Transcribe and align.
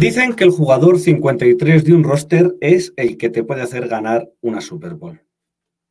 Dicen 0.00 0.32
que 0.34 0.44
el 0.44 0.50
jugador 0.50 0.98
53 0.98 1.84
de 1.84 1.92
un 1.92 2.04
roster 2.04 2.56
es 2.62 2.94
el 2.96 3.18
que 3.18 3.28
te 3.28 3.44
puede 3.44 3.60
hacer 3.60 3.86
ganar 3.86 4.30
una 4.40 4.62
Super 4.62 4.94
Bowl. 4.94 5.20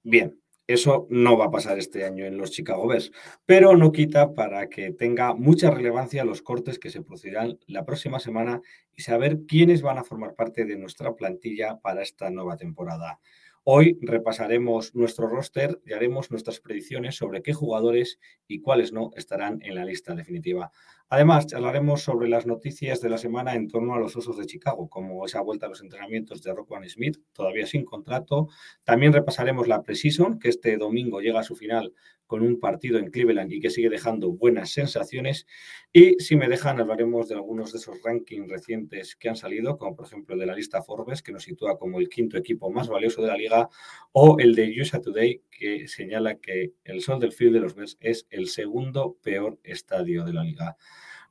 Bien, 0.01 0.41
eso 0.65 1.05
no 1.11 1.37
va 1.37 1.45
a 1.45 1.51
pasar 1.51 1.77
este 1.77 2.03
año 2.05 2.25
en 2.25 2.35
los 2.35 2.49
Chicago 2.49 2.87
Bears, 2.87 3.11
pero 3.45 3.77
no 3.77 3.91
quita 3.91 4.33
para 4.33 4.67
que 4.67 4.93
tenga 4.93 5.35
mucha 5.35 5.69
relevancia 5.69 6.25
los 6.25 6.41
cortes 6.41 6.79
que 6.79 6.89
se 6.89 7.03
producirán 7.03 7.59
la 7.67 7.85
próxima 7.85 8.19
semana 8.19 8.63
y 8.95 9.03
saber 9.03 9.41
quiénes 9.47 9.83
van 9.83 9.99
a 9.99 10.03
formar 10.03 10.33
parte 10.33 10.65
de 10.65 10.75
nuestra 10.75 11.13
plantilla 11.13 11.77
para 11.77 12.01
esta 12.01 12.31
nueva 12.31 12.57
temporada. 12.57 13.19
Hoy 13.63 13.99
repasaremos 14.01 14.95
nuestro 14.95 15.27
roster 15.27 15.79
y 15.85 15.93
haremos 15.93 16.31
nuestras 16.31 16.59
predicciones 16.59 17.15
sobre 17.15 17.41
qué 17.41 17.53
jugadores 17.53 18.19
y 18.47 18.61
cuáles 18.61 18.93
no 18.93 19.11
estarán 19.15 19.59
en 19.61 19.75
la 19.75 19.85
lista 19.85 20.15
definitiva. 20.15 20.71
Además, 21.09 21.47
charlaremos 21.47 22.01
sobre 22.01 22.29
las 22.29 22.45
noticias 22.45 23.01
de 23.01 23.09
la 23.09 23.17
semana 23.17 23.55
en 23.55 23.67
torno 23.67 23.95
a 23.95 23.99
los 23.99 24.15
Osos 24.15 24.37
de 24.37 24.45
Chicago, 24.45 24.87
como 24.89 25.25
esa 25.25 25.41
vuelta 25.41 25.65
a 25.65 25.69
los 25.69 25.81
entrenamientos 25.81 26.41
de 26.41 26.53
Rockwan 26.53 26.87
Smith, 26.87 27.17
todavía 27.33 27.65
sin 27.65 27.83
contrato. 27.83 28.47
También 28.83 29.11
repasaremos 29.11 29.67
la 29.67 29.83
preseason, 29.83 30.39
que 30.39 30.49
este 30.49 30.77
domingo 30.77 31.19
llega 31.19 31.41
a 31.41 31.43
su 31.43 31.55
final 31.55 31.93
con 32.29 32.43
un 32.43 32.59
partido 32.59 32.99
en 32.99 33.09
Cleveland 33.09 33.51
y 33.51 33.59
que 33.59 33.71
sigue 33.71 33.89
dejando 33.89 34.31
buenas 34.31 34.69
sensaciones. 34.69 35.47
Y 35.91 36.13
si 36.19 36.35
me 36.35 36.47
dejan, 36.47 36.79
hablaremos 36.79 37.27
de 37.27 37.33
algunos 37.33 37.71
de 37.71 37.79
esos 37.79 37.97
rankings 38.03 38.47
recientes 38.47 39.15
que 39.15 39.29
han 39.29 39.35
salido, 39.35 39.79
como 39.79 39.95
por 39.95 40.05
ejemplo 40.05 40.37
de 40.37 40.45
la 40.45 40.53
lista 40.53 40.83
Forbes, 40.83 41.23
que 41.23 41.31
nos 41.31 41.41
sitúa 41.41 41.79
como 41.79 41.99
el 41.99 42.07
quinto 42.07 42.37
equipo 42.37 42.69
más 42.69 42.87
valioso 42.87 43.23
de 43.23 43.29
la 43.29 43.35
liga, 43.35 43.69
o 44.11 44.37
el 44.37 44.53
de 44.53 44.79
USA 44.79 45.01
Today, 45.01 45.41
que 45.49 45.87
señala 45.87 46.35
que 46.35 46.73
el 46.83 47.01
Sol 47.01 47.19
del 47.19 47.31
Field 47.31 47.55
de 47.55 47.61
los 47.61 47.73
Bears 47.73 47.97
es 47.99 48.27
el 48.29 48.47
segundo 48.47 49.17
peor 49.23 49.59
estadio 49.63 50.23
de 50.23 50.33
la 50.33 50.43
liga. 50.43 50.77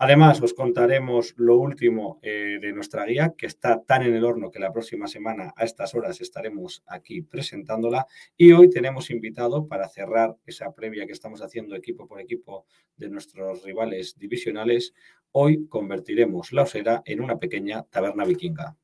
Además, 0.01 0.41
os 0.41 0.55
contaremos 0.55 1.35
lo 1.39 1.59
último 1.59 2.21
eh, 2.23 2.59
de 2.61 2.73
nuestra 2.73 3.05
guía, 3.05 3.35
que 3.37 3.47
está 3.47 3.83
tan 3.83 4.05
en 4.05 4.15
el 4.15 4.25
horno 4.25 4.53
que 4.53 4.61
la 4.61 4.73
próxima 4.73 5.09
semana 5.09 5.53
a 5.57 5.65
estas 5.65 5.93
horas 5.93 6.21
estaremos 6.21 6.85
aquí 6.87 7.23
presentándola. 7.23 8.07
Y 8.37 8.53
hoy 8.53 8.71
tenemos 8.71 9.11
invitado 9.11 9.67
para 9.67 9.89
cerrar 9.89 10.37
esa 10.47 10.73
previa 10.73 11.05
que 11.05 11.13
estamos 11.13 11.43
haciendo 11.43 11.75
equipo 11.75 12.07
por 12.07 12.21
equipo 12.21 12.65
de 12.97 13.09
nuestros 13.09 13.65
rivales 13.65 14.17
divisionales. 14.17 14.95
Hoy 15.33 15.67
convertiremos 15.67 16.53
la 16.53 16.63
osera 16.63 17.03
en 17.05 17.21
una 17.21 17.41
pequeña 17.41 17.83
taberna 17.83 18.25
vikinga. 18.25 18.77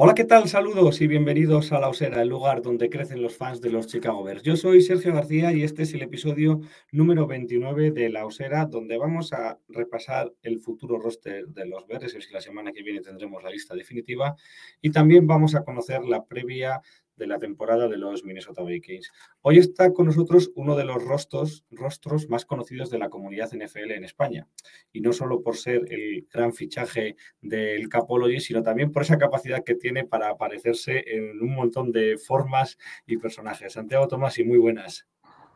Hola, 0.00 0.14
¿qué 0.14 0.22
tal? 0.22 0.48
Saludos 0.48 1.00
y 1.00 1.08
bienvenidos 1.08 1.72
a 1.72 1.80
La 1.80 1.88
Osera, 1.88 2.22
el 2.22 2.28
lugar 2.28 2.62
donde 2.62 2.88
crecen 2.88 3.20
los 3.20 3.36
fans 3.36 3.60
de 3.60 3.70
los 3.70 3.88
Chicago 3.88 4.22
Bears. 4.22 4.44
Yo 4.44 4.54
soy 4.54 4.80
Sergio 4.80 5.12
García 5.12 5.52
y 5.52 5.64
este 5.64 5.82
es 5.82 5.92
el 5.92 6.02
episodio 6.02 6.60
número 6.92 7.26
29 7.26 7.90
de 7.90 8.08
La 8.08 8.24
Osera, 8.24 8.66
donde 8.66 8.96
vamos 8.96 9.32
a 9.32 9.58
repasar 9.66 10.32
el 10.42 10.60
futuro 10.60 11.00
roster 11.00 11.48
de 11.48 11.66
los 11.66 11.84
Bears, 11.88 12.14
es 12.14 12.30
la 12.30 12.40
semana 12.40 12.70
que 12.70 12.84
viene 12.84 13.00
tendremos 13.00 13.42
la 13.42 13.50
lista 13.50 13.74
definitiva, 13.74 14.36
y 14.80 14.90
también 14.90 15.26
vamos 15.26 15.56
a 15.56 15.64
conocer 15.64 16.04
la 16.04 16.24
previa 16.24 16.80
de 17.18 17.26
la 17.26 17.38
temporada 17.38 17.88
de 17.88 17.98
los 17.98 18.24
Minnesota 18.24 18.62
Vikings. 18.62 19.10
Hoy 19.42 19.58
está 19.58 19.92
con 19.92 20.06
nosotros 20.06 20.50
uno 20.54 20.76
de 20.76 20.84
los 20.84 21.04
rostros, 21.04 21.64
rostros 21.70 22.28
más 22.28 22.46
conocidos 22.46 22.88
de 22.90 22.98
la 22.98 23.10
comunidad 23.10 23.50
NFL 23.52 23.90
en 23.90 24.04
España. 24.04 24.46
Y 24.92 25.00
no 25.00 25.12
solo 25.12 25.42
por 25.42 25.56
ser 25.56 25.92
el 25.92 26.26
gran 26.32 26.52
fichaje 26.52 27.16
del 27.42 27.88
Capology, 27.88 28.40
sino 28.40 28.62
también 28.62 28.92
por 28.92 29.02
esa 29.02 29.18
capacidad 29.18 29.64
que 29.64 29.74
tiene 29.74 30.04
para 30.04 30.30
aparecerse 30.30 31.04
en 31.06 31.42
un 31.42 31.54
montón 31.54 31.92
de 31.92 32.16
formas 32.16 32.78
y 33.06 33.16
personajes. 33.18 33.72
Santiago 33.72 34.08
Tomás, 34.08 34.38
y 34.38 34.44
muy 34.44 34.58
buenas. 34.58 35.06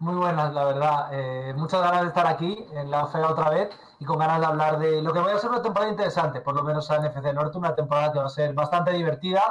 Muy 0.02 0.16
buenas, 0.16 0.52
la 0.52 0.64
verdad. 0.64 1.08
Eh, 1.12 1.54
muchas 1.54 1.80
ganas 1.80 2.02
de 2.02 2.08
estar 2.08 2.26
aquí 2.26 2.66
en 2.72 2.90
la 2.90 3.04
OFEA 3.04 3.30
otra 3.30 3.50
vez 3.50 3.70
y 4.00 4.04
con 4.04 4.18
ganas 4.18 4.40
de 4.40 4.46
hablar 4.46 4.78
de 4.80 5.00
lo 5.00 5.12
que 5.12 5.20
va 5.20 5.32
a 5.32 5.38
ser 5.38 5.50
una 5.50 5.62
temporada 5.62 5.92
interesante, 5.92 6.40
por 6.40 6.56
lo 6.56 6.64
menos 6.64 6.90
a 6.90 6.98
NFC 6.98 7.32
Norte, 7.32 7.56
una 7.56 7.72
temporada 7.76 8.12
que 8.12 8.18
va 8.18 8.26
a 8.26 8.28
ser 8.28 8.52
bastante 8.52 8.90
divertida, 8.92 9.42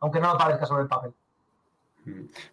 aunque 0.00 0.18
no 0.18 0.32
lo 0.32 0.38
parezca 0.38 0.64
sobre 0.64 0.84
el 0.84 0.88
papel. 0.88 1.14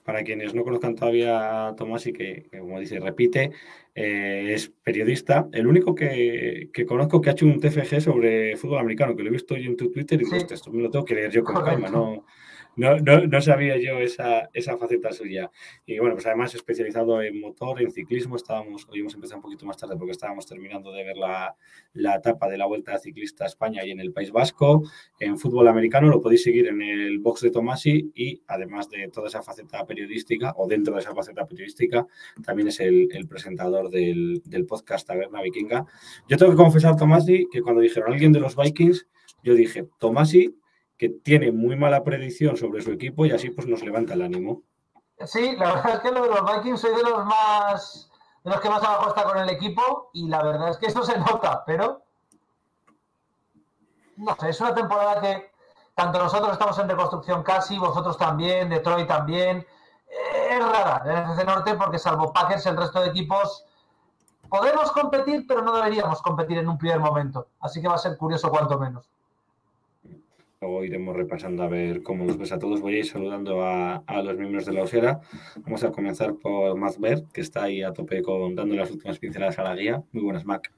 Para 0.03 0.23
quienes 0.23 0.53
no 0.53 0.63
conozcan 0.63 0.95
todavía 0.95 1.67
a 1.67 1.75
Tomás 1.75 2.07
y 2.07 2.13
que, 2.13 2.45
que 2.51 2.59
como 2.59 2.79
dice, 2.79 2.99
repite, 2.99 3.51
eh, 3.93 4.53
es 4.53 4.71
periodista. 4.83 5.47
El 5.51 5.67
único 5.67 5.95
que, 5.95 6.69
que, 6.73 6.85
conozco 6.85 7.21
que 7.21 7.29
ha 7.29 7.33
hecho 7.33 7.45
un 7.45 7.59
TFG 7.59 8.01
sobre 8.01 8.57
fútbol 8.57 8.79
americano, 8.79 9.15
que 9.15 9.23
lo 9.23 9.29
he 9.29 9.33
visto 9.33 9.55
yo 9.55 9.69
en 9.69 9.77
tu 9.77 9.91
Twitter 9.91 10.21
y 10.21 10.25
sí. 10.25 10.31
pues, 10.31 10.51
esto 10.51 10.71
me 10.71 10.83
lo 10.83 10.89
tengo 10.89 11.05
que 11.05 11.15
leer 11.15 11.31
yo 11.31 11.43
con 11.43 11.55
Correcto. 11.55 11.81
calma, 11.81 11.89
no, 11.89 12.25
no, 12.75 12.97
no, 12.99 13.25
no, 13.25 13.41
sabía 13.41 13.77
yo 13.77 13.99
esa, 13.99 14.49
esa 14.53 14.77
faceta 14.77 15.11
suya. 15.11 15.51
Y 15.85 15.99
bueno, 15.99 16.15
pues 16.15 16.25
además 16.25 16.53
especializado 16.55 17.21
en 17.21 17.39
motor, 17.39 17.81
en 17.81 17.91
ciclismo, 17.91 18.35
estábamos, 18.35 18.87
hoy 18.89 18.99
hemos 18.99 19.15
un 19.15 19.41
poquito 19.41 19.65
más 19.65 19.77
tarde 19.77 19.95
porque 19.97 20.11
estábamos 20.11 20.45
terminando 20.45 20.91
de 20.91 21.03
ver 21.03 21.17
la, 21.17 21.55
la 21.93 22.15
etapa 22.15 22.49
de 22.49 22.57
la 22.57 22.65
Vuelta 22.65 22.97
Ciclista 22.99 23.45
a 23.45 23.47
España 23.47 23.85
y 23.85 23.91
en 23.91 23.99
el 23.99 24.11
País 24.11 24.31
Vasco. 24.31 24.83
En 25.19 25.37
fútbol 25.37 25.67
americano 25.67 26.07
lo 26.07 26.21
podéis 26.21 26.43
seguir 26.43 26.67
en 26.67 26.81
el 26.81 27.19
box 27.19 27.41
de 27.41 27.51
Tomasi 27.51 28.11
y 28.13 28.41
además 28.47 28.89
de 28.89 29.07
toda 29.09 29.27
esa 29.27 29.41
faceta 29.41 29.85
periodística 29.85 30.53
o 30.57 30.67
dentro 30.67 30.95
de 30.95 31.01
esa 31.01 31.13
faceta 31.13 31.45
periodística, 31.45 32.05
también 32.43 32.67
es 32.67 32.79
el, 32.79 33.07
el 33.11 33.27
presentador 33.27 33.89
del, 33.89 34.41
del, 34.45 34.65
podcast 34.65 35.07
Taberna 35.07 35.41
Vikinga. 35.41 35.85
Yo 36.27 36.37
tengo 36.37 36.51
que 36.51 36.57
confesar, 36.57 36.95
Tomasi, 36.95 37.47
que 37.51 37.61
cuando 37.61 37.81
dijeron 37.81 38.11
alguien 38.11 38.31
de 38.31 38.39
los 38.39 38.55
Vikings, 38.55 39.07
yo 39.43 39.53
dije, 39.53 39.87
Tomasi 39.99 40.55
que 40.97 41.09
tiene 41.09 41.51
muy 41.51 41.75
mala 41.75 42.03
predicción 42.03 42.57
sobre 42.57 42.81
su 42.81 42.91
equipo 42.91 43.25
y 43.25 43.31
así 43.31 43.49
pues 43.49 43.67
nos 43.67 43.83
levanta 43.83 44.13
el 44.13 44.21
ánimo. 44.21 44.63
Sí, 45.25 45.55
la 45.57 45.75
verdad 45.75 45.93
es 45.95 45.99
que 45.99 46.11
lo 46.11 46.23
de 46.23 46.29
los 46.29 46.55
Vikings 46.55 46.79
soy 46.79 46.95
de 46.95 47.03
los 47.03 47.25
más 47.25 48.11
de 48.43 48.51
los 48.51 48.61
que 48.61 48.69
más 48.69 48.83
abajo 48.83 49.09
está 49.09 49.23
con 49.23 49.39
el 49.39 49.49
equipo 49.49 50.11
y 50.13 50.27
la 50.27 50.43
verdad 50.43 50.69
es 50.69 50.77
que 50.77 50.85
eso 50.85 51.03
se 51.03 51.17
nota, 51.17 51.63
pero 51.65 52.03
no 54.17 54.35
sé, 54.39 54.49
es 54.49 54.61
una 54.61 54.75
temporada 54.75 55.19
que 55.19 55.51
tanto 55.95 56.19
nosotros 56.19 56.51
estamos 56.53 56.77
en 56.79 56.89
reconstrucción 56.89 57.43
casi, 57.43 57.77
vosotros 57.79 58.17
también, 58.17 58.69
Detroit 58.69 59.07
también. 59.07 59.65
Es 60.07 60.59
rara 60.59 61.01
el 61.05 61.31
FC 61.31 61.43
Norte 61.43 61.73
porque 61.75 61.97
salvo 61.97 62.31
Packers 62.31 62.65
el 62.67 62.77
resto 62.77 63.01
de 63.01 63.09
equipos 63.09 63.65
podemos 64.49 64.91
competir, 64.91 65.45
pero 65.47 65.61
no 65.61 65.75
deberíamos 65.75 66.21
competir 66.21 66.59
en 66.59 66.69
un 66.69 66.77
primer 66.77 66.99
momento. 66.99 67.47
Así 67.59 67.81
que 67.81 67.87
va 67.87 67.95
a 67.95 67.99
ser 67.99 68.17
curioso 68.17 68.49
cuanto 68.49 68.79
menos. 68.79 69.09
Luego 70.61 70.83
iremos 70.83 71.15
repasando 71.15 71.63
a 71.63 71.67
ver 71.67 72.01
cómo 72.01 72.25
nos 72.25 72.37
ves 72.37 72.51
a 72.51 72.59
todos. 72.59 72.81
Voy 72.81 72.95
a 72.95 72.99
ir 72.99 73.05
saludando 73.05 73.63
a, 73.63 73.97
a 73.97 74.21
los 74.21 74.37
miembros 74.37 74.65
de 74.65 74.73
la 74.73 74.83
osera. 74.83 75.19
Vamos 75.57 75.83
a 75.83 75.91
comenzar 75.91 76.35
por 76.41 76.77
Mac 76.77 76.99
Bert, 76.99 77.31
que 77.31 77.41
está 77.41 77.63
ahí 77.63 77.83
a 77.83 77.91
tope 77.91 78.21
con 78.21 78.55
dando 78.55 78.75
las 78.75 78.89
últimas 78.91 79.19
pinceladas 79.19 79.59
a 79.59 79.63
la 79.63 79.75
guía. 79.75 80.01
Muy 80.11 80.23
buenas, 80.23 80.45
Mac. 80.45 80.71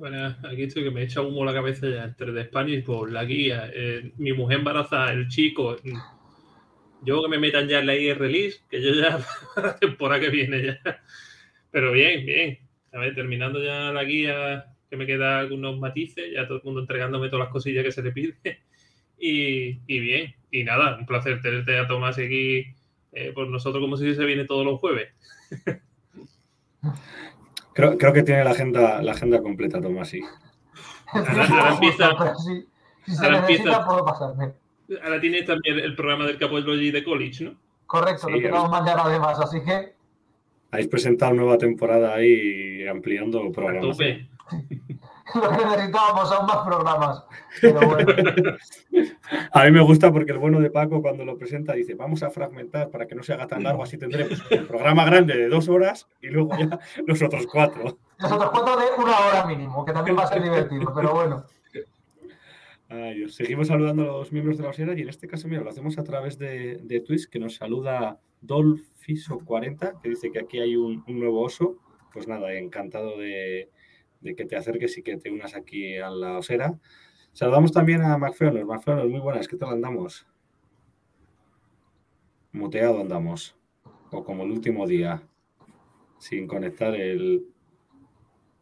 Bueno, 0.00 0.34
aquí 0.50 0.62
estoy 0.62 0.84
que 0.84 0.90
me 0.90 1.02
echa 1.02 1.20
humo 1.20 1.44
la 1.44 1.52
cabeza 1.52 1.86
ya 1.86 2.04
entre 2.04 2.32
de 2.32 2.44
Spanish 2.44 2.84
por 2.84 3.12
la 3.12 3.24
guía. 3.24 3.70
Eh, 3.74 4.12
mi 4.16 4.32
mujer 4.32 4.60
embarazada, 4.60 5.12
el 5.12 5.28
chico. 5.28 5.76
Yo 7.02 7.22
que 7.22 7.28
me 7.28 7.38
metan 7.38 7.68
ya 7.68 7.80
en 7.80 7.86
la 7.86 7.94
IR 7.94 8.18
release, 8.18 8.60
que 8.70 8.80
yo 8.80 8.94
ya 8.94 9.20
la 9.62 9.76
temporada 9.76 10.20
que 10.20 10.30
viene 10.30 10.62
ya. 10.64 10.80
Pero 11.70 11.92
bien, 11.92 12.24
bien. 12.24 12.58
A 12.92 12.98
ver, 12.98 13.14
terminando 13.14 13.62
ya 13.62 13.92
la 13.92 14.04
guía, 14.04 14.74
que 14.88 14.96
me 14.96 15.06
queda 15.06 15.38
algunos 15.38 15.78
matices, 15.78 16.32
ya 16.32 16.46
todo 16.46 16.58
el 16.58 16.64
mundo 16.64 16.80
entregándome 16.80 17.28
todas 17.28 17.44
las 17.44 17.52
cosillas 17.52 17.84
que 17.84 17.92
se 17.92 18.02
le 18.02 18.12
pide. 18.12 18.38
Y, 19.20 19.80
y, 19.86 20.00
bien, 20.00 20.34
y 20.50 20.64
nada, 20.64 20.96
un 20.96 21.04
placer 21.04 21.42
tenerte 21.42 21.78
a 21.78 21.86
Tomás 21.86 22.16
aquí 22.18 22.64
eh, 23.12 23.32
por 23.34 23.46
nosotros 23.48 23.82
como 23.82 23.96
si 23.96 24.14
se 24.14 24.24
viene 24.24 24.46
todos 24.46 24.64
los 24.64 24.80
jueves. 24.80 25.10
creo, 27.74 27.98
creo, 27.98 28.12
que 28.12 28.22
tiene 28.22 28.44
la 28.44 28.52
agenda, 28.52 29.02
la 29.02 29.12
agenda 29.12 29.42
completa, 29.42 29.80
Tomás, 29.80 30.08
sí. 30.08 30.22
Ahora, 31.12 31.46
ahora 31.46 31.70
empieza, 31.74 32.34
si, 32.36 32.66
si 33.04 33.16
se 33.16 33.30
necesita, 33.30 33.38
empieza, 33.40 33.84
puedo 33.84 34.04
pasarme. 34.04 34.52
Ahora 35.04 35.20
tienes 35.20 35.44
también 35.44 35.78
el 35.78 35.94
programa 35.94 36.26
del 36.26 36.38
Capo 36.38 36.60
de 36.60 37.04
College, 37.04 37.44
¿no? 37.44 37.54
Correcto, 37.86 38.26
Sí, 38.26 38.32
lo 38.32 38.38
tenemos 38.38 38.70
mañana 38.70 39.02
además, 39.04 39.38
así 39.40 39.60
que 39.62 39.92
Habéis 40.72 40.88
presentado 40.88 41.34
nueva 41.34 41.58
temporada 41.58 42.14
ahí 42.14 42.86
ampliando 42.86 43.42
A 43.42 43.52
programas. 43.52 43.96
tope. 43.96 44.28
lo 45.34 45.50
que 45.50 45.64
necesitábamos 45.64 46.32
aún 46.32 46.46
más 46.46 46.66
programas. 46.66 47.24
Pero 47.60 47.80
bueno, 47.80 48.12
A 49.52 49.64
mí 49.64 49.70
me 49.70 49.80
gusta 49.80 50.12
porque 50.12 50.32
el 50.32 50.38
bueno 50.38 50.60
de 50.60 50.70
Paco 50.70 51.02
cuando 51.02 51.24
lo 51.24 51.36
presenta 51.36 51.72
dice, 51.74 51.94
vamos 51.94 52.22
a 52.22 52.30
fragmentar 52.30 52.90
para 52.90 53.06
que 53.06 53.14
no 53.14 53.22
se 53.22 53.32
haga 53.32 53.46
tan 53.46 53.62
largo, 53.62 53.82
así 53.82 53.98
tendremos 53.98 54.42
el 54.50 54.66
programa 54.66 55.04
grande 55.04 55.36
de 55.36 55.48
dos 55.48 55.68
horas 55.68 56.08
y 56.20 56.28
luego 56.28 56.56
ya 56.58 56.78
los 57.06 57.22
otros 57.22 57.46
cuatro. 57.46 57.98
los 58.18 58.32
otros 58.32 58.50
cuatro 58.50 58.76
de 58.76 58.86
una 58.98 59.18
hora 59.18 59.46
mínimo, 59.46 59.84
que 59.84 59.92
también 59.92 60.16
va 60.16 60.24
a 60.24 60.28
ser 60.28 60.42
divertido, 60.42 60.92
pero 60.94 61.14
bueno. 61.14 61.44
Ay, 62.88 63.18
Dios. 63.18 63.36
Seguimos 63.36 63.68
saludando 63.68 64.02
a 64.02 64.06
los 64.18 64.32
miembros 64.32 64.56
de 64.56 64.64
la 64.64 64.70
osera 64.70 64.98
y 64.98 65.02
en 65.02 65.08
este 65.08 65.28
caso, 65.28 65.46
mira, 65.46 65.62
lo 65.62 65.70
hacemos 65.70 65.96
a 65.98 66.02
través 66.02 66.38
de, 66.38 66.78
de 66.82 67.00
Twitch, 67.00 67.28
que 67.28 67.38
nos 67.38 67.54
saluda 67.54 68.18
Dolfiso40, 68.42 70.00
que 70.00 70.08
dice 70.08 70.32
que 70.32 70.40
aquí 70.40 70.58
hay 70.58 70.74
un, 70.74 71.04
un 71.06 71.20
nuevo 71.20 71.40
oso. 71.42 71.76
Pues 72.12 72.26
nada, 72.26 72.52
encantado 72.54 73.16
de, 73.16 73.70
de 74.20 74.34
que 74.34 74.44
te 74.44 74.56
acerques 74.56 74.96
y 74.98 75.02
que 75.02 75.16
te 75.16 75.30
unas 75.30 75.54
aquí 75.54 75.96
a 75.96 76.10
la 76.10 76.38
osera. 76.38 76.78
Saludamos 77.32 77.72
también 77.72 78.02
a 78.02 78.18
McFeonos. 78.18 78.66
McFeonos, 78.66 79.08
muy 79.08 79.20
buenas, 79.20 79.48
¿qué 79.48 79.56
tal 79.56 79.70
andamos? 79.70 80.26
Muteado 82.52 83.00
andamos. 83.00 83.56
O 84.10 84.24
como 84.24 84.42
el 84.44 84.50
último 84.50 84.86
día, 84.86 85.22
sin 86.18 86.46
conectar 86.46 86.94
el... 86.94 87.46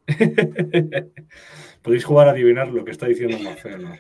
Podéis 1.82 2.04
jugar 2.04 2.28
a 2.28 2.30
adivinar 2.32 2.68
lo 2.68 2.84
que 2.84 2.92
está 2.92 3.06
diciendo 3.06 3.38
McFeonos. 3.38 3.98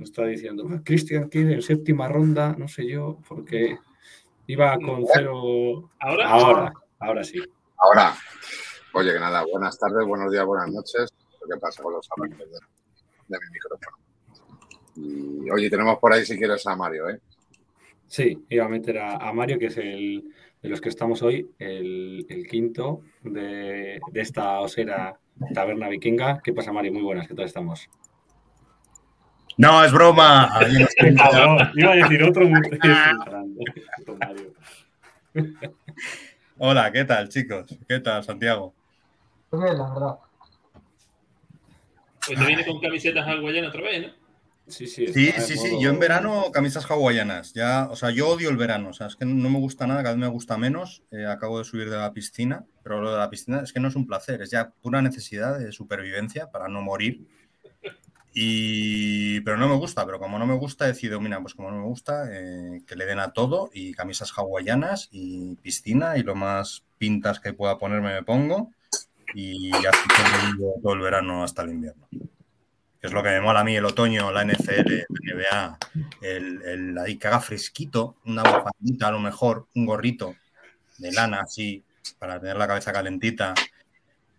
Está 0.00 0.26
diciendo, 0.26 0.66
"Ah, 0.70 0.80
Christian 0.84 1.28
Kidd 1.28 1.50
en 1.50 1.62
séptima 1.62 2.08
ronda, 2.08 2.56
no 2.58 2.66
sé 2.68 2.86
yo, 2.86 3.20
porque 3.28 3.78
iba 4.46 4.76
con 4.78 5.04
cero... 5.12 5.90
Ahora, 6.00 6.28
Ahora, 6.28 6.72
ahora 6.98 7.24
sí. 7.24 7.38
Ahora, 7.76 8.14
oye, 8.94 9.12
que 9.12 9.20
nada, 9.20 9.44
buenas 9.50 9.78
tardes, 9.78 10.06
buenos 10.06 10.30
días, 10.32 10.44
buenas 10.46 10.70
noches. 10.72 11.12
¿Qué 11.40 11.58
pasa 11.60 11.82
con 11.82 11.92
los 11.92 12.08
arranques 12.16 12.38
de, 12.38 12.58
de 13.28 13.38
mi 13.38 13.50
micrófono? 13.52 13.98
Y 14.96 15.50
oye, 15.50 15.68
tenemos 15.68 15.98
por 15.98 16.12
ahí, 16.12 16.24
si 16.24 16.38
quieres, 16.38 16.66
a 16.66 16.76
Mario, 16.76 17.10
¿eh? 17.10 17.20
Sí, 18.06 18.44
iba 18.48 18.64
a 18.64 18.68
meter 18.68 18.98
a, 18.98 19.16
a 19.16 19.32
Mario, 19.32 19.58
que 19.58 19.66
es 19.66 19.76
el 19.76 20.24
de 20.62 20.68
los 20.68 20.80
que 20.80 20.88
estamos 20.88 21.22
hoy, 21.22 21.50
el, 21.58 22.24
el 22.28 22.46
quinto 22.46 23.02
de, 23.22 24.00
de 24.12 24.20
esta 24.20 24.60
osera 24.60 25.18
taberna 25.52 25.88
vikinga. 25.88 26.40
¿Qué 26.42 26.52
pasa, 26.52 26.72
Mario? 26.72 26.92
Muy 26.92 27.02
buenas, 27.02 27.28
¿qué 27.28 27.34
tal 27.34 27.44
estamos? 27.44 27.88
No, 29.56 29.84
es 29.84 29.92
broma. 29.92 30.50
Iba 31.74 31.92
a 31.92 31.96
decir 31.96 32.22
otro. 32.22 32.48
Hola, 36.58 36.92
¿qué 36.92 37.04
tal, 37.04 37.28
chicos? 37.28 37.76
¿Qué 37.88 38.00
tal, 38.00 38.22
Santiago? 38.24 38.74
Pues 39.54 39.70
bien, 39.70 39.78
la 39.78 39.88
verdad. 39.94 40.18
pues 42.26 42.38
te 42.38 42.46
viene 42.46 42.66
con 42.66 42.80
camisetas 42.80 43.26
hawaianas 43.26 43.70
otra 43.70 43.82
vez, 43.82 44.06
¿no? 44.06 44.24
Sí, 44.66 44.86
sí. 44.86 45.06
Sí, 45.12 45.32
Yo 45.78 45.90
en 45.90 45.98
verano 45.98 46.50
camisas 46.50 46.90
hawaianas. 46.90 47.52
Ya, 47.52 47.86
o 47.90 47.96
sea, 47.96 48.10
yo 48.10 48.30
odio 48.30 48.48
el 48.48 48.56
verano. 48.56 48.88
O 48.88 48.92
sea, 48.94 49.06
es 49.06 49.16
que 49.16 49.26
no 49.26 49.50
me 49.50 49.58
gusta 49.58 49.86
nada, 49.86 50.02
cada 50.02 50.14
vez 50.14 50.20
me 50.20 50.26
gusta 50.26 50.56
menos. 50.56 51.02
Eh, 51.12 51.26
acabo 51.26 51.58
de 51.58 51.64
subir 51.64 51.88
de 51.88 51.98
la 51.98 52.12
piscina, 52.12 52.64
pero 52.82 53.00
lo 53.00 53.12
de 53.12 53.18
la 53.18 53.30
piscina 53.30 53.60
es 53.60 53.72
que 53.72 53.78
no 53.78 53.88
es 53.88 53.94
un 53.94 54.06
placer, 54.06 54.42
es 54.42 54.50
ya 54.50 54.70
pura 54.82 55.02
necesidad 55.02 55.58
de 55.58 55.70
supervivencia 55.70 56.50
para 56.50 56.66
no 56.66 56.80
morir. 56.80 57.28
Y, 58.32 59.40
pero 59.42 59.56
no 59.56 59.68
me 59.68 59.76
gusta, 59.76 60.04
pero 60.04 60.18
como 60.18 60.40
no 60.40 60.46
me 60.46 60.56
gusta, 60.56 60.86
he 60.86 60.88
decidido, 60.88 61.20
mira, 61.20 61.40
pues 61.40 61.54
como 61.54 61.70
no 61.70 61.76
me 61.76 61.86
gusta, 61.86 62.24
eh, 62.32 62.82
que 62.84 62.96
le 62.96 63.06
den 63.06 63.20
a 63.20 63.32
todo 63.32 63.70
y 63.72 63.92
camisas 63.92 64.32
hawaianas 64.36 65.08
y 65.12 65.54
piscina 65.56 66.16
y 66.16 66.24
lo 66.24 66.34
más 66.34 66.84
pintas 66.98 67.38
que 67.38 67.52
pueda 67.52 67.78
ponerme 67.78 68.12
me 68.12 68.22
pongo 68.24 68.72
y 69.34 69.70
así 69.72 70.08
todo 70.82 70.94
el 70.94 71.00
verano 71.00 71.42
hasta 71.44 71.62
el 71.62 71.70
invierno. 71.70 72.06
Que 72.10 73.08
es 73.08 73.12
lo 73.12 73.22
que 73.22 73.30
me 73.30 73.40
mola 73.40 73.60
a 73.60 73.64
mí 73.64 73.76
el 73.76 73.84
otoño, 73.84 74.32
la 74.32 74.42
NFL, 74.44 75.06
la 75.08 75.34
NBA, 75.34 75.78
el, 76.22 76.62
el- 76.62 76.98
ahí 76.98 77.16
que 77.18 77.26
haga 77.26 77.40
fresquito, 77.40 78.16
una 78.24 78.42
bufandita 78.42 79.08
a 79.08 79.12
lo 79.12 79.18
mejor, 79.20 79.66
un 79.74 79.84
gorrito 79.86 80.34
de 80.98 81.12
lana 81.12 81.40
así 81.42 81.84
para 82.18 82.40
tener 82.40 82.56
la 82.56 82.66
cabeza 82.66 82.92
calentita, 82.92 83.54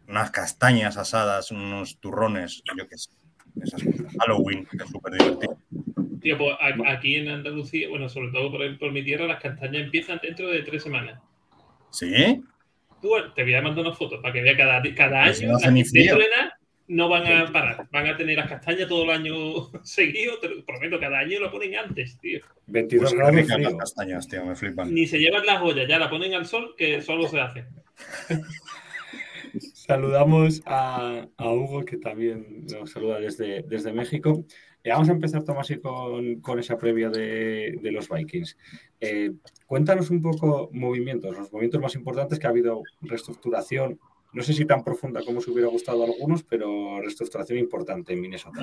unas 0.07 0.31
castañas 0.31 0.97
asadas, 0.97 1.51
unos 1.51 1.97
turrones, 1.99 2.63
yo 2.77 2.87
qué 2.87 2.97
sé, 2.97 3.11
esas 3.61 3.83
cosas. 3.83 4.13
Halloween, 4.19 4.65
que 4.65 4.77
es 4.83 4.89
súper 4.89 5.13
divertido. 5.13 5.57
Tío, 6.21 6.37
pues 6.39 6.55
aquí 6.87 7.17
en 7.17 7.29
Andalucía, 7.29 7.87
bueno, 7.89 8.09
sobre 8.09 8.31
todo 8.31 8.51
por, 8.51 8.79
por 8.79 8.91
mi 8.91 9.03
tierra, 9.03 9.27
las 9.27 9.41
castañas 9.41 9.83
empiezan 9.83 10.19
dentro 10.23 10.47
de 10.47 10.63
tres 10.63 10.81
semanas. 10.81 11.21
¿Sí? 11.91 12.43
Tú, 13.05 13.11
te 13.35 13.43
voy 13.43 13.53
a 13.53 13.61
mandar 13.61 13.85
una 13.85 13.93
foto 13.93 14.19
para 14.19 14.33
que 14.33 14.41
vea 14.41 14.57
cada, 14.57 14.81
cada 14.95 15.23
año. 15.25 15.51
no 15.51 15.59
nada 15.59 16.59
no 16.87 17.07
van 17.07 17.27
a 17.27 17.51
parar. 17.51 17.87
Van 17.91 18.07
a 18.07 18.17
tener 18.17 18.35
las 18.35 18.49
castañas 18.49 18.87
todo 18.87 19.03
el 19.03 19.09
año 19.11 19.33
seguido. 19.83 20.39
Te 20.39 20.49
lo 20.49 20.65
prometo, 20.65 20.99
cada 20.99 21.19
año 21.19 21.39
lo 21.39 21.51
ponen 21.51 21.75
antes, 21.75 22.17
tío. 22.19 22.39
22 22.67 23.13
Pues 23.13 23.19
grados 23.19 23.61
las 23.61 23.75
castañas, 23.75 24.27
tío, 24.27 24.43
me 24.43 24.55
flipan. 24.55 24.91
Ni 24.91 25.05
se 25.05 25.19
llevan 25.19 25.45
las 25.45 25.61
ollas, 25.61 25.87
ya 25.87 25.99
la 25.99 26.09
ponen 26.09 26.33
al 26.33 26.47
sol, 26.47 26.73
que 26.75 27.01
solo 27.03 27.27
se 27.27 27.39
hace. 27.39 27.65
Saludamos 29.59 30.63
a, 30.65 31.27
a 31.37 31.49
Hugo, 31.49 31.85
que 31.85 31.97
también 31.97 32.65
nos 32.65 32.91
saluda 32.91 33.19
desde, 33.19 33.61
desde 33.63 33.93
México. 33.93 34.45
Y 34.83 34.89
vamos 34.89 35.09
a 35.09 35.13
empezar, 35.13 35.43
Tomás, 35.43 35.71
y 35.71 35.79
con, 35.79 36.41
con 36.41 36.59
esa 36.59 36.77
previa 36.77 37.09
de, 37.09 37.79
de 37.81 37.91
los 37.91 38.09
Vikings. 38.09 38.57
Eh, 39.01 39.33
cuéntanos 39.67 40.09
un 40.09 40.21
poco 40.21 40.69
movimientos, 40.71 41.37
los 41.37 41.51
movimientos 41.51 41.81
más 41.81 41.95
importantes 41.95 42.39
que 42.39 42.47
ha 42.47 42.49
habido 42.49 42.81
reestructuración, 43.01 43.99
no 44.33 44.43
sé 44.43 44.53
si 44.53 44.65
tan 44.65 44.83
profunda 44.83 45.21
como 45.25 45.41
se 45.41 45.51
hubiera 45.51 45.69
gustado 45.69 46.03
a 46.03 46.05
algunos, 46.05 46.43
pero 46.43 46.99
reestructuración 47.01 47.59
importante 47.59 48.13
en 48.13 48.21
Minnesota. 48.21 48.61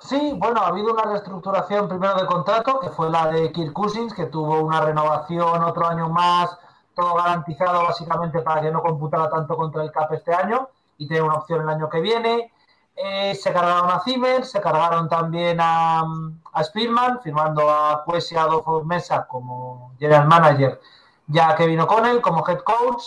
Sí, 0.00 0.34
bueno, 0.36 0.60
ha 0.60 0.68
habido 0.68 0.92
una 0.92 1.04
reestructuración 1.04 1.88
primero 1.88 2.14
de 2.14 2.26
contrato, 2.26 2.78
que 2.80 2.90
fue 2.90 3.10
la 3.10 3.28
de 3.30 3.52
Kirk 3.52 3.72
Cousins, 3.72 4.12
que 4.12 4.26
tuvo 4.26 4.60
una 4.60 4.80
renovación 4.80 5.62
otro 5.62 5.86
año 5.86 6.08
más, 6.08 6.58
todo 6.94 7.14
garantizado 7.14 7.82
básicamente 7.82 8.40
para 8.40 8.62
que 8.62 8.70
no 8.70 8.82
computara 8.82 9.28
tanto 9.30 9.56
contra 9.56 9.82
el 9.82 9.90
CAP 9.90 10.12
este 10.12 10.34
año 10.34 10.68
y 10.98 11.08
tener 11.08 11.22
una 11.22 11.34
opción 11.34 11.62
el 11.62 11.68
año 11.68 11.88
que 11.88 12.00
viene. 12.00 12.52
Eh, 12.96 13.34
se 13.34 13.52
cargaron 13.52 13.90
a 13.90 14.00
Zimmer, 14.00 14.44
se 14.44 14.60
cargaron 14.60 15.08
también 15.08 15.58
a, 15.60 16.04
a 16.52 16.64
Spearman, 16.64 17.20
firmando 17.20 17.68
a 17.68 18.04
Puesi 18.04 18.36
Adolfo 18.36 18.84
Mesa 18.84 19.26
como 19.26 19.92
general 19.98 20.28
manager, 20.28 20.80
ya 21.26 21.50
a 21.50 21.56
Kevin 21.56 21.80
O'Connell 21.80 22.20
como 22.20 22.46
head 22.48 22.60
coach. 22.60 23.02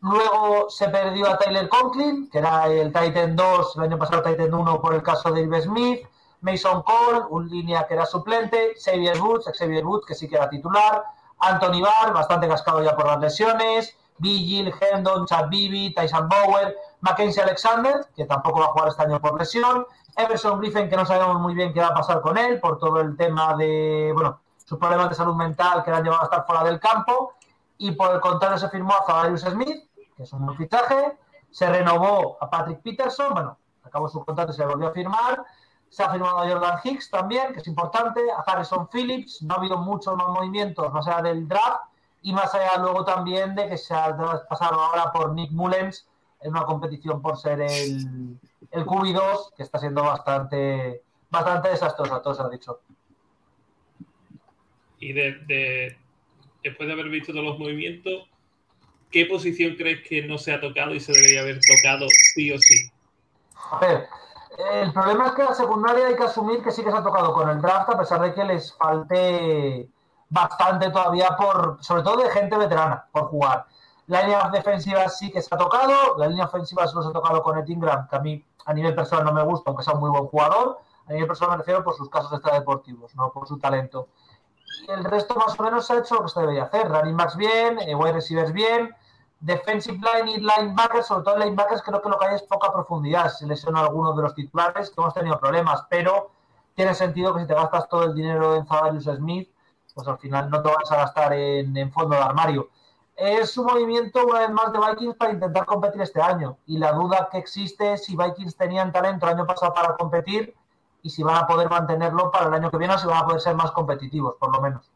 Luego 0.00 0.68
se 0.68 0.88
perdió 0.88 1.30
a 1.30 1.38
Tyler 1.38 1.68
Conklin, 1.68 2.28
que 2.30 2.38
era 2.38 2.66
el 2.66 2.92
Titan 2.92 3.36
2, 3.36 3.76
el 3.76 3.82
año 3.84 3.98
pasado 3.98 4.22
Titan 4.22 4.52
1 4.52 4.80
por 4.80 4.94
el 4.94 5.02
caso 5.02 5.30
de 5.30 5.42
Ives 5.42 5.64
Smith. 5.64 6.06
Mason 6.42 6.82
Cole, 6.82 7.22
un 7.30 7.48
línea 7.48 7.86
que 7.86 7.94
era 7.94 8.04
suplente, 8.04 8.74
Xavier 8.76 9.20
Woods, 9.20 9.48
Xavier 9.56 9.86
Woods, 9.86 10.04
que 10.04 10.14
sí 10.14 10.28
que 10.28 10.34
era 10.34 10.50
titular, 10.50 11.04
Anthony 11.38 11.80
Barr, 11.80 12.12
bastante 12.12 12.48
cascado 12.48 12.82
ya 12.82 12.96
por 12.96 13.06
las 13.06 13.20
lesiones, 13.20 13.96
Vigil, 14.18 14.74
Hendon, 14.80 15.24
Chad 15.26 15.48
Bibi, 15.48 15.94
Tyson 15.94 16.28
Bauer, 16.28 16.76
Mackenzie 17.02 17.42
Alexander, 17.42 18.06
que 18.16 18.24
tampoco 18.24 18.60
va 18.60 18.66
a 18.66 18.68
jugar 18.68 18.88
este 18.88 19.02
año 19.02 19.20
por 19.20 19.38
lesión, 19.38 19.86
Everson 20.16 20.58
Griffin, 20.58 20.88
que 20.88 20.96
no 20.96 21.04
sabemos 21.04 21.40
muy 21.40 21.54
bien 21.54 21.72
qué 21.72 21.80
va 21.80 21.88
a 21.88 21.94
pasar 21.94 22.20
con 22.20 22.38
él 22.38 22.58
por 22.60 22.78
todo 22.78 23.00
el 23.00 23.16
tema 23.16 23.54
de, 23.54 24.12
bueno, 24.14 24.40
sus 24.64 24.78
problemas 24.78 25.10
de 25.10 25.14
salud 25.14 25.34
mental 25.34 25.84
que 25.84 25.90
le 25.90 25.98
han 25.98 26.04
llevado 26.04 26.22
a 26.22 26.24
estar 26.24 26.46
fuera 26.46 26.64
del 26.64 26.80
campo, 26.80 27.34
y 27.78 27.92
por 27.92 28.14
el 28.14 28.20
contrario 28.20 28.56
se 28.58 28.68
firmó 28.68 28.94
a 28.94 29.04
Zavarius 29.04 29.42
Smith, 29.42 29.88
que 30.16 30.22
es 30.22 30.32
un 30.32 30.46
buen 30.46 30.58
se 31.50 31.68
renovó 31.68 32.38
a 32.40 32.48
Patrick 32.48 32.80
Peterson, 32.80 33.34
bueno, 33.34 33.58
acabó 33.82 34.08
su 34.08 34.24
contrato 34.24 34.52
y 34.52 34.54
se 34.54 34.64
volvió 34.64 34.88
a 34.88 34.92
firmar, 34.92 35.44
se 35.90 36.02
ha 36.02 36.10
firmado 36.10 36.38
a 36.38 36.48
Jordan 36.48 36.78
Hicks 36.82 37.10
también, 37.10 37.52
que 37.52 37.60
es 37.60 37.66
importante, 37.66 38.20
a 38.30 38.40
Harrison 38.50 38.88
Phillips, 38.88 39.42
no 39.42 39.54
ha 39.54 39.58
habido 39.58 39.76
muchos 39.76 40.16
más 40.16 40.28
movimientos 40.28 40.90
más 40.92 41.06
allá 41.06 41.20
del 41.22 41.46
draft. 41.46 41.82
Y 42.24 42.32
más 42.32 42.54
allá 42.54 42.78
luego 42.78 43.04
también 43.04 43.56
de 43.56 43.68
que 43.68 43.76
se 43.76 43.92
ha 43.92 44.16
pasado 44.48 44.80
ahora 44.80 45.10
por 45.10 45.32
Nick 45.32 45.50
Mullens 45.50 46.06
en 46.42 46.50
una 46.50 46.64
competición 46.64 47.20
por 47.22 47.36
ser 47.36 47.60
el, 47.60 48.38
el 48.70 48.84
QB2, 48.86 49.52
que 49.56 49.62
está 49.62 49.78
siendo 49.78 50.02
bastante, 50.02 51.02
bastante 51.30 51.68
desastroso, 51.70 52.20
todo 52.20 52.34
se 52.34 52.42
he 52.42 52.50
dicho. 52.50 52.80
Y 54.98 55.12
de, 55.12 55.32
de- 55.46 55.96
después 56.62 56.86
de 56.86 56.92
haber 56.92 57.08
visto 57.08 57.32
todos 57.32 57.44
los 57.44 57.58
movimientos, 57.58 58.28
¿qué 59.10 59.26
posición 59.26 59.74
crees 59.76 60.06
que 60.08 60.22
no 60.22 60.38
se 60.38 60.52
ha 60.52 60.60
tocado 60.60 60.94
y 60.94 61.00
se 61.00 61.12
debería 61.12 61.40
haber 61.42 61.58
tocado 61.60 62.06
sí 62.34 62.52
o 62.52 62.58
sí? 62.58 62.90
A 63.70 63.78
ver, 63.80 64.06
el 64.82 64.92
problema 64.92 65.26
es 65.28 65.32
que 65.32 65.44
la 65.44 65.54
secundaria 65.54 66.06
hay 66.06 66.16
que 66.16 66.24
asumir 66.24 66.62
que 66.62 66.70
sí 66.70 66.84
que 66.84 66.90
se 66.90 66.96
ha 66.96 67.02
tocado 67.02 67.32
con 67.32 67.48
el 67.48 67.60
draft, 67.60 67.90
a 67.90 67.98
pesar 67.98 68.20
de 68.22 68.34
que 68.34 68.44
les 68.44 68.72
falte 68.74 69.88
bastante 70.28 70.90
todavía 70.90 71.30
por, 71.36 71.78
sobre 71.82 72.02
todo 72.02 72.16
de 72.22 72.30
gente 72.30 72.56
veterana, 72.56 73.06
por 73.12 73.24
jugar. 73.24 73.66
La 74.06 74.22
línea 74.22 74.48
defensiva 74.50 75.08
sí 75.08 75.30
que 75.30 75.40
se 75.40 75.54
ha 75.54 75.58
tocado, 75.58 76.16
la 76.18 76.26
línea 76.26 76.46
ofensiva 76.46 76.86
solo 76.86 77.02
se 77.02 77.08
ha 77.10 77.12
tocado 77.12 77.42
con 77.42 77.58
Ed 77.58 77.68
Ingram, 77.68 78.08
que 78.08 78.16
a 78.16 78.20
mí 78.20 78.44
a 78.66 78.74
nivel 78.74 78.94
personal 78.94 79.24
no 79.24 79.32
me 79.32 79.42
gusta, 79.44 79.70
aunque 79.70 79.84
sea 79.84 79.94
un 79.94 80.00
muy 80.00 80.10
buen 80.10 80.26
jugador. 80.26 80.78
A 81.06 81.12
nivel 81.12 81.26
personal 81.26 81.52
me 81.52 81.58
refiero 81.58 81.82
por 81.82 81.94
sus 81.94 82.08
casos 82.08 82.32
extradeportivos, 82.32 83.14
no 83.14 83.30
por 83.32 83.46
su 83.46 83.58
talento. 83.58 84.08
Y 84.86 84.90
el 84.90 85.04
resto 85.04 85.34
más 85.34 85.58
o 85.58 85.62
menos 85.62 85.86
se 85.86 85.92
ha 85.92 85.98
hecho 85.98 86.16
lo 86.16 86.22
que 86.22 86.28
se 86.28 86.40
debería 86.40 86.64
hacer. 86.64 86.88
Running 86.88 87.16
backs 87.16 87.36
bien, 87.36 87.78
eh, 87.80 87.94
wide 87.94 88.12
receivers 88.12 88.52
bien, 88.52 88.94
defensive 89.40 89.98
line 89.98 90.32
y 90.32 90.40
linebackers, 90.40 91.06
sobre 91.06 91.24
todo 91.24 91.38
linebackers 91.38 91.82
creo 91.82 92.00
que 92.00 92.08
lo 92.08 92.18
que 92.18 92.26
hay 92.26 92.34
es 92.36 92.42
poca 92.42 92.72
profundidad. 92.72 93.28
Se 93.28 93.46
lesionó 93.46 93.80
algunos 93.80 94.16
de 94.16 94.22
los 94.22 94.34
titulares 94.34 94.90
que 94.90 95.00
hemos 95.00 95.14
tenido 95.14 95.38
problemas, 95.38 95.84
pero 95.88 96.30
tiene 96.74 96.94
sentido 96.94 97.34
que 97.34 97.40
si 97.40 97.46
te 97.46 97.54
gastas 97.54 97.88
todo 97.88 98.04
el 98.04 98.14
dinero 98.14 98.54
en 98.56 98.66
Zavarius 98.66 99.04
Smith, 99.04 99.50
pues 99.94 100.08
al 100.08 100.18
final 100.18 100.48
no 100.48 100.62
te 100.62 100.70
vas 100.70 100.90
a 100.90 100.96
gastar 100.96 101.32
en, 101.34 101.76
en 101.76 101.92
fondo 101.92 102.16
de 102.16 102.22
armario. 102.22 102.68
Es 103.24 103.56
un 103.56 103.66
movimiento, 103.66 104.26
una 104.26 104.40
vez 104.40 104.50
más, 104.50 104.72
de 104.72 104.80
Vikings 104.80 105.14
para 105.14 105.32
intentar 105.32 105.64
competir 105.64 106.02
este 106.02 106.20
año. 106.20 106.58
Y 106.66 106.78
la 106.78 106.92
duda 106.92 107.28
que 107.30 107.38
existe 107.38 107.92
es 107.92 108.04
si 108.04 108.16
Vikings 108.16 108.56
tenían 108.56 108.90
talento 108.90 109.26
el 109.26 109.34
año 109.34 109.46
pasado 109.46 109.72
para 109.72 109.94
competir 109.96 110.56
y 111.02 111.10
si 111.10 111.22
van 111.22 111.36
a 111.36 111.46
poder 111.46 111.70
mantenerlo 111.70 112.32
para 112.32 112.48
el 112.48 112.54
año 112.54 112.68
que 112.68 112.78
viene 112.78 112.94
o 112.94 112.98
si 112.98 113.06
van 113.06 113.18
a 113.18 113.24
poder 113.24 113.40
ser 113.40 113.54
más 113.54 113.70
competitivos, 113.70 114.34
por 114.40 114.52
lo 114.52 114.60
menos. 114.60 114.90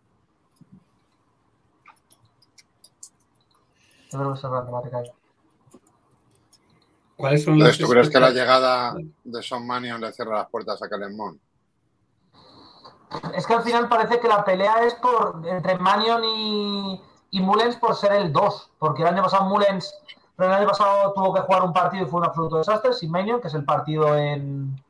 Yo 4.10 4.18
creo 4.18 4.32
que 4.32 4.38
esa 4.38 4.48
es 4.48 4.52
la 4.52 4.64
temática 4.66 4.98
ahí. 4.98 5.12
¿Cuáles 7.16 7.44
son 7.44 7.60
las 7.60 7.68
Entonces, 7.68 7.86
¿tú 7.86 7.92
crees 7.92 8.10
que 8.10 8.18
la 8.18 8.30
llegada 8.30 8.96
de 9.22 9.42
Sean 9.44 9.64
Mannion 9.64 10.00
le 10.00 10.12
cierra 10.12 10.38
las 10.38 10.50
puertas 10.50 10.82
a 10.82 10.88
Kellen 10.88 11.16
Mond? 11.16 11.38
Es 13.36 13.46
que 13.46 13.54
al 13.54 13.62
final 13.62 13.88
parece 13.88 14.18
que 14.18 14.26
la 14.26 14.44
pelea 14.44 14.84
es 14.84 14.94
por 14.94 15.42
entre 15.46 15.78
Manion 15.78 16.24
y, 16.24 17.00
y 17.36 17.40
Mullens 17.40 17.76
por 17.76 17.94
ser 17.94 18.12
el 18.12 18.32
2, 18.32 18.70
porque 18.78 19.02
el 19.02 19.08
año 19.08 19.22
pasado 19.22 19.44
Mullens, 19.44 19.94
pero 20.36 20.48
el 20.48 20.56
año 20.56 20.68
pasado 20.68 21.12
tuvo 21.12 21.34
que 21.34 21.42
jugar 21.42 21.64
un 21.64 21.72
partido 21.74 22.06
y 22.06 22.08
fue 22.08 22.20
un 22.20 22.24
absoluto 22.24 22.56
desastre, 22.56 22.94
sin 22.94 23.10
Manion, 23.10 23.42
que 23.42 23.48
es 23.48 23.54
el 23.54 23.62
partido 23.62 24.16
en, 24.16 24.82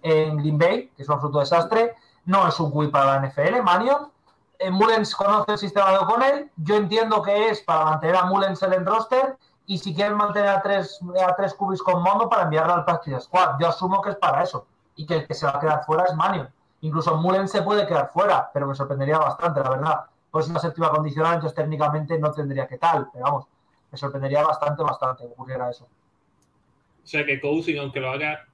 en 0.00 0.38
Green 0.38 0.56
Bay, 0.56 0.90
que 0.96 1.02
es 1.02 1.08
un 1.10 1.16
absoluto 1.16 1.40
desastre, 1.40 1.94
no 2.24 2.48
es 2.48 2.58
un 2.58 2.70
QI 2.70 2.88
para 2.88 3.20
la 3.20 3.28
NFL, 3.28 3.60
Manion. 3.62 4.10
Eh, 4.58 4.70
Mullens 4.70 5.14
conoce 5.14 5.52
el 5.52 5.58
sistema 5.58 5.90
de 5.90 5.98
O'Connell, 5.98 6.50
yo 6.56 6.76
entiendo 6.76 7.20
que 7.20 7.50
es 7.50 7.60
para 7.60 7.84
mantener 7.84 8.16
a 8.16 8.24
Mullens 8.24 8.62
en 8.62 8.72
el 8.72 8.86
roster 8.86 9.36
y 9.66 9.76
si 9.76 9.94
quieren 9.94 10.16
mantener 10.16 10.48
a 10.48 10.62
tres, 10.62 11.00
a 11.22 11.36
tres 11.36 11.52
cubis 11.52 11.82
con 11.82 12.02
Mondo 12.02 12.30
para 12.30 12.44
enviarlo 12.44 12.72
al 12.72 12.86
Practice 12.86 13.20
Squad. 13.20 13.58
Yo 13.60 13.68
asumo 13.68 14.00
que 14.00 14.08
es 14.08 14.16
para 14.16 14.42
eso 14.42 14.64
y 14.96 15.04
que 15.04 15.16
el 15.16 15.26
que 15.26 15.34
se 15.34 15.44
va 15.44 15.52
a 15.56 15.60
quedar 15.60 15.84
fuera 15.84 16.04
es 16.04 16.14
Manion. 16.14 16.48
Incluso 16.80 17.14
Mullen 17.18 17.46
se 17.46 17.60
puede 17.60 17.86
quedar 17.86 18.08
fuera, 18.10 18.50
pero 18.54 18.66
me 18.66 18.74
sorprendería 18.74 19.18
bastante, 19.18 19.60
la 19.62 19.68
verdad. 19.68 20.04
Pues 20.30 20.48
una 20.48 20.60
séptima 20.60 20.90
condicional, 20.90 21.34
entonces 21.34 21.56
técnicamente 21.56 22.18
no 22.18 22.32
tendría 22.32 22.66
que 22.66 22.78
tal, 22.78 23.08
pero 23.12 23.24
vamos, 23.24 23.46
me 23.90 23.98
sorprendería 23.98 24.42
bastante, 24.44 24.82
bastante 24.82 25.24
que 25.26 25.32
ocurriera 25.32 25.70
eso. 25.70 25.84
O 25.84 27.06
sea 27.06 27.24
que 27.26 27.40
Cousins, 27.40 27.80
aunque 27.80 28.00
lo 28.00 28.10
haga 28.10 28.46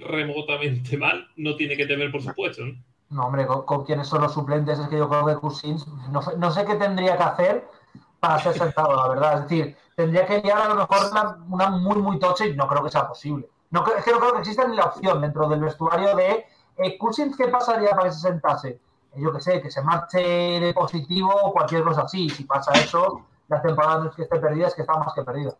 remotamente 0.00 0.96
mal, 0.96 1.26
no 1.36 1.56
tiene 1.56 1.76
que 1.76 1.86
temer 1.86 2.10
por 2.12 2.22
supuesto, 2.22 2.64
¿no? 2.64 2.74
No, 3.10 3.26
hombre, 3.26 3.46
con, 3.46 3.62
con 3.64 3.84
quiénes 3.84 4.06
son 4.06 4.20
los 4.20 4.34
suplentes, 4.34 4.78
es 4.78 4.88
que 4.88 4.98
yo 4.98 5.08
creo 5.08 5.24
que 5.26 5.36
Cousins, 5.36 5.86
no, 6.10 6.20
sé- 6.20 6.36
no 6.36 6.50
sé 6.50 6.64
qué 6.66 6.74
tendría 6.74 7.16
que 7.16 7.22
hacer 7.22 7.68
para 8.20 8.38
ser 8.38 8.52
sentado, 8.52 8.94
la 8.94 9.08
verdad. 9.08 9.34
Es 9.38 9.42
decir, 9.48 9.76
tendría 9.96 10.26
que 10.26 10.40
liar 10.42 10.58
a 10.60 10.68
lo 10.68 10.74
mejor 10.76 11.10
una, 11.10 11.38
una 11.48 11.70
muy, 11.70 11.96
muy 12.02 12.18
tocha 12.18 12.46
y 12.46 12.54
no 12.54 12.68
creo 12.68 12.84
que 12.84 12.90
sea 12.90 13.08
posible. 13.08 13.48
No, 13.70 13.82
creo- 13.82 13.96
es 13.96 14.04
que 14.04 14.12
no 14.12 14.18
creo 14.18 14.32
que 14.34 14.40
exista 14.40 14.66
ni 14.68 14.76
la 14.76 14.84
opción 14.84 15.22
dentro 15.22 15.48
del 15.48 15.60
vestuario 15.60 16.14
de 16.16 16.44
eh, 16.76 16.98
Cousins, 16.98 17.34
¿qué 17.36 17.48
pasaría 17.48 17.90
para 17.90 18.04
que 18.04 18.12
se 18.12 18.20
sentase? 18.20 18.78
Yo 19.18 19.32
qué 19.32 19.40
sé, 19.40 19.60
que 19.60 19.70
se 19.70 19.82
marche 19.82 20.18
de 20.18 20.72
positivo 20.74 21.30
o 21.30 21.52
cualquier 21.52 21.82
cosa 21.82 22.02
así. 22.02 22.28
Si 22.30 22.44
pasa 22.44 22.72
eso, 22.72 23.26
la 23.48 23.60
temporada 23.60 24.00
no 24.00 24.10
es 24.10 24.16
que 24.16 24.22
esté 24.22 24.38
perdida, 24.38 24.68
es 24.68 24.74
que 24.74 24.82
está 24.82 24.94
más 24.98 25.12
que 25.14 25.22
perdida. 25.22 25.56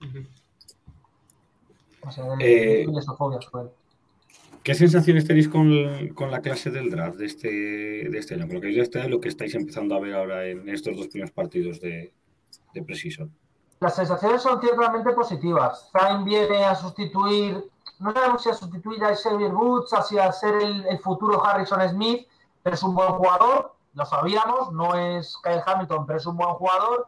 Ujú. 0.00 0.26
O 2.06 2.10
sea, 2.10 2.24
Eh. 2.40 2.86
¿Qué 4.62 4.74
sensaciones 4.74 5.26
tenéis 5.26 5.48
con, 5.48 6.08
con 6.14 6.30
la 6.30 6.40
clase 6.40 6.70
del 6.70 6.88
draft 6.88 7.16
de 7.16 7.26
este, 7.26 7.48
de 7.48 8.18
este 8.18 8.34
año? 8.34 8.46
Con 8.46 8.56
lo 8.56 8.60
que 8.60 8.72
ya 8.72 8.82
está, 8.82 9.08
lo 9.08 9.20
que 9.20 9.28
estáis 9.28 9.54
empezando 9.54 9.96
a 9.96 10.00
ver 10.00 10.14
ahora 10.14 10.46
en 10.46 10.68
estos 10.68 10.96
dos 10.96 11.08
primeros 11.08 11.32
partidos 11.32 11.80
de, 11.80 12.12
de 12.72 12.82
Precision. 12.82 13.32
Las 13.80 13.96
sensaciones 13.96 14.40
son 14.40 14.60
ciertamente 14.60 15.12
positivas. 15.12 15.90
Zayn 15.90 16.24
viene 16.24 16.64
a 16.64 16.76
sustituir, 16.76 17.64
no 18.02 18.12
sabemos 18.12 18.42
si 18.42 18.50
a 18.50 18.54
sustituir 18.54 19.04
a 19.04 19.14
Xavier 19.14 19.54
Woods, 19.54 19.92
así 19.92 20.18
a 20.18 20.32
ser 20.32 20.56
el, 20.56 20.98
futuro 20.98 21.44
Harrison 21.44 21.88
Smith, 21.88 22.26
pero 22.62 22.74
es 22.74 22.82
un 22.82 22.96
buen 22.96 23.10
jugador, 23.10 23.76
lo 23.94 24.04
sabíamos, 24.04 24.72
no 24.72 24.94
es 24.94 25.38
Kyle 25.42 25.62
Hamilton, 25.64 26.04
pero 26.04 26.18
es 26.18 26.26
un 26.26 26.36
buen 26.36 26.50
jugador. 26.54 27.06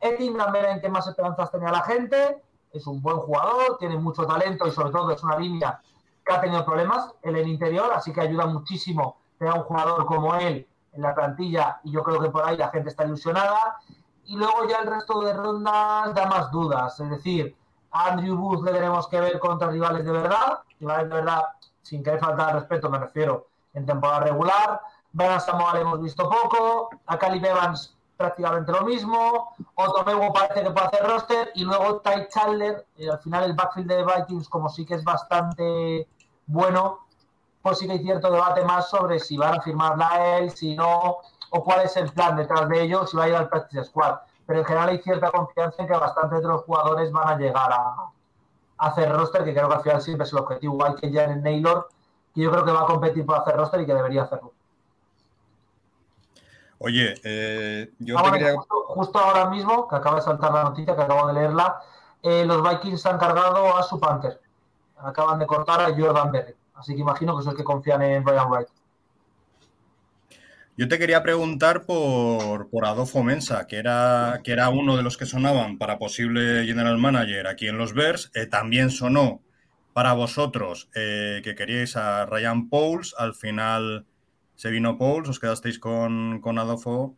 Etin 0.00 0.36
era 0.38 0.72
en 0.72 0.82
que 0.82 0.88
más 0.90 1.06
esperanzas 1.06 1.50
tenía 1.50 1.70
la 1.70 1.80
gente, 1.82 2.42
es 2.72 2.86
un 2.86 3.00
buen 3.00 3.16
jugador, 3.18 3.78
tiene 3.78 3.96
mucho 3.96 4.26
talento 4.26 4.66
y 4.66 4.70
sobre 4.70 4.90
todo 4.90 5.10
es 5.12 5.22
una 5.22 5.38
línea 5.38 5.80
que 6.26 6.32
ha 6.34 6.40
tenido 6.42 6.62
problemas 6.64 7.10
en 7.22 7.36
el 7.36 7.48
interior, 7.48 7.90
así 7.94 8.12
que 8.12 8.20
ayuda 8.20 8.46
muchísimo 8.46 9.16
tener 9.38 9.54
un 9.54 9.62
jugador 9.62 10.04
como 10.04 10.34
él 10.34 10.68
en 10.92 11.02
la 11.02 11.14
plantilla 11.14 11.80
y 11.84 11.92
yo 11.92 12.02
creo 12.02 12.20
que 12.20 12.28
por 12.28 12.44
ahí 12.44 12.58
la 12.58 12.68
gente 12.68 12.90
está 12.90 13.04
ilusionada 13.04 13.78
y 14.26 14.36
luego 14.36 14.68
ya 14.68 14.78
el 14.80 14.88
resto 14.88 15.20
de 15.22 15.32
rondas 15.32 16.12
da 16.14 16.26
más 16.26 16.50
dudas. 16.50 17.00
Es 17.00 17.08
decir, 17.08 17.56
a 17.94 18.10
Andrew 18.10 18.36
Booth 18.36 18.64
le 18.64 18.72
tenemos 18.72 19.06
que 19.06 19.20
ver 19.20 19.38
contra 19.38 19.68
rivales 19.68 20.04
de 20.04 20.10
verdad, 20.10 20.58
rivales 20.80 21.08
de 21.08 21.14
verdad, 21.14 21.44
sin 21.80 22.02
querer 22.02 22.18
faltar 22.18 22.48
al 22.50 22.60
respeto, 22.60 22.90
me 22.90 22.98
refiero, 22.98 23.46
en 23.72 23.86
temporada 23.86 24.20
regular. 24.20 24.80
Brian 25.12 25.40
Samuel 25.40 25.80
hemos 25.80 26.02
visto 26.02 26.28
poco, 26.28 26.90
a 27.06 27.16
Caleb 27.16 27.44
Evans 27.44 27.96
prácticamente 28.16 28.72
lo 28.72 28.82
mismo, 28.82 29.54
Otomego 29.76 30.32
parece 30.32 30.62
que 30.64 30.70
puede 30.70 30.86
hacer 30.86 31.06
roster, 31.06 31.52
y 31.54 31.64
luego 31.64 32.00
Ty 32.00 32.28
Chandler, 32.28 32.84
eh, 32.96 33.10
al 33.10 33.18
final 33.20 33.44
el 33.44 33.54
backfield 33.54 33.88
de 33.88 34.04
Vikings, 34.04 34.48
como 34.48 34.68
sí 34.68 34.84
que 34.84 34.94
es 34.94 35.04
bastante 35.04 36.08
bueno, 36.46 37.06
pues 37.62 37.78
sí 37.78 37.86
que 37.86 37.92
hay 37.92 38.02
cierto 38.02 38.30
debate 38.30 38.64
más 38.64 38.90
sobre 38.90 39.20
si 39.20 39.36
van 39.36 39.58
a 39.58 39.62
firmarla 39.62 40.38
él, 40.38 40.50
si 40.50 40.74
no, 40.74 41.18
o 41.50 41.64
cuál 41.64 41.82
es 41.82 41.96
el 41.96 42.10
plan 42.12 42.36
detrás 42.36 42.68
de 42.68 42.82
ello, 42.82 43.06
si 43.06 43.16
va 43.16 43.24
a 43.24 43.28
ir 43.28 43.36
al 43.36 43.48
practice 43.48 43.84
squad. 43.84 44.18
Pero 44.46 44.60
en 44.60 44.64
general 44.64 44.88
hay 44.90 44.98
cierta 44.98 45.30
confianza 45.30 45.82
en 45.82 45.88
que 45.88 45.94
bastantes 45.94 46.42
de 46.42 46.48
los 46.48 46.62
jugadores 46.62 47.10
van 47.10 47.28
a 47.28 47.38
llegar 47.38 47.72
a, 47.72 48.10
a 48.78 48.86
hacer 48.86 49.10
roster, 49.12 49.44
que 49.44 49.54
creo 49.54 49.68
que 49.68 49.74
al 49.74 49.82
final 49.82 50.02
siempre 50.02 50.26
es 50.26 50.32
el 50.32 50.38
objetivo, 50.40 50.74
igual 50.74 50.96
que 50.96 51.10
ya 51.10 51.24
en 51.24 51.42
Naylor, 51.42 51.88
que 52.34 52.42
yo 52.42 52.50
creo 52.50 52.64
que 52.64 52.72
va 52.72 52.82
a 52.82 52.86
competir 52.86 53.24
por 53.24 53.36
hacer 53.38 53.56
roster 53.56 53.80
y 53.80 53.86
que 53.86 53.94
debería 53.94 54.22
hacerlo. 54.24 54.52
Oye, 56.78 57.14
eh, 57.24 57.92
yo 57.98 58.20
te 58.20 58.32
quería... 58.32 58.56
justo, 58.56 58.74
justo 58.88 59.18
ahora 59.18 59.48
mismo, 59.48 59.88
que 59.88 59.96
acaba 59.96 60.16
de 60.16 60.22
saltar 60.22 60.52
la 60.52 60.64
noticia, 60.64 60.94
que 60.94 61.02
acabo 61.02 61.26
de 61.28 61.32
leerla, 61.32 61.80
eh, 62.22 62.44
los 62.44 62.62
Vikings 62.62 63.06
han 63.06 63.18
cargado 63.18 63.76
a 63.76 63.82
su 63.82 63.98
Panther. 63.98 64.40
Acaban 64.98 65.38
de 65.38 65.46
cortar 65.46 65.80
a 65.80 65.94
Jordan 65.96 66.32
Berry. 66.32 66.54
Así 66.74 66.94
que 66.94 67.00
imagino 67.00 67.34
que 67.36 67.42
es 67.42 67.46
el 67.46 67.56
que 67.56 67.64
confían 67.64 68.02
en 68.02 68.24
Brian 68.24 68.50
Wright. 68.50 68.68
Yo 70.76 70.88
te 70.88 70.98
quería 70.98 71.22
preguntar 71.22 71.86
por, 71.86 72.68
por 72.68 72.84
Adolfo 72.84 73.22
Mensa, 73.22 73.68
que 73.68 73.76
era, 73.76 74.40
que 74.42 74.50
era 74.50 74.70
uno 74.70 74.96
de 74.96 75.04
los 75.04 75.16
que 75.16 75.24
sonaban 75.24 75.78
para 75.78 75.98
posible 75.98 76.64
general 76.66 76.98
manager 76.98 77.46
aquí 77.46 77.68
en 77.68 77.78
los 77.78 77.94
Bears. 77.94 78.32
Eh, 78.34 78.46
también 78.46 78.90
sonó 78.90 79.40
para 79.92 80.12
vosotros 80.14 80.90
eh, 80.96 81.40
que 81.44 81.54
queríais 81.54 81.96
a 81.96 82.26
Ryan 82.26 82.68
Pauls. 82.68 83.14
Al 83.16 83.34
final 83.34 84.04
se 84.56 84.70
vino 84.70 84.98
Pauls, 84.98 85.28
os 85.28 85.38
quedasteis 85.38 85.78
con, 85.78 86.40
con 86.40 86.58
Adolfo. 86.58 87.14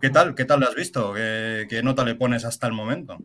¿Qué 0.00 0.10
tal? 0.10 0.36
¿Qué 0.36 0.44
tal 0.44 0.60
lo 0.60 0.68
has 0.68 0.76
visto? 0.76 1.12
¿Qué, 1.14 1.80
nota 1.82 2.04
le 2.04 2.14
pones 2.14 2.44
hasta 2.44 2.68
el 2.68 2.72
momento? 2.74 3.18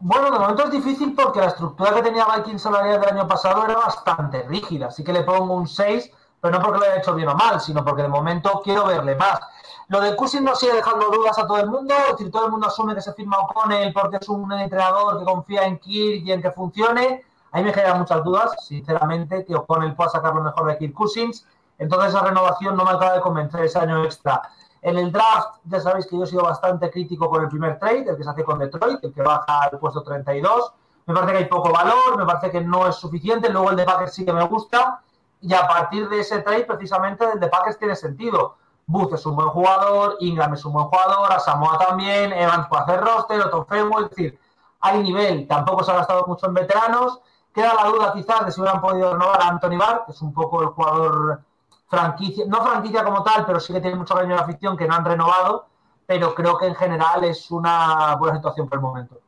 Bueno, 0.00 0.30
de 0.30 0.38
momento 0.38 0.64
es 0.64 0.70
difícil 0.70 1.14
porque 1.14 1.40
la 1.40 1.46
estructura 1.46 1.94
que 1.94 2.02
tenía 2.02 2.26
Vikings 2.36 2.60
salarial 2.60 3.00
del 3.00 3.10
año 3.10 3.26
pasado 3.26 3.64
era 3.64 3.76
bastante 3.76 4.42
rígida. 4.42 4.88
Así 4.88 5.02
que 5.02 5.12
le 5.14 5.22
pongo 5.22 5.54
un 5.54 5.66
6, 5.66 6.10
pero 6.42 6.58
no 6.58 6.64
porque 6.64 6.80
lo 6.80 6.84
haya 6.86 6.96
hecho 6.96 7.14
bien 7.14 7.28
o 7.28 7.36
mal, 7.36 7.60
sino 7.60 7.84
porque 7.84 8.02
de 8.02 8.08
momento 8.08 8.60
quiero 8.64 8.84
verle 8.84 9.14
más. 9.14 9.38
Lo 9.86 10.00
de 10.00 10.16
Cousins 10.16 10.42
no 10.42 10.56
sigue 10.56 10.74
dejando 10.74 11.08
dudas 11.08 11.38
a 11.38 11.46
todo 11.46 11.58
el 11.58 11.70
mundo. 11.70 11.94
Es 11.94 12.16
decir, 12.16 12.32
todo 12.32 12.46
el 12.46 12.50
mundo 12.50 12.66
asume 12.66 12.96
que 12.96 13.00
se 13.00 13.12
firma 13.12 13.38
O'Connell 13.38 13.92
porque 13.92 14.16
es 14.20 14.28
un 14.28 14.52
entrenador 14.52 15.20
que 15.20 15.24
confía 15.24 15.66
en 15.66 15.78
Kirk 15.78 16.26
y 16.26 16.32
en 16.32 16.42
que 16.42 16.50
funcione. 16.50 17.24
A 17.52 17.58
mí 17.58 17.64
me 17.64 17.72
generan 17.72 18.00
muchas 18.00 18.24
dudas, 18.24 18.56
sinceramente, 18.66 19.44
que 19.44 19.54
O'Connell 19.54 19.94
pueda 19.94 20.10
sacar 20.10 20.34
lo 20.34 20.42
mejor 20.42 20.66
de 20.66 20.78
Kirk 20.78 20.94
Cousins. 20.94 21.46
Entonces 21.78 22.08
esa 22.08 22.24
renovación 22.24 22.76
no 22.76 22.84
me 22.84 22.90
acaba 22.90 23.12
de 23.12 23.20
convencer 23.20 23.64
ese 23.64 23.78
año 23.78 24.02
extra. 24.02 24.42
En 24.80 24.98
el 24.98 25.12
draft, 25.12 25.58
ya 25.66 25.78
sabéis 25.78 26.08
que 26.08 26.16
yo 26.16 26.24
he 26.24 26.26
sido 26.26 26.42
bastante 26.42 26.90
crítico 26.90 27.30
con 27.30 27.40
el 27.40 27.48
primer 27.48 27.78
trade, 27.78 28.10
el 28.10 28.16
que 28.16 28.24
se 28.24 28.30
hace 28.30 28.42
con 28.42 28.58
Detroit, 28.58 28.98
el 29.04 29.14
que 29.14 29.22
baja 29.22 29.62
al 29.70 29.78
puesto 29.78 30.02
32. 30.02 30.72
Me 31.06 31.14
parece 31.14 31.32
que 31.34 31.38
hay 31.38 31.44
poco 31.44 31.70
valor, 31.70 32.18
me 32.18 32.26
parece 32.26 32.50
que 32.50 32.60
no 32.60 32.88
es 32.88 32.96
suficiente. 32.96 33.48
Luego 33.48 33.70
el 33.70 33.76
de 33.76 33.84
Packers 33.84 34.12
sí 34.12 34.24
que 34.24 34.32
me 34.32 34.42
gusta. 34.44 35.02
Y 35.42 35.52
a 35.52 35.66
partir 35.66 36.08
de 36.08 36.20
ese 36.20 36.40
trade, 36.40 36.64
precisamente, 36.64 37.24
el 37.32 37.40
de 37.40 37.48
Packers 37.48 37.78
tiene 37.78 37.96
sentido. 37.96 38.56
Booth 38.86 39.14
es 39.14 39.26
un 39.26 39.36
buen 39.36 39.48
jugador, 39.48 40.16
Ingram 40.20 40.54
es 40.54 40.64
un 40.64 40.72
buen 40.72 40.86
jugador, 40.86 41.32
Asamoah 41.32 41.78
también, 41.78 42.32
Evans 42.32 42.66
puede 42.68 42.82
hacer 42.82 43.00
roster, 43.00 43.40
Otto 43.40 43.64
Fenway, 43.64 44.04
es 44.04 44.10
decir, 44.10 44.40
hay 44.80 45.02
nivel. 45.02 45.46
Tampoco 45.46 45.82
se 45.84 45.92
ha 45.92 45.96
gastado 45.96 46.24
mucho 46.26 46.46
en 46.46 46.54
veteranos. 46.54 47.20
Queda 47.52 47.74
la 47.74 47.88
duda 47.88 48.12
quizás 48.12 48.46
de 48.46 48.52
si 48.52 48.60
hubieran 48.60 48.80
podido 48.80 49.12
renovar 49.12 49.42
a 49.42 49.48
Anthony 49.48 49.78
Barr, 49.78 50.04
que 50.06 50.12
es 50.12 50.22
un 50.22 50.32
poco 50.32 50.62
el 50.62 50.68
jugador 50.68 51.42
franquicia, 51.88 52.44
no 52.46 52.62
franquicia 52.64 53.04
como 53.04 53.22
tal, 53.22 53.44
pero 53.44 53.60
sí 53.60 53.72
que 53.72 53.80
tiene 53.80 53.96
mucho 53.96 54.14
cariño 54.14 54.32
en 54.32 54.38
la 54.38 54.44
afición 54.44 54.76
que 54.76 54.86
no 54.86 54.94
han 54.94 55.04
renovado, 55.04 55.66
pero 56.06 56.34
creo 56.34 56.56
que 56.56 56.66
en 56.66 56.74
general 56.74 57.24
es 57.24 57.50
una 57.50 58.16
buena 58.16 58.36
situación 58.36 58.68
por 58.68 58.78
el 58.78 58.82
momento. 58.82 59.20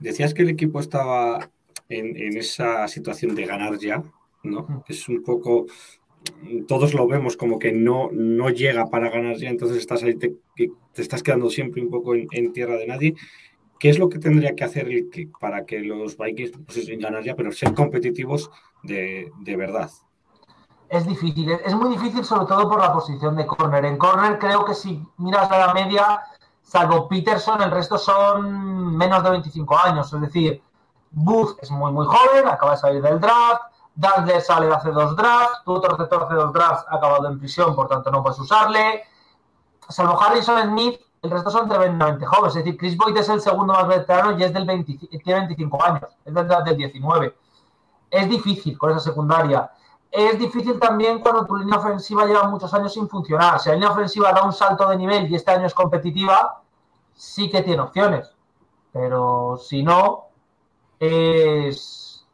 Decías 0.00 0.34
que 0.34 0.42
el 0.42 0.50
equipo 0.50 0.80
estaba 0.80 1.48
en, 1.88 2.16
en 2.16 2.36
esa 2.36 2.86
situación 2.88 3.34
de 3.34 3.46
ganar 3.46 3.78
ya, 3.78 4.02
¿no? 4.42 4.84
Es 4.88 5.08
un 5.08 5.22
poco, 5.22 5.66
todos 6.66 6.94
lo 6.94 7.06
vemos 7.06 7.36
como 7.36 7.58
que 7.58 7.72
no, 7.72 8.10
no 8.12 8.50
llega 8.50 8.86
para 8.86 9.10
ganar 9.10 9.36
ya, 9.36 9.48
entonces 9.48 9.78
estás 9.78 10.02
ahí, 10.02 10.14
te, 10.14 10.36
te 10.56 11.02
estás 11.02 11.22
quedando 11.22 11.50
siempre 11.50 11.82
un 11.82 11.90
poco 11.90 12.14
en, 12.14 12.26
en, 12.32 12.52
tierra 12.52 12.76
de 12.76 12.86
nadie. 12.86 13.14
¿Qué 13.78 13.90
es 13.90 13.98
lo 13.98 14.08
que 14.08 14.18
tendría 14.18 14.54
que 14.56 14.64
hacer 14.64 14.88
el, 14.88 15.08
que, 15.10 15.28
para 15.40 15.64
que 15.64 15.80
los 15.80 16.16
Vikings 16.16 16.52
pues, 16.66 16.86
ganar 16.98 17.22
ya, 17.22 17.36
pero 17.36 17.52
ser 17.52 17.74
competitivos 17.74 18.50
de, 18.82 19.30
de 19.40 19.56
verdad? 19.56 19.90
Es 20.88 21.06
difícil, 21.06 21.50
es 21.50 21.74
muy 21.74 21.90
difícil 21.90 22.24
sobre 22.24 22.46
todo 22.46 22.68
por 22.68 22.80
la 22.80 22.92
posición 22.92 23.36
de 23.36 23.46
corner. 23.46 23.84
En 23.84 23.98
corner 23.98 24.38
creo 24.38 24.64
que 24.64 24.74
si 24.74 25.00
miras 25.18 25.50
a 25.50 25.66
la 25.66 25.74
media, 25.74 26.20
salvo 26.62 27.08
Peterson, 27.08 27.62
el 27.62 27.70
resto 27.70 27.98
son 27.98 28.96
menos 28.96 29.22
de 29.22 29.30
25 29.30 29.78
años. 29.78 30.12
Es 30.12 30.20
decir, 30.22 30.62
Booth 31.10 31.56
es 31.62 31.70
muy, 31.70 31.92
muy 31.92 32.06
joven, 32.06 32.46
acaba 32.48 32.72
de 32.72 32.78
salir 32.78 33.02
del 33.02 33.20
draft. 33.20 33.62
Dudley 33.94 34.40
sale 34.40 34.72
hace 34.72 34.90
dos 34.90 35.16
drafts. 35.16 35.64
Tu 35.64 35.72
otro 35.72 35.90
receptor 35.90 36.22
hace 36.24 36.34
dos 36.34 36.52
drafts 36.52 36.86
ha 36.88 36.96
acabado 36.96 37.28
en 37.28 37.38
prisión, 37.38 37.74
por 37.74 37.88
tanto 37.88 38.10
no 38.10 38.22
puedes 38.22 38.38
usarle. 38.38 39.02
Salvo 39.88 40.20
Harrison 40.20 40.62
Smith, 40.62 41.00
el 41.22 41.30
resto 41.30 41.50
son 41.50 41.68
tremendamente 41.68 42.24
jóvenes. 42.24 42.56
Es 42.56 42.64
decir, 42.64 42.78
Chris 42.78 42.96
Boyd 42.96 43.16
es 43.16 43.28
el 43.28 43.40
segundo 43.40 43.72
más 43.72 43.88
veterano 43.88 44.38
y 44.38 44.44
es 44.44 44.52
del 44.52 44.66
20, 44.66 45.08
tiene 45.24 45.40
25 45.40 45.84
años, 45.84 46.16
es 46.24 46.32
del 46.32 46.46
del 46.46 46.76
19. 46.76 47.36
Es 48.10 48.28
difícil 48.28 48.78
con 48.78 48.90
esa 48.90 49.00
secundaria. 49.00 49.70
Es 50.10 50.38
difícil 50.38 50.78
también 50.78 51.18
cuando 51.18 51.44
tu 51.44 51.56
línea 51.56 51.78
ofensiva 51.78 52.24
lleva 52.24 52.48
muchos 52.48 52.72
años 52.72 52.92
sin 52.94 53.08
funcionar. 53.08 53.58
Si 53.58 53.68
la 53.68 53.74
línea 53.74 53.90
ofensiva 53.90 54.32
da 54.32 54.42
un 54.44 54.52
salto 54.52 54.88
de 54.88 54.96
nivel 54.96 55.30
y 55.30 55.34
este 55.34 55.50
año 55.50 55.66
es 55.66 55.74
competitiva, 55.74 56.62
sí 57.14 57.50
que 57.50 57.62
tiene 57.62 57.82
opciones. 57.82 58.30
Pero 58.92 59.58
si 59.58 59.82
no, 59.82 60.27
es, 61.00 62.24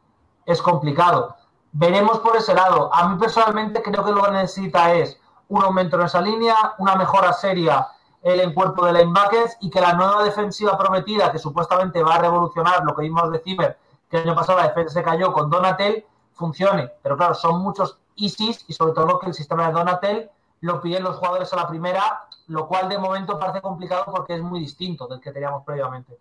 complicado. 0.63 1.35
Veremos 1.71 2.19
por 2.19 2.35
ese 2.37 2.53
lado. 2.53 2.93
A 2.93 3.07
mí 3.09 3.19
personalmente 3.19 3.81
creo 3.81 4.03
que 4.03 4.11
lo 4.11 4.23
que 4.23 4.31
necesita 4.31 4.93
es 4.93 5.19
un 5.49 5.63
aumento 5.63 5.97
en 5.97 6.03
esa 6.03 6.21
línea, 6.21 6.73
una 6.79 6.95
mejora 6.95 7.33
seria 7.33 7.87
en 8.21 8.39
el 8.39 8.53
cuerpo 8.53 8.85
de 8.85 8.93
linebackers 8.93 9.57
y 9.61 9.69
que 9.69 9.79
la 9.79 9.93
nueva 9.93 10.23
defensiva 10.23 10.77
prometida, 10.77 11.31
que 11.31 11.37
supuestamente 11.37 12.01
va 12.01 12.15
a 12.15 12.19
revolucionar 12.19 12.83
lo 12.83 12.95
que 12.95 13.03
vimos 13.03 13.31
de 13.31 13.39
Zimmer, 13.39 13.77
que 14.09 14.17
el 14.17 14.23
año 14.23 14.35
pasado 14.35 14.59
la 14.59 14.67
defensa 14.69 14.93
se 14.93 15.03
cayó 15.03 15.31
con 15.31 15.49
Donatel, 15.49 16.05
funcione. 16.33 16.91
Pero 17.03 17.17
claro, 17.17 17.35
son 17.35 17.61
muchos 17.61 17.99
ISIS 18.15 18.65
y 18.67 18.73
sobre 18.73 18.93
todo 18.93 19.19
que 19.19 19.27
el 19.27 19.33
sistema 19.33 19.67
de 19.67 19.73
Donatel 19.73 20.31
lo 20.61 20.81
piden 20.81 21.03
los 21.03 21.17
jugadores 21.17 21.51
a 21.53 21.57
la 21.57 21.67
primera, 21.67 22.27
lo 22.47 22.67
cual 22.67 22.89
de 22.89 22.97
momento 22.97 23.37
parece 23.37 23.61
complicado 23.61 24.05
porque 24.11 24.35
es 24.35 24.41
muy 24.41 24.59
distinto 24.59 25.07
del 25.07 25.19
que 25.19 25.31
teníamos 25.31 25.63
previamente. 25.63 26.17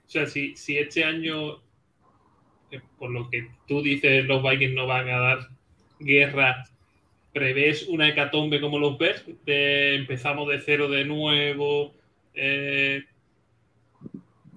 sea, 0.11 0.27
si, 0.27 0.55
si 0.55 0.77
este 0.77 1.03
año, 1.03 1.61
eh, 2.69 2.81
por 2.99 3.11
lo 3.11 3.29
que 3.29 3.49
tú 3.67 3.81
dices, 3.81 4.25
los 4.25 4.43
Vikings 4.43 4.73
no 4.73 4.87
van 4.87 5.09
a 5.09 5.19
dar 5.19 5.39
guerra, 5.99 6.65
¿prevés 7.33 7.87
una 7.87 8.09
hecatombe 8.09 8.59
como 8.59 8.77
los? 8.77 8.97
De, 9.45 9.95
empezamos 9.95 10.49
de 10.49 10.59
cero 10.59 10.89
de 10.89 11.05
nuevo, 11.05 11.93
eh, 12.33 13.05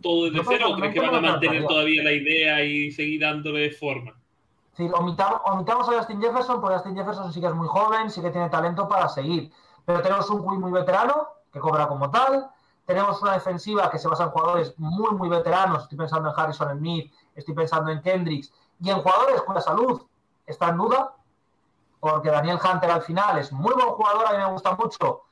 todo 0.03 0.31
desde 0.31 0.45
cero, 0.47 0.71
o 0.71 0.77
crees 0.77 0.93
que 0.93 1.01
van 1.01 1.15
a 1.15 1.21
mantener 1.21 1.65
todavía 1.67 2.03
la 2.03 2.13
idea 2.13 2.65
y 2.65 2.91
seguir 2.91 3.21
dándole 3.21 3.71
forma? 3.71 4.15
Sí, 4.77 4.91
omitamos, 4.93 5.41
omitamos, 5.45 5.89
a 5.89 5.93
Justin 5.99 6.21
Jefferson, 6.21 6.61
porque 6.61 6.77
Justin 6.79 6.97
Jefferson 6.97 7.33
sí 7.33 7.41
que 7.41 7.47
es 7.47 7.55
muy 7.55 7.69
joven, 7.69 8.11
sí 8.11 8.21
que 8.21 8.31
tiene 8.31 8.51
talento 8.51 8.89
para 8.89 9.09
seguir. 9.09 9.53
Pero 9.85 10.03
tenemos 10.03 10.29
un 10.31 10.43
Queen 10.43 10.61
muy 10.61 10.73
veterano, 10.73 11.29
que 11.53 11.61
cobra 11.61 11.87
como 11.87 12.11
tal. 12.11 12.51
Tenemos 12.87 13.21
una 13.23 13.33
defensiva 13.33 13.91
que 13.91 13.99
se 13.99 14.09
basa 14.09 14.25
en 14.25 14.31
jugadores 14.31 14.75
muy, 14.79 15.11
muy 15.15 15.29
veteranos. 15.29 15.85
Estoy 15.85 15.99
pensando 15.99 16.29
en 16.29 16.35
Harrison 16.39 16.79
Smith, 16.79 17.13
estoy 17.35 17.55
pensando 17.55 17.91
en 17.91 18.03
Kendricks. 18.03 18.53
Y 18.81 18.91
en 18.91 19.01
jugadores 19.01 19.43
cuya 19.43 19.61
salud 19.61 20.03
está 20.47 20.69
en 20.69 20.77
duda, 20.77 21.15
porque 22.01 22.31
Daniel 22.31 22.59
Hunter 22.63 22.91
al 22.91 23.03
final 23.03 23.39
es 23.39 23.51
muy 23.53 23.73
buen 23.73 23.89
jugador, 23.89 24.27
a 24.27 24.33
mí 24.33 24.39
me 24.39 24.51
gusta 24.51 24.77
mucho, 24.77 25.23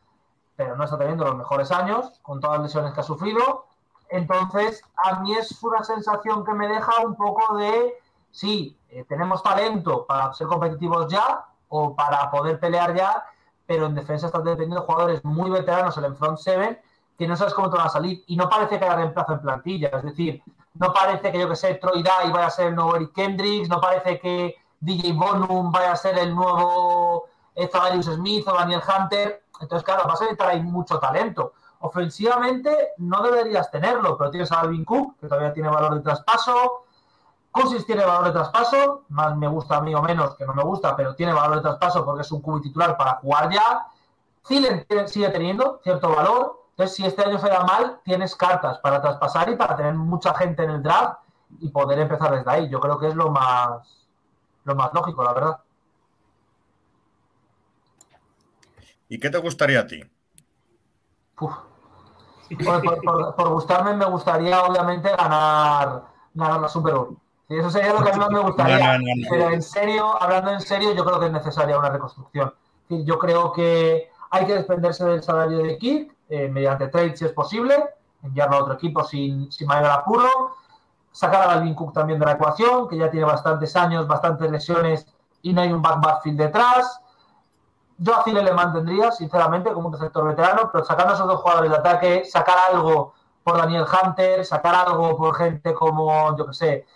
pero 0.57 0.75
no 0.77 0.85
está 0.85 0.97
teniendo 0.97 1.25
los 1.25 1.37
mejores 1.37 1.71
años 1.71 2.19
con 2.23 2.41
todas 2.41 2.59
las 2.59 2.69
lesiones 2.69 2.95
que 2.95 3.01
ha 3.01 3.05
sufrido. 3.05 3.67
Entonces, 4.09 4.83
a 5.05 5.21
mí 5.21 5.35
es 5.35 5.63
una 5.63 5.85
sensación 5.85 6.45
que 6.45 6.53
me 6.53 6.69
deja 6.69 7.05
un 7.05 7.15
poco 7.15 7.57
de, 7.57 7.95
sí, 8.31 8.79
eh, 8.89 9.05
tenemos 9.09 9.43
talento 9.43 10.07
para 10.07 10.33
ser 10.33 10.47
competitivos 10.47 11.09
ya 11.09 11.47
o 11.69 11.95
para 11.95 12.31
poder 12.31 12.59
pelear 12.59 12.95
ya, 12.95 13.25
pero 13.67 13.87
en 13.87 13.95
defensa 13.95 14.27
están 14.27 14.45
dependiendo 14.45 14.81
de 14.81 14.87
jugadores 14.87 15.25
muy 15.25 15.51
veteranos 15.51 15.97
en 15.99 16.05
el 16.05 16.15
front 16.15 16.39
seven 16.39 16.79
que 17.23 17.29
no 17.29 17.37
sabes 17.37 17.55
cómo 17.55 17.71
te 17.71 17.77
van 17.77 17.87
a 17.87 17.91
salir 17.91 18.25
y 18.27 18.35
no 18.35 18.49
parece 18.49 18.79
que 18.79 18.85
haya 18.85 18.97
reemplazo 18.97 19.35
en 19.35 19.43
plantilla, 19.43 19.89
es 19.95 20.03
decir, 20.03 20.43
no 20.75 20.93
parece 20.93 21.31
que 21.31 21.39
yo 21.39 21.49
que 21.49 21.55
sé, 21.55 21.75
Troy 21.75 22.03
Dye 22.03 22.33
vaya 22.33 22.47
a 22.47 22.51
ser 22.51 22.67
el 22.69 22.75
nuevo 22.75 22.97
Eric 22.97 23.13
Kendricks, 23.13 23.69
no 23.69 23.81
parece 23.81 24.19
que 24.19 24.57
DJ 24.81 25.13
Bonum 25.13 25.71
vaya 25.71 25.93
a 25.93 25.97
ser 25.97 26.19
el 26.19 26.35
nuevo 26.35 27.27
Zavarius 27.71 28.07
Smith 28.07 28.49
o 28.49 28.55
Daniel 28.55 28.83
Hunter, 28.83 29.45
entonces 29.61 29.85
claro, 29.85 30.03
vas 30.09 30.21
a 30.21 30.25
necesitar 30.25 30.49
ahí 30.49 30.63
mucho 30.65 30.99
talento. 30.99 31.53
Ofensivamente 31.79 32.89
no 32.99 33.23
deberías 33.23 33.71
tenerlo, 33.71 34.19
pero 34.19 34.31
tienes 34.33 34.51
a 34.51 34.61
Alvin 34.61 34.85
Cook, 34.85 35.21
que 35.21 35.29
todavía 35.29 35.53
tiene 35.53 35.69
valor 35.69 35.95
de 35.95 36.01
traspaso. 36.01 36.87
Cousins 37.53 37.87
tiene 37.87 38.05
valor 38.05 38.25
de 38.25 38.33
traspaso, 38.33 39.05
más 39.11 39.37
me 39.37 39.47
gusta 39.47 39.77
a 39.77 39.81
mí 39.81 39.95
o 39.95 40.03
menos, 40.03 40.35
que 40.35 40.45
no 40.45 40.55
me 40.55 40.65
gusta, 40.65 40.97
pero 40.97 41.15
tiene 41.15 41.33
valor 41.33 41.57
de 41.57 41.63
traspaso 41.63 42.05
porque 42.05 42.23
es 42.23 42.33
un 42.33 42.41
cubi 42.41 42.63
titular 42.63 42.97
para 42.97 43.17
jugar 43.17 43.53
ya. 43.53 43.87
Thielen 44.45 44.85
sigue 45.07 45.29
teniendo 45.29 45.79
cierto 45.85 46.09
valor. 46.09 46.62
Entonces, 46.83 46.97
si 46.97 47.07
este 47.07 47.23
año 47.23 47.39
se 47.39 47.49
da 47.49 47.63
mal, 47.63 48.01
tienes 48.03 48.35
cartas 48.35 48.79
para 48.79 49.01
traspasar 49.01 49.49
y 49.49 49.55
para 49.55 49.77
tener 49.77 49.95
mucha 49.95 50.35
gente 50.35 50.65
en 50.65 50.71
el 50.71 50.83
draft 50.83 51.21
y 51.61 51.69
poder 51.69 52.01
empezar 52.01 52.35
desde 52.37 52.51
ahí. 52.51 52.69
Yo 52.69 52.81
creo 52.81 52.99
que 52.99 53.07
es 53.07 53.15
lo 53.15 53.31
más, 53.31 54.09
lo 54.65 54.75
más 54.75 54.93
lógico, 54.93 55.23
la 55.23 55.33
verdad. 55.33 55.61
¿Y 59.09 59.21
qué 59.21 59.31
te 59.31 59.39
gustaría 59.39 59.79
a 59.79 59.87
ti? 59.87 60.03
Uf. 61.39 61.55
Por, 62.65 62.83
por, 62.83 63.01
por, 63.01 63.37
por, 63.37 63.49
gustarme, 63.51 63.95
me 63.95 64.07
gustaría 64.07 64.61
obviamente 64.65 65.09
ganar, 65.09 66.03
ganar 66.35 66.61
la 66.61 66.69
Super 66.69 66.95
Bowl. 66.95 67.17
Sí, 67.47 67.55
eso 67.55 67.71
sería 67.71 67.93
lo 67.93 68.03
que 68.03 68.11
a 68.11 68.13
mí 68.15 68.19
más 68.19 68.31
me 68.31 68.41
gustaría. 68.41 68.79
No, 68.79 68.99
no, 68.99 68.99
no, 68.99 69.29
Pero 69.31 69.51
en 69.51 69.63
serio, 69.63 70.21
hablando 70.21 70.51
en 70.51 70.61
serio, 70.61 70.93
yo 70.95 71.05
creo 71.05 71.21
que 71.21 71.27
es 71.27 71.33
necesaria 71.33 71.79
una 71.79 71.91
reconstrucción. 71.91 72.53
Yo 72.89 73.19
creo 73.21 73.53
que 73.53 74.11
hay 74.31 74.47
que 74.47 74.55
desprenderse 74.55 75.05
del 75.05 75.23
salario 75.23 75.59
de 75.59 75.79
Kirk 75.79 76.17
eh, 76.35 76.49
mediante 76.49 76.89
trade 76.89 77.15
si 77.15 77.27
es 77.27 77.33
posible, 77.33 77.75
enviarlo 78.23 78.57
a 78.57 78.63
otro 78.63 78.73
equipo 78.73 79.05
sin, 79.05 79.53
sin 79.53 79.67
mayor 79.67 79.91
apuro, 79.91 80.57
sacar 81.11 81.43
a 81.43 81.53
Alvin 81.53 81.75
Cook 81.75 81.93
también 81.93 82.19
de 82.19 82.25
la 82.25 82.33
ecuación, 82.33 82.89
que 82.89 82.97
ya 82.97 83.11
tiene 83.11 83.27
bastantes 83.27 83.77
años, 83.77 84.07
bastantes 84.07 84.51
lesiones 84.51 85.07
y 85.43 85.53
no 85.53 85.61
hay 85.61 85.71
un 85.71 85.83
back 85.83 86.01
backfield 86.01 86.39
detrás. 86.39 87.03
Yo 87.99 88.17
a 88.17 88.25
Cile 88.25 88.43
le 88.43 88.55
mantendría, 88.55 89.13
sinceramente, 89.13 89.75
como 89.75 89.89
un 89.89 89.93
receptor 89.93 90.27
veterano, 90.27 90.71
pero 90.73 90.87
sacando 90.87 91.13
a 91.13 91.17
esos 91.17 91.27
dos 91.27 91.39
jugadores 91.43 91.71
de 91.71 91.77
ataque, 91.77 92.25
sacar 92.25 92.57
algo 92.73 93.13
por 93.45 93.59
Daniel 93.59 93.85
Hunter, 93.85 94.43
sacar 94.47 94.75
algo 94.75 95.15
por 95.19 95.35
gente 95.35 95.75
como, 95.75 96.35
yo 96.39 96.47
que 96.47 96.55
sé, 96.55 96.87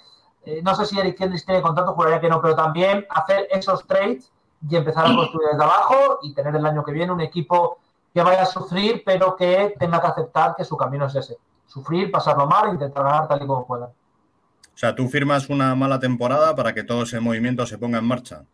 eh, 0.46 0.62
no 0.64 0.74
sé 0.74 0.86
si 0.86 0.98
Eric 0.98 1.18
Kendricks 1.18 1.44
tiene 1.44 1.60
contrato, 1.60 1.92
juraría 1.92 2.20
que 2.22 2.30
no, 2.30 2.40
pero 2.40 2.56
también 2.56 3.06
hacer 3.10 3.48
esos 3.50 3.86
trades 3.86 4.32
y 4.66 4.76
empezar 4.76 5.04
a 5.04 5.14
construir 5.14 5.48
desde 5.50 5.62
abajo 5.62 6.20
y 6.22 6.32
tener 6.32 6.56
el 6.56 6.64
año 6.64 6.82
que 6.82 6.92
viene 6.92 7.12
un 7.12 7.20
equipo 7.20 7.80
que 8.16 8.22
vaya 8.22 8.44
a 8.44 8.46
sufrir, 8.46 9.02
pero 9.04 9.36
que 9.36 9.74
tenga 9.78 10.00
que 10.00 10.06
aceptar 10.06 10.56
que 10.56 10.64
su 10.64 10.74
camino 10.74 11.04
es 11.04 11.14
ese. 11.16 11.36
Sufrir, 11.66 12.10
pasarlo 12.10 12.46
mal 12.46 12.68
e 12.68 12.72
intentar 12.72 13.04
ganar 13.04 13.28
tal 13.28 13.42
y 13.42 13.46
como 13.46 13.66
pueda. 13.66 13.88
O 13.88 14.78
sea, 14.78 14.94
tú 14.94 15.06
firmas 15.06 15.50
una 15.50 15.74
mala 15.74 16.00
temporada 16.00 16.56
para 16.56 16.72
que 16.72 16.82
todo 16.82 17.02
ese 17.02 17.20
movimiento 17.20 17.66
se 17.66 17.76
ponga 17.76 17.98
en 17.98 18.06
marcha 18.06 18.44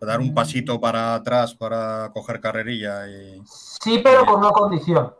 dar 0.00 0.20
un 0.20 0.32
pasito 0.32 0.80
para 0.80 1.14
atrás 1.14 1.54
para 1.54 2.10
coger 2.14 2.40
carrerilla 2.40 3.06
y... 3.08 3.42
Sí, 3.44 4.00
pero 4.02 4.24
con 4.24 4.38
una 4.38 4.52
condición, 4.52 5.12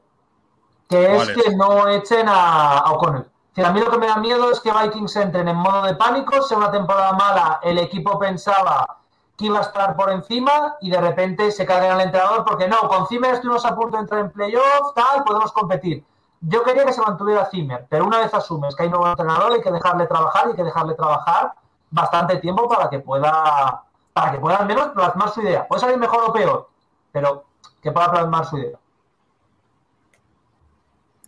que 0.88 1.16
es 1.16 1.28
que 1.28 1.54
no 1.54 1.86
echen 1.86 2.26
a, 2.26 2.78
a 2.78 2.92
O'Connell. 2.92 3.26
A 3.62 3.70
mí 3.70 3.80
lo 3.80 3.90
que 3.90 3.98
me 3.98 4.06
da 4.06 4.16
miedo 4.16 4.50
es 4.50 4.60
que 4.60 4.72
Vikings 4.72 5.14
entren 5.16 5.46
en 5.46 5.56
modo 5.56 5.82
de 5.82 5.94
pánico, 5.94 6.40
sea 6.40 6.56
una 6.56 6.70
temporada 6.70 7.12
mala, 7.12 7.60
el 7.62 7.76
equipo 7.76 8.18
pensaba 8.18 8.99
que 9.40 9.46
iba 9.46 9.58
a 9.58 9.62
estar 9.62 9.96
por 9.96 10.12
encima 10.12 10.76
y 10.80 10.90
de 10.90 11.00
repente 11.00 11.50
se 11.50 11.64
carguen 11.64 11.92
al 11.92 12.00
entrenador 12.02 12.44
porque 12.44 12.68
no, 12.68 12.80
con 12.88 13.06
Zimmer 13.06 13.34
estuvimos 13.34 13.64
a 13.64 13.74
punto 13.74 13.96
de 13.96 14.02
entrar 14.02 14.20
en 14.20 14.30
playoff, 14.30 14.94
tal, 14.94 15.24
podemos 15.24 15.50
competir. 15.52 16.04
Yo 16.42 16.62
quería 16.62 16.84
que 16.84 16.92
se 16.92 17.00
mantuviera 17.00 17.46
Zimmer, 17.46 17.86
pero 17.88 18.04
una 18.04 18.18
vez 18.18 18.32
asumes 18.34 18.76
que 18.76 18.82
hay 18.82 18.90
nuevo 18.90 19.08
entrenador 19.08 19.52
hay 19.52 19.62
que 19.62 19.72
dejarle 19.72 20.06
trabajar 20.06 20.46
y 20.46 20.50
hay 20.50 20.56
que 20.56 20.64
dejarle 20.64 20.94
trabajar 20.94 21.54
bastante 21.90 22.36
tiempo 22.36 22.68
para 22.68 22.88
que 22.88 23.00
pueda 23.00 23.82
para 24.12 24.32
que 24.32 24.38
pueda 24.38 24.56
al 24.56 24.66
menos 24.66 24.88
plasmar 24.88 25.30
su 25.30 25.40
idea. 25.40 25.66
Puede 25.66 25.80
salir 25.80 25.96
mejor 25.96 26.24
o 26.28 26.32
peor, 26.32 26.68
pero 27.10 27.44
que 27.80 27.90
pueda 27.92 28.10
plasmar 28.10 28.44
su 28.44 28.58
idea. 28.58 28.78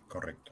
Correcto. 0.07 0.51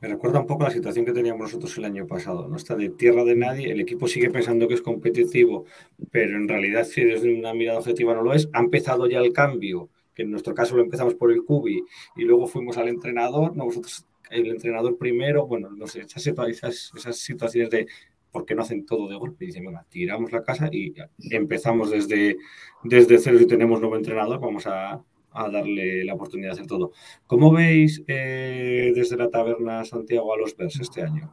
Me 0.00 0.08
recuerda 0.08 0.38
un 0.40 0.46
poco 0.46 0.62
la 0.64 0.70
situación 0.70 1.04
que 1.04 1.12
teníamos 1.12 1.40
nosotros 1.40 1.76
el 1.76 1.84
año 1.84 2.06
pasado, 2.06 2.46
¿no? 2.46 2.56
Está 2.56 2.76
de 2.76 2.90
tierra 2.90 3.24
de 3.24 3.34
nadie, 3.34 3.72
el 3.72 3.80
equipo 3.80 4.06
sigue 4.06 4.30
pensando 4.30 4.68
que 4.68 4.74
es 4.74 4.82
competitivo, 4.82 5.64
pero 6.12 6.36
en 6.36 6.46
realidad 6.46 6.84
si 6.84 7.02
desde 7.04 7.34
una 7.36 7.52
mirada 7.52 7.78
objetiva 7.80 8.14
no 8.14 8.22
lo 8.22 8.32
es. 8.32 8.48
Ha 8.52 8.60
empezado 8.60 9.08
ya 9.08 9.18
el 9.18 9.32
cambio, 9.32 9.90
que 10.14 10.22
en 10.22 10.30
nuestro 10.30 10.54
caso 10.54 10.76
lo 10.76 10.82
empezamos 10.82 11.14
por 11.14 11.32
el 11.32 11.42
Cubi 11.44 11.82
y 12.16 12.22
luego 12.22 12.46
fuimos 12.46 12.78
al 12.78 12.88
entrenador, 12.88 13.56
¿no? 13.56 13.64
Vosotros 13.64 14.06
el 14.30 14.46
entrenador 14.46 14.96
primero, 14.98 15.46
bueno, 15.46 15.70
no 15.70 15.86
sé, 15.86 16.02
esas, 16.02 16.24
situa- 16.24 16.48
esas, 16.48 16.92
esas 16.96 17.16
situaciones 17.18 17.70
de 17.70 17.86
por 18.30 18.44
qué 18.44 18.54
no 18.54 18.62
hacen 18.62 18.86
todo 18.86 19.08
de 19.08 19.16
golpe. 19.16 19.46
Dicen, 19.46 19.64
venga, 19.64 19.84
tiramos 19.88 20.30
la 20.30 20.42
casa 20.44 20.68
y 20.70 20.94
empezamos 21.30 21.90
desde, 21.90 22.36
desde 22.84 23.18
cero 23.18 23.38
y 23.40 23.46
tenemos 23.46 23.80
nuevo 23.80 23.96
entrenador, 23.96 24.38
vamos 24.38 24.66
a, 24.66 25.02
a 25.32 25.48
darle 25.48 26.04
la 26.04 26.14
oportunidad 26.14 26.50
de 26.50 26.52
hacer 26.54 26.66
todo. 26.66 26.92
¿Cómo 27.26 27.52
veis 27.52 28.02
eh, 28.06 28.92
desde 28.94 29.16
la 29.16 29.28
taberna 29.28 29.84
Santiago 29.84 30.32
a 30.32 30.38
los 30.38 30.56
Bears 30.56 30.80
este 30.80 31.02
año? 31.02 31.32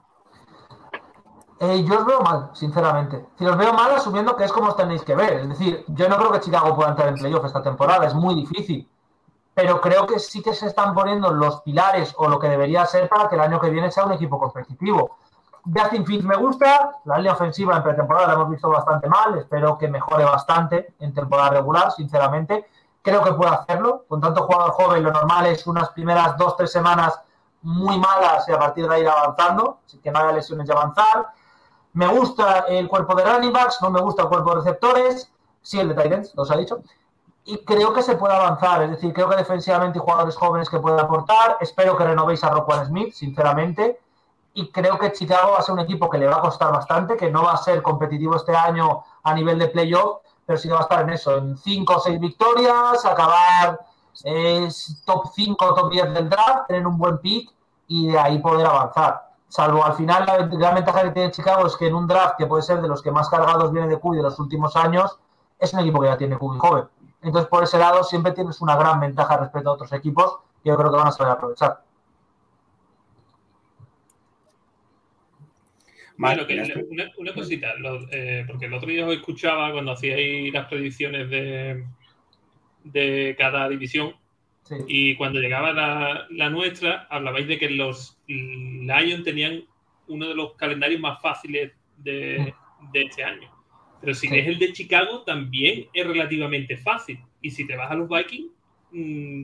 Eh, 1.59 1.85
yo 1.87 1.99
os 1.99 2.05
veo 2.05 2.21
mal, 2.21 2.49
sinceramente. 2.53 3.25
Si 3.37 3.45
os 3.45 3.57
veo 3.57 3.73
mal 3.73 3.91
asumiendo 3.91 4.35
que 4.35 4.43
es 4.43 4.51
como 4.51 4.67
os 4.67 4.75
tenéis 4.75 5.03
que 5.03 5.15
ver. 5.15 5.33
Es 5.39 5.49
decir, 5.49 5.85
yo 5.87 6.09
no 6.09 6.17
creo 6.17 6.31
que 6.31 6.41
Chicago 6.41 6.75
pueda 6.75 6.89
entrar 6.89 7.07
en 7.09 7.15
playoff 7.15 7.45
esta 7.45 7.63
temporada, 7.63 8.05
es 8.05 8.13
muy 8.13 8.35
difícil. 8.35 8.89
Pero 9.53 9.79
creo 9.79 10.05
que 10.05 10.19
sí 10.19 10.41
que 10.41 10.53
se 10.53 10.67
están 10.67 10.93
poniendo 10.93 11.31
los 11.31 11.61
pilares 11.61 12.13
o 12.17 12.27
lo 12.27 12.39
que 12.39 12.49
debería 12.49 12.85
ser 12.85 13.07
para 13.07 13.29
que 13.29 13.35
el 13.35 13.41
año 13.41 13.59
que 13.59 13.69
viene 13.69 13.89
sea 13.89 14.05
un 14.05 14.11
equipo 14.11 14.37
competitivo. 14.37 15.17
Justin 15.73 16.05
Fields 16.05 16.25
me 16.25 16.35
gusta, 16.35 16.97
la 17.05 17.17
línea 17.17 17.33
ofensiva 17.33 17.75
en 17.77 17.83
pretemporada 17.83 18.27
la 18.27 18.33
hemos 18.33 18.49
visto 18.51 18.69
bastante 18.69 19.07
mal, 19.09 19.35
espero 19.39 19.77
que 19.77 19.87
mejore 19.87 20.23
bastante 20.23 20.93
en 20.99 21.13
temporada 21.13 21.51
regular, 21.51 21.91
sinceramente. 21.91 22.67
Creo 23.05 23.21
que 23.21 23.33
puede 23.33 23.51
hacerlo, 23.51 24.03
con 24.07 24.19
tanto 24.19 24.47
jugador 24.47 24.71
joven, 24.71 25.03
lo 25.03 25.11
normal 25.11 25.45
es 25.45 25.67
unas 25.67 25.89
primeras 25.91 26.35
dos, 26.37 26.57
tres 26.57 26.71
semanas 26.71 27.21
muy 27.61 27.99
malas 27.99 28.49
y 28.49 28.51
a 28.51 28.57
partir 28.57 28.87
de 28.87 28.95
ahí 28.95 29.01
ir 29.01 29.07
avanzando, 29.07 29.77
así 29.85 29.99
que 29.99 30.09
no 30.09 30.17
haya 30.17 30.31
lesiones 30.31 30.67
y 30.67 30.71
avanzar. 30.71 31.27
Me 31.93 32.07
gusta 32.07 32.65
el 32.67 32.87
cuerpo 32.87 33.13
de 33.13 33.23
running 33.23 33.53
backs, 33.53 33.77
no 33.83 33.91
me 33.91 34.01
gusta 34.01 34.23
el 34.23 34.29
cuerpo 34.29 34.49
de 34.49 34.55
receptores, 34.55 35.31
sí 35.61 35.79
el 35.79 35.89
de 35.89 36.01
Titans, 36.01 36.33
os 36.35 36.49
ha 36.49 36.57
dicho. 36.57 36.79
Y 37.43 37.63
creo 37.63 37.93
que 37.93 38.01
se 38.01 38.15
puede 38.15 38.33
avanzar, 38.33 38.81
es 38.81 38.89
decir, 38.89 39.13
creo 39.13 39.29
que 39.29 39.35
defensivamente 39.35 39.99
hay 39.99 40.03
jugadores 40.03 40.35
jóvenes 40.35 40.67
que 40.67 40.79
pueden 40.79 40.99
aportar. 40.99 41.57
Espero 41.61 41.95
que 41.95 42.05
renovéis 42.05 42.43
a 42.43 42.49
Roquan 42.49 42.87
Smith, 42.87 43.13
sinceramente. 43.13 43.99
Y 44.55 44.71
creo 44.71 44.97
que 44.97 45.11
Chicago 45.11 45.51
va 45.51 45.59
a 45.59 45.61
ser 45.61 45.73
un 45.73 45.81
equipo 45.81 46.09
que 46.09 46.17
le 46.17 46.25
va 46.25 46.37
a 46.37 46.41
costar 46.41 46.71
bastante, 46.71 47.15
que 47.17 47.29
no 47.29 47.43
va 47.43 47.51
a 47.51 47.57
ser 47.57 47.83
competitivo 47.83 48.35
este 48.35 48.55
año 48.55 49.03
a 49.21 49.33
nivel 49.35 49.59
de 49.59 49.67
playoff, 49.67 50.24
pero 50.45 50.57
sí 50.57 50.67
que 50.67 50.73
va 50.73 50.81
a 50.81 50.83
estar 50.83 51.01
en 51.01 51.09
eso, 51.09 51.37
en 51.37 51.57
5 51.57 51.93
o 51.95 51.99
6 51.99 52.19
victorias, 52.19 53.05
acabar 53.05 53.79
eh, 54.23 54.69
top 55.05 55.27
5 55.33 55.65
o 55.65 55.73
top 55.73 55.91
10 55.91 56.13
del 56.13 56.29
draft, 56.29 56.67
tener 56.67 56.85
un 56.85 56.97
buen 56.97 57.17
pick 57.17 57.51
y 57.87 58.07
de 58.07 58.19
ahí 58.19 58.39
poder 58.39 58.67
avanzar. 58.67 59.29
Salvo 59.47 59.83
al 59.83 59.93
final, 59.93 60.25
la 60.25 60.37
gran 60.37 60.75
ventaja 60.75 61.03
que 61.03 61.11
tiene 61.11 61.31
Chicago 61.31 61.65
es 61.67 61.75
que 61.75 61.87
en 61.87 61.95
un 61.95 62.07
draft 62.07 62.35
que 62.37 62.45
puede 62.45 62.63
ser 62.63 62.81
de 62.81 62.87
los 62.87 63.01
que 63.01 63.11
más 63.11 63.29
cargados 63.29 63.71
viene 63.71 63.87
de 63.87 63.99
QB 63.99 64.15
de 64.15 64.23
los 64.23 64.39
últimos 64.39 64.75
años, 64.75 65.17
es 65.59 65.73
un 65.73 65.79
equipo 65.79 66.01
que 66.01 66.07
ya 66.07 66.17
tiene 66.17 66.37
QB 66.37 66.57
joven. 66.59 66.89
Entonces, 67.21 67.49
por 67.49 67.63
ese 67.63 67.77
lado, 67.77 68.03
siempre 68.03 68.33
tienes 68.33 68.61
una 68.61 68.75
gran 68.75 68.99
ventaja 68.99 69.37
respecto 69.37 69.69
a 69.69 69.73
otros 69.73 69.91
equipos 69.93 70.37
que 70.63 70.69
yo 70.69 70.77
creo 70.77 70.91
que 70.91 70.97
van 70.97 71.07
a 71.07 71.11
saber 71.11 71.33
aprovechar. 71.33 71.84
Bueno, 76.17 76.47
que 76.47 76.53
una, 76.89 77.11
una 77.17 77.33
cosita, 77.33 77.75
lo- 77.75 78.07
eh, 78.11 78.43
porque 78.47 78.65
el 78.67 78.73
otro 78.73 78.89
día 78.89 79.05
os 79.05 79.13
escuchaba 79.13 79.71
cuando 79.73 79.91
hacíais 79.91 80.53
las 80.53 80.67
predicciones 80.67 81.29
de, 81.29 81.83
de 82.83 83.35
cada 83.37 83.67
división 83.69 84.15
Sí. 84.63 84.75
y 84.87 85.15
cuando 85.15 85.39
llegaba 85.39 85.73
la, 85.73 86.25
la 86.31 86.49
nuestra, 86.49 87.05
hablabais 87.11 87.47
de 87.47 87.59
que 87.59 87.69
los 87.69 88.17
Lions 88.27 89.23
tenían 89.23 89.63
uno 90.07 90.27
de 90.27 90.33
los 90.33 90.53
calendarios 90.55 90.99
más 90.99 91.21
fáciles 91.21 91.71
de, 91.97 92.51
de 92.91 93.01
este 93.03 93.23
año. 93.23 93.47
Pero 94.01 94.15
si 94.15 94.27
Sí. 94.27 94.33
ves 94.33 94.47
el 94.47 94.57
de 94.57 94.73
Chicago, 94.73 95.21
también 95.21 95.85
es 95.93 96.07
relativamente 96.07 96.77
fácil. 96.77 97.19
Y 97.41 97.51
si 97.51 97.67
te 97.67 97.75
vas 97.75 97.91
a 97.91 97.95
los 97.95 98.09
Vikings, 98.09 98.51
mm, 98.91 99.43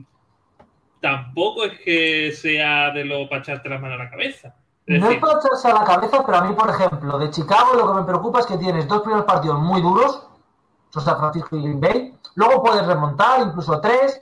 tampoco 1.00 1.64
es 1.66 1.78
que 1.80 2.32
sea 2.32 2.90
de 2.90 3.04
lo 3.04 3.28
para 3.28 3.42
echarte 3.42 3.68
las 3.68 3.80
manos 3.80 4.00
a 4.00 4.04
la 4.04 4.10
cabeza. 4.10 4.56
Es 4.86 5.00
No 5.00 5.10
es 5.10 5.20
para 5.20 5.38
echarse 5.38 5.70
a 5.70 5.74
la 5.74 5.84
cabeza, 5.84 6.24
pero 6.24 6.38
a 6.38 6.42
mí, 6.42 6.54
por 6.54 6.68
ejemplo, 6.68 7.18
de 7.18 7.30
Chicago 7.30 7.74
lo 7.74 7.86
que 7.86 8.00
me 8.00 8.02
preocupa 8.02 8.40
es 8.40 8.46
que 8.46 8.58
tienes 8.58 8.88
dos 8.88 9.02
primeros 9.02 9.24
partidos 9.24 9.60
muy 9.60 9.80
duros, 9.80 10.26
San 10.90 11.18
Francisco 11.18 11.56
y 11.56 11.62
Green 11.62 11.80
Bay, 11.80 12.18
luego 12.34 12.62
puedes 12.62 12.86
remontar, 12.86 13.40
incluso 13.40 13.80
tres, 13.80 14.20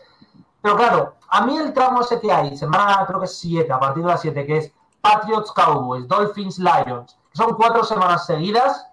pero 0.60 0.76
claro, 0.76 1.14
a 1.28 1.46
mí 1.46 1.56
el 1.56 1.72
tramo 1.72 2.02
ese 2.02 2.20
que 2.20 2.30
hay, 2.30 2.56
semana 2.56 3.04
creo 3.06 3.20
que 3.20 3.26
es 3.26 3.38
7, 3.38 3.72
a 3.72 3.80
partir 3.80 4.02
de 4.02 4.10
las 4.10 4.20
7, 4.20 4.46
que 4.46 4.58
es 4.58 4.72
Patriots, 5.00 5.52
Cowboys, 5.52 6.06
Dolphins, 6.06 6.58
Lions, 6.58 7.16
que 7.30 7.36
son 7.38 7.54
cuatro 7.54 7.82
semanas 7.82 8.26
seguidas, 8.26 8.86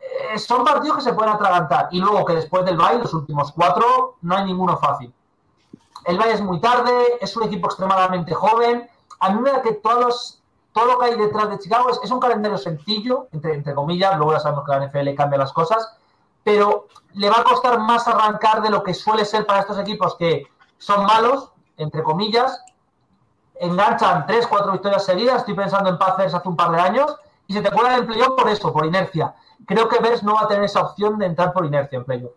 eh, 0.00 0.38
son 0.38 0.64
partidos 0.64 0.96
que 0.96 1.02
se 1.02 1.12
pueden 1.12 1.34
atragantar, 1.34 1.88
y 1.90 2.00
luego 2.00 2.24
que 2.24 2.34
después 2.34 2.64
del 2.64 2.76
Bay, 2.76 2.98
los 2.98 3.12
últimos 3.12 3.52
cuatro, 3.52 4.16
no 4.22 4.36
hay 4.36 4.46
ninguno 4.46 4.78
fácil. 4.78 5.12
El 6.04 6.18
Bay 6.18 6.30
es 6.30 6.40
muy 6.40 6.60
tarde, 6.60 7.18
es 7.20 7.36
un 7.36 7.44
equipo 7.44 7.66
extremadamente 7.66 8.34
joven, 8.34 8.88
a 9.20 9.30
mí 9.30 9.40
me 9.40 9.52
da 9.52 9.62
que 9.62 9.74
todos 9.74 10.00
los 10.00 10.41
todo 10.72 10.86
lo 10.86 10.98
que 10.98 11.06
hay 11.06 11.16
detrás 11.16 11.50
de 11.50 11.58
Chicago 11.58 11.90
es, 11.90 12.00
es 12.02 12.10
un 12.10 12.20
calendario 12.20 12.58
sencillo, 12.58 13.28
entre, 13.32 13.54
entre 13.54 13.74
comillas, 13.74 14.16
luego 14.16 14.32
ya 14.32 14.40
sabemos 14.40 14.64
que 14.64 14.72
la 14.72 14.86
NFL 14.86 15.14
cambia 15.14 15.38
las 15.38 15.52
cosas, 15.52 15.96
pero 16.42 16.88
le 17.14 17.28
va 17.28 17.40
a 17.40 17.44
costar 17.44 17.78
más 17.78 18.08
arrancar 18.08 18.62
de 18.62 18.70
lo 18.70 18.82
que 18.82 18.94
suele 18.94 19.24
ser 19.24 19.46
para 19.46 19.60
estos 19.60 19.78
equipos 19.78 20.16
que 20.16 20.46
son 20.78 21.04
malos, 21.04 21.52
entre 21.76 22.02
comillas, 22.02 22.62
enganchan 23.60 24.26
tres, 24.26 24.46
cuatro 24.46 24.72
victorias 24.72 25.04
seguidas, 25.04 25.38
estoy 25.38 25.54
pensando 25.54 25.90
en 25.90 25.98
Pacers 25.98 26.34
hace 26.34 26.48
un 26.48 26.56
par 26.56 26.72
de 26.72 26.80
años, 26.80 27.16
y 27.46 27.52
se 27.52 27.60
te 27.60 27.70
cuela 27.70 27.96
en 27.96 28.06
playoff 28.06 28.36
por 28.36 28.48
eso, 28.48 28.72
por 28.72 28.86
inercia. 28.86 29.34
Creo 29.66 29.88
que 29.88 30.00
Bears 30.00 30.22
no 30.22 30.34
va 30.34 30.42
a 30.42 30.48
tener 30.48 30.64
esa 30.64 30.80
opción 30.80 31.18
de 31.18 31.26
entrar 31.26 31.52
por 31.52 31.66
inercia 31.66 31.98
en 31.98 32.04
playoff. 32.04 32.32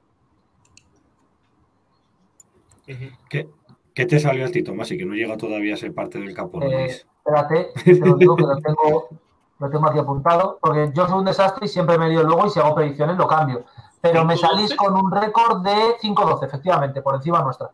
¿Qué, 3.29 3.49
qué 3.93 4.05
te 4.05 4.19
salió 4.19 4.45
a 4.45 4.49
ti, 4.49 4.61
Tomás? 4.61 4.91
Y 4.91 4.97
que 4.97 5.05
no 5.05 5.15
llega 5.15 5.37
todavía 5.37 5.73
a 5.73 5.77
ser 5.77 5.93
parte 5.93 6.19
del 6.19 6.35
capo. 6.35 6.59
¿no? 6.59 6.67
Eh, 6.67 7.01
espérate, 7.25 7.71
te 7.83 7.95
lo 8.05 8.15
digo 8.15 8.35
que 8.35 8.43
lo 8.43 8.57
tengo, 8.57 9.09
lo 9.59 9.69
tengo 9.69 9.89
aquí 9.89 9.99
apuntado, 9.99 10.59
porque 10.61 10.91
yo 10.93 11.07
soy 11.07 11.19
un 11.19 11.25
desastre 11.25 11.65
y 11.65 11.69
siempre 11.69 11.97
me 11.97 12.09
lío 12.09 12.23
luego 12.23 12.45
y 12.45 12.49
si 12.51 12.59
hago 12.59 12.75
predicciones 12.75 13.17
lo 13.17 13.27
cambio. 13.27 13.65
Pero 14.01 14.23
me 14.23 14.35
5-12. 14.35 14.37
salís 14.39 14.75
con 14.75 14.93
un 14.93 15.11
récord 15.11 15.63
de 15.63 15.97
5-12, 16.01 16.45
efectivamente, 16.45 17.01
por 17.01 17.15
encima 17.15 17.41
nuestra. 17.41 17.71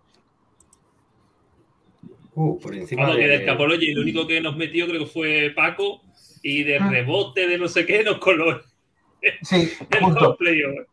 Uh, 2.34 2.58
por 2.60 2.74
encima 2.74 3.02
Vamos, 3.04 3.18
que 3.18 3.24
de... 3.24 3.28
del 3.40 3.46
Capology 3.46 3.92
el 3.92 4.00
único 4.00 4.26
que 4.26 4.40
nos 4.40 4.56
metió 4.56 4.88
creo 4.88 5.02
que 5.02 5.06
fue 5.06 5.52
Paco 5.54 6.02
y 6.42 6.64
de 6.64 6.80
Mm. 6.80 6.90
rebote 6.90 7.48
de 7.48 7.58
no 7.58 7.68
sé 7.68 7.86
qué 7.86 8.04
nos 8.06 8.20
coló 8.20 8.62
Sí, 9.42 9.70
playoff. 10.40 10.88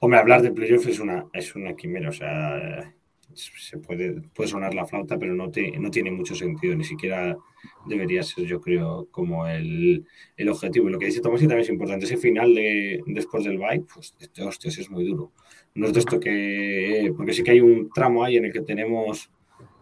Hombre, 0.00 0.18
hablar 0.20 0.42
de 0.42 0.52
playoff 0.52 0.86
es 0.86 1.00
una, 1.00 1.24
es 1.32 1.56
una 1.56 1.74
quimera, 1.74 2.10
o 2.10 2.12
sea, 2.12 2.92
se 3.36 3.78
puede, 3.78 4.20
puede 4.34 4.48
sonar 4.48 4.74
la 4.74 4.86
flauta, 4.86 5.18
pero 5.18 5.34
no, 5.34 5.50
te, 5.50 5.78
no 5.78 5.90
tiene 5.90 6.10
mucho 6.10 6.34
sentido, 6.34 6.74
ni 6.74 6.84
siquiera 6.84 7.36
debería 7.86 8.22
ser, 8.22 8.44
yo 8.44 8.60
creo, 8.60 9.08
como 9.10 9.46
el, 9.46 10.04
el 10.36 10.48
objetivo. 10.48 10.88
Y 10.88 10.92
lo 10.92 10.98
que 10.98 11.06
dice 11.06 11.20
Tomás 11.20 11.42
y 11.42 11.46
también 11.46 11.62
es 11.62 11.68
importante, 11.68 12.06
ese 12.06 12.16
final 12.16 12.54
de, 12.54 13.02
después 13.06 13.44
del 13.44 13.58
bye, 13.58 13.84
pues, 13.92 14.14
este, 14.20 14.42
hostias, 14.42 14.78
es 14.78 14.90
muy 14.90 15.04
duro. 15.04 15.32
No 15.74 15.86
es 15.86 15.92
de 15.92 16.00
esto 16.00 16.18
que, 16.18 17.12
porque 17.16 17.32
sí 17.32 17.42
que 17.42 17.52
hay 17.52 17.60
un 17.60 17.90
tramo 17.90 18.24
ahí 18.24 18.36
en 18.36 18.46
el 18.46 18.52
que 18.52 18.62
tenemos 18.62 19.30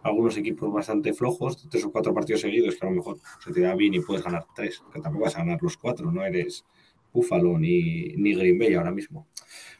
algunos 0.03 0.37
equipos 0.37 0.71
bastante 0.71 1.13
flojos, 1.13 1.67
tres 1.69 1.83
o 1.85 1.91
cuatro 1.91 2.13
partidos 2.13 2.41
seguidos, 2.41 2.75
que 2.75 2.85
a 2.85 2.89
lo 2.89 2.95
mejor 2.97 3.17
se 3.43 3.51
te 3.51 3.61
da 3.61 3.73
bien 3.73 3.93
y 3.93 4.01
puedes 4.01 4.23
ganar 4.23 4.45
tres, 4.55 4.83
que 4.93 5.01
tampoco 5.01 5.25
vas 5.25 5.35
a 5.35 5.39
ganar 5.39 5.57
los 5.61 5.77
cuatro, 5.77 6.11
no 6.11 6.23
eres 6.23 6.63
Buffalo 7.11 7.57
ni, 7.57 8.09
ni 8.15 8.35
Green 8.35 8.59
Bay 8.59 8.73
ahora 8.75 8.91
mismo. 8.91 9.27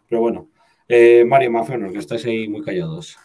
Pero 0.07 0.21
bueno, 0.21 0.49
eh, 0.88 1.25
Mario 1.25 1.51
Mafenos, 1.51 1.91
que 1.91 1.99
estáis 1.99 2.25
ahí 2.25 2.47
muy 2.47 2.63
callados. 2.63 3.17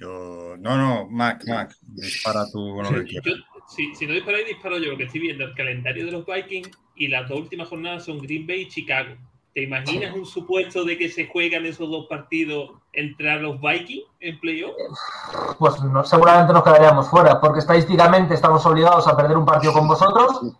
Yo, 0.00 0.54
no, 0.58 0.76
no, 0.76 1.06
Mac, 1.08 1.42
Mac, 1.46 1.74
dispara 1.82 2.44
tú 2.52 2.74
con 2.74 2.84
lo 2.84 2.90
que 3.04 3.12
Yo, 3.14 3.20
quieras. 3.22 3.40
si, 3.68 3.94
si 3.94 4.06
no 4.06 4.12
disparáis, 4.14 4.46
disparo 4.46 4.78
yo, 4.78 4.90
porque 4.90 5.04
estoy 5.04 5.20
viendo 5.20 5.44
el 5.44 5.54
calendario 5.54 6.06
de 6.06 6.12
los 6.12 6.24
Vikings 6.26 6.70
y 6.96 7.08
las 7.08 7.28
dos 7.28 7.40
últimas 7.40 7.68
jornadas 7.68 8.04
son 8.04 8.18
Green 8.18 8.46
Bay 8.46 8.62
y 8.62 8.68
Chicago. 8.68 9.16
¿Te 9.54 9.62
imaginas 9.64 10.14
un 10.14 10.24
supuesto 10.24 10.84
de 10.84 10.96
que 10.96 11.08
se 11.08 11.26
juegan 11.26 11.66
esos 11.66 11.90
dos 11.90 12.06
partidos 12.06 12.70
entre 12.92 13.40
los 13.40 13.60
Vikings 13.60 14.04
en 14.20 14.38
playoff? 14.38 14.72
Pues 15.58 15.82
no- 15.82 16.04
seguramente 16.04 16.52
nos 16.52 16.62
quedaríamos 16.62 17.08
fuera, 17.08 17.40
porque 17.40 17.58
estadísticamente 17.58 18.34
estamos 18.34 18.64
obligados 18.66 19.08
a 19.08 19.16
perder 19.16 19.36
un 19.36 19.44
partido 19.46 19.72
con 19.72 19.88
vosotros 19.88 20.54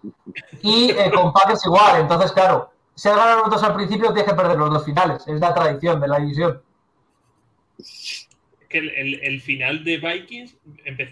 y 0.62 0.90
eh, 0.90 1.12
con 1.14 1.32
Packers 1.32 1.64
igual. 1.66 2.00
Entonces, 2.00 2.32
claro, 2.32 2.72
si 2.94 3.08
has 3.08 3.16
ganado 3.16 3.42
los 3.42 3.50
dos 3.50 3.62
al 3.62 3.74
principio, 3.76 4.12
tienes 4.12 4.24
que 4.32 4.34
perder 4.36 4.58
los 4.58 4.70
dos 4.70 4.84
finales. 4.84 5.22
Es 5.28 5.38
la 5.38 5.54
tradición 5.54 6.00
de 6.00 6.08
la 6.08 6.18
división. 6.18 6.60
Que 8.68 8.78
el, 8.78 8.90
el- 8.90 9.20
el 9.22 9.40
final 9.40 9.82
de 9.84 9.96
Vikings, 9.98 10.56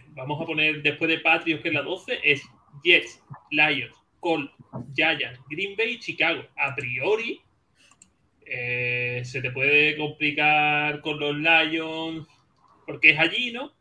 vamos 0.09 0.41
a 0.43 0.45
poner 0.47 0.83
después 0.83 1.09
de 1.09 1.19
Patriots, 1.21 1.63
que 1.63 1.69
es 1.69 1.75
la 1.75 1.83
12, 1.83 2.21
es 2.23 2.43
Jets, 2.85 3.23
Lions, 3.51 3.95
Colts, 4.21 4.53
Giants, 4.95 5.41
Green 5.49 5.75
Bay 5.77 5.93
y 5.95 5.99
Chicago. 6.01 6.43
A 6.57 6.75
priori, 6.75 7.41
eh, 8.45 9.23
se 9.25 9.41
te 9.41 9.51
puede 9.51 9.97
complicar 9.97 11.01
con 11.01 11.19
los 11.19 11.35
Lions, 11.37 12.27
porque 12.87 13.11
es 13.11 13.19
allí, 13.19 13.53
¿no? 13.53 13.73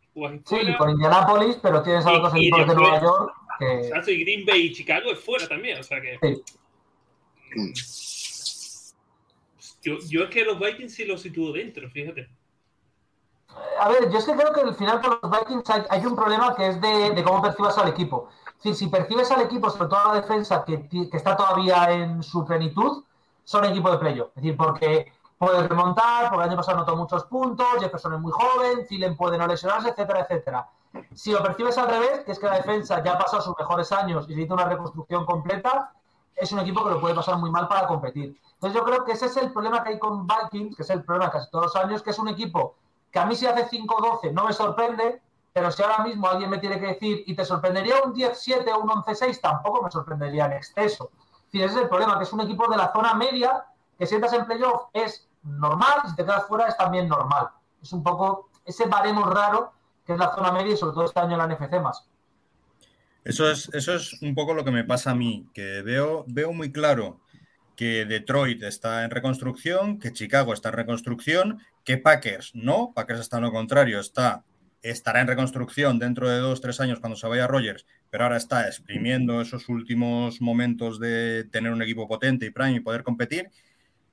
Sí, 0.45 0.55
con 0.77 0.89
Indianapolis, 0.91 1.57
pero 1.61 1.83
tienes 1.83 2.05
a 2.05 2.13
los 2.13 2.21
dos 2.21 2.33
Y- 2.35 2.45
y 2.45 2.47
equipos 2.47 2.67
de 2.69 2.75
Nueva 2.75 3.01
York 3.01 3.33
que... 3.59 4.11
Y 4.13 4.23
Green 4.23 4.45
Bay 4.45 4.61
y 4.67 4.71
Chicago 4.73 5.11
es 5.11 5.19
fuera 5.19 5.47
también, 5.47 5.77
o 5.79 5.83
sea 5.83 5.99
que. 6.01 6.17
Sí. 6.21 6.41
Yo, 9.83 9.97
yo 10.09 10.23
es 10.23 10.29
que 10.29 10.43
los 10.45 10.59
Vikings 10.59 10.93
sí 10.93 11.05
los 11.05 11.21
sitúo 11.21 11.51
dentro, 11.51 11.89
fíjate. 11.89 12.27
A 13.79 13.89
ver, 13.89 14.09
yo 14.09 14.19
es 14.19 14.25
que 14.25 14.35
creo 14.35 14.53
que 14.53 14.61
al 14.61 14.75
final 14.75 15.01
con 15.01 15.19
los 15.21 15.31
Vikings 15.31 15.69
hay, 15.89 16.05
un 16.05 16.15
problema 16.15 16.55
que 16.55 16.67
es 16.67 16.81
de, 16.81 17.23
cómo 17.23 17.41
percibas 17.41 17.77
al 17.77 17.89
equipo. 17.89 18.29
Decir, 18.55 18.75
si 18.75 18.87
percibes 18.87 19.29
al 19.31 19.41
equipo, 19.41 19.69
sobre 19.69 19.89
todo 19.89 19.99
a 19.99 20.07
la 20.15 20.21
defensa, 20.21 20.63
que, 20.63 20.87
está 21.11 21.35
todavía 21.35 21.91
en 21.91 22.23
su 22.23 22.45
plenitud, 22.45 23.03
son 23.43 23.65
equipo 23.65 23.91
de 23.91 23.97
playoff. 23.97 24.29
Es 24.29 24.35
decir, 24.35 24.57
porque 24.57 25.11
puede 25.37 25.67
remontar, 25.67 26.29
porque 26.29 26.43
el 26.43 26.49
año 26.49 26.57
pasado 26.57 26.77
notó 26.77 26.95
muchos 26.95 27.25
puntos, 27.25 27.67
Jefferson 27.79 28.13
es 28.13 28.19
muy 28.21 28.31
joven, 28.31 28.87
Thielen 28.87 29.17
puede 29.17 29.37
no 29.37 29.45
lesionarse, 29.45 29.89
etcétera, 29.89 30.21
etcétera. 30.21 30.69
Si 31.13 31.31
lo 31.31 31.43
percibes 31.43 31.77
al 31.77 31.89
revés, 31.89 32.23
que 32.25 32.31
es 32.31 32.39
que 32.39 32.47
la 32.47 32.55
defensa 32.55 33.03
ya 33.03 33.13
ha 33.13 33.17
pasado 33.17 33.41
sus 33.41 33.57
mejores 33.57 33.91
años 33.91 34.25
y 34.27 34.29
necesita 34.29 34.53
una 34.53 34.65
reconstrucción 34.65 35.25
completa, 35.25 35.93
es 36.35 36.51
un 36.51 36.59
equipo 36.59 36.83
que 36.83 36.91
lo 36.91 37.01
puede 37.01 37.13
pasar 37.13 37.37
muy 37.37 37.51
mal 37.51 37.67
para 37.67 37.85
competir. 37.87 38.39
Entonces 38.53 38.79
yo 38.79 38.85
creo 38.85 39.03
que 39.03 39.11
ese 39.11 39.25
es 39.25 39.37
el 39.37 39.51
problema 39.51 39.83
que 39.83 39.89
hay 39.89 39.99
con 39.99 40.25
Vikings, 40.25 40.75
que 40.75 40.83
es 40.83 40.89
el 40.89 41.03
problema 41.03 41.29
casi 41.29 41.49
todos 41.51 41.65
los 41.65 41.75
años, 41.75 42.01
que 42.01 42.11
es 42.11 42.19
un 42.19 42.29
equipo 42.29 42.75
que 43.15 43.19
a 43.19 43.25
mí 43.25 43.33
si 43.33 43.47
hace 43.47 43.65
5-12 43.69 44.33
no 44.33 44.43
me 44.43 44.51
sorprende, 44.51 45.21
pero 45.53 45.71
si 45.71 45.81
ahora 45.81 46.03
mismo 46.03 46.27
alguien 46.27 46.49
me 46.49 46.57
tiene 46.57 46.81
que 46.81 46.87
decir, 46.87 47.23
¿y 47.25 47.33
te 47.33 47.45
sorprendería 47.45 48.03
un 48.03 48.13
10-7 48.13 48.69
o 48.73 48.79
un 48.79 48.89
11-6? 48.89 49.39
Tampoco 49.39 49.81
me 49.81 49.89
sorprendería 49.89 50.47
en 50.47 50.51
exceso. 50.51 51.11
Es 51.15 51.43
decir, 51.45 51.61
ese 51.63 51.75
es 51.75 51.83
el 51.83 51.87
problema, 51.87 52.17
que 52.17 52.25
es 52.25 52.33
un 52.33 52.41
equipo 52.41 52.69
de 52.69 52.75
la 52.75 52.91
zona 52.91 53.13
media, 53.13 53.67
que 53.97 54.05
si 54.05 54.15
entras 54.15 54.33
en 54.33 54.45
playoff 54.45 54.89
es 54.91 55.29
normal, 55.43 56.01
y 56.03 56.09
si 56.09 56.15
te 56.17 56.25
quedas 56.25 56.45
fuera 56.45 56.67
es 56.67 56.75
también 56.75 57.07
normal. 57.07 57.51
Es 57.81 57.93
un 57.93 58.03
poco 58.03 58.49
ese 58.65 58.85
baremo 58.85 59.23
raro 59.23 59.71
que 60.05 60.11
es 60.11 60.19
la 60.19 60.35
zona 60.35 60.51
media 60.51 60.73
y 60.73 60.77
sobre 60.77 60.95
todo 60.95 61.05
este 61.05 61.21
año 61.21 61.37
la 61.37 61.47
NFC 61.47 61.81
más. 61.81 62.05
Eso 63.23 63.49
es, 63.49 63.73
eso 63.73 63.93
es 63.93 64.21
un 64.23 64.35
poco 64.35 64.53
lo 64.53 64.65
que 64.65 64.71
me 64.71 64.83
pasa 64.83 65.11
a 65.11 65.15
mí, 65.15 65.49
que 65.53 65.81
veo, 65.83 66.25
veo 66.27 66.51
muy 66.51 66.69
claro 66.69 67.21
que 67.75 68.05
Detroit 68.05 68.63
está 68.63 69.03
en 69.03 69.11
reconstrucción, 69.11 69.99
que 69.99 70.13
Chicago 70.13 70.53
está 70.53 70.69
en 70.69 70.75
reconstrucción, 70.75 71.59
que 71.83 71.97
Packers 71.97 72.51
no, 72.55 72.93
Packers 72.93 73.19
está 73.19 73.37
en 73.37 73.43
lo 73.43 73.51
contrario, 73.51 73.99
está, 73.99 74.43
estará 74.81 75.21
en 75.21 75.27
reconstrucción 75.27 75.99
dentro 75.99 76.29
de 76.29 76.39
dos, 76.39 76.61
tres 76.61 76.79
años 76.79 76.99
cuando 76.99 77.17
se 77.17 77.27
vaya 77.27 77.47
Rogers, 77.47 77.85
pero 78.09 78.23
ahora 78.23 78.37
está 78.37 78.67
exprimiendo 78.67 79.41
esos 79.41 79.67
últimos 79.69 80.41
momentos 80.41 80.99
de 80.99 81.45
tener 81.51 81.71
un 81.71 81.81
equipo 81.81 82.07
potente 82.07 82.45
y 82.45 82.51
prime 82.51 82.77
y 82.77 82.79
poder 82.79 83.03
competir. 83.03 83.49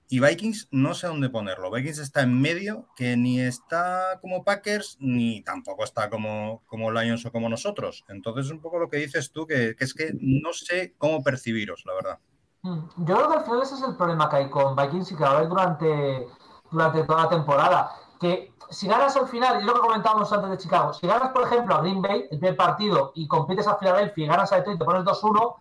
Y 0.09 0.21
Vikings 0.21 0.69
no 0.71 0.93
sé 0.93 1.07
dónde 1.07 1.31
ponerlo. 1.31 1.71
Vikings 1.71 1.99
está 1.99 2.21
en 2.21 2.39
medio, 2.39 2.87
que 2.97 3.17
ni 3.17 3.41
está 3.41 4.19
como 4.21 4.45
Packers, 4.45 4.99
ni 5.01 5.43
tampoco 5.43 5.85
está 5.85 6.11
como, 6.11 6.63
como 6.67 6.91
Lions 6.91 7.25
o 7.25 7.33
como 7.33 7.49
nosotros. 7.49 8.05
Entonces, 8.09 8.51
un 8.51 8.61
poco 8.61 8.79
lo 8.79 8.91
que 8.91 8.99
dices 8.99 9.33
tú, 9.33 9.47
que 9.47 9.75
es 9.79 9.95
que 9.95 10.13
no 10.21 10.53
sé 10.53 10.93
cómo 10.99 11.23
percibiros, 11.23 11.85
la 11.87 11.95
verdad. 11.95 12.19
Mm, 12.63 12.79
Yo 12.99 13.17
creo 13.17 13.29
que 13.29 13.37
al 13.39 13.45
final 13.45 13.63
ese 13.63 13.75
es 13.75 13.83
el 13.83 13.97
problema 13.97 14.29
que 14.29 14.37
hay 14.37 14.51
con 14.51 14.77
Vikings 14.77 15.13
y 15.13 15.17
que 15.17 15.25
va 15.25 15.31
a 15.31 15.37
haber 15.37 15.49
durante, 15.49 16.29
durante 16.71 17.05
toda 17.05 17.25
la 17.25 17.29
temporada. 17.29 17.93
Que 18.21 18.55
si 18.71 18.87
ganas 18.89 19.17
al 19.17 19.27
final, 19.29 19.63
y 19.63 19.65
lo 19.65 19.75
que 19.75 19.81
comentábamos 19.81 20.33
antes 20.33 20.51
de 20.51 20.59
Chicago, 20.59 20.93
si 20.93 21.07
ganas, 21.07 21.31
por 21.31 21.43
ejemplo, 21.43 21.75
a 21.75 21.81
Green 21.81 22.01
Bay 22.01 22.21
el 22.31 22.39
primer 22.39 22.57
partido 22.57 23.13
y 23.15 23.27
compites 23.27 23.67
a 23.67 23.77
Philadelphia 23.79 24.25
y 24.25 24.29
ganas 24.29 24.53
a 24.53 24.57
Detroit 24.57 24.77
y 24.77 24.79
te 24.79 24.85
pones 24.85 25.05
2-1, 25.05 25.57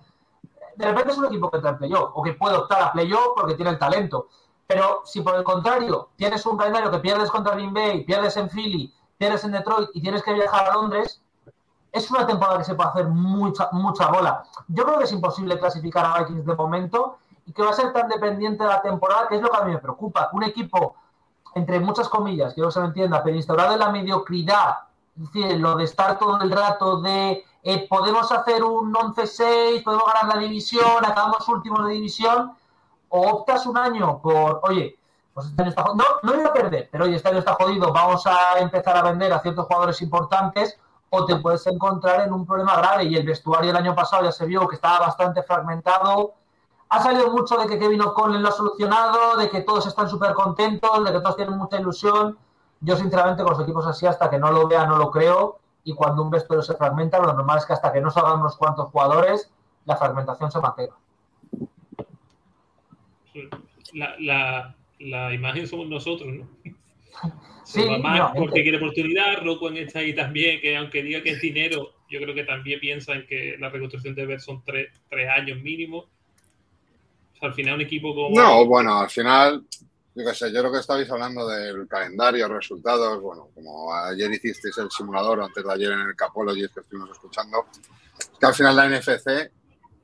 de 0.75 0.85
repente 0.85 1.11
es 1.11 1.17
un 1.17 1.25
equipo 1.25 1.49
que 1.49 1.57
entra 1.57 1.71
en 1.71 1.77
playoff 1.79 2.11
o 2.15 2.21
que 2.23 2.33
puede 2.33 2.55
optar 2.57 2.81
a 2.83 2.91
playoff 2.93 3.33
porque 3.35 3.55
tiene 3.55 3.71
el 3.71 3.79
talento. 3.79 4.27
Pero 4.67 5.01
si 5.05 5.21
por 5.21 5.35
el 5.35 5.43
contrario 5.43 6.09
tienes 6.15 6.45
un 6.45 6.57
calendario 6.57 6.91
que 6.91 6.99
pierdes 6.99 7.29
contra 7.31 7.55
Green 7.55 7.73
Bay, 7.73 8.03
pierdes 8.05 8.37
en 8.37 8.49
Philly, 8.49 8.93
pierdes 9.17 9.43
en 9.43 9.51
Detroit 9.51 9.89
y 9.93 10.01
tienes 10.01 10.23
que 10.23 10.33
viajar 10.33 10.69
a 10.69 10.73
Londres, 10.75 11.20
es 11.91 12.09
una 12.09 12.25
temporada 12.25 12.57
que 12.59 12.63
se 12.63 12.75
puede 12.75 12.89
hacer 12.89 13.07
mucha, 13.07 13.69
mucha 13.73 14.07
bola. 14.07 14.43
Yo 14.67 14.85
creo 14.85 14.97
que 14.97 15.03
es 15.03 15.11
imposible 15.11 15.59
clasificar 15.59 16.05
a 16.05 16.19
Vikings 16.19 16.45
de 16.45 16.55
momento 16.55 17.17
y 17.45 17.51
que 17.51 17.63
va 17.63 17.71
a 17.71 17.73
ser 17.73 17.91
tan 17.91 18.07
dependiente 18.07 18.63
de 18.63 18.69
la 18.69 18.81
temporada, 18.81 19.27
que 19.27 19.35
es 19.35 19.41
lo 19.41 19.49
que 19.49 19.57
a 19.57 19.65
mí 19.65 19.73
me 19.73 19.79
preocupa. 19.79 20.29
Un 20.33 20.43
equipo, 20.43 20.95
entre 21.55 21.79
muchas 21.79 22.07
comillas, 22.07 22.53
que 22.53 22.71
se 22.71 22.79
me 22.79 22.87
entienda, 22.87 23.21
pero 23.23 23.35
instaurado 23.35 23.73
en 23.73 23.79
la 23.79 23.89
mediocridad, 23.89 24.77
es 25.17 25.31
decir, 25.31 25.59
lo 25.59 25.75
de 25.75 25.83
estar 25.83 26.17
todo 26.17 26.39
el 26.41 26.51
rato 26.51 27.01
de 27.01 27.43
eh, 27.63 27.87
podemos 27.87 28.31
hacer 28.31 28.63
un 28.63 28.93
11-6, 28.93 29.83
podemos 29.83 30.05
ganar 30.05 30.35
la 30.35 30.41
división, 30.41 31.05
acabamos 31.05 31.47
últimos 31.49 31.85
de 31.85 31.93
división, 31.93 32.53
o 33.09 33.21
optas 33.29 33.65
un 33.65 33.77
año 33.77 34.19
por, 34.19 34.61
oye, 34.63 34.97
pues 35.33 35.47
este 35.47 35.61
año 35.61 35.69
está 35.69 35.83
jodido. 35.83 36.05
No, 36.23 36.31
no 36.31 36.37
voy 36.37 36.47
a 36.47 36.53
perder, 36.53 36.89
pero 36.91 37.03
oye, 37.03 37.17
este 37.17 37.29
año 37.29 37.39
está 37.39 37.53
jodido, 37.55 37.91
vamos 37.91 38.25
a 38.25 38.59
empezar 38.59 38.95
a 38.97 39.03
vender 39.03 39.33
a 39.33 39.39
ciertos 39.39 39.65
jugadores 39.65 40.01
importantes, 40.01 40.79
o 41.13 41.25
te 41.25 41.35
puedes 41.35 41.67
encontrar 41.67 42.25
en 42.25 42.33
un 42.33 42.45
problema 42.45 42.77
grave. 42.77 43.03
Y 43.03 43.15
el 43.15 43.25
vestuario 43.25 43.69
el 43.69 43.77
año 43.77 43.93
pasado 43.93 44.23
ya 44.23 44.31
se 44.31 44.45
vio 44.45 44.67
que 44.67 44.75
estaba 44.75 44.99
bastante 44.99 45.43
fragmentado. 45.43 46.33
Ha 46.89 47.03
salido 47.03 47.29
mucho 47.31 47.57
de 47.57 47.67
que 47.67 47.77
Kevin 47.77 48.01
O'Connell 48.01 48.41
lo 48.41 48.47
ha 48.47 48.53
solucionado, 48.53 49.35
de 49.37 49.49
que 49.49 49.61
todos 49.61 49.85
están 49.87 50.09
súper 50.09 50.33
contentos, 50.33 51.03
de 51.03 51.11
que 51.11 51.19
todos 51.19 51.35
tienen 51.35 51.57
mucha 51.57 51.79
ilusión. 51.79 52.37
Yo, 52.79 52.95
sinceramente, 52.95 53.43
con 53.43 53.51
los 53.51 53.61
equipos 53.61 53.85
así, 53.85 54.05
hasta 54.05 54.29
que 54.29 54.39
no 54.39 54.51
lo 54.51 54.67
vea, 54.67 54.85
no 54.85 54.97
lo 54.97 55.11
creo. 55.11 55.59
Y 55.83 55.93
cuando 55.93 56.21
un 56.21 56.29
vestuario 56.29 56.63
se 56.63 56.75
fragmenta, 56.75 57.19
lo 57.19 57.33
normal 57.33 57.57
es 57.57 57.65
que 57.65 57.73
hasta 57.73 57.91
que 57.91 57.99
no 57.99 58.09
salgan 58.09 58.39
unos 58.39 58.55
cuantos 58.55 58.89
jugadores, 58.89 59.51
la 59.85 59.97
fragmentación 59.97 60.49
se 60.49 60.59
mantenga. 60.59 60.95
La, 64.99 65.33
imagen 65.33 65.67
somos 65.67 65.87
nosotros, 65.87 66.29
¿no? 66.33 66.47
Sí, 67.63 67.85
Mamá 67.85 68.17
no, 68.17 68.33
porque 68.35 68.63
quiere 68.63 68.77
oportunidad, 68.77 69.43
Rockwell 69.43 69.77
está 69.77 69.99
ahí 69.99 70.13
también, 70.13 70.59
que 70.59 70.75
aunque 70.75 71.03
diga 71.03 71.21
que 71.21 71.31
es 71.31 71.41
dinero, 71.41 71.93
yo 72.09 72.19
creo 72.19 72.35
que 72.35 72.43
también 72.43 72.79
piensa 72.79 73.13
en 73.13 73.25
que 73.25 73.55
la 73.59 73.69
reconstrucción 73.69 74.13
debe 74.13 74.33
ser 74.33 74.41
son 74.41 74.63
tres, 74.65 74.89
tres 75.09 75.29
años 75.29 75.61
mínimo. 75.61 75.99
O 75.99 77.39
sea, 77.39 77.49
al 77.49 77.53
final 77.53 77.75
un 77.75 77.81
equipo 77.81 78.13
como... 78.13 78.35
No, 78.35 78.65
bueno, 78.65 78.99
al 78.99 79.09
final, 79.09 79.63
yo 80.15 80.25
qué 80.25 80.35
sé, 80.35 80.51
yo 80.51 80.59
creo 80.59 80.71
que 80.71 80.79
estabais 80.79 81.09
hablando 81.09 81.47
del 81.47 81.87
calendario, 81.87 82.49
resultados, 82.49 83.21
bueno, 83.21 83.47
como 83.55 83.93
ayer 83.93 84.29
hicisteis 84.31 84.77
el 84.77 84.91
simulador, 84.91 85.41
antes 85.41 85.63
de 85.63 85.73
ayer 85.73 85.91
en 85.91 86.01
el 86.01 86.15
Capology 86.15 86.67
que 86.73 86.81
estuvimos 86.81 87.11
escuchando, 87.11 87.65
es 88.19 88.31
que 88.37 88.45
al 88.45 88.53
final 88.53 88.75
la 88.75 88.89
NFC 88.89 89.49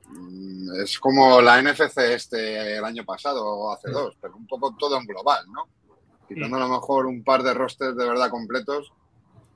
mm, 0.06 0.80
es 0.82 0.98
como 0.98 1.42
la 1.42 1.60
NFC 1.60 1.98
este 1.98 2.78
el 2.78 2.84
año 2.84 3.04
pasado 3.04 3.44
o 3.44 3.72
hace 3.72 3.90
dos, 3.90 4.16
pero 4.20 4.36
un 4.36 4.46
poco 4.46 4.74
todo 4.78 4.98
en 4.98 5.06
global, 5.06 5.44
¿no? 5.52 5.68
Quitando 6.28 6.56
a 6.56 6.60
lo 6.60 6.68
mejor 6.68 7.06
un 7.06 7.24
par 7.24 7.42
de 7.42 7.54
rosters 7.54 7.96
de 7.96 8.06
verdad 8.06 8.30
completos, 8.30 8.92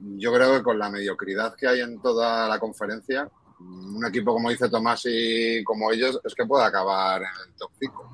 yo 0.01 0.33
creo 0.33 0.53
que 0.57 0.63
con 0.63 0.79
la 0.79 0.91
mediocridad 0.91 1.55
que 1.55 1.69
hay 1.69 1.81
en 1.81 2.01
toda 2.01 2.49
la 2.49 2.59
conferencia, 2.59 3.29
un 3.61 4.05
equipo 4.07 4.33
como 4.33 4.51
dice 4.51 4.69
Tomás 4.69 5.03
y 5.05 5.63
como 5.65 5.93
ellos, 5.93 6.19
es 6.25 6.35
que 6.35 6.45
puede 6.47 6.65
acabar 6.65 7.23
en 7.23 7.29
el 7.47 7.55
top 7.57 7.71
5. 7.79 8.11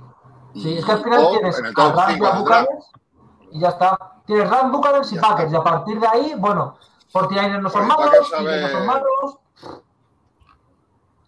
Sí, 0.55 0.77
es 0.79 0.85
que 0.85 0.93
al 0.93 1.03
final 1.05 1.29
tienes 1.31 1.59
en 1.59 1.67
el 1.67 1.75
top 1.75 1.95
Rams 1.97 2.11
y 2.11 2.15
5 2.15 2.27
a 2.53 2.67
y 3.51 3.61
ya 3.61 3.69
está. 3.69 3.99
Tienes 4.27 4.51
Rams, 4.51 4.73
Buccaneers 4.73 5.13
y 5.13 5.15
Ya 5.15 5.21
Packers. 5.23 5.45
está. 5.47 5.57
Y 5.57 5.61
a 5.61 5.65
partir 5.65 6.01
de 6.01 6.07
ahí, 6.07 6.35
bueno, 6.37 6.79
por 7.13 7.29
tirar 7.29 7.63
no 7.63 7.71
son 7.71 7.87
Pues 7.87 7.99
malos, 7.99 8.15
Eagles 8.33 8.63
no 8.63 8.69
son 8.69 8.73
sabe- 8.73 8.87
malos. 8.87 9.39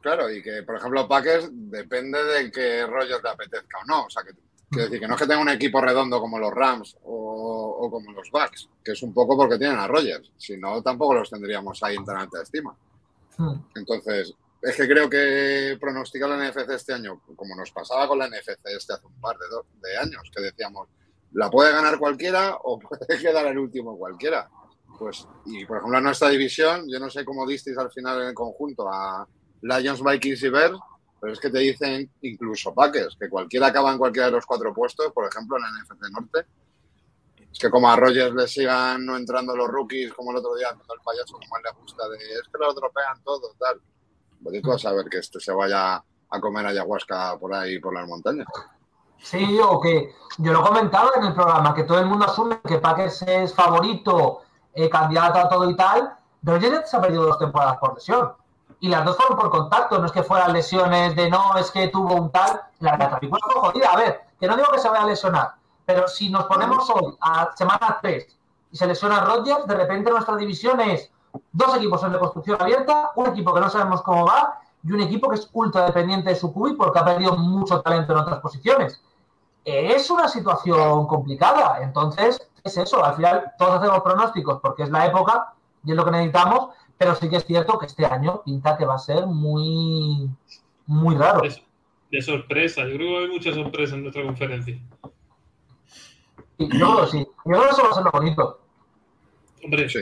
Claro, 0.03 0.31
y 0.31 0.43
que, 0.43 0.63
por 0.63 0.77
ejemplo, 0.77 1.07
Packers 1.07 1.49
depende 1.53 2.23
de 2.25 2.51
que 2.51 2.87
Rogers 2.87 3.23
le 3.23 3.31
apetezca 3.31 3.79
o 3.79 3.85
no. 3.87 4.05
O 4.07 4.11
sea, 4.11 4.23
que, 4.23 4.31
quiero 4.71 4.85
decir, 4.85 5.01
que 5.01 5.09
no 5.09 5.15
es 5.15 5.21
que 5.21 5.27
tenga 5.27 5.43
un 5.43 5.49
equipo 5.49 5.81
redondo 5.81 6.21
como 6.21 6.39
los 6.39 6.53
Rams 6.53 6.97
o, 7.05 7.77
o 7.81 7.91
como 7.91 8.13
los 8.13 8.31
Bucks, 8.31 8.69
que 8.85 8.93
es 8.93 9.03
un 9.03 9.13
poco 9.13 9.37
porque 9.37 9.59
tienen 9.59 9.79
a 9.79 9.87
Rogers. 9.87 10.33
Si 10.37 10.57
no, 10.57 10.83
tampoco 10.83 11.15
los 11.15 11.31
tendríamos 11.31 11.83
ahí 11.83 11.97
en 11.97 12.05
tan 12.05 12.17
alta 12.17 12.43
estima. 12.43 12.77
Hmm. 13.37 13.57
Entonces, 13.75 14.35
es 14.63 14.77
que 14.77 14.87
creo 14.87 15.09
que 15.09 15.79
pronosticar 15.81 16.29
la 16.29 16.37
NFC 16.37 16.71
este 16.71 16.93
año, 16.93 17.21
como 17.35 17.57
nos 17.57 17.71
pasaba 17.73 18.07
con 18.07 18.19
la 18.19 18.29
NFC 18.29 18.51
este 18.67 18.93
hace 18.93 19.07
un 19.07 19.21
par 19.21 19.37
de, 19.39 19.89
de 19.89 19.97
años, 19.97 20.31
que 20.35 20.43
decíamos, 20.43 20.89
la 21.33 21.51
puede 21.51 21.73
ganar 21.73 21.99
cualquiera 21.99 22.57
o 22.63 22.79
puede 22.81 23.19
quedar 23.19 23.47
el 23.47 23.59
último 23.59 23.97
cualquiera. 23.97 24.49
Pues, 24.99 25.27
y 25.47 25.65
por 25.65 25.79
ejemplo, 25.79 25.97
en 25.97 26.05
nuestra 26.05 26.29
división, 26.29 26.85
yo 26.87 26.99
no 26.99 27.09
sé 27.09 27.25
cómo 27.25 27.47
disteis 27.47 27.79
al 27.79 27.91
final 27.91 28.21
en 28.21 28.29
el 28.29 28.35
conjunto 28.35 28.87
a 28.93 29.27
Lions, 29.63 30.03
Vikings 30.03 30.43
y 30.43 30.49
Bears, 30.51 30.79
pero 31.21 31.33
es 31.33 31.41
que 31.41 31.51
te 31.51 31.59
dicen 31.59 32.11
incluso 32.23 32.75
Packers, 32.75 33.17
que 33.19 33.29
cualquiera 33.29 33.67
acaba 33.69 33.93
en 33.93 33.99
cualquiera 33.99 34.27
de 34.27 34.33
los 34.33 34.47
cuatro 34.47 34.73
puestos, 34.73 35.13
por 35.13 35.29
ejemplo, 35.29 35.57
en 35.57 35.63
la 35.63 35.69
NFC 35.69 36.11
Norte. 36.11 36.47
Es 37.53 37.59
que 37.59 37.69
como 37.69 37.91
a 37.91 37.97
Rogers 37.97 38.35
le 38.35 38.47
sigan 38.49 39.05
no 39.05 39.17
entrando 39.17 39.57
los 39.57 39.69
rookies, 39.69 40.15
como 40.15 40.31
el 40.31 40.39
otro 40.39 40.55
día 40.55 40.69
haciendo 40.69 40.95
el 40.95 41.01
payaso, 41.01 41.35
como 41.35 41.57
él 41.57 41.63
le 41.65 41.81
gusta, 41.81 42.09
de 42.09 42.17
es 42.17 42.49
que 42.51 42.59
los 42.59 42.75
dropean 42.75 43.23
todo, 43.23 43.55
tal. 43.59 43.81
Pues 44.43 44.65
a 44.65 44.79
saber 44.79 45.07
que 45.11 45.19
este 45.19 45.41
se 45.41 45.53
vaya 45.53 45.97
a 45.97 46.41
comer 46.41 46.65
ayahuasca 46.65 47.37
por 47.39 47.53
ahí, 47.53 47.79
por 47.79 47.93
las 47.93 48.09
montañas. 48.09 48.47
Sí, 49.19 49.59
o 49.63 49.81
que 49.81 50.15
yo 50.39 50.53
lo 50.53 50.63
comentaba 50.63 51.11
en 51.17 51.25
el 51.25 51.35
programa, 51.35 51.75
que 51.75 51.85
todo 51.85 51.99
el 51.99 52.07
mundo 52.07 52.25
asume 52.25 52.59
que 52.67 52.79
Packers 52.79 53.23
es 53.23 53.55
favorito, 53.55 54.43
eh, 54.73 54.89
candidato 54.89 55.39
a 55.41 55.49
todo 55.49 55.69
y 55.69 55.77
tal. 55.77 56.15
Rogers 56.43 56.89
se 56.89 56.97
ha 56.97 57.03
perdido 57.03 57.25
dos 57.25 57.39
temporadas 57.39 57.77
por 57.79 57.95
lesión. 57.95 58.33
Y 58.81 58.89
las 58.89 59.05
dos 59.05 59.17
fueron 59.17 59.39
por 59.39 59.51
contacto, 59.51 59.99
no 59.99 60.07
es 60.07 60.13
que 60.13 60.23
fueran 60.23 60.53
lesiones 60.53 61.15
de 61.15 61.29
no, 61.29 61.57
es 61.57 61.71
que 61.71 61.89
tuvo 61.89 62.15
un 62.15 62.31
tal. 62.31 62.63
La 62.81 62.97
clavícula 62.97 63.41
fue 63.45 63.61
jodida. 63.61 63.89
A 63.93 63.97
ver, 63.97 64.23
que 64.41 64.47
no 64.47 64.57
digo 64.57 64.69
que 64.73 64.79
se 64.79 64.89
vaya 64.89 65.03
a 65.03 65.07
lesionar, 65.07 65.55
pero 65.85 66.09
si 66.09 66.31
nos 66.31 66.45
ponemos 66.45 66.89
hoy 66.91 67.15
a 67.21 67.51
semana 67.55 67.99
3 68.01 68.39
y 68.73 68.77
se 68.77 68.87
lesiona 68.87 69.21
Rodgers, 69.21 69.67
de 69.67 69.75
repente 69.75 70.11
nuestra 70.11 70.37
división 70.37 70.81
es 70.81 71.11
dos 71.53 71.77
equipos 71.77 72.03
en 72.03 72.13
reconstrucción 72.13 72.61
abierta, 72.61 73.11
un 73.17 73.27
equipo 73.27 73.53
que 73.53 73.61
no 73.61 73.69
sabemos 73.69 74.03
cómo 74.03 74.27
va 74.27 74.61
y 74.83 74.93
un 74.93 75.01
equipo 75.01 75.29
que 75.29 75.37
es 75.37 75.49
ultra 75.53 75.85
dependiente 75.85 76.31
de 76.31 76.37
su 76.37 76.53
QI 76.53 76.75
porque 76.75 76.99
ha 76.99 77.05
perdido 77.05 77.37
mucho 77.37 77.83
talento 77.83 78.13
en 78.13 78.19
otras 78.19 78.41
posiciones. 78.41 79.03
es 79.65 80.11
una 80.11 80.27
situación 80.27 81.07
complicada. 81.07 81.81
Entonces, 81.83 82.49
es 82.65 82.77
eso. 82.77 83.05
Al 83.05 83.15
final, 83.15 83.53
todos 83.59 83.79
hacemos 83.79 84.01
pronósticos 84.01 84.59
porque 84.61 84.85
es 84.85 84.91
la 84.91 85.07
época 85.07 85.53
y 85.85 85.91
es 85.91 85.97
lo 85.97 86.05
que 86.05 86.11
necesitamos, 86.11 86.71
pero 87.01 87.15
sí 87.15 87.31
que 87.31 87.37
es 87.37 87.47
cierto 87.47 87.79
que 87.79 87.87
este 87.87 88.05
año 88.05 88.43
pinta 88.45 88.77
que 88.77 88.85
va 88.85 88.97
a 88.97 88.99
ser 88.99 89.25
muy, 89.27 90.29
muy 90.87 91.15
raro. 91.17 91.41
De, 91.41 91.55
de 92.11 92.21
sorpresa. 92.23 92.83
Yo 92.87 92.97
creo 92.97 92.99
que 92.99 93.05
va 93.07 93.15
a 93.15 93.19
haber 93.21 93.31
muchas 93.31 93.55
sorpresas 93.55 93.95
en 93.95 94.03
nuestra 94.03 94.23
conferencia. 94.23 94.79
Y 96.59 96.65
yo 96.65 96.69
creo 96.95 97.01
que 97.01 97.11
sí. 97.11 97.19
Yo 97.19 97.33
creo 97.53 97.63
que 97.63 97.69
eso 97.71 97.83
va 97.83 97.89
a 97.91 97.95
ser 97.95 98.05
lo 98.05 98.11
bonito. 98.13 98.61
Hombre, 99.65 99.89
Sí. 99.89 100.01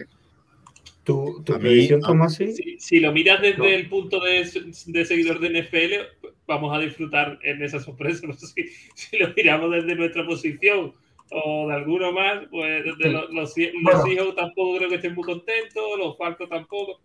¿Tu, 1.05 1.43
tu 1.45 1.55
A 1.55 1.57
mí- 1.57 1.63
predicción, 1.63 2.05
a- 2.05 2.09
Tomasi? 2.09 2.53
si, 2.55 2.81
si 2.81 3.01
lo 3.01 3.13
miras 3.13 3.41
desde 3.41 3.59
No. 3.59 3.65
el 3.65 3.89
punto 3.89 4.21
de, 4.21 4.45
de 4.87 5.05
seguidor 5.07 5.39
de 5.41 5.63
NFL, 5.63 6.29
vamos 6.49 6.77
a 6.77 6.81
disfrutar 6.81 7.39
en 7.45 7.63
esa 7.63 7.79
sorpresa. 7.81 8.23
No 8.27 8.35
sé 8.35 8.47
si, 8.49 8.65
si 8.95 9.19
lo 9.19 9.33
miramos 9.37 9.71
desde 9.71 9.95
nuestra 9.95 10.27
posición 10.27 10.93
o 11.31 11.69
de 11.69 11.75
alguno 11.75 12.13
más, 12.13 12.47
pues 12.51 12.85
Sí. 12.85 13.09
los, 13.11 13.31
los, 13.31 13.31
los. 13.35 13.53
Seahawks 13.55 14.37
tampoco 14.37 14.77
creo 14.79 14.89
que 14.89 14.95
estén 14.97 15.15
muy 15.15 15.25
contentos, 15.25 15.99
los 15.99 16.17
Falcons 16.17 16.49
tampoco. 16.51 17.01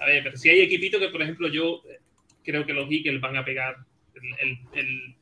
A 0.00 0.06
ver, 0.06 0.22
pero 0.24 0.36
si 0.36 0.48
hay 0.50 0.60
equipitos 0.62 1.00
que, 1.00 1.08
por 1.08 1.22
ejemplo, 1.22 1.48
yo 1.48 1.80
eh, 1.88 1.98
creo 2.44 2.66
que 2.66 2.72
los 2.72 2.90
Eagles 2.90 3.20
van 3.20 3.36
a 3.36 3.44
pegar 3.44 3.76
el, 4.14 4.48
el, 4.48 4.58
el, 4.74 5.16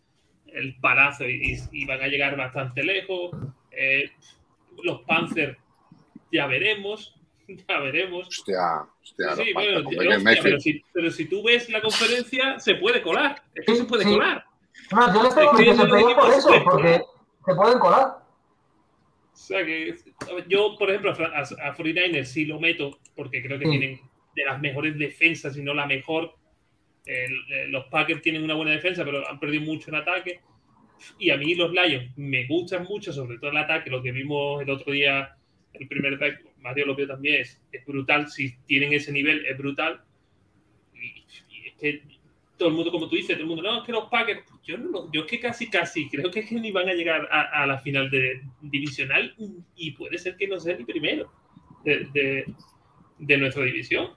el 0.55 0.77
palazo 0.81 1.29
y, 1.29 1.57
y 1.73 1.85
van 1.85 2.01
a 2.03 2.09
llegar 2.09 2.37
bastante 2.37 2.83
lejos. 2.83 3.31
Eh, 3.71 4.11
los 4.83 5.03
Panthers 5.03 5.57
ya 6.33 6.47
veremos, 6.47 7.15
ya 7.69 7.79
veremos. 7.79 8.27
Hostia, 8.29 8.87
hostia, 9.03 9.37
Sí, 9.37 9.53
bueno, 9.53 9.81
yo- 9.91 10.11
hostia, 10.17 10.41
pero, 10.43 10.59
si, 10.61 10.83
pero 10.93 11.11
si 11.11 11.27
tú 11.29 11.43
ves 11.43 11.69
la 11.69 11.81
conferencia, 11.83 12.59
se 12.59 12.75
puede 12.77 13.03
colar. 13.03 13.43
Es 13.55 13.67
que 13.67 13.73
Sí, 13.73 13.79
se 13.79 13.85
puede 13.85 14.05
sí. 14.05 14.11
colar. 14.11 14.45
No, 14.93 15.15
yo 15.15 15.23
les 15.23 15.35
tengo 15.35 15.51
Es 15.53 15.57
que 15.59 15.65
siempre 15.75 16.15
por 16.15 16.31
eso, 16.31 16.49
se 16.53 16.61
porque 16.63 17.03
se 17.45 17.55
pueden 17.55 17.79
colar. 17.79 18.17
O 19.41 19.43
sea 19.43 19.65
que 19.65 19.95
yo, 20.49 20.77
por 20.79 20.91
ejemplo, 20.91 21.13
a, 21.13 21.15
a, 21.15 21.41
a 21.41 21.77
49ers 21.77 22.25
sí 22.25 22.45
lo 22.45 22.61
meto 22.61 23.01
porque 23.17 23.43
creo 23.43 23.59
que 23.59 23.65
Sí. 23.65 23.71
tienen 23.71 24.01
de 24.37 24.45
las 24.45 24.61
mejores 24.61 24.99
defensas, 24.99 25.55
si 25.55 25.63
no 25.63 25.73
la 25.75 25.87
mejor. 25.87 26.35
Eh, 27.07 27.27
los 27.69 27.87
Packers 27.87 28.21
tienen 28.23 28.43
una 28.45 28.55
buena 28.55 28.73
defensa, 28.73 29.05
pero 29.05 29.27
han 29.29 29.41
perdido 29.41 29.63
mucho 29.63 29.89
en 29.91 29.97
ataque. 29.97 30.41
Y 31.19 31.31
a 31.31 31.37
mí 31.39 31.55
los 31.55 31.73
Lions 31.73 32.13
me 32.17 32.47
gustan 32.47 32.85
mucho, 32.85 33.13
sobre 33.13 33.39
todo 33.39 33.51
el 33.51 33.57
ataque, 33.57 33.89
lo 33.91 34.03
que 34.03 34.13
vimos 34.13 34.61
el 34.63 34.69
otro 34.71 34.93
día, 34.93 35.35
el 35.73 35.89
primer 35.89 36.15
ataque, 36.15 36.45
Mario 36.59 36.87
lo 36.87 36.95
vio 36.95 37.07
también, 37.07 37.41
es, 37.41 37.61
es 37.73 37.85
brutal. 37.87 38.29
Si 38.31 38.55
tienen 38.67 38.93
ese 38.93 39.11
nivel, 39.11 39.47
es 39.47 39.57
brutal. 39.57 40.03
Y, 40.95 41.25
y 41.49 41.69
es 41.69 41.75
que 41.81 42.03
todo 42.61 42.69
el 42.69 42.75
mundo, 42.75 42.93
como 42.93 43.09
tú 43.09 43.17
dices, 43.17 43.37
todo 43.37 43.41
el 43.43 43.47
mundo, 43.49 43.63
no, 43.63 43.79
es 43.79 43.85
que 43.85 43.93
los 43.93 44.05
Packers, 44.11 44.45
yo, 44.63 44.77
no, 44.79 44.91
lo- 44.91 45.11
yo 45.11 45.23
es 45.23 45.27
que 45.27 45.41
casi, 45.41 45.69
casi, 45.71 46.09
creo 46.09 46.31
que, 46.31 46.41
es 46.41 46.49
que 46.49 46.61
ni 46.61 46.71
van 46.71 46.89
a 46.89 46.93
llegar 46.93 47.27
a, 47.33 47.63
a 47.63 47.67
la 47.67 47.79
final 47.79 48.11
de 48.11 48.43
divisional 48.61 49.35
y 49.75 49.93
puede 49.93 50.19
ser 50.19 50.37
que 50.37 50.47
no 50.47 50.61
sea 50.61 50.77
ni 50.77 50.85
primero 50.85 51.33
de, 51.85 52.07
de, 52.13 52.55
de 53.19 53.39
nuestra 53.39 53.65
división. 53.65 54.11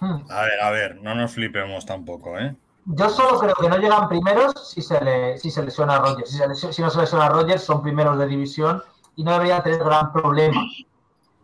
Hmm. 0.00 0.22
A 0.30 0.42
ver, 0.42 0.60
a 0.60 0.70
ver, 0.70 0.96
no 1.02 1.14
nos 1.14 1.32
flipemos 1.34 1.84
tampoco, 1.86 2.38
¿eh? 2.38 2.56
Yo 2.86 3.08
solo 3.10 3.38
creo 3.38 3.54
que 3.60 3.68
no 3.68 3.78
llegan 3.78 4.08
primeros 4.08 4.70
si 4.72 4.80
se, 4.80 5.02
le, 5.04 5.38
si 5.38 5.50
se 5.50 5.62
lesiona 5.62 5.96
a 5.96 5.98
Rogers. 5.98 6.30
Si, 6.30 6.36
se 6.38 6.46
lesio- 6.48 6.72
si 6.72 6.82
no 6.82 6.88
se 6.90 7.00
lesiona 7.00 7.26
a 7.26 7.28
Rogers, 7.30 7.62
son 7.64 7.82
primeros 7.82 8.18
de 8.18 8.26
división 8.28 8.82
y 9.16 9.24
no 9.24 9.32
deberían 9.32 9.62
tener 9.62 9.80
gran 9.80 10.12
problema. 10.12 10.62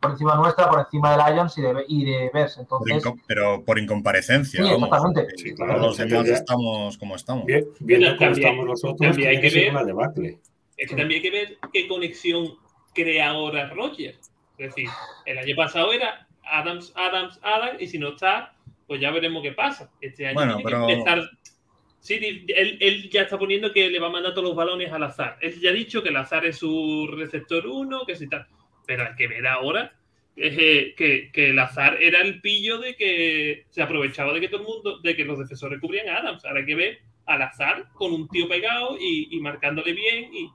Por 0.02 0.10
encima 0.10 0.34
nuestra, 0.34 0.68
por 0.68 0.80
encima 0.80 1.16
de 1.16 1.32
Lions 1.32 1.56
y 1.58 1.62
de, 1.62 1.84
y 1.86 2.04
de 2.04 2.30
Bears. 2.34 2.58
Entonces, 2.58 3.04
pero 3.28 3.64
por 3.64 3.78
incomparecencia, 3.78 4.62
Sí, 4.64 4.68
vamos. 4.70 4.88
exactamente. 4.88 5.20
Eh, 5.22 5.38
Sí, 5.38 5.54
claro, 5.54 5.78
los 5.78 5.96
demás 5.96 6.28
estamos 6.28 6.98
como 6.98 7.14
estamos. 7.14 7.46
Bien, 7.46 7.64
también- 7.78 8.02
estamos 8.02 8.66
nosotros, 8.66 8.98
también 8.98 9.28
hay 9.28 9.40
que 9.40 9.50
ver- 9.50 9.70
una 9.70 9.84
debacle. 9.84 10.40
Es 10.76 10.90
que 10.90 10.96
también 10.96 11.18
hay 11.18 11.22
que 11.22 11.30
ver 11.30 11.58
qué 11.72 11.86
conexión 11.86 12.54
crea 12.92 13.30
ahora 13.30 13.68
Rogers. 13.70 14.32
Es 14.58 14.74
decir, 14.74 14.88
el 15.24 15.38
año 15.38 15.54
pasado 15.56 15.92
era 15.92 16.26
Adams, 16.44 16.92
Adams, 16.96 17.38
Adams, 17.42 17.80
y 17.80 17.86
si 17.86 17.98
no 18.00 18.08
está, 18.08 18.54
pues 18.88 19.00
ya 19.00 19.12
veremos 19.12 19.40
qué 19.42 19.52
pasa. 19.52 19.88
Este 20.00 20.26
año 20.26 20.34
Bueno, 20.34 20.56
tiene 20.56 20.70
pero- 20.70 20.86
que 20.88 20.92
empezar. 20.94 21.20
Sí, 22.00 22.14
él, 22.14 22.78
él 22.80 23.08
ya 23.10 23.22
está 23.22 23.38
poniendo 23.38 23.72
que 23.72 23.88
le 23.88 24.00
va 24.00 24.08
a 24.08 24.10
mandar 24.10 24.32
todos 24.34 24.48
los 24.48 24.56
balones 24.56 24.92
al 24.92 25.04
azar. 25.04 25.38
Él 25.40 25.60
ya 25.60 25.70
ha 25.70 25.72
dicho 25.72 26.02
que 26.02 26.08
el 26.08 26.16
azar 26.16 26.44
es 26.44 26.56
su 26.58 27.06
receptor 27.16 27.64
1, 27.68 28.04
que 28.04 28.16
si 28.16 28.28
tal. 28.28 28.44
Pero 28.87 29.05
hay 29.05 29.14
que 29.16 29.29
ver 29.29 29.47
ahora 29.47 29.92
eh, 30.37 30.95
que, 30.97 31.31
que 31.31 31.51
el 31.51 31.59
azar 31.59 32.03
era 32.03 32.21
el 32.23 32.40
pillo 32.40 32.79
de 32.79 32.97
que 32.97 33.66
se 33.71 33.83
aprovechaba 33.83 34.33
de 34.33 34.40
que 34.40 34.49
todo 34.49 34.62
el 34.62 34.66
mundo, 34.66 34.99
de 35.01 35.14
que 35.14 35.25
los 35.25 35.38
defensores 35.38 35.81
cubrían 35.81 36.09
a 36.09 36.18
Adams. 36.18 36.45
Ahora 36.45 36.61
hay 36.61 36.66
que 36.66 36.75
ver 36.75 37.01
al 37.27 37.42
azar 37.42 37.88
con 37.92 38.12
un 38.12 38.29
tío 38.29 38.49
pegado 38.49 38.97
y, 38.99 39.29
y 39.31 39.40
marcándole 39.40 39.92
bien. 39.92 40.33
Y 40.33 40.51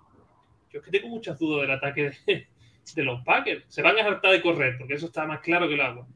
yo 0.72 0.80
es 0.80 0.86
que 0.86 0.92
tengo 0.92 1.10
muchas 1.10 1.38
dudas 1.40 1.62
del 1.62 1.72
ataque 1.72 2.12
de, 2.26 2.48
de 2.96 3.04
los 3.04 3.22
Packers. 3.24 3.66
Se 3.68 3.82
van 3.82 3.98
a 3.98 4.04
hartar 4.04 4.32
de 4.32 4.42
correr, 4.42 4.78
porque 4.78 4.96
eso 4.96 5.08
está 5.08 5.26
más 5.26 5.40
claro 5.42 5.68
que 5.68 5.76
el 5.76 5.82
agua. 5.82 6.08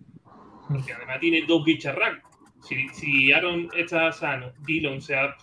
Porque 0.68 0.94
además 0.94 1.20
tiene 1.20 1.44
dos 1.46 1.64
bicharracos. 1.64 2.32
Si, 2.64 2.88
si 2.90 3.32
Aaron 3.32 3.70
está 3.76 4.12
sano, 4.12 4.54
Dillon 4.66 5.02
sea 5.02 5.36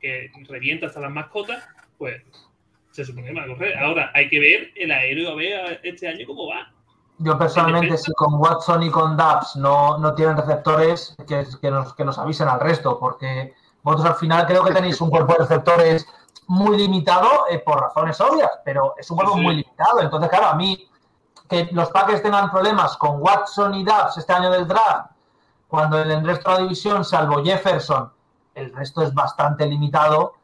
que 0.00 0.30
revienta 0.48 0.86
hasta 0.86 1.00
las 1.00 1.12
mascotas, 1.12 1.66
pues 1.96 2.22
se 2.96 3.04
supone 3.04 3.26
que 3.26 3.34
van 3.34 3.44
a 3.44 3.54
correr. 3.54 3.78
Ahora 3.78 4.10
hay 4.14 4.28
que 4.30 4.40
ver 4.40 4.72
el 4.74 4.90
aéreo 4.90 5.30
a 5.30 5.34
ver 5.34 5.80
este 5.82 6.08
año 6.08 6.26
cómo 6.26 6.48
va. 6.48 6.72
yo 7.18 7.36
personalmente, 7.36 7.98
si 7.98 8.10
con 8.12 8.34
Watson 8.40 8.82
y 8.84 8.90
con 8.90 9.16
Dubs 9.16 9.56
no, 9.56 9.98
no 9.98 10.14
tienen 10.14 10.36
receptores, 10.36 11.14
que, 11.28 11.46
que, 11.60 11.70
nos, 11.70 11.94
que 11.94 12.04
nos 12.04 12.18
avisen 12.18 12.48
al 12.48 12.58
resto, 12.58 12.98
porque 12.98 13.54
vosotros 13.82 14.14
al 14.14 14.18
final 14.18 14.46
creo 14.46 14.64
que 14.64 14.72
tenéis 14.72 14.98
un 15.02 15.10
cuerpo 15.10 15.34
de 15.34 15.40
receptores 15.40 16.06
muy 16.46 16.78
limitado 16.78 17.28
eh, 17.50 17.58
por 17.58 17.80
razones 17.80 18.18
obvias, 18.20 18.50
pero 18.64 18.94
es 18.96 19.10
un 19.10 19.18
cuerpo 19.18 19.34
sí. 19.34 19.40
muy 19.42 19.56
limitado. 19.56 20.00
Entonces, 20.00 20.30
claro, 20.30 20.46
a 20.46 20.54
mí 20.54 20.88
que 21.50 21.68
los 21.72 21.90
Packers 21.90 22.22
tengan 22.22 22.50
problemas 22.50 22.96
con 22.96 23.20
Watson 23.20 23.74
y 23.74 23.84
Dubs 23.84 24.16
este 24.16 24.32
año 24.32 24.50
del 24.50 24.66
draft, 24.66 25.10
cuando 25.68 26.00
en 26.00 26.10
el 26.10 26.24
resto 26.24 26.50
de 26.50 26.56
la 26.56 26.62
división, 26.62 27.04
salvo 27.04 27.44
Jefferson, 27.44 28.10
el 28.54 28.74
resto 28.74 29.02
es 29.02 29.12
bastante 29.12 29.66
limitado, 29.66 30.34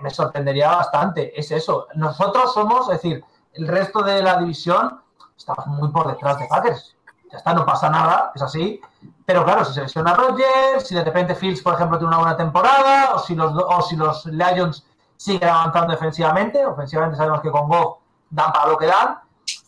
me, 0.00 0.10
sorprendería 0.10 0.70
bastante. 0.76 1.38
Es 1.38 1.50
eso. 1.50 1.86
Nosotros 1.94 2.52
somos, 2.52 2.82
es 2.88 3.02
decir, 3.02 3.24
el 3.54 3.68
resto 3.68 4.02
de 4.02 4.22
la 4.22 4.36
división 4.38 5.00
estamos 5.36 5.66
muy 5.66 5.88
por 5.90 6.08
detrás 6.08 6.38
de 6.38 6.46
Packers. 6.46 6.96
Ya 7.30 7.38
está, 7.38 7.52
no 7.54 7.64
pasa 7.66 7.90
nada, 7.90 8.32
es 8.34 8.42
así. 8.42 8.80
Pero 9.24 9.44
claro, 9.44 9.64
si 9.64 9.74
se 9.74 9.82
lesiona 9.82 10.14
Rodgers, 10.14 10.86
si 10.86 10.94
de 10.94 11.02
repente 11.04 11.34
Fields, 11.34 11.62
por 11.62 11.74
ejemplo, 11.74 11.98
tiene 11.98 12.08
una 12.08 12.18
buena 12.18 12.36
temporada, 12.36 13.14
o 13.14 13.18
si 13.18 13.34
los, 13.34 13.52
o 13.54 13.82
si 13.82 13.96
los 13.96 14.24
Lions 14.26 14.86
siguen 15.16 15.48
avanzando 15.48 15.92
defensivamente, 15.92 16.64
ofensivamente 16.64 17.16
sabemos 17.16 17.40
que 17.40 17.50
con 17.50 17.68
Goff 17.68 17.98
dan 18.30 18.52
para 18.52 18.68
lo 18.68 18.76
que 18.76 18.86
dan, 18.86 19.18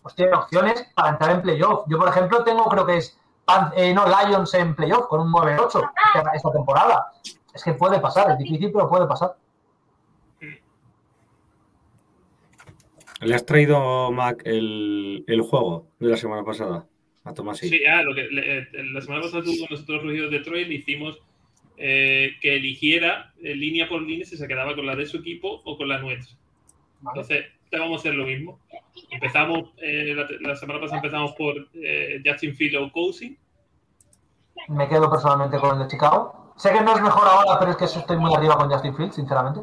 pues 0.03 0.15
tienen 0.15 0.35
opciones 0.35 0.87
para 0.95 1.09
entrar 1.11 1.31
en 1.33 1.43
playoff. 1.43 1.85
Yo, 1.89 1.99
por 1.99 2.09
ejemplo, 2.09 2.45
tengo, 2.45 2.65
creo 2.67 2.87
que 2.87 2.99
es, 2.99 3.19
eh, 3.75 3.93
no, 3.95 4.05
Lions 4.07 4.55
en 4.55 4.77
playoff 4.77 5.07
con 5.09 5.21
un 5.21 5.33
9-8 5.33 5.83
esta- 6.15 6.31
esta 6.33 6.51
temporada. 6.53 7.13
Es 7.53 7.65
que 7.65 7.73
puede 7.75 7.99
pasar, 7.99 8.31
es 8.31 8.39
difícil, 8.39 8.71
pero 8.73 8.89
puede 8.89 9.07
pasar. 9.07 9.35
¿Le 13.21 13.35
has 13.35 13.45
traído, 13.45 14.13
Mac, 14.13 14.43
el, 14.45 15.25
el 15.27 15.41
juego 15.43 15.89
de 15.99 16.09
la 16.09 16.17
semana 16.17 16.45
pasada? 16.45 16.87
A 17.25 17.35
Tomás 17.35 17.59
Sí, 17.59 17.81
ah, 17.85 18.03
lo 18.03 18.15
que 18.15 18.23
le- 18.29 18.59
eh, 18.61 18.69
la 18.93 19.01
semana 19.01 19.23
pasada 19.23 19.43
tuvo 19.45 19.59
con 19.61 19.69
nosotros 19.71 20.03
Rugido 20.03 20.31
de 20.31 20.39
Detroit, 20.39 20.69
le 20.69 20.75
hicimos 20.75 21.19
eh, 21.77 22.31
que 22.41 22.57
eligiera 22.57 23.33
eh, 23.43 23.55
línea 23.55 23.89
por 23.89 24.03
línea 24.03 24.25
si 24.25 24.37
se 24.37 24.49
quedaba 24.49 24.75
con 24.75 24.87
la 24.87 24.97
de 24.97 25.07
su 25.07 25.19
equipo 25.19 25.61
o 25.65 25.77
con 25.77 25.89
la 25.89 25.99
nuestra. 25.99 26.37
Entonces, 27.07 27.47
te 27.71 27.79
vamos 27.79 27.99
a 27.99 28.01
hacer 28.01 28.15
lo 28.15 28.25
mismo. 28.25 28.61
Empezamos, 29.11 29.71
eh, 29.79 30.15
la, 30.15 30.27
la 30.41 30.57
semana 30.57 30.81
pasada 30.81 30.99
empezamos 30.99 31.33
por 31.33 31.55
eh, 31.75 32.21
Justin 32.25 32.55
Field 32.57 32.77
o 32.77 32.91
Cousin. 32.93 33.37
Me 34.69 34.89
quedo 34.89 35.09
personalmente 35.11 35.59
con 35.59 35.77
el 35.77 35.85
de 35.85 35.89
Chicago. 35.91 36.53
Sé 36.57 36.73
que 36.73 36.81
no 36.81 36.97
es 36.97 37.01
mejor 37.03 37.27
ahora, 37.29 37.59
pero 37.61 37.71
es 37.73 37.77
que 37.77 37.85
estoy 37.85 38.17
muy 38.17 38.35
arriba 38.35 38.57
con 38.57 38.69
Justin 38.71 38.95
Fields, 38.97 39.15
sinceramente. 39.15 39.61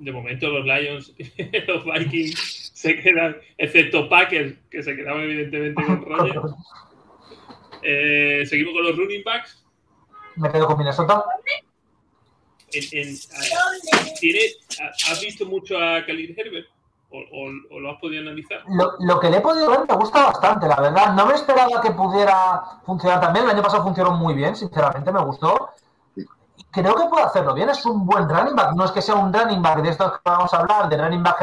De 0.00 0.10
momento 0.12 0.48
los 0.48 0.64
Lions 0.64 1.12
y 1.18 1.60
los 1.66 1.84
Vikings 1.84 2.70
se 2.74 2.98
quedan, 3.00 3.36
excepto 3.58 4.08
Packers, 4.08 4.54
que 4.70 4.82
se 4.82 4.96
quedaban 4.96 5.22
evidentemente 5.22 5.84
con 5.84 6.02
Rogers. 6.06 6.54
Eh, 7.82 8.44
seguimos 8.46 8.74
con 8.74 8.82
los 8.84 8.96
running 8.96 9.22
backs. 9.24 9.62
Me 10.36 10.50
quedo 10.50 10.66
con 10.66 10.78
Minnesota. 10.78 11.24
En- 12.72 12.84
en- 13.08 13.14
a- 13.14 14.18
¿tiene- 14.20 14.40
ha- 14.80 15.12
¿Has 15.12 15.20
visto 15.20 15.44
mucho 15.46 15.76
a 15.78 16.04
Khalil 16.06 16.34
Herbert? 16.38 16.66
¿O, 17.12 17.18
o- 17.18 17.76
o 17.76 17.80
lo 17.80 17.90
has 17.90 18.00
podido 18.00 18.22
analizar? 18.22 18.62
Lo, 18.68 18.92
lo 19.00 19.18
que 19.18 19.28
le 19.30 19.38
he 19.38 19.40
podido 19.40 19.68
ver 19.68 19.80
me 19.88 19.96
gusta 19.96 20.26
bastante, 20.26 20.68
la 20.68 20.80
verdad. 20.80 21.14
No 21.14 21.26
me 21.26 21.34
esperaba 21.34 21.80
que 21.82 21.90
pudiera 21.90 22.62
funcionar 22.86 23.20
también. 23.20 23.44
El 23.46 23.50
año 23.52 23.62
pasado 23.62 23.82
funcionó 23.82 24.12
muy 24.12 24.34
bien, 24.34 24.54
sinceramente, 24.54 25.10
me 25.10 25.22
gustó. 25.24 25.70
Creo 26.72 26.94
que 26.94 27.04
puede 27.08 27.24
hacerlo 27.24 27.54
bien. 27.54 27.68
Es 27.68 27.84
un 27.86 28.06
buen 28.06 28.28
running 28.28 28.54
back. 28.54 28.74
No 28.76 28.84
es 28.84 28.92
que 28.92 29.02
sea 29.02 29.16
un 29.16 29.32
running 29.32 29.60
back 29.62 29.82
de 29.82 29.90
estos 29.90 30.12
que 30.12 30.18
vamos 30.24 30.52
a 30.54 30.58
hablar, 30.60 30.88
de 30.88 30.96
running 30.96 31.22
back 31.22 31.38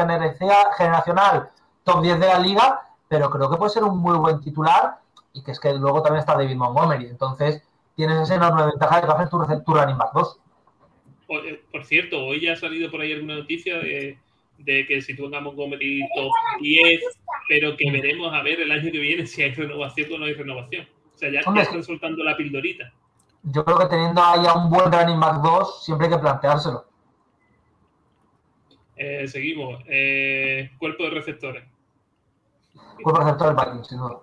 generacional, 0.76 1.50
top 1.84 2.02
10 2.02 2.18
de 2.20 2.26
la 2.26 2.38
liga, 2.38 2.80
pero 3.08 3.28
creo 3.30 3.50
que 3.50 3.56
puede 3.56 3.70
ser 3.70 3.84
un 3.84 3.98
muy 3.98 4.16
buen 4.18 4.40
titular 4.40 4.98
y 5.32 5.42
que 5.42 5.50
es 5.52 5.60
que 5.60 5.72
luego 5.74 6.02
también 6.02 6.20
está 6.20 6.34
David 6.34 6.56
Montgomery. 6.56 7.06
Entonces, 7.06 7.62
tienes 7.94 8.20
esa 8.22 8.36
enorme 8.36 8.64
ventaja 8.66 9.00
de 9.00 9.06
que 9.06 9.12
haces 9.12 9.30
tu, 9.30 9.38
tu 9.64 9.74
running 9.74 9.98
back 9.98 10.12
2. 10.14 10.40
O- 11.28 11.38
eh, 11.40 11.62
por 11.70 11.84
cierto, 11.84 12.24
hoy 12.24 12.40
ya 12.40 12.54
ha 12.54 12.56
salido 12.56 12.90
por 12.90 13.00
ahí 13.00 13.12
alguna 13.12 13.36
noticia 13.36 13.78
de 13.78 14.18
de 14.58 14.84
que 14.88 15.00
si 15.00 15.14
tú 15.14 15.26
en 15.32 15.40
Montgomery 15.44 16.00
top 16.16 16.32
10, 16.60 17.00
pero 17.48 17.76
que 17.76 17.88
veremos 17.92 18.34
a 18.34 18.42
ver 18.42 18.60
el 18.60 18.72
año 18.72 18.90
que 18.90 18.98
viene 18.98 19.24
si 19.24 19.40
hay 19.42 19.54
renovación 19.54 20.12
o 20.12 20.18
no 20.18 20.24
hay 20.24 20.34
renovación. 20.34 20.84
O 21.14 21.16
sea, 21.18 21.30
ya, 21.30 21.42
ya 21.54 21.62
están 21.62 21.84
soltando 21.84 22.24
la 22.24 22.36
pildorita. 22.36 22.92
Yo 23.42 23.64
creo 23.64 23.78
que 23.78 23.86
teniendo 23.86 24.22
ahí 24.22 24.44
a 24.46 24.54
un 24.54 24.70
buen 24.70 24.92
running 24.92 25.18
back 25.20 25.40
2, 25.42 25.84
siempre 25.84 26.06
hay 26.06 26.12
que 26.12 26.18
planteárselo. 26.18 26.84
Eh, 28.96 29.26
seguimos. 29.28 29.80
Eh, 29.86 30.70
cuerpo 30.78 31.04
de 31.04 31.10
receptores. 31.10 31.64
Cuerpo 33.02 33.20
receptor 33.20 33.54
del 33.54 33.64
Vikings, 33.64 33.86
sin 33.88 33.98
duda. 33.98 34.18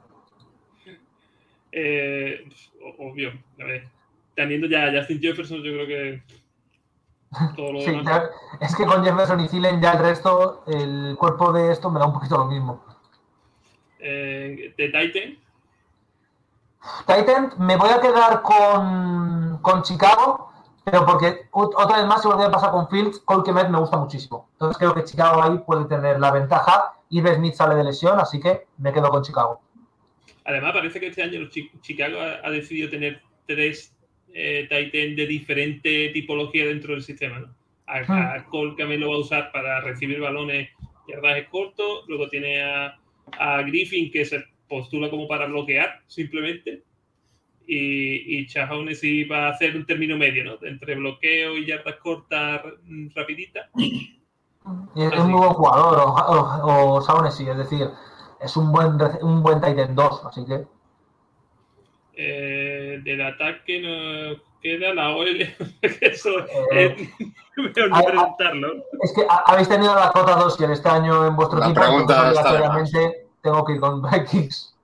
Eh, 1.72 2.50
obvio, 3.00 3.34
a 3.60 3.64
ver. 3.64 3.88
Teniendo 4.36 4.68
ya 4.68 4.86
a 4.88 4.92
Justin 4.92 5.22
Jefferson, 5.22 5.58
yo 5.64 5.74
creo 5.74 5.88
que 5.88 6.24
todo 7.56 7.74
lo 7.74 7.80
Sí, 7.82 7.92
demás. 7.92 8.30
es 8.60 8.76
que 8.76 8.86
con 8.86 9.04
Jefferson 9.04 9.40
y 9.40 9.48
Thielen 9.48 9.82
ya 9.82 9.94
el 9.94 10.00
resto, 10.00 10.64
el 10.68 11.16
cuerpo 11.18 11.54
de 11.54 11.72
esto 11.72 11.90
me 11.90 12.00
da 12.00 12.06
un 12.08 12.14
poquito 12.14 12.38
lo 12.38 12.46
mismo. 12.46 12.84
Eh, 14.00 14.74
de 14.78 14.86
Titan, 14.90 15.38
Titan, 17.06 17.52
me 17.58 17.78
voy 17.78 17.90
a 17.90 18.00
quedar 18.02 18.42
con, 18.42 19.60
con 19.62 19.84
Chicago, 19.84 20.52
pero 20.84 21.06
porque 21.06 21.50
ot- 21.52 21.74
otra 21.76 21.98
vez 21.98 22.06
más, 22.06 22.24
igual 22.24 22.40
que 22.40 22.46
me 22.46 22.52
pasa 22.52 22.72
con 22.72 22.88
Fields, 22.90 23.20
Cole 23.20 23.52
me 23.70 23.80
gusta 23.80 23.98
muchísimo. 23.98 24.50
Entonces 24.54 24.78
creo 24.78 24.94
que 24.94 25.04
Chicago 25.04 25.42
ahí 25.42 25.58
puede 25.66 25.86
tener 25.86 26.20
la 26.20 26.32
ventaja. 26.32 26.94
Ives 27.10 27.38
Smith 27.38 27.54
sale 27.54 27.76
de 27.76 27.84
lesión, 27.84 28.20
así 28.20 28.40
que 28.40 28.68
me 28.78 28.92
quedo 28.94 29.10
con 29.10 29.24
Chicago. 29.24 29.62
Además, 30.46 30.74
parece 30.74 31.00
que 31.00 31.08
este 31.08 31.24
año 31.24 31.50
Chicago 31.82 32.18
ha, 32.44 32.50
decidido 32.52 32.90
tener 32.90 33.22
tres 33.48 33.96
eh, 34.34 34.68
Titan 34.70 35.16
de 35.16 35.26
diferente 35.26 36.10
tipología 36.10 36.66
dentro 36.66 36.94
del 36.94 37.04
sistema. 37.04 37.40
¿no? 37.40 37.48
A, 37.88 38.34
a 38.34 38.46
Cole 38.46 38.76
que 38.76 38.84
lo 38.84 39.10
va 39.10 39.16
a 39.16 39.20
usar 39.20 39.52
para 39.52 39.82
recibir 39.82 40.20
balones 40.20 40.70
yardajes 41.08 41.48
cortos. 41.50 42.04
Luego 42.08 42.30
tiene 42.30 42.64
a, 42.64 42.96
a 43.40 43.62
Griffin 43.64 44.12
que 44.12 44.26
se 44.26 44.44
postula 44.68 45.10
como 45.10 45.28
para 45.28 45.46
bloquear 45.48 46.02
simplemente. 46.08 46.84
Y, 47.68 48.38
y 48.40 48.46
Shaughnessy 48.46 49.24
va 49.24 49.48
a 49.48 49.50
hacer 49.52 49.76
un 49.76 49.86
término 49.88 50.18
medio, 50.18 50.44
¿no? 50.46 50.68
Entre 50.68 50.94
bloqueo 50.96 51.58
y 51.58 51.66
yardas 51.66 51.96
cortas 51.96 52.62
rapiditas. 53.16 53.70
Y 53.76 54.12
es, 54.96 55.12
Ah, 55.12 55.16
es 55.16 55.22
sí. 55.22 55.28
muy 55.28 55.40
buen 55.40 55.54
jugador, 55.54 56.00
o, 56.00 56.14
o, 56.14 56.96
o 56.98 57.02
Shaughnessy, 57.08 57.48
es 57.50 57.58
decir, 57.58 57.88
es 58.42 58.58
un 58.58 58.72
buen, 58.72 58.98
un 59.22 59.42
buen 59.44 59.62
Titan 59.62 59.94
2, 59.96 60.26
así 60.26 60.46
que 60.46 60.64
Eh, 62.18 63.00
del 63.04 63.22
ataque 63.22 63.82
nos 63.82 64.42
queda 64.62 64.94
la 64.94 65.10
OL. 65.16 65.28
Eso 66.02 66.30
Eh, 66.72 66.96
es 66.98 67.10
mejor 67.58 67.90
no 67.90 68.04
preguntarlo. 68.04 68.68
Es 69.02 69.14
que 69.14 69.22
ha- 69.28 69.44
habéis 69.48 69.68
tenido 69.70 69.94
la 69.96 70.12
cota 70.12 70.36
2 70.36 70.60
este 70.62 70.90
año 70.90 71.26
en 71.28 71.36
vuestro 71.36 71.60
La 71.60 71.66
equipo, 71.68 71.82
pregunta 71.82 72.32
está 72.32 73.25
tengo 73.46 73.64
que 73.64 73.74
ir 73.74 73.80
con 73.80 74.02
Vikings. 74.02 74.76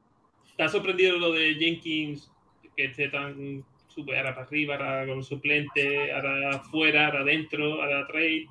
¿Te 0.55 0.63
ha 0.63 0.69
sorprendido 0.69 1.17
lo 1.17 1.31
de 1.31 1.55
Jenkins 1.55 2.31
que 2.77 2.85
esté 2.85 3.09
tan 3.09 3.65
super 3.87 4.15
ahora 4.17 4.35
para 4.35 4.47
arriba, 4.47 4.75
ahora 4.75 5.07
con 5.07 5.23
suplente, 5.23 6.13
ahora 6.13 6.57
afuera, 6.57 7.07
ahora 7.07 7.21
adentro, 7.21 7.81
ahora 7.81 8.05
trade? 8.07 8.47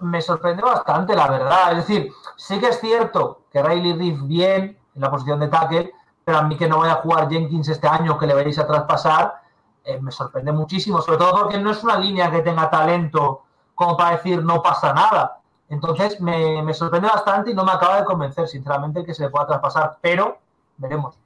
Me 0.00 0.22
sorprende 0.22 0.62
bastante, 0.62 1.14
la 1.14 1.28
verdad. 1.28 1.72
Es 1.72 1.86
decir, 1.86 2.10
sí 2.36 2.58
que 2.58 2.68
es 2.68 2.80
cierto 2.80 3.42
que 3.52 3.62
Riley 3.62 3.92
Reef 3.92 4.22
bien 4.26 4.78
en 4.94 5.00
la 5.00 5.10
posición 5.10 5.40
de 5.40 5.48
tackle, 5.48 5.92
pero 6.24 6.38
a 6.38 6.42
mí 6.42 6.56
que 6.56 6.68
no 6.68 6.78
vaya 6.78 6.94
a 6.94 7.02
jugar 7.02 7.28
Jenkins 7.28 7.68
este 7.68 7.86
año, 7.86 8.18
que 8.18 8.26
le 8.26 8.34
veréis 8.34 8.58
a 8.58 8.66
traspasar, 8.66 9.42
eh, 9.84 10.00
me 10.00 10.10
sorprende 10.10 10.52
muchísimo, 10.52 11.02
sobre 11.02 11.18
todo 11.18 11.32
porque 11.42 11.58
no 11.58 11.70
es 11.70 11.84
una 11.84 11.98
línea 11.98 12.30
que 12.30 12.40
tenga 12.40 12.70
talento 12.70 13.42
como 13.74 13.96
para 13.96 14.16
decir 14.16 14.42
no 14.42 14.62
pasa 14.62 14.94
nada. 14.94 15.37
Entonces 15.70 16.20
me, 16.20 16.62
me 16.62 16.72
sorprende 16.74 17.08
bastante 17.08 17.50
y 17.50 17.54
no 17.54 17.64
me 17.64 17.72
acaba 17.72 17.98
de 17.98 18.04
convencer, 18.04 18.46
sinceramente, 18.48 19.04
que 19.04 19.14
se 19.14 19.24
le 19.24 19.30
pueda 19.30 19.46
traspasar, 19.46 19.98
pero 20.00 20.38
veremos. 20.78 21.18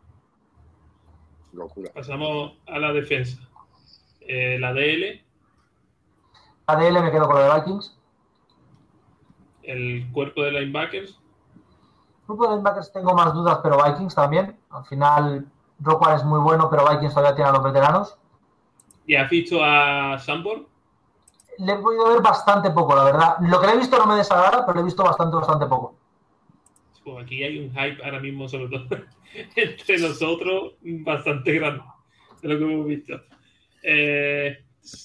Locura. 1.52 1.90
Pasamos 1.94 2.54
a 2.66 2.78
la 2.78 2.92
defensa. 2.92 3.38
Eh, 4.20 4.56
la 4.58 4.72
DL, 4.72 5.22
ADL 6.66 7.02
me 7.02 7.10
quedo 7.10 7.26
con 7.26 7.36
lo 7.36 7.42
de 7.42 7.60
Vikings. 7.60 7.98
el 9.64 10.10
cuerpo 10.12 10.42
de 10.42 10.52
linebackers, 10.52 11.18
Grupo 12.26 12.44
de 12.44 12.50
linebackers 12.50 12.92
tengo 12.92 13.14
más 13.14 13.34
dudas, 13.34 13.58
pero 13.62 13.82
Vikings 13.82 14.14
también. 14.14 14.56
Al 14.70 14.84
final, 14.84 15.46
Rockwell 15.80 16.16
es 16.16 16.24
muy 16.24 16.40
bueno, 16.40 16.70
pero 16.70 16.88
Vikings 16.88 17.12
todavía 17.14 17.34
tiene 17.34 17.50
a 17.50 17.52
los 17.52 17.64
veteranos. 17.64 18.16
y 19.06 19.16
has 19.16 19.28
visto 19.28 19.62
a 19.62 20.18
Sambor. 20.18 20.66
Le 21.58 21.72
he 21.72 21.76
podido 21.76 22.08
ver 22.08 22.22
bastante 22.22 22.70
poco, 22.70 22.94
la 22.96 23.04
verdad. 23.04 23.36
Lo 23.40 23.60
que 23.60 23.66
le 23.66 23.72
he 23.74 23.76
visto 23.76 23.98
no 23.98 24.06
me 24.06 24.16
desagrada, 24.16 24.64
pero 24.64 24.76
le 24.76 24.80
he 24.80 24.84
visto 24.84 25.02
bastante, 25.04 25.36
bastante 25.36 25.66
poco. 25.66 25.94
Aquí 27.20 27.42
hay 27.42 27.58
un 27.58 27.70
hype 27.70 28.02
ahora 28.04 28.20
mismo, 28.20 28.48
sobre 28.48 28.68
todo 28.68 28.98
entre 29.56 29.98
nosotros, 29.98 30.74
bastante 30.82 31.52
grande 31.54 31.82
de 32.42 32.48
lo 32.48 32.58
que 32.58 32.64
hemos 32.72 32.86
visto. 32.86 33.14
Eh, 33.82 34.64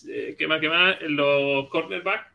eh, 0.09 0.35
¿Qué 0.37 0.47
más? 0.47 0.59
¿Qué 0.59 0.69
más? 0.69 0.95
Los 1.01 1.69
cornerbacks. 1.69 2.27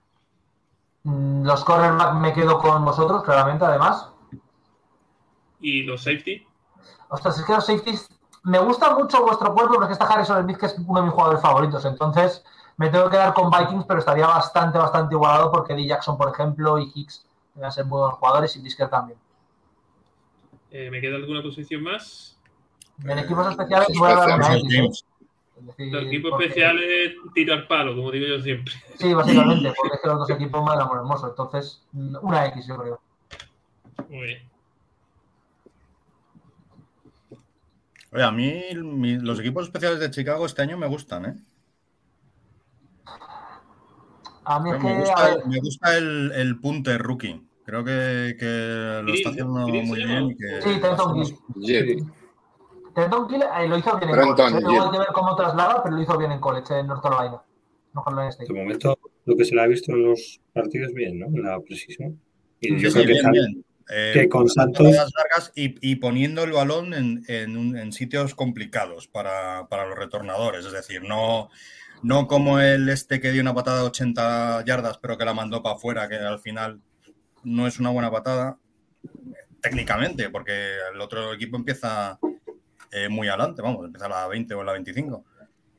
Mm, 1.04 1.44
Los 1.44 1.64
cornerback 1.64 2.14
me 2.14 2.32
quedo 2.32 2.58
con 2.58 2.84
vosotros, 2.84 3.22
claramente, 3.24 3.64
además. 3.64 4.08
y 5.60 5.84
los 5.84 6.02
safety. 6.02 6.44
Ostras, 7.08 7.38
es 7.38 7.44
que 7.44 7.52
los 7.52 7.64
safeties. 7.66 8.08
Me 8.44 8.58
gusta 8.58 8.92
mucho 8.96 9.22
vuestro 9.22 9.54
cuerpo, 9.54 9.74
porque 9.74 9.92
está 9.92 10.06
Harrison 10.06 10.42
Smith, 10.42 10.56
que 10.58 10.66
es 10.66 10.76
uno 10.84 10.98
de 11.00 11.06
mis 11.06 11.14
jugadores 11.14 11.40
favoritos. 11.40 11.84
Entonces, 11.84 12.44
me 12.76 12.88
tengo 12.88 13.04
que 13.04 13.10
quedar 13.12 13.34
con 13.34 13.50
Vikings, 13.50 13.84
pero 13.86 14.00
estaría 14.00 14.26
bastante, 14.26 14.78
bastante 14.78 15.14
igualado 15.14 15.50
porque 15.50 15.74
Lee 15.74 15.86
Jackson, 15.88 16.16
por 16.16 16.30
ejemplo, 16.32 16.78
y 16.78 16.90
Hicks 16.94 17.26
deben 17.54 17.70
ser 17.72 17.84
muy 17.84 17.98
buenos 18.00 18.18
jugadores 18.18 18.56
y 18.56 18.60
Brisker 18.60 18.88
también. 18.88 19.18
Eh, 20.70 20.90
¿Me 20.90 21.00
queda 21.00 21.16
alguna 21.16 21.42
posición 21.42 21.82
más? 21.82 22.38
En 23.04 23.18
equipos 23.18 23.46
especiales 23.50 23.88
voy 23.98 24.10
a 24.10 24.14
dar 24.16 24.38
una 24.38 24.56
X. 24.56 25.04
Los 25.78 26.04
equipos 26.06 26.30
porque- 26.30 26.46
especiales 26.46 27.14
tiro 27.34 27.54
al 27.54 27.66
palo, 27.68 27.94
como 27.94 28.10
digo 28.10 28.26
yo 28.26 28.42
siempre. 28.42 28.72
Sí, 28.98 29.12
básicamente, 29.14 29.72
porque 29.76 29.94
es 29.96 30.00
que 30.00 30.08
los 30.08 30.18
dos 30.20 30.30
equipos 30.30 30.64
me 30.64 30.72
amor 30.72 30.96
hermoso. 30.98 31.28
Entonces, 31.28 31.82
una 31.92 32.46
X, 32.46 32.66
yo 32.66 32.76
creo. 32.78 33.00
Muy 34.08 34.22
bien. 34.26 34.48
Oye, 38.12 38.22
a 38.24 38.30
mí 38.30 38.62
mi- 38.74 39.18
los 39.18 39.38
equipos 39.40 39.64
especiales 39.64 40.00
de 40.00 40.10
Chicago 40.10 40.44
este 40.46 40.62
año 40.62 40.76
me 40.76 40.86
gustan, 40.86 41.24
¿eh? 41.26 41.36
A 44.44 44.60
mí 44.60 44.70
es 44.70 44.76
que. 44.76 44.82
Me 44.82 44.92
a 44.92 44.98
gusta, 45.00 45.32
el, 45.32 45.46
me 45.48 45.58
gusta 45.60 45.96
el, 45.96 46.32
el 46.34 46.60
punter 46.60 47.00
rookie. 47.00 47.42
Creo 47.64 47.84
que, 47.84 48.36
que 48.38 48.44
lo 48.44 49.02
Green, 49.04 49.14
está 49.16 49.30
haciendo. 49.30 49.66
Green 49.66 49.86
muy 49.88 50.00
se 50.00 50.06
bien. 50.06 50.36
que 50.36 50.62
Sí, 50.62 50.80
Trenton 50.80 51.10
a 51.10 51.14
Gill. 51.24 51.38
Jim. 51.62 52.10
Trenton 52.94 53.28
Gill 53.28 53.42
eh, 53.42 53.68
lo 53.68 53.78
hizo 53.78 53.96
bien 53.98 54.08
en 54.10 54.14
Trenton 54.16 54.36
college. 54.36 54.58
¿eh? 54.58 54.68
Gill. 54.68 54.80
hay 54.82 54.90
que 54.90 54.98
ver 54.98 55.08
cómo 55.14 55.36
traslada, 55.36 55.82
pero 55.82 55.96
lo 55.96 56.02
hizo 56.02 56.18
bien 56.18 56.32
en 56.32 56.40
college, 56.40 56.78
en 56.78 56.86
North 56.86 57.02
Carolina. 57.02 57.40
No. 57.94 58.04
De 58.48 58.54
momento, 58.54 58.98
lo 59.26 59.36
que 59.36 59.44
se 59.44 59.54
le 59.54 59.60
ha 59.62 59.66
visto 59.66 59.92
en 59.92 60.02
los 60.04 60.40
partidos, 60.54 60.92
bien, 60.94 61.18
¿no? 61.18 61.26
En 61.26 61.42
la 61.42 61.60
precisión. 61.60 62.18
Y 62.60 62.78
yo 62.78 62.90
Sí, 62.90 62.94
creo 62.94 63.06
que, 63.06 63.12
bien, 63.12 63.30
bien. 63.32 63.64
Eh, 63.90 64.10
que 64.14 64.28
con 64.28 64.48
Santos- 64.48 64.86
largas 64.92 65.52
y, 65.54 65.74
y 65.86 65.96
poniendo 65.96 66.42
el 66.44 66.52
balón 66.52 66.94
en, 66.94 67.22
en 67.28 67.76
en 67.76 67.92
sitios 67.92 68.34
complicados 68.34 69.08
para, 69.08 69.66
para 69.68 69.86
los 69.86 69.98
retornadores. 69.98 70.64
Es 70.64 70.72
decir, 70.72 71.02
no, 71.02 71.50
no 72.02 72.26
como 72.26 72.58
el 72.60 72.88
este 72.88 73.20
que 73.20 73.32
dio 73.32 73.42
una 73.42 73.54
patada 73.54 73.78
de 73.78 73.84
80 73.86 74.64
yardas, 74.64 74.98
pero 74.98 75.16
que 75.16 75.24
la 75.24 75.34
mandó 75.34 75.62
para 75.62 75.76
afuera, 75.76 76.08
que 76.08 76.16
al 76.16 76.40
final 76.40 76.80
no 77.44 77.66
es 77.66 77.78
una 77.78 77.90
buena 77.90 78.10
patada 78.10 78.58
técnicamente, 79.60 80.28
porque 80.30 80.76
el 80.92 81.00
otro 81.00 81.32
equipo 81.32 81.56
empieza 81.56 82.18
eh, 82.90 83.08
muy 83.08 83.28
adelante, 83.28 83.62
vamos, 83.62 83.84
empieza 83.84 84.06
a 84.06 84.10
la 84.10 84.26
20 84.26 84.54
o 84.54 84.64
la 84.64 84.72
25. 84.72 85.24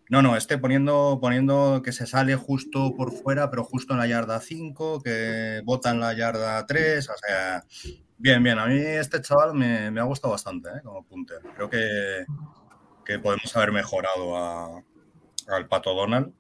No, 0.10 0.22
no, 0.22 0.36
este 0.36 0.58
poniendo, 0.58 1.18
poniendo 1.22 1.82
que 1.84 1.92
se 1.92 2.06
sale 2.06 2.36
justo 2.36 2.94
por 2.96 3.12
fuera, 3.12 3.50
pero 3.50 3.64
justo 3.64 3.94
en 3.94 4.00
la 4.00 4.08
yarda 4.08 4.40
5, 4.40 5.02
que 5.02 5.62
bota 5.64 5.92
en 5.92 6.00
la 6.00 6.14
yarda 6.14 6.66
3, 6.66 7.10
o 7.10 7.14
sea, 7.18 7.64
bien, 8.18 8.44
bien. 8.44 8.60
A 8.60 8.68
mí 8.68 8.76
este 8.78 9.22
chaval 9.22 9.54
me, 9.56 9.90
me 9.92 10.02
ha 10.02 10.04
gustado 10.04 10.34
bastante 10.34 10.70
¿eh? 10.70 10.82
como 10.84 11.04
punter. 11.06 11.40
Creo 11.56 11.70
que, 11.70 12.26
que 13.06 13.20
podemos 13.20 13.56
haber 13.56 13.72
mejorado 13.72 14.38
a- 14.38 14.84
al 15.48 15.68
Pato 15.68 15.94
Donald. 15.94 16.32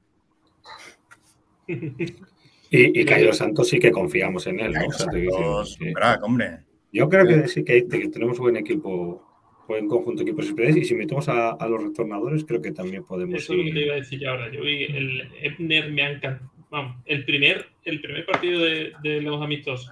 y, 1.68 3.02
y 3.02 3.06
Cairo 3.06 3.34
Santos 3.34 3.70
sí 3.70 3.80
que 3.80 3.92
confiamos 3.92 4.48
en 4.48 4.60
él, 4.60 4.74
¿no? 4.74 4.88
O 4.88 4.92
sea, 4.92 5.08
te 5.08 5.20
quiero 5.22 5.36
Santos, 5.38 5.70
decir 5.70 5.80
que- 5.80 5.88
un 5.90 5.94
crack, 5.94 6.24
hombre. 6.24 6.60
Yo 6.92 7.10
creo 7.10 7.26
que 7.26 7.48
sí 7.48 7.64
que, 7.64 7.88
que 7.88 8.10
tenemos 8.10 8.38
buen 8.38 8.56
equipo, 8.56 9.26
buen 9.68 9.88
conjunto 9.88 10.24
de 10.24 10.30
equipos 10.30 10.54
y 10.76 10.84
si 10.86 10.94
metemos 10.94 11.28
a, 11.28 11.52
a 11.52 11.68
los 11.68 11.82
retornadores 11.84 12.46
creo 12.46 12.62
que 12.62 12.72
también 12.72 13.04
podemos 13.04 13.36
Eso 13.42 13.54
es 13.54 13.60
lo 13.60 13.66
que 13.66 13.72
te 13.72 13.80
ir. 13.80 13.86
iba 13.86 13.94
a 13.96 13.98
decir 13.98 14.20
yo 14.20 14.30
ahora. 14.30 14.52
Yo 14.52 14.62
vi 14.62 14.84
el 14.84 15.28
Ebner 15.42 15.92
me 15.92 16.04
ha 16.04 16.12
encantado. 16.12 16.52
Vamos, 16.70 16.98
el 17.06 17.26
primer, 17.26 17.68
el 17.86 18.02
primer 18.02 18.26
partido 18.26 18.62
de, 18.62 18.94
de 19.04 19.22
los 19.22 19.42
amistosos. 19.42 19.92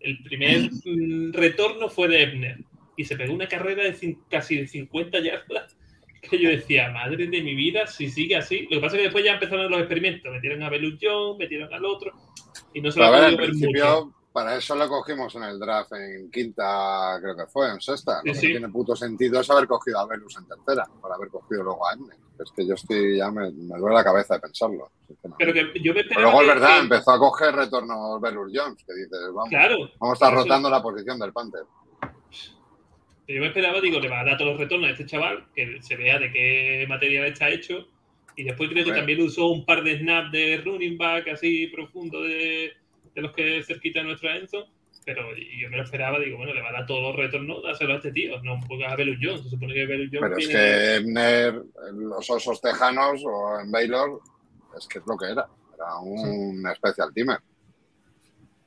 El 0.00 0.22
primer 0.22 0.70
mm, 0.84 1.32
retorno 1.32 1.88
fue 1.88 2.08
de 2.08 2.22
Ebner. 2.22 2.58
Y 2.98 3.04
se 3.04 3.16
pegó 3.16 3.34
una 3.34 3.48
carrera 3.48 3.84
de 3.84 4.16
casi 4.30 4.56
de 4.56 4.66
50 4.66 5.20
yardas. 5.20 5.76
Que 6.28 6.38
yo 6.38 6.48
decía, 6.50 6.90
madre 6.90 7.26
de 7.28 7.42
mi 7.42 7.54
vida, 7.54 7.86
si 7.86 8.10
sigue 8.10 8.36
así. 8.36 8.62
Lo 8.64 8.70
que 8.70 8.80
pasa 8.80 8.96
es 8.96 9.00
que 9.00 9.04
después 9.04 9.24
ya 9.24 9.34
empezaron 9.34 9.70
los 9.70 9.80
experimentos. 9.80 10.32
Metieron 10.32 10.62
a 10.62 10.68
Belus 10.70 10.98
Jones, 11.00 11.38
metieron 11.38 11.72
al 11.72 11.84
otro. 11.84 12.12
Y 12.74 12.80
no 12.80 12.90
se 12.90 13.00
lo 13.00 13.10
ver, 13.10 13.36
ver 13.36 13.52
mucho. 13.54 14.12
para 14.32 14.56
eso 14.56 14.74
lo 14.74 14.86
cogimos 14.88 15.34
en 15.36 15.44
el 15.44 15.58
draft 15.58 15.92
en 15.92 16.30
quinta, 16.30 17.18
creo 17.22 17.36
que 17.36 17.46
fue, 17.46 17.70
en 17.70 17.80
sexta. 17.80 18.20
Lo 18.24 18.34
Sí, 18.34 18.40
que 18.40 18.46
sí. 18.48 18.52
tiene 18.52 18.68
puto 18.68 18.94
sentido 18.96 19.40
es 19.40 19.48
haber 19.50 19.66
cogido 19.66 19.98
a 20.00 20.06
Velus 20.06 20.36
en 20.36 20.46
tercera, 20.46 20.84
para 21.00 21.14
haber 21.14 21.28
cogido 21.28 21.62
luego 21.62 21.88
a 21.88 21.94
Emne. 21.94 22.14
Es 22.38 22.52
que 22.54 22.66
yo 22.66 22.74
estoy, 22.74 23.16
ya 23.16 23.30
me, 23.30 23.50
me 23.50 23.78
duele 23.78 23.94
la 23.96 24.04
cabeza 24.04 24.34
de 24.34 24.40
pensarlo. 24.40 24.90
Pero 25.38 25.52
que 25.54 25.60
yo 25.80 25.94
me 25.94 26.02
Pero 26.04 26.08
esperaba. 26.10 26.22
luego 26.22 26.40
es 26.42 26.48
verdad, 26.48 26.74
que- 26.74 26.80
empezó 26.82 27.10
a 27.12 27.18
coger 27.18 27.54
retornos 27.54 28.20
Velus 28.20 28.52
Jones, 28.54 28.84
que 28.86 28.92
dices, 28.94 29.18
vamos, 29.34 29.48
Claro. 29.48 29.76
vamos 29.98 30.10
a 30.10 30.12
estar 30.12 30.32
Eso- 30.34 30.42
rotando 30.42 30.68
la 30.68 30.82
posición 30.82 31.18
del 31.18 31.32
Panther. 31.32 31.62
Yo 33.28 33.40
me 33.40 33.48
esperaba, 33.48 33.80
digo, 33.80 33.98
le 33.98 34.08
va 34.08 34.20
a 34.20 34.24
dar 34.24 34.38
todos 34.38 34.52
los 34.52 34.60
retornos 34.60 34.88
a 34.88 34.92
este 34.92 35.06
chaval, 35.06 35.46
que 35.54 35.78
se 35.82 35.96
vea 35.96 36.18
de 36.18 36.30
qué 36.30 36.86
material 36.88 37.26
está 37.26 37.48
hecho. 37.50 37.88
Y 38.36 38.44
después 38.44 38.68
creo 38.70 38.84
que 38.84 38.92
también 38.92 39.20
usó 39.22 39.48
un 39.48 39.64
par 39.64 39.82
de 39.82 39.98
snaps 39.98 40.30
de 40.30 40.60
running 40.64 40.96
back 40.98 41.28
así 41.28 41.66
profundo 41.68 42.22
de, 42.22 42.72
de 43.14 43.22
los 43.22 43.32
que 43.32 43.62
cerquita 43.64 44.00
de 44.00 44.06
nuestro 44.06 44.30
Enzo. 44.30 44.68
Pero 45.04 45.22
yo 45.36 45.70
me 45.70 45.76
lo 45.76 45.84
esperaba, 45.84 46.18
digo, 46.18 46.36
bueno, 46.36 46.52
le 46.52 46.60
va 46.62 46.68
a 46.68 46.72
dar 46.72 46.86
todos 46.86 47.00
los 47.02 47.16
retornos, 47.16 47.62
dáselo 47.62 47.94
a 47.94 47.96
este 47.96 48.12
tío. 48.12 48.40
No 48.42 48.58
pongas 48.68 48.92
a 48.92 48.96
Belus 48.96 49.18
Jones. 49.22 49.42
Se 49.44 49.50
supone 49.50 49.72
que 49.74 49.86
Belus 49.86 50.08
Jones 50.12 50.20
Pero 50.22 50.36
es 50.36 50.48
tiene- 50.48 50.52
que 50.52 50.94
Emner, 50.96 51.62
en 51.88 52.08
los 52.08 52.28
osos 52.30 52.60
tejanos 52.60 53.22
o 53.24 53.60
en 53.60 53.70
Baylor, 53.70 54.20
es 54.76 54.86
que 54.86 54.98
es 54.98 55.04
lo 55.06 55.16
que 55.16 55.26
era. 55.30 55.46
Era 55.74 55.98
un 56.00 56.62
special 56.76 57.12
teamer. 57.14 57.38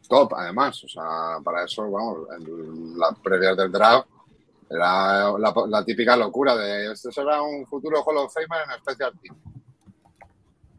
Top, 0.07 0.33
además. 0.35 0.83
O 0.83 0.87
sea, 0.87 1.37
para 1.43 1.65
eso, 1.65 1.89
vamos, 1.91 2.27
en 2.37 2.97
las 2.97 3.19
previas 3.19 3.55
del 3.57 3.71
draft, 3.71 4.07
era 4.69 5.31
la, 5.37 5.53
la 5.67 5.85
típica 5.85 6.15
locura 6.15 6.55
de 6.55 6.91
este 6.91 7.11
será 7.11 7.41
un 7.41 7.65
futuro 7.65 8.03
Hall 8.03 8.17
of 8.17 8.33
Famer 8.33 8.65
en 8.65 8.79
special 8.81 9.13
team. 9.19 9.35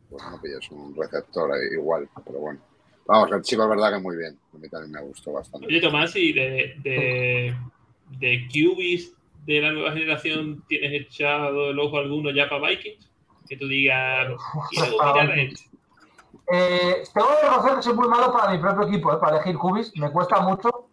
Pues 0.09 0.22
no 0.30 0.41
pilles 0.41 0.70
un 0.70 0.95
receptor 0.97 1.51
igual, 1.72 2.09
pero 2.24 2.38
bueno. 2.38 2.61
Vamos, 3.07 3.32
el 3.32 3.43
chico 3.43 3.62
es 3.64 3.68
verdad 3.68 3.93
que 3.93 3.99
muy 3.99 4.16
bien. 4.16 4.38
A 4.55 4.59
mí 4.59 4.68
también 4.68 4.93
me 4.93 5.01
gustó 5.03 5.32
bastante. 5.32 5.66
Oye, 5.66 5.80
Tomás, 5.80 6.14
y 6.14 6.32
de, 6.32 6.74
de, 6.82 7.57
de 8.18 8.49
QBs 8.49 9.12
de 9.47 9.61
la 9.61 9.72
nueva 9.72 9.93
generación, 9.93 10.62
¿tienes 10.68 10.93
echado 11.07 11.70
el 11.70 11.78
ojo 11.78 11.99
alguno 11.99 12.30
ya 12.30 12.49
para 12.49 12.68
Vikings? 12.68 13.11
Que 13.49 13.57
tú 13.57 13.66
digas, 13.66 14.28
quiero 14.70 14.97
Para 14.97 15.12
mirar 15.12 15.30
a 15.30 15.34
Vikings. 15.34 15.61
este. 15.61 15.70
Eh, 16.53 17.03
tengo 17.14 17.28
que 17.28 17.47
reconocer 17.49 17.76
que 17.76 17.82
soy 17.82 17.95
muy 17.95 18.09
malo 18.09 18.32
para 18.32 18.53
mi 18.53 18.59
propio 18.59 18.88
equipo, 18.88 19.12
eh, 19.12 19.18
para 19.20 19.36
elegir 19.36 19.57
cubis. 19.57 19.93
Me 19.97 20.11
cuesta 20.11 20.41
mucho. 20.41 20.89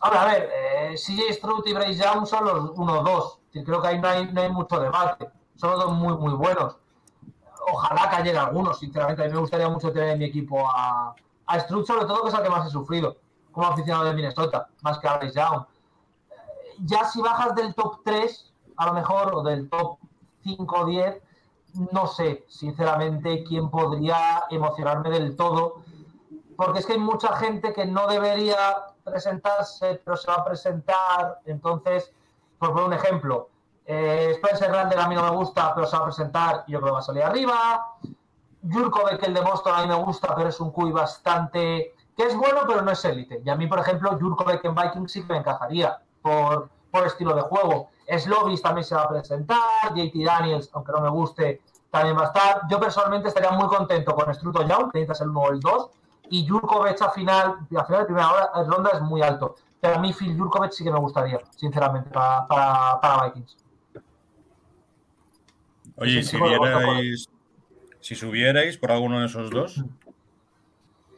Ahora, 0.00 0.22
a 0.22 0.26
ver, 0.26 0.50
eh, 0.52 0.94
CJ 0.96 1.34
Stroud 1.34 1.66
y 1.66 1.72
Bryce 1.72 2.02
Young 2.02 2.26
son 2.26 2.44
los 2.44 2.70
1-2. 2.74 3.38
Creo 3.64 3.80
que 3.80 3.88
ahí 3.88 4.00
no 4.00 4.08
hay, 4.08 4.30
no 4.32 4.40
hay 4.42 4.50
mucho 4.50 4.78
debate. 4.78 5.30
Son 5.56 5.70
los 5.70 5.84
dos 5.84 5.92
muy, 5.92 6.14
muy 6.16 6.34
buenos. 6.34 6.76
Ojalá 7.72 8.10
cayera 8.10 8.44
algunos, 8.44 8.78
sinceramente. 8.78 9.22
A 9.22 9.26
mí 9.26 9.32
me 9.32 9.40
gustaría 9.40 9.68
mucho 9.68 9.92
tener 9.92 10.10
en 10.10 10.18
mi 10.18 10.26
equipo 10.26 10.68
a, 10.68 11.14
a 11.46 11.60
Stroud, 11.60 11.86
sobre 11.86 12.04
todo, 12.06 12.22
que 12.22 12.28
es 12.28 12.34
el 12.34 12.42
que 12.42 12.50
más 12.50 12.66
he 12.66 12.70
sufrido 12.70 13.16
como 13.52 13.68
aficionado 13.68 14.04
de 14.04 14.12
Minnesota, 14.12 14.68
más 14.82 14.98
que 14.98 15.08
a 15.08 15.16
Bryce 15.16 15.34
Young. 15.40 15.62
Eh, 15.62 16.34
Ya 16.80 17.04
si 17.04 17.22
bajas 17.22 17.54
del 17.54 17.74
top 17.74 18.00
3, 18.04 18.52
a 18.76 18.86
lo 18.86 18.92
mejor, 18.92 19.34
o 19.34 19.42
del 19.42 19.70
top 19.70 19.96
5 20.42 20.76
o 20.78 20.84
10, 20.84 21.22
no 21.92 22.06
sé, 22.06 22.44
sinceramente, 22.48 23.44
quién 23.44 23.70
podría 23.70 24.44
emocionarme 24.50 25.08
del 25.10 25.36
todo, 25.36 25.82
porque 26.56 26.80
es 26.80 26.86
que 26.86 26.92
hay 26.94 26.98
mucha 26.98 27.34
gente 27.36 27.72
que 27.72 27.86
no 27.86 28.06
debería 28.06 28.58
presentarse, 29.10 30.00
pero 30.04 30.16
se 30.16 30.30
va 30.30 30.38
a 30.38 30.44
presentar. 30.44 31.40
Entonces, 31.46 32.12
por 32.58 32.70
poner 32.70 32.86
un 32.86 32.92
ejemplo, 32.92 33.48
eh, 33.84 34.32
Spencer 34.34 34.70
Rattler 34.70 34.98
a 34.98 35.08
mí 35.08 35.14
no 35.14 35.22
me 35.22 35.30
gusta, 35.30 35.74
pero 35.74 35.86
se 35.86 35.96
va 35.96 36.02
a 36.02 36.06
presentar 36.06 36.64
y 36.66 36.72
yo 36.72 36.80
creo 36.80 36.90
que 36.90 36.94
va 36.94 36.98
a 36.98 37.02
salir 37.02 37.22
arriba. 37.22 37.94
Jurkovic, 38.68 39.22
el 39.22 39.34
de 39.34 39.40
Boston, 39.40 39.74
a 39.76 39.82
mí 39.82 39.88
me 39.88 39.94
gusta, 39.94 40.34
pero 40.34 40.48
es 40.48 40.60
un 40.60 40.72
QI 40.72 40.90
bastante... 40.90 41.94
que 42.16 42.24
es 42.24 42.34
bueno, 42.34 42.62
pero 42.66 42.82
no 42.82 42.90
es 42.90 43.04
élite. 43.04 43.40
Y 43.44 43.48
a 43.48 43.54
mí, 43.54 43.66
por 43.66 43.78
ejemplo, 43.78 44.18
Jurkovic 44.18 44.64
en 44.64 44.74
Vikings 44.74 45.12
sí 45.12 45.22
que 45.22 45.32
me 45.32 45.38
encajaría 45.38 45.98
por, 46.20 46.68
por 46.90 47.06
estilo 47.06 47.34
de 47.34 47.42
juego. 47.42 47.90
Slovis 48.18 48.62
también 48.62 48.84
se 48.84 48.94
va 48.94 49.02
a 49.02 49.08
presentar, 49.08 49.94
JT 49.94 50.24
Daniels, 50.24 50.70
aunque 50.72 50.92
no 50.92 51.00
me 51.00 51.10
guste, 51.10 51.60
también 51.90 52.16
va 52.16 52.22
a 52.22 52.26
estar. 52.26 52.62
Yo 52.68 52.78
personalmente 52.80 53.28
estaría 53.28 53.50
muy 53.50 53.66
contento 53.68 54.14
con 54.14 54.32
Struto 54.34 54.62
Young, 54.62 54.90
que 54.90 55.00
necesitas 55.00 55.20
el 55.22 55.30
1 55.30 55.40
o 55.40 55.50
el 55.50 55.60
2, 55.60 55.90
y 56.30 56.46
Jurkovic 56.46 57.00
a 57.02 57.10
final, 57.10 57.56
a 57.76 57.84
final 57.84 58.00
de 58.00 58.06
primera 58.06 58.30
hora- 58.32 58.50
ronda 58.66 58.90
es 58.94 59.00
muy 59.02 59.22
alto. 59.22 59.56
Pero 59.80 59.96
a 59.96 59.98
mí 59.98 60.12
Phil 60.12 60.36
Jurkovic 60.38 60.72
sí 60.72 60.84
que 60.84 60.90
me 60.90 60.98
gustaría, 60.98 61.38
sinceramente, 61.56 62.10
para, 62.10 62.46
para, 62.46 63.00
para 63.00 63.24
Vikings. 63.26 63.56
Oye, 65.98 66.22
Sí, 66.22 66.28
si 66.30 66.40
vierais, 66.40 67.28
si 68.00 68.14
subierais 68.14 68.76
por 68.78 68.92
alguno 68.92 69.20
de 69.20 69.26
esos 69.26 69.50
dos, 69.50 69.84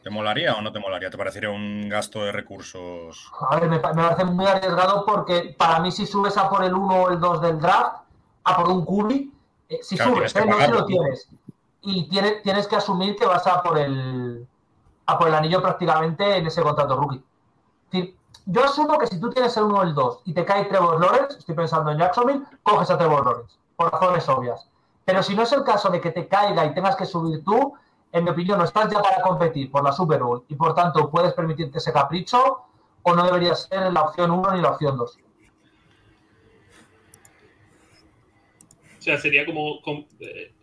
¿te 0.03 0.09
molaría 0.09 0.55
o 0.55 0.61
no 0.61 0.71
te 0.71 0.79
molaría? 0.79 1.09
¿Te 1.09 1.17
parecería 1.17 1.49
un 1.49 1.89
gasto 1.89 2.23
de 2.23 2.31
recursos? 2.31 3.29
A 3.49 3.59
ver, 3.59 3.69
me, 3.69 3.79
pa- 3.79 3.93
me 3.93 4.03
parece 4.03 4.25
muy 4.25 4.45
arriesgado 4.45 5.05
porque 5.05 5.55
para 5.57 5.79
mí 5.79 5.91
si 5.91 6.05
subes 6.05 6.37
a 6.37 6.49
por 6.49 6.63
el 6.63 6.73
1 6.73 6.95
o 7.03 7.09
el 7.09 7.19
2 7.19 7.41
del 7.41 7.59
draft, 7.59 8.03
a 8.43 8.55
por 8.57 8.69
un 8.69 8.85
cubi, 8.85 9.33
eh, 9.67 9.79
si 9.81 9.95
Claro, 9.97 10.15
subes, 10.15 10.35
eh, 10.35 10.45
no 10.45 10.61
si 10.61 10.71
lo 10.71 10.85
tienes. 10.85 11.29
Y 11.81 12.09
tienes, 12.09 12.41
tienes 12.43 12.67
que 12.67 12.75
asumir 12.77 13.15
que 13.15 13.25
vas 13.25 13.45
a 13.47 13.61
por 13.61 13.77
el 13.77 14.47
a 15.09 15.17
por 15.17 15.27
el 15.27 15.33
anillo 15.33 15.61
prácticamente 15.61 16.37
en 16.37 16.45
ese 16.45 16.61
contrato 16.61 16.95
rookie. 16.95 17.17
Es 17.17 17.91
decir, 17.91 18.17
yo 18.45 18.63
asumo 18.63 18.97
que 18.99 19.07
si 19.07 19.19
tú 19.19 19.29
tienes 19.29 19.55
el 19.57 19.63
1 19.63 19.77
o 19.77 19.83
el 19.83 19.93
2 19.93 20.21
y 20.25 20.33
te 20.33 20.45
cae 20.45 20.65
Trevor 20.65 21.01
Lawrence, 21.01 21.39
estoy 21.39 21.55
pensando 21.55 21.91
en 21.91 21.97
Jacksonville, 21.97 22.43
coges 22.63 22.89
a 22.89 22.97
Trevor 22.97 23.25
Lawrence, 23.25 23.57
por 23.75 23.91
razones 23.91 24.29
obvias. 24.29 24.67
Pero 25.05 25.23
si 25.23 25.35
no 25.35 25.43
es 25.43 25.51
el 25.51 25.63
caso 25.63 25.89
de 25.89 25.99
que 25.99 26.11
te 26.11 26.27
caiga 26.27 26.65
y 26.65 26.73
tengas 26.73 26.95
que 26.95 27.05
subir 27.05 27.43
tú, 27.43 27.73
en 28.11 28.23
mi 28.23 28.29
opinión, 28.29 28.59
no 28.59 28.65
estás 28.65 28.91
ya 28.91 29.01
para 29.01 29.21
competir 29.21 29.71
por 29.71 29.83
la 29.83 29.91
Super 29.91 30.21
Bowl 30.21 30.43
y 30.47 30.55
por 30.55 30.73
tanto 30.75 31.09
puedes 31.09 31.33
permitirte 31.33 31.79
ese 31.79 31.91
capricho 31.91 32.61
o 33.03 33.15
no 33.15 33.23
debería 33.23 33.55
ser 33.55 33.91
la 33.91 34.01
opción 34.01 34.31
1 34.31 34.51
ni 34.51 34.61
la 34.61 34.69
opción 34.69 34.97
2. 34.97 35.17
O 38.97 39.01
sea, 39.01 39.17
sería 39.17 39.45
como. 39.45 39.81
como, 39.81 40.05
eh, 40.19 40.53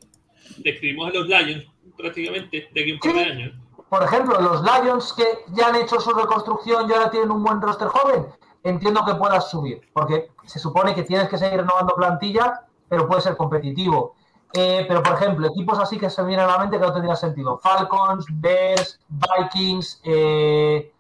describimos 0.58 1.08
a 1.08 1.18
los 1.18 1.26
Lions 1.26 1.64
prácticamente 1.96 2.68
de 2.72 2.80
aquí 2.80 2.92
un 2.92 2.98
par 2.98 3.14
de 3.14 3.24
años. 3.24 3.54
Por 3.96 4.04
ejemplo, 4.04 4.38
los 4.42 4.60
Lions 4.62 5.14
que 5.14 5.46
ya 5.52 5.68
han 5.68 5.76
hecho 5.76 5.98
su 5.98 6.10
reconstrucción 6.10 6.86
y 6.86 6.92
ahora 6.92 7.10
tienen 7.10 7.30
un 7.30 7.42
buen 7.42 7.62
roster 7.62 7.88
joven, 7.88 8.26
entiendo 8.62 9.02
que 9.06 9.14
puedas 9.14 9.48
subir, 9.48 9.88
porque 9.94 10.32
se 10.44 10.58
supone 10.58 10.94
que 10.94 11.02
tienes 11.02 11.30
que 11.30 11.38
seguir 11.38 11.60
renovando 11.60 11.94
plantilla, 11.94 12.60
pero 12.90 13.08
puede 13.08 13.22
ser 13.22 13.38
competitivo. 13.38 14.14
Eh, 14.52 14.84
pero, 14.86 15.02
por 15.02 15.14
ejemplo, 15.14 15.46
equipos 15.46 15.78
así 15.78 15.98
que 15.98 16.10
se 16.10 16.20
me 16.20 16.28
vienen 16.28 16.44
a 16.44 16.52
la 16.52 16.58
mente 16.58 16.78
que 16.78 16.84
no 16.84 16.92
tendría 16.92 17.16
sentido. 17.16 17.58
Falcons, 17.62 18.26
Bears, 18.28 19.00
Vikings, 19.08 20.02
eh, 20.04 20.92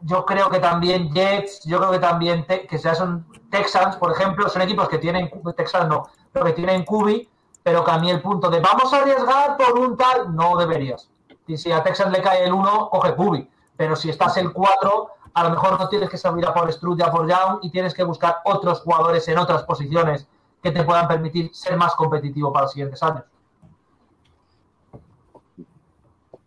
yo 0.00 0.24
creo 0.24 0.48
que 0.48 0.60
también 0.60 1.12
Jets, 1.12 1.64
yo 1.64 1.76
creo 1.80 1.90
que 1.90 1.98
también 1.98 2.46
que 2.46 2.78
sea 2.78 2.94
son 2.94 3.26
Texans, 3.50 3.96
por 3.96 4.10
ejemplo, 4.12 4.48
son 4.48 4.62
equipos 4.62 4.88
que 4.88 4.96
tienen, 4.96 5.30
Texans 5.54 5.86
no, 5.86 6.08
pero 6.32 6.46
que 6.46 6.52
tienen 6.54 6.86
Cubi, 6.86 7.28
pero 7.62 7.84
que 7.84 7.90
a 7.90 7.98
mí 7.98 8.10
el 8.10 8.22
punto 8.22 8.48
de 8.48 8.58
vamos 8.60 8.90
a 8.90 9.02
arriesgar 9.02 9.58
por 9.58 9.78
un 9.78 9.98
tal, 9.98 10.34
no 10.34 10.56
deberías. 10.56 11.10
Y 11.48 11.56
si 11.56 11.72
a 11.72 11.82
Texas 11.82 12.12
le 12.12 12.22
cae 12.22 12.44
el 12.44 12.52
1, 12.52 12.88
coge 12.90 13.14
Cubi. 13.14 13.50
Pero 13.76 13.96
si 13.96 14.10
estás 14.10 14.36
el 14.36 14.52
4, 14.52 15.08
a 15.34 15.44
lo 15.44 15.50
mejor 15.50 15.78
no 15.78 15.88
tienes 15.88 16.08
que 16.08 16.16
salir 16.16 16.46
a 16.46 16.54
por 16.54 16.72
Strud 16.72 16.98
y 16.98 17.02
a 17.02 17.10
por 17.10 17.28
Young 17.28 17.58
y 17.62 17.70
tienes 17.70 17.94
que 17.94 18.04
buscar 18.04 18.36
otros 18.44 18.82
jugadores 18.82 19.26
en 19.28 19.38
otras 19.38 19.64
posiciones 19.64 20.28
que 20.62 20.70
te 20.70 20.84
puedan 20.84 21.08
permitir 21.08 21.54
ser 21.54 21.76
más 21.76 21.94
competitivo 21.94 22.52
para 22.52 22.64
los 22.64 22.72
siguientes 22.72 23.02
años. 23.02 23.24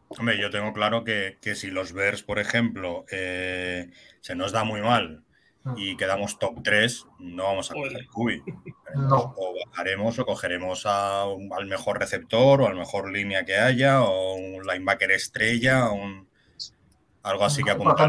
Hombre, 0.09 0.39
yo 0.39 0.49
tengo 0.51 0.71
claro 0.73 1.03
que, 1.03 1.37
que 1.41 1.55
si 1.55 1.71
los 1.71 1.93
Bears, 1.93 2.21
por 2.21 2.37
ejemplo, 2.37 3.05
eh, 3.11 3.89
se 4.19 4.35
nos 4.35 4.51
da 4.51 4.63
muy 4.63 4.81
mal 4.81 5.23
y 5.75 5.95
quedamos 5.95 6.39
top 6.39 6.63
3, 6.63 7.07
no 7.19 7.43
vamos 7.43 7.71
a 7.71 7.73
coger 7.73 8.07
Cubi. 8.07 8.43
No. 8.93 9.33
O 9.37 9.53
bajaremos 9.65 10.19
o 10.19 10.25
cogeremos 10.25 10.85
a 10.85 11.21
al 11.21 11.65
mejor 11.65 11.97
receptor 11.97 12.61
o 12.61 12.67
al 12.67 12.75
mejor 12.75 13.09
línea 13.09 13.45
que 13.45 13.55
haya 13.57 14.01
o 14.01 14.33
un 14.33 14.67
linebacker 14.67 15.11
estrella 15.11 15.87
o 15.89 15.93
un, 15.93 16.27
algo 17.23 17.45
así 17.45 17.63
que 17.63 17.73
pero 17.73 17.85
vamos 17.85 18.01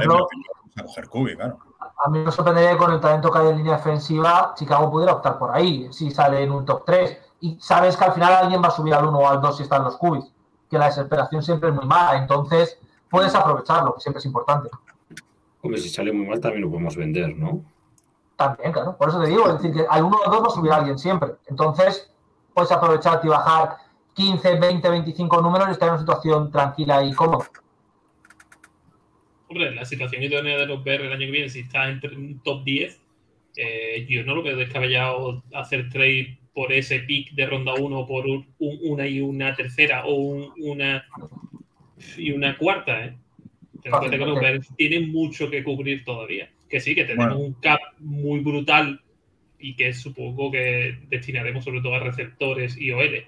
a 0.77 0.83
coger 0.83 1.09
Cubi, 1.09 1.37
claro. 1.37 1.61
A 2.05 2.11
mí 2.11 2.19
me 2.19 2.33
sorprendería 2.33 2.73
que 2.73 2.79
con 2.79 2.93
el 2.93 3.01
talento 3.01 3.31
que 3.31 3.39
hay 3.39 3.49
en 3.51 3.59
línea 3.59 3.77
defensiva, 3.77 4.55
Chicago 4.57 4.91
pudiera 4.91 5.13
optar 5.13 5.39
por 5.39 5.55
ahí, 5.55 5.89
si 5.93 6.11
sale 6.11 6.43
en 6.43 6.51
un 6.51 6.65
top 6.65 6.85
3. 6.85 7.19
Y 7.43 7.59
sabes 7.61 7.97
que 7.97 8.05
al 8.05 8.13
final 8.13 8.33
alguien 8.33 8.61
va 8.61 8.69
a 8.69 8.73
subir 8.73 8.95
al 8.95 9.07
1 9.07 9.17
o 9.17 9.29
al 9.29 9.41
2 9.41 9.57
si 9.57 9.63
están 9.63 9.85
los 9.85 9.97
cubis, 9.99 10.25
que 10.69 10.79
la 10.79 10.87
desesperación 10.87 11.45
siempre 11.45 11.69
es 11.69 11.75
muy 11.77 11.87
mala. 11.87 12.19
Entonces, 12.19 12.77
puedes 13.09 13.35
aprovecharlo, 13.37 13.95
que 13.95 14.01
siempre 14.01 14.19
es 14.19 14.27
importante. 14.27 14.69
Hombre, 15.63 15.81
si 15.81 15.89
sale 15.89 16.13
muy 16.13 16.27
mal 16.27 16.41
también 16.41 16.63
lo 16.63 16.71
podemos 16.71 16.97
vender, 16.97 17.37
¿no? 17.37 17.65
También, 18.37 18.73
claro. 18.73 18.97
Por 18.97 19.09
eso 19.09 19.23
te 19.23 19.29
digo, 19.29 19.47
es 19.49 19.63
decir, 19.63 19.73
que 19.73 19.87
al 19.89 20.03
1 20.05 20.17
o 20.27 20.31
2 20.31 20.43
va 20.43 20.47
a 20.49 20.51
subir 20.51 20.73
alguien 20.73 20.99
siempre. 20.99 21.31
Entonces, 21.49 22.13
puedes 22.53 22.73
aprovecharte 22.73 23.27
y 23.27 23.31
bajar 23.31 23.77
15, 24.15 24.59
20, 24.59 24.89
25 24.91 25.41
números 25.41 25.69
y 25.69 25.71
estar 25.73 25.89
en 25.89 25.95
una 25.95 26.01
situación 26.01 26.51
tranquila 26.51 27.03
y 27.05 27.13
cómoda. 27.13 27.49
Hombre, 29.49 29.75
la 29.75 29.85
situación 29.85 30.23
idónea 30.23 30.57
de 30.59 30.67
los 30.67 30.83
Bears 30.83 31.05
el 31.05 31.13
año 31.13 31.21
que 31.27 31.31
viene, 31.31 31.49
si 31.49 31.61
está 31.61 31.89
entre 31.89 32.15
un 32.17 32.41
top 32.41 32.65
10, 32.65 33.01
eh, 33.57 34.07
yo 34.09 34.25
no 34.25 34.35
lo 34.35 34.43
veo 34.43 34.57
descabellado 34.57 35.43
hacer 35.55 35.91
trade 35.91 36.39
por 36.55 36.73
ese 36.73 37.01
pick 37.01 37.33
de 37.35 37.47
ronda 37.47 37.75
1 37.75 38.07
por 38.07 38.27
un- 38.27 38.47
un- 38.59 38.79
una 38.83 39.07
y 39.07 39.21
una 39.21 39.55
tercera 39.55 40.05
o 40.07 40.15
un- 40.15 40.53
una 40.59 41.05
y 42.17 42.33
una 42.33 42.57
cuarta, 42.59 43.05
¿eh? 43.05 43.17
Cuenta 43.91 44.17
que. 44.17 44.25
Bears 44.25 44.69
tienen 44.77 45.13
mucho 45.13 45.51
que 45.51 45.63
cubrir 45.65 46.05
todavía. 46.05 46.51
Que 46.69 46.81
sí, 46.81 46.95
que 46.95 47.05
tenemos 47.05 47.35
Bueno. 47.35 47.47
un 47.47 47.55
cap 47.55 47.81
muy 47.99 48.41
brutal 48.41 49.01
y 49.59 49.75
que 49.77 49.93
supongo 49.93 50.51
que 50.51 50.99
destinaremos 51.09 51.65
sobre 51.65 51.81
todo 51.81 51.95
a 51.95 52.01
receptores 52.01 52.77
y 52.79 52.91
OL. 52.93 53.25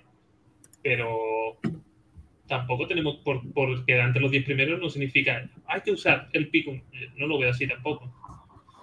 Pero 0.83 1.19
tampoco 2.47 2.87
tenemos, 2.87 3.17
por, 3.17 3.41
por 3.53 3.85
quedar 3.85 4.09
entre 4.09 4.21
los 4.23 4.31
10 4.31 4.45
primeros, 4.45 4.81
no 4.81 4.89
significa 4.91 5.49
hay 5.67 5.81
que 5.81 5.93
usar 5.93 6.29
el 6.33 6.49
pico. 6.49 6.73
No 7.17 7.27
lo 7.27 7.39
veo 7.39 7.51
así 7.51 7.67
tampoco. 7.67 8.11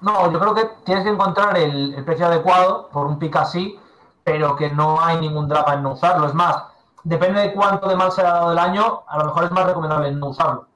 No, 0.01 0.31
yo 0.31 0.39
creo 0.39 0.55
que 0.55 0.63
tienes 0.85 1.03
que 1.03 1.11
encontrar 1.11 1.57
el, 1.57 1.93
el 1.93 2.03
precio 2.05 2.25
adecuado 2.25 2.89
por 2.91 3.05
un 3.05 3.19
pick 3.19 3.35
así, 3.35 3.75
pero 4.23 4.55
que 4.55 4.69
no 4.71 5.03
hay 5.03 5.19
ningún 5.19 5.47
drama 5.47 5.75
en 5.75 5.83
no 5.83 5.93
usarlo. 5.93 6.27
Es 6.27 6.33
más, 6.33 6.55
depende 7.03 7.41
de 7.41 7.53
cuánto 7.53 7.87
de 7.87 7.95
mal 7.95 8.11
se 8.11 8.21
ha 8.21 8.25
dado 8.25 8.49
del 8.49 8.59
año, 8.59 9.01
a 9.07 9.19
lo 9.19 9.25
mejor 9.25 9.43
es 9.45 9.51
más 9.51 9.65
recomendable 9.65 10.11
no 10.11 10.29
usarlo. 10.29 10.67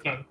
Claro. 0.00 0.26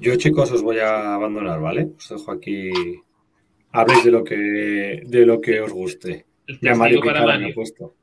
Yo, 0.00 0.16
chicos, 0.16 0.50
os 0.50 0.62
voy 0.62 0.78
a 0.78 1.14
abandonar, 1.14 1.60
¿vale? 1.60 1.90
Os 1.96 2.08
dejo 2.08 2.32
aquí. 2.32 2.70
Habléis 3.72 4.04
de 4.04 4.10
lo 4.10 4.24
que, 4.24 5.02
de 5.06 5.26
lo 5.26 5.40
que 5.40 5.60
os 5.60 5.72
guste. 5.72 6.26
El 6.46 6.58
Ya 6.60 6.74
Mario 6.74 7.00
me 7.02 7.10
ha 7.18 7.24
Mario. 7.24 7.54
puesto. 7.54 7.94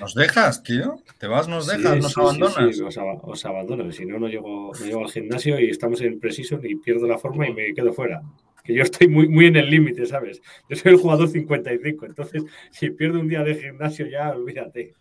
¿Nos 0.00 0.14
dejas, 0.14 0.62
tío? 0.62 0.96
¿Te 1.18 1.26
vas, 1.26 1.48
nos 1.48 1.66
dejas, 1.66 1.94
Sí, 1.94 2.00
nos 2.00 2.06
sí, 2.08 2.14
sí, 2.14 2.20
abandonas? 2.20 2.76
sí, 2.76 2.82
os, 2.82 2.98
aba- 2.98 3.20
os 3.22 3.44
abandono. 3.46 3.90
Si 3.92 4.04
no, 4.04 4.18
no 4.18 4.28
llego, 4.28 4.72
no 4.78 4.84
llego 4.84 5.00
al 5.04 5.10
gimnasio 5.10 5.58
y 5.60 5.70
estamos 5.70 6.00
en 6.00 6.18
precision 6.18 6.60
y 6.64 6.74
pierdo 6.76 7.06
la 7.06 7.18
forma 7.18 7.46
y 7.48 7.54
me 7.54 7.72
quedo 7.74 7.92
fuera. 7.92 8.22
Que 8.64 8.74
yo 8.74 8.82
estoy 8.82 9.08
muy, 9.08 9.28
muy 9.28 9.46
en 9.46 9.56
el 9.56 9.70
límite, 9.70 10.06
¿sabes? 10.06 10.40
Yo 10.68 10.76
soy 10.76 10.92
el 10.92 10.98
jugador 10.98 11.28
55, 11.28 12.06
entonces 12.06 12.44
si 12.70 12.90
pierdo 12.90 13.20
un 13.20 13.28
día 13.28 13.42
de 13.42 13.54
gimnasio 13.54 14.06
ya, 14.06 14.30
olvídate. 14.30 14.94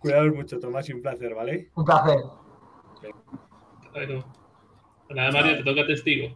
Cuidaos 0.00 0.34
mucho, 0.34 0.58
Tomás, 0.58 0.88
y 0.88 0.92
un 0.94 1.02
placer, 1.02 1.34
¿vale? 1.34 1.70
Un 1.74 1.84
placer. 1.84 2.16
Bueno, 3.92 4.24
nada, 5.10 5.30
Mario, 5.32 5.56
te 5.58 5.64
toca 5.64 5.86
testigo. 5.86 6.34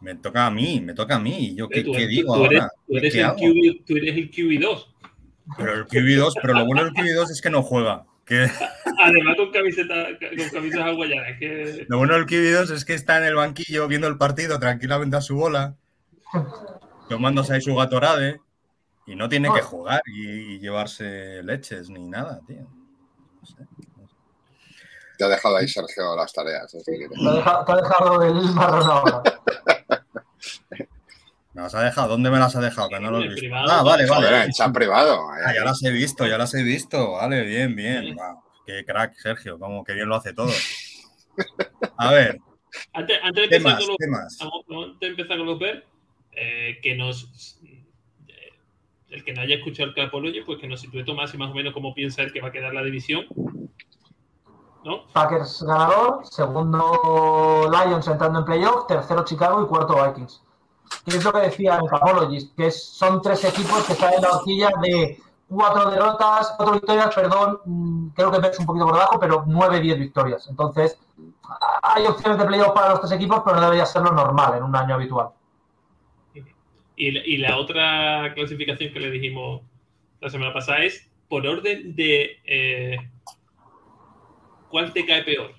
Me 0.00 0.14
toca 0.16 0.46
a 0.46 0.50
mí, 0.50 0.80
me 0.80 0.94
toca 0.94 1.16
a 1.16 1.18
mí. 1.18 1.54
¿Yo 1.54 1.68
qué, 1.68 1.80
Eh, 1.80 1.84
tú, 1.84 1.92
qué 1.92 2.02
tú- 2.02 2.08
digo 2.08 2.34
tú 2.34 2.44
eres, 2.44 2.60
ahora? 2.60 2.72
tú 2.86 2.96
eres 2.96 3.12
¿Qué 3.12 3.20
el? 3.20 3.26
QB, 3.30 3.84
tú 3.86 3.96
eres 3.96 4.16
el 4.16 4.30
QB2. 4.30 4.86
Pero 5.56 5.74
el 5.74 5.86
QB2, 5.86 6.34
pero 6.40 6.54
lo 6.54 6.66
bueno 6.66 6.84
del 6.84 6.92
QB2 6.94 7.30
es 7.30 7.40
que 7.42 7.50
no 7.50 7.62
juega. 7.62 8.04
Que, 8.24 8.46
Además 9.00 9.36
con 9.36 9.50
camiseta, 9.50 10.06
con 10.18 10.48
camisas. 10.52 10.84
Que 11.40 11.86
lo 11.88 11.98
bueno 11.98 12.14
del 12.14 12.26
QB2 12.26 12.70
es 12.72 12.84
que 12.84 12.94
está 12.94 13.18
en 13.18 13.24
el 13.24 13.34
banquillo 13.34 13.88
viendo 13.88 14.06
el 14.06 14.16
partido 14.18 14.58
tranquilamente 14.60 15.16
a 15.16 15.20
su 15.20 15.34
bola, 15.36 15.74
tomándose 17.08 17.54
ahí 17.54 17.60
su 17.60 17.74
gatorade 17.74 18.40
y 19.06 19.16
no 19.16 19.28
tiene 19.28 19.52
que 19.52 19.60
jugar 19.62 20.02
y, 20.06 20.54
y 20.54 20.58
llevarse 20.60 21.42
leches 21.42 21.90
ni 21.90 22.04
nada, 22.04 22.40
tío. 22.46 22.66
No 23.42 23.46
sé. 23.46 23.56
Te 25.18 25.24
ha 25.24 25.28
dejado 25.28 25.56
ahí 25.56 25.68
Sergio 25.68 26.16
las 26.16 26.32
tareas. 26.32 26.64
así 26.74 26.78
que- 26.98 27.08
Te 27.08 27.28
ha 27.28 27.32
dejado, 27.32 27.64
te 27.64 27.72
ha 27.72 27.76
dejado 27.76 28.22
el 28.22 28.34
marrón 28.54 28.90
ahora. 28.90 29.22
¿Me 31.54 31.60
las 31.62 31.74
ha 31.74 31.82
dejado? 31.82 32.08
¿Dónde 32.08 32.30
me 32.30 32.38
las 32.38 32.56
ha 32.56 32.60
dejado? 32.60 32.88
Que 32.88 32.98
no 32.98 33.10
lo 33.10 33.18
he 33.18 33.24
visto. 33.24 33.40
privado. 33.40 33.68
Ah, 33.70 33.82
vale, 33.82 34.06
vale. 34.06 34.44
en 34.44 34.52
chat 34.52 34.72
privado. 34.72 35.28
Ah, 35.30 35.48
ahí. 35.50 35.56
ya 35.56 35.64
las 35.64 35.82
he 35.82 35.90
visto, 35.90 36.26
ya 36.26 36.38
las 36.38 36.54
he 36.54 36.62
visto. 36.62 37.12
Vale, 37.12 37.42
bien, 37.42 37.76
bien. 37.76 38.04
Sí. 38.04 38.12
Wow, 38.14 38.42
qué 38.66 38.84
crack, 38.86 39.14
Sergio, 39.18 39.58
como 39.58 39.84
que 39.84 39.92
bien 39.92 40.08
lo 40.08 40.16
hace 40.16 40.32
todo. 40.32 40.50
A 41.98 42.10
ver, 42.10 42.38
antes, 42.94 43.18
antes 43.22 43.42
de 43.42 43.48
¿qué 43.50 43.56
empezar 43.56 43.78
con 43.80 43.88
los 43.88 43.96
¿Qué 43.98 44.06
más? 44.06 44.38
antes 44.40 45.00
de 45.00 45.06
empezar 45.08 45.36
con 45.36 45.46
los 45.46 45.58
ver, 45.58 45.86
eh, 46.32 46.78
que 46.82 46.94
nos. 46.94 47.58
El 49.12 49.24
que 49.24 49.32
no 49.32 49.42
haya 49.42 49.56
escuchado 49.56 49.90
el 49.90 49.94
Capology, 49.94 50.40
pues 50.42 50.58
que 50.58 50.66
nos 50.66 50.80
sitúe 50.80 51.04
Tomás 51.04 51.32
y 51.34 51.38
más 51.38 51.50
o 51.50 51.54
menos 51.54 51.74
cómo 51.74 51.94
piensa 51.94 52.22
él 52.22 52.32
que 52.32 52.40
va 52.40 52.48
a 52.48 52.52
quedar 52.52 52.72
la 52.72 52.82
división. 52.82 53.26
Packers 55.12 55.62
ganador, 55.62 56.26
segundo 56.26 57.70
Lions 57.70 58.08
entrando 58.08 58.40
en 58.40 58.44
playoff, 58.44 58.86
tercero 58.88 59.24
Chicago 59.24 59.62
y 59.62 59.66
cuarto 59.66 59.94
Vikings. 59.94 60.42
Que 61.04 61.16
es 61.16 61.24
lo 61.24 61.32
que 61.32 61.40
decía 61.40 61.78
el 61.80 61.88
Capologist, 61.88 62.56
que 62.56 62.70
son 62.70 63.22
tres 63.22 63.44
equipos 63.44 63.84
que 63.84 63.92
están 63.92 64.14
en 64.14 64.22
la 64.22 64.30
horquilla 64.30 64.70
de 64.82 65.18
cuatro 65.48 65.90
derrotas, 65.90 66.54
cuatro 66.56 66.74
victorias, 66.74 67.14
perdón, 67.14 67.60
mm, 67.64 68.08
creo 68.08 68.30
que 68.30 68.48
es 68.48 68.58
un 68.58 68.66
poquito 68.66 68.86
por 68.86 68.94
debajo, 68.94 69.20
pero 69.20 69.44
nueve, 69.46 69.80
diez 69.80 69.98
victorias. 69.98 70.48
Entonces, 70.48 70.98
hay 71.82 72.06
opciones 72.06 72.38
de 72.38 72.44
playoff 72.44 72.72
para 72.72 72.90
los 72.90 73.00
tres 73.00 73.12
equipos, 73.12 73.42
pero 73.44 73.56
no 73.56 73.62
debería 73.62 73.86
ser 73.86 74.02
lo 74.02 74.12
normal 74.12 74.54
en 74.56 74.62
un 74.64 74.74
año 74.74 74.94
habitual. 74.94 75.28
Y, 76.96 77.10
la- 77.12 77.26
y 77.26 77.36
la 77.38 77.56
otra 77.58 78.32
clasificación 78.34 78.92
que 78.92 79.00
le 79.00 79.10
dijimos 79.10 79.62
la 80.20 80.30
semana 80.30 80.52
pasada 80.52 80.84
es 80.84 81.10
por 81.28 81.46
orden 81.46 81.94
de 81.96 82.38
eh, 82.44 82.96
cuál 84.68 84.92
te 84.92 85.04
cae 85.06 85.22
peor. 85.24 85.52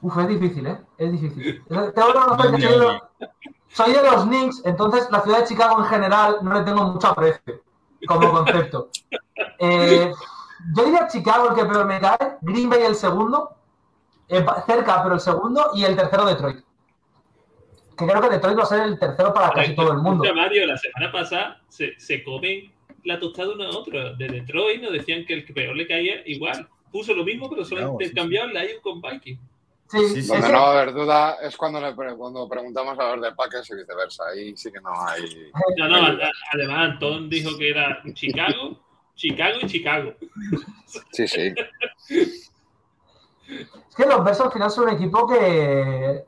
Uf, 0.00 0.16
es 0.18 0.28
difícil, 0.28 0.66
¿eh? 0.66 0.78
Es 0.96 1.12
difícil. 1.12 1.64
Tengo 1.68 1.92
que 1.92 2.02
reconocer 2.20 2.54
que 2.54 2.60
soy 2.62 2.70
de, 2.72 2.78
los, 2.78 3.02
soy 3.68 3.92
de 3.92 4.02
los 4.02 4.24
Knicks, 4.24 4.62
entonces 4.64 5.08
la 5.10 5.20
ciudad 5.22 5.38
de 5.40 5.46
Chicago 5.46 5.78
en 5.80 5.86
general 5.86 6.36
no 6.42 6.54
le 6.54 6.62
tengo 6.64 6.84
mucho 6.84 7.08
aprecio 7.08 7.62
como 8.06 8.30
concepto. 8.30 8.90
Eh, 9.58 10.12
yo 10.76 10.84
diría 10.84 11.08
Chicago 11.08 11.48
el 11.50 11.54
que 11.56 11.64
peor 11.64 11.86
me 11.86 11.98
cae, 12.00 12.36
Green 12.42 12.70
Bay 12.70 12.82
el 12.82 12.94
segundo, 12.94 13.56
eh, 14.28 14.44
cerca 14.66 15.02
pero 15.02 15.14
el 15.16 15.20
segundo, 15.20 15.70
y 15.74 15.84
el 15.84 15.96
tercero 15.96 16.26
Detroit. 16.26 16.64
Que 17.98 18.06
creo 18.06 18.20
que 18.22 18.28
Detroit 18.28 18.58
va 18.58 18.62
a 18.62 18.66
ser 18.66 18.82
el 18.82 18.98
tercero 18.98 19.34
para 19.34 19.50
casi 19.50 19.74
todo 19.74 19.92
el 19.92 19.98
mundo. 19.98 20.24
Mario, 20.34 20.66
la 20.66 20.76
semana 20.76 21.10
pasada 21.10 21.60
se, 21.68 21.98
se 21.98 22.22
comen 22.22 22.72
la 23.04 23.18
tostada 23.18 23.52
uno 23.52 23.64
a 23.64 23.70
otro. 23.70 24.14
De 24.14 24.28
Detroit 24.28 24.80
nos 24.82 24.92
decían 24.92 25.24
que 25.26 25.34
el 25.34 25.44
que 25.44 25.52
peor 25.52 25.74
le 25.76 25.86
caía 25.86 26.22
igual. 26.26 26.68
Puso 26.92 27.12
lo 27.14 27.24
mismo, 27.24 27.50
pero 27.50 27.64
solo 27.64 27.92
intercambió 27.92 28.44
el 28.44 28.50
Lion 28.52 28.80
con 28.82 29.00
Viking. 29.02 29.36
Sí, 29.90 29.98
Sí, 30.10 30.22
sí. 30.22 30.28
Donde 30.28 30.48
no 30.50 30.60
va 30.60 30.68
a 30.68 30.80
haber 30.82 30.92
duda 30.94 31.36
es 31.42 31.56
cuando, 31.56 31.80
le 31.80 31.94
pre- 31.94 32.14
cuando 32.14 32.46
preguntamos 32.48 32.98
a 32.98 33.16
los 33.16 33.22
de 33.24 33.34
Packers 33.34 33.70
y 33.70 33.74
viceversa. 33.76 34.24
Ahí 34.28 34.56
sí 34.56 34.70
que 34.70 34.80
no 34.80 34.90
hay. 35.06 35.50
No, 35.78 35.88
no, 35.88 36.18
además 36.52 36.90
Antón 36.92 37.28
dijo 37.30 37.56
que 37.58 37.70
era 37.70 38.02
Chicago, 38.12 38.78
Chicago 39.14 39.58
y 39.62 39.66
Chicago. 39.66 40.14
Sí, 41.12 41.26
sí. 41.26 41.54
Es 42.18 42.50
que 43.96 44.06
los 44.06 44.22
Bears 44.24 44.40
al 44.40 44.52
final 44.52 44.70
son 44.70 44.88
un 44.88 44.94
equipo 44.94 45.26
que 45.26 46.24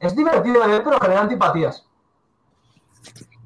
es 0.00 0.16
divertido 0.16 0.60
de 0.62 0.68
ver, 0.68 0.82
pero 0.82 0.98
genera 1.00 1.20
antipatías. 1.20 1.86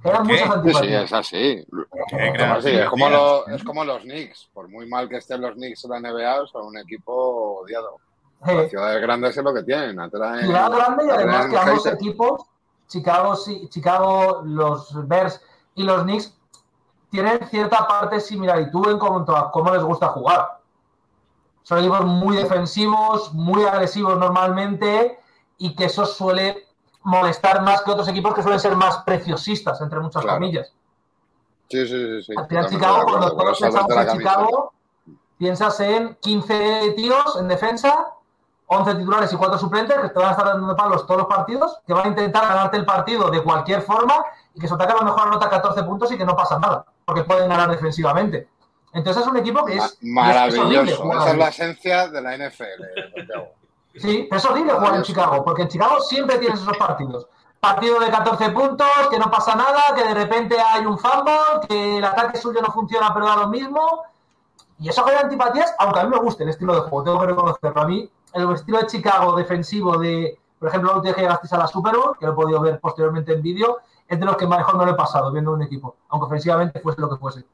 Muchas 0.03 0.27
Sí, 0.27 0.37
sí, 0.37 0.53
antipatías. 0.53 1.05
es 1.05 1.13
así. 1.13 1.67
Es, 2.13 2.89
como 2.91 3.09
lo- 3.09 3.47
es 3.49 3.65
como 3.65 3.85
los 3.85 4.03
Knicks. 4.03 4.51
Por 4.53 4.69
muy 4.69 4.87
mal 4.89 5.09
que 5.09 5.17
estén 5.17 5.41
los 5.41 5.53
Knicks 5.55 5.85
en 5.85 5.91
la 5.91 6.01
NBA, 6.01 6.47
son 6.47 6.67
un 6.67 6.79
equipo 6.79 7.61
odiado. 7.63 7.97
Eh, 8.47 8.55
Las 8.55 8.69
ciudades 8.71 9.01
grandes 9.01 9.37
es 9.37 9.43
lo 9.43 9.55
que 9.55 9.63
tienen. 9.63 9.99
Atraen, 9.99 10.45
ciudad 10.45 10.71
grande 10.71 11.07
y 11.07 11.11
además 11.11 11.47
que 11.47 11.57
ambos 11.59 11.87
equipos, 11.87 12.43
Chicago, 12.89 13.35
sí- 13.37 13.67
Chicago, 13.71 14.43
los 14.45 15.09
Bears 15.09 15.41
y 15.75 15.83
los 15.85 16.03
Knicks, 16.03 16.37
tienen 17.11 17.47
cierta 17.49 17.87
parte 17.89 18.17
de 18.17 18.21
similaritud 18.21 18.91
en 18.91 18.99
cuanto 18.99 19.35
a 19.35 19.51
cómo 19.51 19.73
les 19.73 19.83
gusta 19.83 20.09
jugar. 20.09 20.59
Son 21.63 21.79
equipos 21.79 22.05
muy 22.05 22.37
defensivos, 22.37 23.33
muy 23.33 23.65
agresivos 23.65 24.19
normalmente 24.19 25.19
y 25.59 25.75
que 25.75 25.85
eso 25.87 26.05
suele 26.07 26.67
molestar 27.03 27.63
más 27.63 27.83
que 27.83 27.91
otros 27.91 28.09
equipos 28.09 28.35
que 28.35 28.43
suelen 28.43 28.61
ser 28.61 28.75
más 28.77 28.99
preciosistas, 28.99 29.81
entre 29.81 30.01
muchas 30.01 30.23
Claro. 30.23 30.39
comillas. 30.39 30.73
Sí, 31.69 31.87
sí, 31.87 32.23
sí. 32.23 32.33
Al 32.37 32.47
final, 32.47 32.69
Chicago, 32.69 32.97
acuerdo, 32.97 33.19
cuando 33.19 33.37
todos 33.37 33.61
pensamos 33.61 33.97
en. 33.97 34.19
Chicago, 34.19 34.73
piensas 35.39 35.81
en 35.81 36.15
15 36.17 36.93
tíos 36.97 37.37
en 37.41 37.49
defensa, 37.49 38.07
11 38.67 38.95
titulares 38.95 39.33
y 39.33 39.37
4 39.37 39.59
suplentes 39.59 39.99
que 39.99 40.09
te 40.09 40.19
van 40.19 40.29
a 40.29 40.31
estar 40.33 40.47
dando 40.47 40.75
palos 40.77 41.07
todos 41.07 41.19
los 41.23 41.27
partidos, 41.29 41.81
que 41.87 41.93
van 41.93 42.07
a 42.07 42.09
intentar 42.09 42.47
ganarte 42.49 42.77
el 42.77 42.85
partido 42.87 43.31
de 43.31 43.43
cualquier 43.43 43.83
forma 43.83 44.25
y 44.55 44.61
que 44.61 44.69
su 44.69 44.75
ataque 44.75 44.93
a 44.93 44.97
lo 44.97 45.03
mejor 45.05 45.29
anota 45.29 45.49
14 45.51 45.83
puntos 45.85 46.11
y 46.13 46.17
que 46.19 46.25
no 46.25 46.35
pasa 46.37 46.59
nada, 46.59 46.85
porque 47.05 47.25
pueden 47.25 47.49
ganar 47.49 47.71
defensivamente. 47.71 48.49
Entonces 48.93 49.23
es 49.25 49.29
un 49.29 49.37
equipo 49.37 49.65
que 49.65 49.77
es, 49.77 49.85
es- 49.85 49.93
es 49.93 49.99
Maravilloso. 50.03 51.03
jugar 51.03 51.19
Esa 51.23 51.31
es 51.33 51.39
la 51.39 51.49
esencia 51.49 52.09
de 52.09 52.21
la 52.23 52.35
NFL. 52.37 52.85
Sí, 53.97 54.27
pero 54.29 54.39
es 54.39 54.45
horrible 54.45 54.73
jugar 54.73 54.97
en. 54.97 55.03
Chicago, 55.03 55.45
porque 55.45 55.63
en 55.63 55.69
Chicago 55.69 56.01
siempre 56.01 56.39
tienes 56.39 56.61
esos 56.61 56.77
partidos. 56.77 57.29
Partido 57.61 57.99
de 58.01 58.11
14 58.11 58.51
puntos, 58.51 58.87
que 59.11 59.19
no 59.19 59.31
pasa 59.31 59.55
nada, 59.55 59.83
que 59.95 60.05
de 60.05 60.15
repente 60.15 60.57
hay 60.61 60.85
un 60.85 60.99
fumble, 60.99 61.33
que 61.69 61.99
el 61.99 62.05
ataque 62.05 62.39
suyo 62.39 62.61
no 62.61 62.73
funciona, 62.73 63.13
pero 63.15 63.27
da 63.27 63.37
lo 63.37 63.49
mismo. 63.49 64.03
Y 64.79 64.89
eso 64.89 65.05
genera 65.05 65.23
antipatías, 65.23 65.75
aunque 65.79 66.01
a 66.01 66.05
mí 66.05 66.11
me 66.11 66.19
guste 66.19 66.43
el 66.43 66.51
estilo 66.51 66.75
de 66.75 66.81
juego, 66.83 67.05
tengo 67.05 67.21
que 67.21 67.27
reconocerlo. 67.27 67.81
A 67.81 67.87
mí, 67.87 68.11
el 68.35 68.53
estilo 68.53 68.79
de 68.79 68.87
Chicago 68.87 69.37
defensivo 69.37 69.97
de, 69.97 70.39
por 70.59 70.69
ejemplo, 70.69 71.01
que 71.01 71.13
llegasteis 71.13 71.53
a 71.53 71.59
la 71.59 71.67
Super 71.67 71.97
Bowl, 71.97 72.19
que 72.19 72.27
lo 72.27 72.33
he 72.33 72.35
podido 72.35 72.61
ver 72.61 72.81
posteriormente 72.81 73.33
en 73.33 73.41
vídeo, 73.41 73.79
es 74.09 74.19
de 74.19 74.27
los 74.27 74.37
que 74.37 74.47
mejor 74.47 74.77
me 74.77 74.85
lo 74.85 74.93
he 74.93 74.97
pasado 74.97 75.33
viendo 75.33 75.53
un 75.53 75.63
equipo, 75.63 75.97
aunque 76.09 76.27
ofensivamente 76.27 76.81
fuese 76.81 77.01
lo 77.01 77.09
que 77.09 77.17
fuese. 77.17 77.45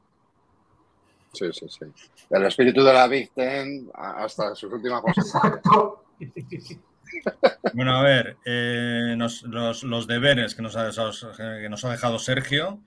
Sí, 1.33 1.49
sí, 1.53 1.69
sí. 1.69 1.85
El 2.29 2.45
espíritu 2.45 2.83
de 2.83 2.93
la 2.93 3.07
Big 3.07 3.31
Ten 3.33 3.89
hasta 3.93 4.53
sus 4.55 4.73
últimas 4.73 5.01
cosas. 5.01 5.25
Exacto. 5.25 6.03
Bueno, 7.73 7.95
a 7.97 8.03
ver, 8.03 8.37
eh, 8.45 9.15
nos- 9.17 9.43
los, 9.43 9.83
los 9.83 10.07
deberes 10.07 10.55
que 10.55 10.61
nos, 10.61 10.77
ha, 10.77 10.89
que 11.59 11.67
nos 11.69 11.83
ha 11.83 11.91
dejado 11.91 12.19
Sergio. 12.19 12.79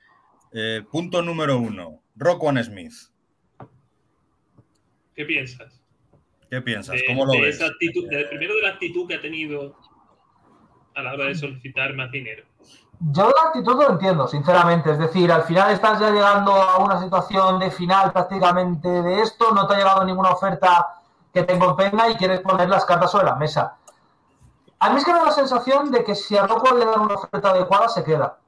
Eh, 0.53 0.83
punto 0.91 1.21
número 1.21 1.59
uno. 1.59 2.01
Roquan 2.17 2.63
Smith. 2.65 2.93
¿Qué 5.15 5.25
piensas? 5.25 5.81
¿Qué 6.51 6.61
piensas? 6.63 6.95
De, 6.97 7.05
¿Cómo 7.07 7.27
lo 7.27 7.33
de 7.33 7.41
ves? 7.43 7.57
esa 7.57 7.67
actitud, 7.67 8.09
de- 8.09 8.25
primero 8.27 8.55
de 8.55 8.63
la 8.63 8.69
actitud 8.71 9.07
que 9.07 9.15
ha 9.15 9.21
tenido 9.21 9.77
a 10.95 11.03
la 11.03 11.13
hora 11.15 11.25
de 11.27 11.35
solicitar 11.35 11.95
más 11.95 12.11
dinero. 12.11 12.45
Yo 13.13 13.25
la 13.29 13.49
actitud 13.49 13.75
lo 13.75 13.91
entiendo, 13.91 14.27
sinceramente. 14.29 14.91
Es 14.93 14.99
decir, 14.99 15.31
al 15.31 15.43
final 15.43 15.73
estás 15.73 16.01
ya 16.01 16.11
llegando 16.11 16.53
a 16.53 16.79
una 16.79 17.03
situación 17.03 17.59
de 17.59 17.71
final 17.71 18.13
prácticamente 18.13 18.89
de 18.89 19.21
esto, 19.23 19.53
no 19.53 19.67
te 19.67 19.75
ha 19.75 19.79
llegado 19.79 20.05
ninguna 20.05 20.31
oferta 20.31 20.87
que 21.35 21.43
te 21.43 21.59
convenga 21.59 22.09
y 22.09 22.15
quieres 22.15 22.41
poner 22.41 22.69
las 22.69 22.85
cartas 22.85 23.11
sobre 23.11 23.27
la 23.27 23.35
mesa. 23.35 23.77
A 24.79 24.91
mí 24.91 24.99
es 24.99 25.05
que 25.05 25.13
me 25.13 25.19
da 25.19 25.25
la 25.27 25.33
sensación 25.33 25.91
de 25.91 26.05
que 26.05 26.15
si 26.15 26.37
a 26.37 26.47
Rockwell 26.47 26.79
le 26.79 26.87
dan 26.87 27.01
una 27.01 27.15
oferta 27.15 27.51
adecuada, 27.51 27.89
se 27.89 28.05
queda. 28.05 28.39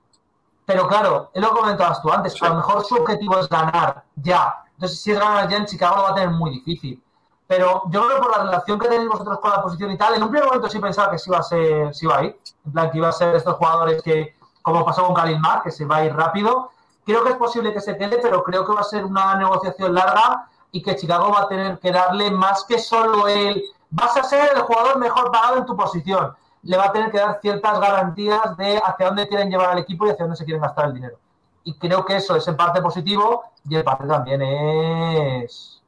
Pero 0.65 0.87
claro, 0.87 1.31
es 1.35 1.43
lo 1.43 1.51
que 1.51 1.61
comentabas 1.61 2.01
tú 2.01 2.13
antes, 2.13 2.41
a 2.41 2.49
lo 2.49 2.55
mejor 2.57 2.85
su 2.85 2.95
objetivo 2.95 3.39
es 3.39 3.49
ganar 3.49 4.05
ya. 4.15 4.65
Entonces, 4.75 5.01
si 5.01 5.13
es 5.13 5.19
ganar 5.19 5.49
ya 5.49 5.57
en 5.57 5.67
Chicago, 5.67 5.97
lo 5.97 6.03
va 6.03 6.11
a 6.11 6.15
tener 6.15 6.31
muy 6.31 6.51
difícil. 6.51 7.03
Pero 7.49 7.83
yo 7.91 8.07
creo 8.07 8.17
que 8.17 8.23
por 8.23 8.37
la 8.37 8.45
relación 8.45 8.79
que 8.79 8.89
tenéis 8.89 9.09
vosotros 9.09 9.41
con 9.41 9.51
la 9.51 9.63
posición 9.63 9.91
y 9.91 9.99
tal, 9.99 10.15
en 10.15 10.23
un 10.23 10.31
primer 10.31 10.47
momento 10.47 10.69
sí 10.69 10.79
pensaba 10.79 11.11
que 11.11 11.19
sí 11.19 11.31
iba 11.31 11.39
a 11.39 11.43
ser, 11.43 11.95
sí 11.95 12.07
iba 12.07 12.19
a 12.19 12.25
ir. 12.25 12.39
En 12.65 12.73
plan, 12.73 12.91
que 12.91 12.99
iba 12.99 13.09
a 13.09 13.13
ser 13.13 13.35
estos 13.35 13.57
jugadores 13.57 14.03
que, 14.03 14.37
como 14.63 14.85
pasó 14.85 15.05
con 15.05 15.15
Kalin 15.15 15.41
Mark, 15.41 15.63
que 15.65 15.71
se 15.71 15.85
va 15.85 15.97
a 15.97 16.05
ir 16.05 16.15
rápido. 16.15 16.71
Creo 17.05 17.25
que 17.25 17.31
es 17.31 17.37
posible 17.37 17.73
que 17.73 17.81
se 17.81 17.97
quede, 17.97 18.19
pero 18.21 18.43
creo 18.43 18.65
que 18.65 18.73
va 18.73 18.81
a 18.81 18.85
ser 18.85 19.05
una 19.05 19.37
negociación 19.37 19.95
larga 19.95 20.49
y 20.77 20.83
que 20.83 20.95
Chicago 20.95 21.31
va 21.31 21.43
a 21.43 21.49
tener 21.49 21.79
que 21.79 21.91
darle 21.91 22.31
más 22.31 22.65
que 22.65 22.79
solo 22.79 23.27
el 23.29 23.63
vas 23.89 24.15
a 24.15 24.23
ser 24.23 24.51
el 24.55 24.61
jugador 24.61 24.99
mejor 24.99 25.33
pagado 25.33 25.57
en 25.57 25.65
tu 25.65 25.75
posición. 25.75 26.35
Le 26.63 26.77
va 26.77 26.87
a 26.87 26.93
tener 26.93 27.11
que 27.11 27.17
dar 27.17 27.39
ciertas 27.41 27.81
garantías 27.81 28.55
de 28.59 28.77
hacia 28.85 29.07
dónde 29.07 29.27
quieren 29.27 29.49
llevar 29.49 29.71
al 29.71 29.79
equipo 29.79 30.07
y 30.07 30.11
hacia 30.11 30.25
dónde 30.25 30.37
se 30.37 30.45
quieren 30.45 30.61
gastar 30.61 30.87
el 30.87 30.95
dinero. 30.95 31.17
Y 31.65 31.79
creo 31.79 32.05
que 32.05 32.17
eso 32.17 32.37
es 32.37 32.47
en 32.47 32.59
parte 32.59 32.83
positivo 32.83 33.45
y 33.67 33.77
en 33.77 33.85
parte 33.85 34.07
también 34.07 34.43
es 34.43 35.83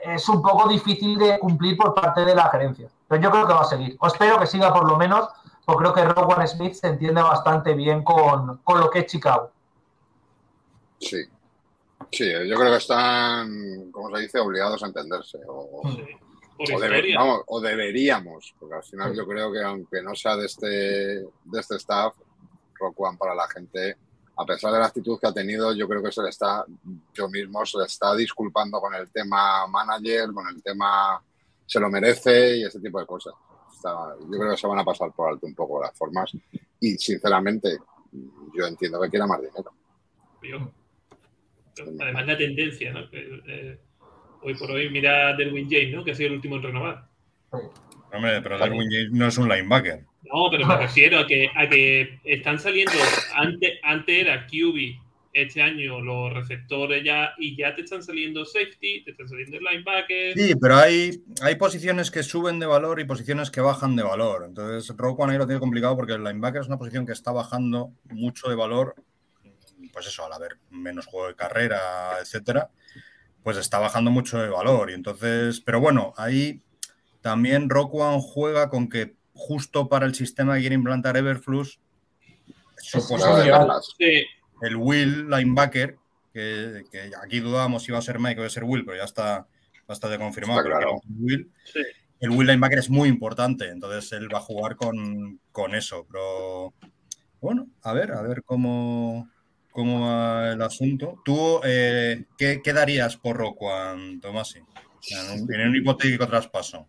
es 0.00 0.28
un 0.28 0.42
poco 0.42 0.68
difícil 0.68 1.16
de 1.16 1.38
cumplir 1.38 1.78
por 1.78 1.94
parte 1.94 2.26
de 2.26 2.34
la 2.34 2.50
gerencia. 2.50 2.88
Pero 3.08 3.22
yo 3.22 3.30
creo 3.30 3.46
que 3.46 3.54
va 3.54 3.62
a 3.62 3.64
seguir. 3.64 3.96
O 4.00 4.06
espero 4.06 4.38
que 4.38 4.46
siga 4.46 4.70
por 4.74 4.86
lo 4.86 4.98
menos, 4.98 5.30
porque 5.64 5.82
creo 5.82 5.94
que 5.94 6.04
Rowan 6.04 6.46
Smith 6.46 6.74
se 6.74 6.88
entiende 6.88 7.22
bastante 7.22 7.72
bien 7.72 8.04
con, 8.04 8.58
con 8.64 8.80
lo 8.80 8.90
que 8.90 8.98
es 8.98 9.06
Chicago. 9.06 9.50
Sí. 10.98 11.31
Sí, 12.12 12.30
yo 12.30 12.56
creo 12.56 12.70
que 12.70 12.76
están, 12.76 13.90
como 13.90 14.14
se 14.14 14.22
dice, 14.22 14.38
obligados 14.38 14.82
a 14.82 14.86
entenderse. 14.86 15.38
O, 15.48 15.80
Sí. 15.96 16.02
O, 16.74 16.78
debe- 16.78 16.96
historia. 16.98 17.18
vamos, 17.18 17.40
o 17.46 17.60
deberíamos, 17.60 18.54
porque 18.60 18.74
al 18.76 18.84
final 18.84 19.16
yo 19.16 19.26
creo 19.26 19.50
que 19.50 19.62
aunque 19.62 20.00
no 20.02 20.14
sea 20.14 20.36
de 20.36 20.46
este, 20.46 20.66
de 20.66 21.60
este 21.60 21.76
staff, 21.76 22.14
Rock 22.78 23.00
One 23.00 23.16
para 23.18 23.34
la 23.34 23.48
gente, 23.48 23.96
a 24.36 24.44
pesar 24.44 24.72
de 24.72 24.78
la 24.78 24.86
actitud 24.86 25.18
que 25.18 25.26
ha 25.26 25.32
tenido, 25.32 25.72
yo 25.74 25.88
creo 25.88 26.02
que 26.02 26.12
se 26.12 26.22
le 26.22 26.28
está, 26.28 26.64
yo 27.14 27.28
mismo 27.28 27.64
se 27.66 27.78
le 27.78 27.84
está 27.86 28.14
disculpando 28.14 28.80
con 28.80 28.94
el 28.94 29.10
tema 29.10 29.66
manager, 29.66 30.32
con 30.32 30.46
el 30.48 30.62
tema 30.62 31.20
se 31.66 31.80
lo 31.80 31.88
merece 31.90 32.58
y 32.58 32.64
ese 32.64 32.78
tipo 32.78 33.00
de 33.00 33.06
cosas. 33.06 33.34
Está- 33.74 34.14
yo 34.20 34.38
creo 34.38 34.50
que 34.52 34.56
se 34.58 34.66
van 34.68 34.78
a 34.78 34.84
pasar 34.84 35.10
por 35.12 35.30
alto 35.30 35.46
un 35.46 35.54
poco 35.54 35.80
las 35.82 35.96
formas 35.96 36.30
y 36.78 36.92
sinceramente 36.96 37.78
yo 38.54 38.66
entiendo 38.66 39.00
que 39.00 39.08
quiera 39.10 39.26
más 39.26 39.40
dinero. 39.40 39.72
Además, 42.00 42.26
la 42.26 42.36
tendencia, 42.36 42.92
¿no? 42.92 43.08
Que, 43.10 43.40
eh, 43.46 43.78
hoy 44.42 44.54
por 44.54 44.70
hoy, 44.70 44.90
mira 44.90 45.34
Derwin 45.36 45.68
James, 45.70 45.94
¿no? 45.94 46.04
Que 46.04 46.12
ha 46.12 46.14
sido 46.14 46.28
el 46.28 46.34
último 46.36 46.56
en 46.56 46.62
renovar. 46.62 47.06
Hombre, 48.12 48.42
pero 48.42 48.58
Darwin 48.58 48.90
James 48.90 49.12
no 49.12 49.26
es 49.26 49.38
un 49.38 49.48
linebacker. 49.48 50.04
No, 50.24 50.48
pero 50.50 50.66
me 50.66 50.76
refiero 50.76 51.18
a 51.18 51.26
que, 51.26 51.48
a 51.54 51.68
que 51.68 52.18
están 52.24 52.58
saliendo. 52.58 52.92
Antes, 53.34 53.78
antes 53.82 54.18
era 54.18 54.46
QB, 54.46 54.98
este 55.32 55.62
año 55.62 56.00
los 56.00 56.32
receptores 56.32 57.02
ya, 57.04 57.32
y 57.38 57.56
ya 57.56 57.74
te 57.74 57.82
están 57.82 58.02
saliendo 58.02 58.44
safety, 58.44 59.02
te 59.04 59.12
están 59.12 59.28
saliendo 59.28 59.58
linebacker. 59.58 60.34
Sí, 60.34 60.54
pero 60.60 60.76
hay, 60.76 61.22
hay 61.42 61.54
posiciones 61.56 62.10
que 62.10 62.22
suben 62.22 62.58
de 62.58 62.66
valor 62.66 63.00
y 63.00 63.04
posiciones 63.04 63.50
que 63.50 63.60
bajan 63.60 63.96
de 63.96 64.02
valor. 64.02 64.44
Entonces, 64.46 64.94
Roquan 64.96 65.30
ahí 65.30 65.38
lo 65.38 65.46
tiene 65.46 65.60
complicado 65.60 65.96
porque 65.96 66.12
el 66.12 66.24
linebacker 66.24 66.60
es 66.60 66.68
una 66.68 66.78
posición 66.78 67.06
que 67.06 67.12
está 67.12 67.32
bajando 67.32 67.92
mucho 68.10 68.48
de 68.48 68.56
valor. 68.56 68.94
Pues 69.92 70.06
eso, 70.06 70.24
al 70.24 70.32
haber 70.32 70.58
menos 70.70 71.06
juego 71.06 71.28
de 71.28 71.34
carrera, 71.36 72.18
etcétera, 72.20 72.70
pues 73.42 73.56
está 73.56 73.78
bajando 73.78 74.10
mucho 74.10 74.38
de 74.38 74.48
valor. 74.48 74.90
Y 74.90 74.94
entonces, 74.94 75.60
pero 75.60 75.80
bueno, 75.80 76.14
ahí 76.16 76.62
también 77.20 77.68
Roquan 77.68 78.20
juega 78.20 78.68
con 78.70 78.88
que 78.88 79.14
justo 79.34 79.88
para 79.88 80.06
el 80.06 80.14
sistema 80.14 80.54
que 80.54 80.60
quiere 80.60 80.74
implantar 80.74 81.16
Everflux, 81.16 81.78
su 82.78 82.98
Es- 82.98 83.04
es 83.04 83.10
posición- 83.10 83.18
Para 83.20 83.32
ideal. 83.44 83.46
dejarlas. 83.60 83.94
Sí, 83.98 84.24
el 84.62 84.76
Will 84.76 85.28
linebacker, 85.30 85.96
que, 86.32 86.84
que 86.90 87.10
aquí 87.22 87.40
dudábamos 87.40 87.82
si 87.82 87.90
iba 87.90 87.98
a 87.98 88.02
ser 88.02 88.18
Mike 88.18 88.40
o 88.40 88.42
iba 88.42 88.46
a 88.46 88.50
ser 88.50 88.64
Will, 88.64 88.84
pero 88.84 88.96
ya 88.96 89.04
está 89.04 89.46
bastante 89.86 90.18
confirmado. 90.18 90.60
Está 90.60 90.70
claro. 90.70 90.92
va 90.92 90.96
a 90.96 91.00
ser 91.00 91.10
Will. 91.18 91.52
sí. 91.64 91.80
El 92.20 92.30
Will 92.30 92.46
linebacker 92.46 92.78
es 92.78 92.88
muy 92.88 93.08
importante, 93.08 93.68
entonces 93.68 94.12
él 94.12 94.32
va 94.32 94.38
a 94.38 94.42
jugar 94.42 94.76
con, 94.76 95.40
con 95.50 95.74
eso. 95.74 96.06
Pero 96.08 96.72
bueno, 97.40 97.66
a 97.82 97.92
ver, 97.92 98.12
a 98.12 98.22
ver 98.22 98.44
cómo, 98.44 99.28
cómo 99.72 100.06
va 100.06 100.50
el 100.52 100.62
asunto. 100.62 101.16
¿Tú 101.24 101.60
eh, 101.64 102.24
¿qué, 102.38 102.60
qué 102.62 102.72
darías 102.72 103.16
por 103.16 103.36
Roquan, 103.36 104.20
Tomasi? 104.20 104.58
En 105.10 105.42
un, 105.42 105.52
en 105.52 105.68
un 105.68 105.76
hipotético 105.76 106.26
traspaso. 106.28 106.86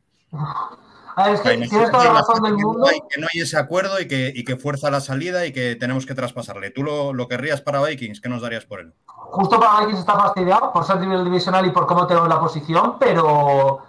A 1.16 1.26
ver, 1.28 1.36
es 1.36 1.42
que 1.42 1.58
tienes 1.68 1.92
toda 1.92 2.06
la 2.06 2.14
razón 2.14 2.42
del 2.44 2.56
que 2.56 2.62
no 2.64 2.68
mundo. 2.70 2.88
hay- 2.88 3.00
que 3.10 3.22
no 3.22 3.28
hay 3.32 3.42
ese 3.42 3.58
acuerdo 3.58 4.00
y 4.00 4.08
que, 4.08 4.32
y 4.36 4.44
que 4.44 4.58
fuerza 4.58 4.90
la 4.90 5.00
salida 5.00 5.46
y 5.46 5.52
que 5.54 5.76
tenemos 5.76 6.06
que 6.08 6.16
traspasarle. 6.16 6.72
¿Tú 6.72 6.84
lo, 6.84 7.14
lo 7.14 7.28
querrías 7.28 7.62
para 7.62 7.84
Vikings? 7.84 8.20
¿Qué 8.20 8.30
nos 8.30 8.42
darías 8.42 8.66
por 8.66 8.80
él? 8.80 8.94
Justo 9.06 9.60
para 9.60 9.80
Vikings 9.82 10.00
está 10.00 10.14
fastidiado 10.16 10.72
por 10.74 10.84
ser 10.86 11.00
nivel 11.00 11.24
divisional 11.24 11.66
y 11.68 11.72
por 11.72 11.86
cómo 11.88 12.08
tengo 12.08 12.28
la 12.28 12.40
posición, 12.40 12.98
pero 13.00 13.80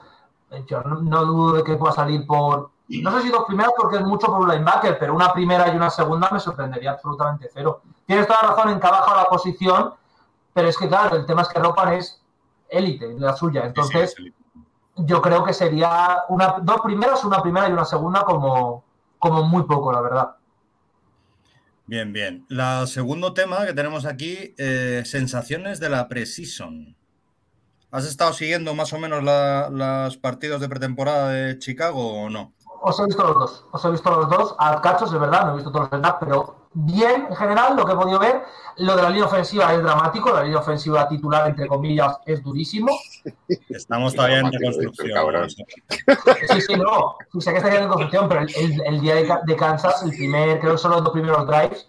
yo 0.69 0.83
no, 0.83 1.01
no 1.03 1.25
dudo 1.25 1.57
de 1.57 1.65
que 1.65 1.77
pueda 1.77 1.93
salir 1.95 2.27
por. 2.27 2.71
No 2.89 3.17
sé 3.17 3.23
si 3.23 3.31
dos 3.31 3.45
primeras 3.47 3.73
porque 3.77 3.97
es 3.97 4.03
mucho 4.03 4.27
por 4.27 4.41
un 4.41 4.49
linebacker, 4.49 4.99
pero 4.99 5.15
una 5.15 5.33
primera 5.33 5.73
y 5.73 5.77
una 5.77 5.89
segunda 5.91 6.29
me 6.31 6.39
sorprendería 6.39 6.93
absolutamente 6.93 7.49
cero. 7.53 7.81
Tienes 8.07 8.27
toda 8.27 8.41
la 8.43 8.49
razón 8.51 8.71
en 8.71 8.81
que 8.81 8.87
ha 8.87 8.91
bajado 8.91 9.17
la 9.17 9.25
posición, 9.25 9.95
pero 10.53 10.69
es 10.69 10.77
que 10.77 10.87
claro, 10.89 11.17
el 11.17 11.25
tema 11.27 11.43
es 11.43 11.49
que 11.49 11.59
Ropan 11.61 11.95
es 11.95 12.21
élite, 12.69 13.15
la 13.19 13.35
suya. 13.35 13.65
Entonces, 13.65 14.15
Sí, 14.17 14.25
sí, 14.25 14.35
sí. 14.55 14.61
yo 14.97 15.23
creo 15.23 15.45
que 15.45 15.55
sería 15.55 16.25
una, 16.29 16.57
dos 16.61 16.81
primeras, 16.83 17.25
una 17.25 17.41
primera 17.43 17.69
y 17.69 17.73
una 17.73 17.85
segunda 17.87 18.23
como, 18.25 18.85
como 19.19 19.43
muy 19.45 19.63
poco, 19.63 19.91
la 19.91 20.01
verdad. 20.03 20.37
Bien, 21.87 22.13
bien. 22.13 22.45
La 22.49 22.87
segundo 22.87 23.35
tema 23.35 23.65
que 23.67 23.73
tenemos 23.75 24.07
aquí, 24.07 24.55
eh, 24.59 25.03
sensaciones 25.05 25.81
de 25.81 25.89
la 25.91 26.09
preseason. 26.09 26.97
¿Has 27.91 28.07
estado 28.07 28.33
siguiendo 28.33 28.75
más 28.75 28.93
o 28.93 28.99
menos 28.99 29.23
la- 29.23 29.69
los 29.71 30.17
partidos 30.17 30.61
de 30.61 30.69
pretemporada 30.69 31.31
de 31.31 31.59
Chicago 31.59 32.23
o 32.25 32.31
no? 32.31 32.53
Os 32.87 33.01
he 33.01 33.07
visto 33.07 33.23
los 33.25 33.35
dos, 33.35 33.65
os 33.73 33.85
he 33.85 33.91
visto 33.91 34.11
los 34.11 34.29
dos, 34.29 34.55
a 34.59 34.79
cachos, 34.83 35.11
es 35.13 35.19
verdad, 35.19 35.47
no 35.47 35.53
he 35.53 35.55
visto 35.57 35.73
todos 35.73 35.89
los 35.91 36.01
snaps, 36.01 36.19
pero 36.21 36.57
bien 36.75 37.29
en 37.31 37.37
general 37.37 37.77
lo 37.77 37.87
que 37.87 37.93
he 37.93 37.97
podido 37.97 38.19
ver. 38.19 38.43
Lo 38.77 38.95
de 38.97 39.03
la 39.03 39.09
línea 39.09 39.25
ofensiva 39.25 39.73
es 39.73 39.83
dramático, 39.83 40.31
la 40.33 40.43
línea 40.43 40.59
ofensiva 40.59 41.09
titular, 41.09 41.49
entre 41.49 41.67
comillas, 41.67 42.19
es 42.27 42.43
durísimo. 42.43 42.91
Estamos 43.71 44.15
todavía 44.15 44.41
en 44.41 44.53
reconstrucción. 44.53 45.49
Sí, 45.49 46.61
sí, 46.61 46.75
no, 46.77 47.17
sí, 47.33 47.41
sé 47.41 47.53
que 47.53 47.57
estaría 47.59 47.81
en 47.83 47.89
construcción, 47.89 48.29
pero 48.29 48.41
el, 48.43 48.49
el- 48.57 48.83
el 48.87 49.01
día 49.01 49.15
de, 49.47 49.57
Kansas, 49.57 50.03
el 50.03 50.11
primer, 50.11 50.61
creo 50.61 50.73
que 50.73 50.79
son 50.79 50.91
los 50.91 51.03
dos 51.05 51.13
primeros 51.13 51.47
drives, 51.47 51.89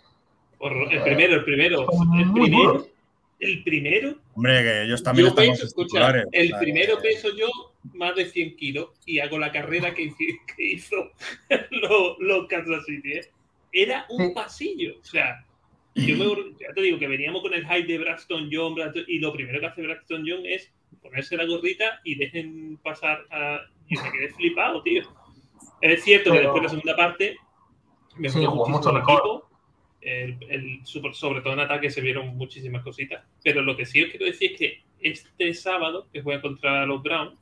El 0.62 1.02
primero, 1.04 1.36
el 1.36 1.44
primero. 1.44 1.82
El 2.14 2.32
primero, 2.32 2.86
el 3.40 3.64
primero. 3.64 4.14
Hombre, 4.36 4.64
que 4.64 4.84
ellos 4.84 5.04
también 5.04 5.26
Yo 5.26 5.30
están 5.32 5.46
con 5.48 5.54
peso, 5.56 5.66
escucha, 5.66 6.10
el 6.32 6.48
O 6.48 6.50
sea, 6.52 6.60
primero 6.60 6.98
que- 7.00 7.10
peso 7.10 7.28
yo 7.36 7.48
más 7.96 8.16
de 8.16 8.26
100 8.26 8.56
kilos 8.58 8.90
y 9.06 9.20
hago 9.20 9.38
la 9.40 9.52
carrera 9.52 9.94
que, 9.94 10.12
que 10.56 10.64
hizo 10.74 11.12
los, 11.72 12.18
los 12.20 12.48
Kansas 12.48 12.86
City. 12.86 13.14
¿eh? 13.14 13.26
Era 13.72 14.06
un 14.10 14.34
pasillo. 14.34 14.96
O 15.00 15.04
sea, 15.04 15.44
yo 15.96 16.16
me, 16.18 16.26
ya 16.60 16.74
te 16.74 16.82
digo 16.82 17.00
que 17.00 17.08
veníamos 17.08 17.42
con 17.42 17.54
el 17.54 17.66
hype 17.68 17.88
de 17.92 17.98
Braxton 18.00 18.50
John 18.52 18.76
Braxton- 18.76 19.06
y 19.08 19.20
lo 19.20 19.34
primero 19.34 19.60
que 19.60 19.66
hace 19.66 19.82
Braxton 19.84 20.24
John 20.28 20.46
es 20.46 20.72
ponerse 21.02 21.38
la 21.38 21.46
gorrita 21.46 22.00
y 22.04 22.16
dejen 22.16 22.78
pasar 22.84 23.26
a. 23.32 23.62
Y 23.88 23.96
me 23.98 24.12
quedé 24.12 24.30
flipado, 24.34 24.82
tío. 24.82 25.04
Es 25.82 26.04
cierto 26.04 26.32
que 26.32 26.38
Pero- 26.40 26.54
después 26.54 26.62
de 26.62 26.64
la 26.64 26.70
segunda 26.70 26.96
parte 26.96 27.38
me 28.18 28.30
Sí, 28.30 28.44
jugó 28.46 28.68
mucho 28.68 28.90
el 28.90 28.96
mejor. 28.96 29.14
equipo. 29.20 29.50
El, 30.02 30.38
el 30.50 30.80
sobre 30.86 31.42
todo 31.42 31.54
en 31.54 31.60
ataque 31.62 31.90
se 31.90 32.00
vieron 32.02 32.36
muchísimas 32.38 32.84
cositas. 32.84 33.24
Pero 33.44 33.62
lo 33.62 33.76
que 33.76 33.86
sí 33.86 34.02
os 34.04 34.10
quiero 34.10 34.26
decir 34.26 34.52
es 34.54 34.58
que 34.60 34.82
este 35.02 35.54
sábado, 35.54 36.08
que 36.14 36.22
juega 36.22 36.42
contra 36.42 36.86
los 36.86 37.02
Browns, 37.04 37.38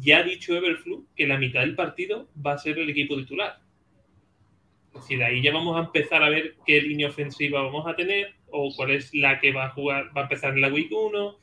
ya 0.00 0.18
ha 0.18 0.22
dicho 0.22 0.54
Everflu 0.56 1.06
que 1.16 1.26
la 1.26 1.38
mitad 1.38 1.60
del 1.60 1.74
partido 1.74 2.28
va 2.44 2.52
a 2.52 2.58
ser 2.58 2.78
el 2.78 2.90
equipo 2.90 3.16
titular. 3.16 3.58
Es 4.94 5.00
decir, 5.00 5.22
ahí 5.24 5.42
ya 5.42 5.52
vamos 5.52 5.76
a 5.76 5.86
empezar 5.86 6.22
a 6.22 6.28
ver 6.28 6.54
qué 6.64 6.80
línea 6.80 7.08
ofensiva 7.08 7.62
vamos 7.62 7.86
a 7.86 7.96
tener 7.96 8.34
o 8.50 8.72
cuál 8.76 8.92
es 8.92 9.12
la 9.14 9.40
que 9.40 9.52
va 9.52 9.66
a 9.66 9.70
jugar, 9.70 10.10
va 10.16 10.20
a 10.22 10.24
empezar 10.24 10.54
en 10.54 10.60
la 10.60 10.68
Week 10.68 10.90
1. 10.90 11.26
O 11.26 11.38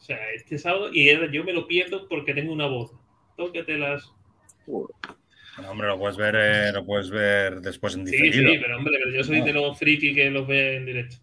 sea, 0.00 0.30
este 0.32 0.58
sábado, 0.58 0.90
y 0.92 1.06
yo 1.32 1.44
me 1.44 1.52
lo 1.52 1.66
pierdo 1.66 2.08
porque 2.08 2.34
tengo 2.34 2.52
una 2.52 2.66
voz. 2.66 2.92
Tócatelas. 3.36 4.12
Hombre, 5.68 5.88
lo 5.88 5.98
puedes 5.98 6.16
ver, 6.16 6.36
eh, 6.36 6.72
lo 6.72 6.84
puedes 6.84 7.10
ver 7.10 7.60
después 7.60 7.96
en 7.96 8.06
Sí, 8.06 8.16
diferido. 8.16 8.52
sí, 8.52 8.58
pero 8.60 8.76
hombre, 8.76 8.94
pero 8.96 9.16
yo 9.16 9.24
soy 9.24 9.40
de 9.40 9.52
los 9.52 9.76
friki 9.76 10.14
que 10.14 10.30
los 10.30 10.46
ve 10.46 10.76
en 10.76 10.86
directo. 10.86 11.16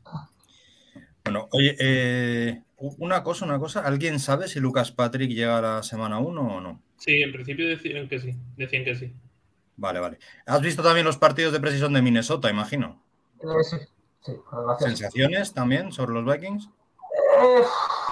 Bueno, 1.24 1.48
oye, 1.52 1.76
eh, 1.80 2.62
una 2.78 3.24
cosa, 3.24 3.46
una 3.46 3.60
cosa. 3.60 3.82
¿Alguien 3.82 4.20
sabe 4.20 4.48
si 4.48 4.60
Lucas 4.60 4.92
Patrick 4.92 5.32
llega 5.32 5.58
a 5.58 5.62
la 5.62 5.84
semana 5.84 6.20
1 6.20 6.42
o 6.42 6.62
no? 6.62 6.82
Sí, 6.98 7.22
en 7.22 7.32
principio 7.32 7.68
decían 7.68 8.08
que 8.08 8.20
sí. 8.20 8.36
Decían 8.58 8.84
que 8.84 8.96
sí. 8.96 9.14
Vale, 9.78 10.00
vale. 10.00 10.20
¿Has 10.46 10.62
visto 10.62 10.84
también 10.84 11.06
los 11.06 11.18
partidos 11.18 11.54
de 11.54 11.60
precisión 11.60 11.94
de 11.94 12.02
Minnesota, 12.02 12.50
imagino? 12.50 13.02
Eh, 13.42 13.64
sí, 13.64 13.78
sí, 14.22 14.34
gracias. 14.52 14.98
¿Sensaciones 14.98 15.54
también 15.54 15.92
sobre 15.92 16.14
los 16.14 16.26
Vikings? 16.26 16.70
Eh, 17.40 17.64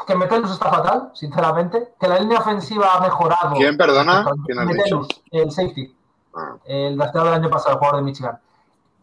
que 0.06 0.16
Metelus 0.16 0.52
está 0.52 0.70
fatal, 0.70 1.12
sinceramente. 1.14 1.94
Que 2.00 2.08
la 2.08 2.20
línea 2.20 2.40
ofensiva 2.40 2.96
ha 2.96 3.02
mejorado. 3.02 3.56
¿Quién, 3.56 3.78
perdona? 3.78 4.26
¿Quién 4.46 4.66
Metelus, 4.66 5.08
el 5.32 5.52
safety. 5.52 5.96
Ah, 6.36 6.58
el 6.66 6.98
drafteado 6.98 7.28
del 7.28 7.36
año 7.36 7.50
pasado, 7.50 7.74
el 7.74 7.78
jugador 7.78 8.00
de 8.00 8.04
Michigan. 8.04 8.40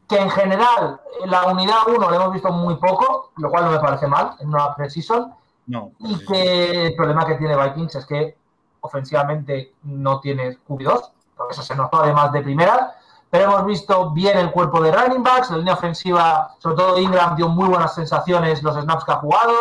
Que 0.09 0.19
en 0.19 0.31
general, 0.31 1.01
la 1.27 1.45
unidad 1.45 1.79
1 1.87 2.11
la 2.11 2.17
hemos 2.17 2.33
visto 2.33 2.51
muy 2.51 2.75
poco, 2.77 3.33
lo 3.37 3.51
cual 3.51 3.65
no 3.67 3.71
me 3.71 3.79
parece 3.79 4.07
mal 4.09 4.33
en 4.41 4.49
una 4.49 4.75
precision. 4.75 5.33
No. 5.71 5.93
Y 6.01 6.15
sí, 6.17 6.27
que 6.27 6.87
el 6.89 6.97
problema 6.97 7.25
que 7.25 7.37
tiene 7.37 7.57
Vikings 7.57 7.95
es 7.95 8.05
que 8.05 8.37
ofensivamente 8.81 9.75
no 9.85 10.19
tiene 10.19 10.59
QB2, 10.67 11.11
porque 11.37 11.53
eso 11.53 11.63
se 11.63 11.77
notó 11.77 12.03
además 12.03 12.33
de 12.33 12.43
primera. 12.43 12.97
Pero 13.31 13.45
hemos 13.45 13.65
visto 13.65 14.11
bien 14.11 14.37
el 14.37 14.51
cuerpo 14.51 14.83
de 14.83 14.91
running 14.91 15.23
backs, 15.23 15.53
la 15.53 15.59
línea 15.59 15.75
ofensiva, 15.75 16.57
sobre 16.59 16.77
todo 16.77 16.99
Ingram 16.99 17.37
dio 17.37 17.49
muy 17.49 17.69
buenas 17.69 17.95
sensaciones 17.95 18.65
los 18.65 18.75
snaps 18.75 19.05
que 19.05 19.13
ha 19.13 19.17
jugado. 19.17 19.53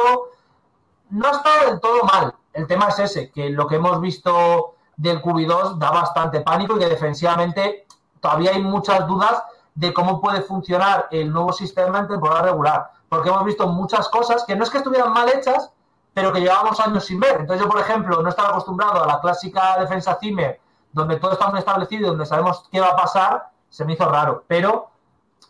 No 1.12 1.28
ha 1.28 1.32
estado 1.32 1.70
del 1.70 1.80
todo 1.80 2.03
mal. 2.03 2.34
El 2.53 2.66
tema 2.66 2.88
es 2.88 2.97
ese, 2.97 3.30
que 3.30 3.51
lo 3.51 3.68
que 3.68 3.76
hemos 3.76 4.01
visto 4.01 4.74
del 4.97 5.22
QB2 5.22 5.78
da 5.78 5.91
bastante 5.91 6.41
pánico 6.41 6.76
y 6.76 6.80
que 6.80 6.89
defensivamente 6.89 7.86
todavía 8.20 8.51
hay 8.51 8.64
muchas 8.64 9.05
dudas 9.05 9.43
de 9.76 9.93
cómo 9.93 10.20
puede 10.20 10.41
funcionar 10.41 11.07
el 11.12 11.32
nuevo 11.32 11.53
sistema 11.53 11.99
en 11.99 12.07
temporada 12.07 12.41
regular. 12.41 12.91
Porque 13.07 13.30
hemos 13.30 13.45
visto 13.45 13.68
muchas 13.68 14.10
cosas 14.10 14.43
que 14.45 14.55
no 14.55 14.64
es 14.64 14.72
que 14.72 14.80
estuvieran 14.80 15.14
mal 15.14 15.30
hechas, 15.30 15.72
pero 16.14 16.34
que 16.34 16.41
llevábamos 16.41 16.80
años 16.80 17.05
sin 17.05 17.20
ver. 17.20 17.41
Entonces 17.41 17.64
yo, 17.64 17.70
por 17.70 17.80
ejemplo, 17.80 18.22
no 18.22 18.30
estaba 18.30 18.49
acostumbrado 18.49 19.03
a 19.03 19.07
la 19.07 19.22
clásica 19.22 19.80
defensa 19.80 20.18
Zimmer, 20.20 20.60
donde 20.91 21.18
todo 21.18 21.34
está 21.34 21.49
muy 21.49 21.60
establecido 21.60 22.03
y 22.03 22.10
donde 22.10 22.26
sabemos 22.26 22.68
qué 22.72 22.80
va 22.80 22.89
a 22.89 22.95
pasar, 22.95 23.49
se 23.70 23.86
me 23.86 23.93
hizo 23.93 24.10
raro. 24.10 24.43
Pero 24.47 24.89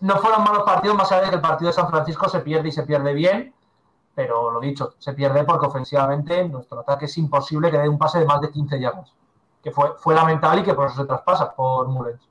no 0.02 0.18
fueron 0.18 0.44
malos 0.44 0.64
partidos, 0.64 0.96
más 0.96 1.12
allá 1.12 1.24
de 1.24 1.30
que 1.30 1.36
el 1.36 1.42
partido 1.42 1.70
de 1.70 1.76
San 1.76 1.90
Francisco 1.90 2.30
se 2.30 2.40
pierde 2.42 2.70
y 2.70 2.72
se 2.72 2.84
pierde 2.84 3.14
bien. 3.14 3.54
Pero 4.16 4.52
lo 4.52 4.60
dicho, 4.60 4.96
se 5.00 5.14
pierde 5.14 5.44
porque 5.44 5.66
ofensivamente 5.66 6.48
nuestro 6.48 6.82
ataque 6.82 7.06
es 7.06 7.18
imposible 7.18 7.72
que 7.72 7.78
dé 7.78 7.88
un 7.88 7.98
pase 7.98 8.20
de 8.20 8.26
más 8.26 8.42
de 8.42 8.52
15 8.52 8.80
yardas. 8.80 9.14
Que 9.64 9.72
fue, 9.72 9.92
fue 9.98 10.16
lamentable 10.16 10.62
y 10.62 10.64
que 10.64 10.74
por 10.74 10.88
eso 10.88 11.02
se 11.02 11.08
traspasa 11.08 11.56
por 11.56 11.88
Mullens. 11.88 12.22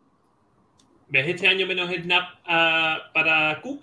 ¿Ves 1.08 1.26
este 1.28 1.48
año 1.48 1.66
menos 1.66 1.90
snap 1.90 2.24
ah, 2.46 2.98
para 3.14 3.60
Cook? 3.62 3.80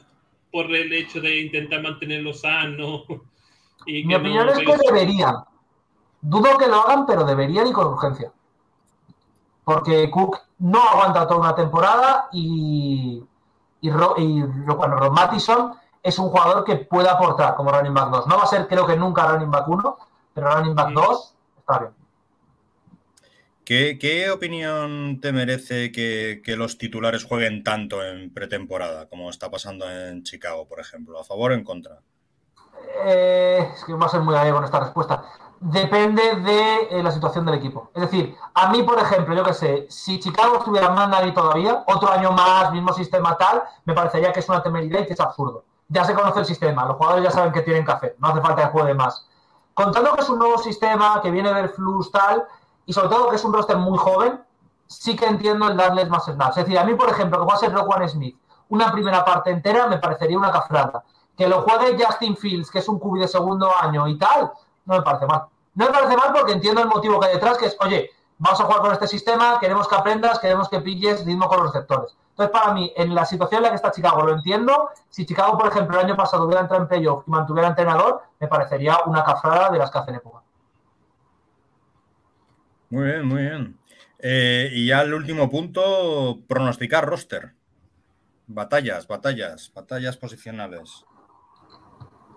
Por 0.52 0.74
el 0.74 0.94
hecho 0.94 1.20
de 1.20 1.42
intentar 1.42 1.82
mantenerlo 1.82 2.34
sano. 2.34 3.04
Y 3.86 4.04
Mi 4.06 4.16
opinión 4.16 4.46
no 4.48 4.52
es 4.54 4.60
que 4.60 4.78
deberían. 4.78 5.36
Dudo 6.22 6.58
que 6.58 6.68
lo 6.68 6.82
hagan, 6.82 7.06
pero 7.06 7.24
deberían 7.24 7.68
y 7.68 7.72
con 7.72 7.88
urgencia. 7.88 8.32
Porque 9.64 10.10
Cook 10.10 10.38
no 10.60 10.82
aguanta 10.82 11.28
toda 11.28 11.40
una 11.40 11.56
temporada 11.56 12.30
y, 12.32 13.24
y, 13.82 13.90
Ro- 13.92 14.16
y 14.18 14.42
bueno, 14.42 14.96
Rob 14.98 15.12
Mattison 15.14 15.74
es 16.04 16.18
un 16.20 16.30
jugador 16.30 16.64
que 16.64 16.76
puede 16.78 17.10
aportar 17.10 17.56
como 17.56 17.72
running 17.72 17.94
back 17.94 18.10
2. 18.12 18.28
No 18.28 18.38
va 18.38 18.44
a 18.44 18.48
ser, 18.48 18.68
creo 18.68 18.86
que 18.86 18.96
nunca 18.96 19.26
running 19.28 19.50
back 19.52 19.68
1, 19.68 19.98
pero 20.34 20.52
running 20.56 20.76
back 20.76 20.90
Mm. 20.90 20.94
2 20.94 21.36
está 21.60 21.80
bien. 21.80 21.92
¿Qué, 23.64 23.98
qué 24.00 24.30
opinión 24.30 25.20
te 25.20 25.32
merece 25.34 25.92
que, 25.92 26.42
que 26.44 26.56
los 26.56 26.78
titulares 26.78 27.24
jueguen 27.24 27.64
tanto 27.64 28.04
en 28.06 28.32
pretemporada, 28.32 29.08
como 29.10 29.32
está 29.32 29.50
pasando 29.50 29.90
en 29.90 30.22
Chicago, 30.22 30.68
por 30.68 30.80
ejemplo? 30.80 31.20
¿A 31.20 31.24
favor 31.24 31.52
o 31.52 31.56
en 31.56 31.64
contra? 31.64 32.00
Eh, 33.04 33.72
es 33.74 33.84
que 33.84 33.94
va 33.94 34.06
a 34.06 34.10
ser 34.10 34.22
muy 34.22 34.34
gallego 34.34 34.60
en 34.60 34.64
esta 34.66 34.80
respuesta. 34.80 35.24
Depende 35.60 36.36
de 36.36 36.88
eh, 36.92 37.04
la 37.04 37.12
situación 37.12 37.46
del 37.46 37.56
equipo. 37.56 37.90
Es 37.94 38.02
decir, 38.02 38.38
a 38.54 38.70
mí, 38.70 38.84
por 38.84 39.00
ejemplo, 39.00 39.34
yo 39.34 39.44
que 39.44 39.54
sé, 39.54 39.88
si 39.90 40.20
Chicago 40.20 40.58
estuviera 40.58 40.90
más 40.90 41.10
nadie 41.10 41.32
todavía, 41.32 41.84
otro 41.88 42.12
año 42.12 42.32
más, 42.32 42.72
mismo 42.72 42.94
sistema 42.94 43.38
tal, 43.38 43.64
me 43.86 43.94
parecería 43.94 44.32
que 44.32 44.42
es 44.42 44.50
una 44.50 44.62
temeridad 44.62 45.02
y 45.02 45.08
que 45.08 45.14
es 45.14 45.20
absurdo. 45.20 45.64
Ya 45.88 46.04
se 46.04 46.14
conoce 46.14 46.40
el 46.40 46.46
sistema, 46.46 46.86
los 46.86 46.98
jugadores 46.98 47.24
ya 47.24 47.32
saben 47.32 47.54
qué 47.54 47.62
tienen 47.62 47.86
que 47.86 47.92
hacer, 47.92 48.16
no 48.20 48.30
hace 48.30 48.42
falta 48.42 48.64
que 48.64 48.70
juegue 48.70 48.94
más. 48.94 49.28
Contando 49.74 50.14
que 50.14 50.22
es 50.22 50.30
un 50.30 50.40
nuevo 50.40 50.58
sistema, 50.58 51.20
que 51.22 51.32
viene 51.32 51.54
del 51.54 51.70
flux 51.70 52.12
tal, 52.12 52.44
y 52.86 52.94
sobre 52.94 53.10
todo 53.10 53.30
que 53.30 53.36
es 53.36 53.44
un 53.46 53.54
roster 53.54 53.78
muy 53.78 53.98
joven, 53.98 54.42
sí 54.88 55.16
que 55.16 55.26
entiendo 55.26 55.68
el 55.68 55.78
darles 55.78 56.10
más 56.10 56.26
snaps. 56.26 56.58
Es 56.58 56.66
decir, 56.66 56.78
a 56.78 56.84
mí, 56.84 56.96
por 56.96 57.10
ejemplo, 57.10 57.40
que 57.40 57.46
pueda 57.46 57.58
ser 57.58 57.74
Roquan 57.74 58.08
Smith, 58.08 58.38
una 58.70 58.92
primera 58.92 59.24
parte 59.24 59.52
entera 59.52 59.88
me 59.88 59.98
parecería 59.98 60.38
una 60.38 60.52
cafrada. 60.52 61.04
Que 61.38 61.48
lo 61.48 61.62
juegue 61.62 62.02
Justin 62.02 62.38
Fields, 62.38 62.72
que 62.72 62.80
es 62.80 62.88
un 62.88 63.00
cubi 63.00 63.20
de 63.20 63.28
segundo 63.28 63.72
año 63.82 64.08
y 64.08 64.18
tal, 64.18 64.52
no 64.86 64.96
me 64.96 65.02
parece 65.02 65.26
mal. 65.26 65.46
No 65.74 65.86
me 65.86 65.92
parece 65.92 66.16
mal 66.16 66.32
porque 66.34 66.54
entiendo 66.54 66.82
el 66.82 66.88
motivo 66.88 67.20
que 67.20 67.28
hay 67.28 67.34
detrás, 67.34 67.58
que 67.58 67.66
es, 67.66 67.78
oye, 67.82 68.10
vamos 68.38 68.60
a 68.60 68.64
jugar 68.64 68.82
con 68.82 68.92
este 68.94 69.08
sistema, 69.08 69.60
queremos 69.60 69.88
que 69.88 69.96
aprendas, 69.96 70.40
queremos 70.40 70.70
que 70.70 70.80
pilles 70.80 71.26
ritmo 71.26 71.48
con 71.48 71.64
los 71.64 71.74
receptores. 71.74 72.16
Entonces, 72.30 72.52
para 72.52 72.74
mí, 72.74 72.92
en 72.98 73.16
la 73.16 73.26
situación 73.26 73.60
en 73.60 73.64
la 73.64 73.70
que 73.70 73.76
está 73.76 73.92
Chicago, 73.92 74.24
lo 74.24 74.34
entiendo. 74.34 74.90
Si 75.10 75.26
Chicago, 75.26 75.58
por 75.58 75.70
ejemplo, 75.70 75.98
el 75.98 76.06
año 76.06 76.18
pasado 76.18 76.46
hubiera 76.46 76.62
entrado 76.62 76.84
en 76.84 76.90
playoff 76.90 77.24
y 77.26 77.32
mantuviera 77.32 77.70
entrenador, 77.70 78.24
me 78.40 78.48
parecería 78.48 78.98
una 79.06 79.24
cafrada 79.24 79.70
de 79.70 79.78
las 79.78 79.90
que 79.90 79.98
hacen 80.00 80.16
época. 80.16 80.42
Muy 82.90 83.06
bien, 83.06 83.26
muy 83.26 83.42
bien. 83.42 83.80
Eh, 84.20 84.70
y 84.72 84.88
ya 84.88 85.02
el 85.02 85.14
último 85.14 85.50
punto, 85.50 86.40
pronosticar 86.48 87.06
roster. 87.06 87.54
Batallas, 88.48 89.08
batallas, 89.08 89.72
batallas 89.74 90.18
posicionales. 90.18 91.06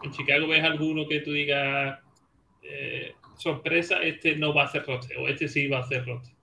¿En 0.03 0.13
Chicago 0.13 0.49
ves 0.49 0.65
alguno 0.65 1.03
que 1.09 1.21
tú 1.21 1.33
digas 1.33 1.99
eh, 2.63 3.15
sorpresa, 3.37 3.97
este 4.03 4.37
no 4.37 4.55
va 4.55 4.63
a 4.63 4.65
hacer 4.67 4.85
roster 4.87 5.17
o 5.19 5.29
este 5.29 5.49
sí 5.49 5.69
va 5.69 5.79
a 5.79 5.81
hacer 5.81 6.07
roster? 6.07 6.35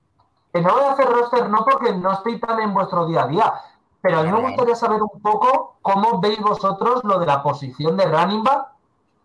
Que 0.54 0.62
no 0.62 0.74
voy 0.74 0.84
a 0.84 0.92
hacer 0.92 1.06
roster 1.06 1.50
no 1.50 1.66
porque 1.66 1.94
no 1.94 2.14
estoy 2.14 2.40
tan 2.40 2.62
en 2.62 2.74
vuestro 2.74 3.08
día 3.08 3.24
a 3.24 3.28
día, 3.28 3.54
pero 4.02 4.20
a 4.20 4.24
mí 4.24 4.32
me 4.32 4.42
gustaría 4.42 4.76
saber 4.76 5.02
un 5.02 5.22
poco 5.22 5.78
cómo 5.82 6.20
veis 6.20 6.40
vosotros 6.40 7.04
lo 7.04 7.20
de 7.20 7.26
la 7.26 7.42
posición 7.42 7.98
de 7.98 8.06
running 8.06 8.44
back, 8.44 8.68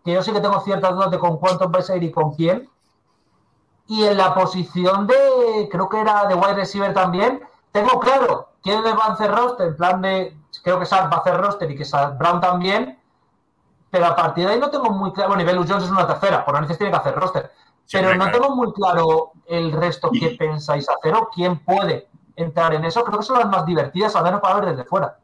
que 0.03 0.13
yo 0.13 0.23
sí 0.23 0.31
que 0.31 0.41
tengo 0.41 0.59
ciertas 0.61 0.95
dudas 0.95 1.11
de 1.11 1.19
con 1.19 1.37
cuántos 1.37 1.69
vais 1.71 1.89
a 1.89 1.97
ir 1.97 2.03
y 2.03 2.11
con 2.11 2.33
quién. 2.33 2.69
Y 3.87 4.05
en 4.05 4.17
la 4.17 4.33
posición 4.33 5.07
de, 5.07 5.69
creo 5.69 5.89
que 5.89 5.99
era 5.99 6.25
de 6.27 6.35
wide 6.35 6.53
receiver 6.53 6.93
también, 6.93 7.41
tengo 7.71 7.99
claro 7.99 8.49
quién 8.63 8.83
le 8.83 8.93
va 8.93 9.05
a 9.05 9.13
hacer 9.13 9.31
roster, 9.31 9.67
en 9.67 9.75
plan 9.75 10.01
de, 10.01 10.37
creo 10.63 10.79
que 10.79 10.85
Sack 10.85 11.11
va 11.11 11.17
a 11.17 11.19
hacer 11.19 11.37
roster 11.37 11.69
y 11.69 11.75
que 11.75 11.85
Sack 11.85 12.17
Brown 12.17 12.39
también, 12.39 12.97
pero 13.91 14.05
a 14.05 14.15
partir 14.15 14.45
de 14.45 14.53
ahí 14.53 14.59
no 14.59 14.71
tengo 14.71 14.89
muy 14.89 15.11
claro, 15.11 15.35
bueno, 15.35 15.43
y 15.43 15.67
Jones 15.67 15.83
es 15.83 15.91
una 15.91 16.07
tercera, 16.07 16.45
por 16.45 16.53
narices 16.55 16.77
tiene 16.77 16.91
que 16.91 16.97
hacer 16.97 17.13
roster, 17.13 17.51
Sí, 17.85 17.97
pero 17.97 18.15
no 18.15 18.23
claro. 18.23 18.31
tengo 18.39 18.55
muy 18.55 18.71
claro 18.73 19.31
el 19.49 19.71
resto 19.73 20.09
qué 20.17 20.29
pensáis 20.29 20.87
hacer 20.87 21.13
o 21.13 21.29
quién 21.33 21.59
puede 21.59 22.07
entrar 22.37 22.73
en 22.73 22.85
eso. 22.85 23.03
Creo 23.03 23.19
que 23.19 23.25
son 23.25 23.39
las 23.39 23.49
más 23.49 23.65
divertidas, 23.65 24.15
al 24.15 24.23
menos 24.23 24.39
para 24.39 24.61
ver 24.61 24.69
desde 24.69 24.85
fuera. 24.85 25.17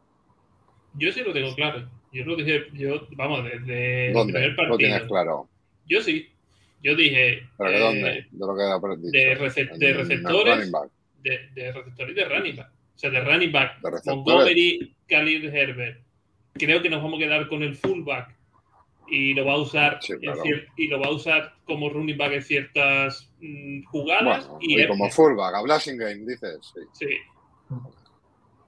Yo 0.95 1.11
sí 1.13 1.21
lo 1.21 1.31
tengo 1.31 1.55
claro. 1.55 1.87
Yo 2.11 2.25
lo 2.25 2.35
dije, 2.35 2.65
yo, 2.73 3.07
vamos, 3.15 3.43
desde 3.43 4.07
el 4.07 4.13
primer 4.25 4.67
Lo 4.67 4.77
tienes 4.77 4.99
partido. 5.01 5.07
claro. 5.07 5.49
Yo 5.85 6.01
sí. 6.01 6.29
Yo 6.83 6.95
dije. 6.95 7.47
¿Pero 7.57 7.69
de 7.69 7.77
eh, 7.77 7.79
dónde? 7.79 8.27
De 8.31 8.45
lo 8.45 8.55
que 8.55 8.63
de 8.63 9.11
de 9.19 9.35
receptores. 9.35 10.71
de, 11.21 11.49
de 11.53 11.71
receptor 11.71 12.09
y 12.09 12.13
de 12.13 12.25
running 12.25 12.55
back. 12.55 12.69
O 12.69 12.99
sea, 12.99 13.09
de 13.11 13.21
running 13.21 13.51
back, 13.51 13.79
De 13.81 13.91
receptores. 13.91 14.25
Montgomery, 14.25 14.95
Khalil 15.07 15.55
Herbert. 15.55 16.01
Creo 16.53 16.81
que 16.81 16.89
nos 16.89 17.01
vamos 17.01 17.19
a 17.19 17.23
quedar 17.23 17.47
con 17.47 17.63
el 17.63 17.75
fullback 17.75 18.36
y 19.09 19.33
lo 19.33 19.45
va 19.45 19.53
a 19.53 19.57
usar 19.57 19.99
Sí, 20.01 20.13
claro. 20.17 20.41
y 20.75 20.87
lo 20.87 20.99
va 20.99 21.07
a 21.07 21.11
usar 21.11 21.53
como 21.65 21.89
running 21.89 22.17
back 22.17 22.33
en 22.33 22.41
ciertas 22.43 23.29
mm, 23.39 23.83
jugadas 23.85 24.47
Bueno, 24.47 24.59
y, 24.61 24.81
y 24.81 24.87
como 24.87 25.09
fullback, 25.09 25.55
a 25.55 25.61
Blasing 25.61 25.97
Game, 25.97 26.25
dices. 26.25 26.73
Sí. 26.73 26.81
sí, 26.93 27.17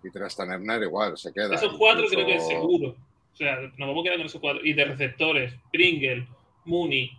Y 0.03 0.09
Tristan 0.11 0.51
Ebner 0.51 0.83
igual, 0.83 1.17
se 1.17 1.33
queda. 1.33 1.55
esos 1.55 1.77
cuatro 1.77 2.03
Incluso- 2.05 2.15
creo 2.15 2.25
que 2.27 2.35
es 2.35 2.47
seguro. 2.47 2.95
O 3.33 3.35
sea, 3.35 3.55
nos 3.61 3.87
vamos 3.87 4.01
a 4.01 4.03
quedar 4.03 4.17
con 4.17 4.25
esos 4.27 4.41
cuatro. 4.41 4.65
Y 4.65 4.73
de 4.73 4.85
receptores, 4.85 5.53
Pringle, 5.71 6.27
Mooney, 6.65 7.11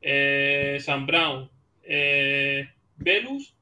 eh, 0.00 0.78
Sam 0.80 1.06
Brown, 1.06 1.50
eh, 1.82 2.68
Velus, 2.96 3.54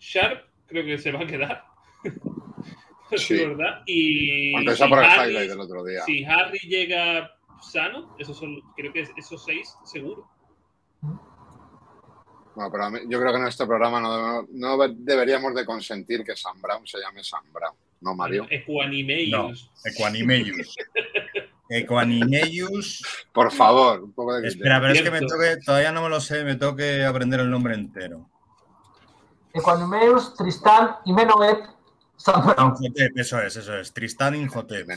Sharp, 0.00 0.44
creo 0.66 0.84
que 0.84 0.98
se 0.98 1.12
va 1.12 1.20
a 1.20 1.26
quedar. 1.26 1.64
Sí. 3.14 3.34
¿verdad? 3.44 3.82
Y 3.84 4.52
si 4.52 4.82
Harris- 4.82 5.48
del 5.48 5.60
otro 5.60 5.84
día. 5.84 6.00
Si 6.06 6.24
Harry 6.24 6.58
llega 6.60 7.30
sano, 7.62 8.14
esos 8.18 8.36
son, 8.36 8.60
creo 8.76 8.92
que 8.92 9.00
es- 9.02 9.12
esos 9.16 9.44
seis 9.44 9.74
seguro. 9.84 10.28
Bueno, 12.54 12.70
pero 12.70 12.84
a 12.84 12.90
mí- 12.90 13.00
yo 13.08 13.18
creo 13.18 13.32
que 13.32 13.38
en 13.38 13.46
este 13.46 13.66
programa 13.66 13.98
no, 14.00 14.42
no 14.50 14.76
deberíamos 14.88 15.54
de 15.54 15.64
consentir 15.64 16.22
que 16.22 16.36
Sam 16.36 16.60
Brown 16.60 16.86
se 16.86 16.98
llame 17.00 17.24
Sam 17.24 17.44
Brown, 17.52 17.74
¿no, 18.02 18.14
Mario? 18.14 18.46
Equanimeus. 18.50 19.70
Equanimeus. 19.84 20.76
Equanimeus. 21.70 23.02
Por 23.32 23.50
favor, 23.52 24.02
un 24.02 24.12
poco 24.12 24.34
de 24.34 24.48
Espera, 24.48 24.80
pero 24.80 24.92
es 24.92 25.00
que 25.02 25.10
me 25.10 25.20
toque, 25.20 25.56
todavía 25.64 25.92
no 25.92 26.02
me 26.02 26.10
lo 26.10 26.20
sé, 26.20 26.44
me 26.44 26.56
tengo 26.56 26.76
que 26.76 27.04
aprender 27.04 27.40
el 27.40 27.50
nombre 27.50 27.74
entero. 27.74 28.28
Equanimeus, 29.54 30.34
Tristán 30.34 30.96
y 31.06 31.12
Menoet, 31.14 31.58
Sam 31.58 31.70
Brown. 31.70 31.81
Inhotep, 32.80 33.18
eso 33.18 33.40
es, 33.42 33.56
eso 33.56 33.76
es. 33.78 33.92
Tristán 33.92 34.34
Inhotep. 34.34 34.88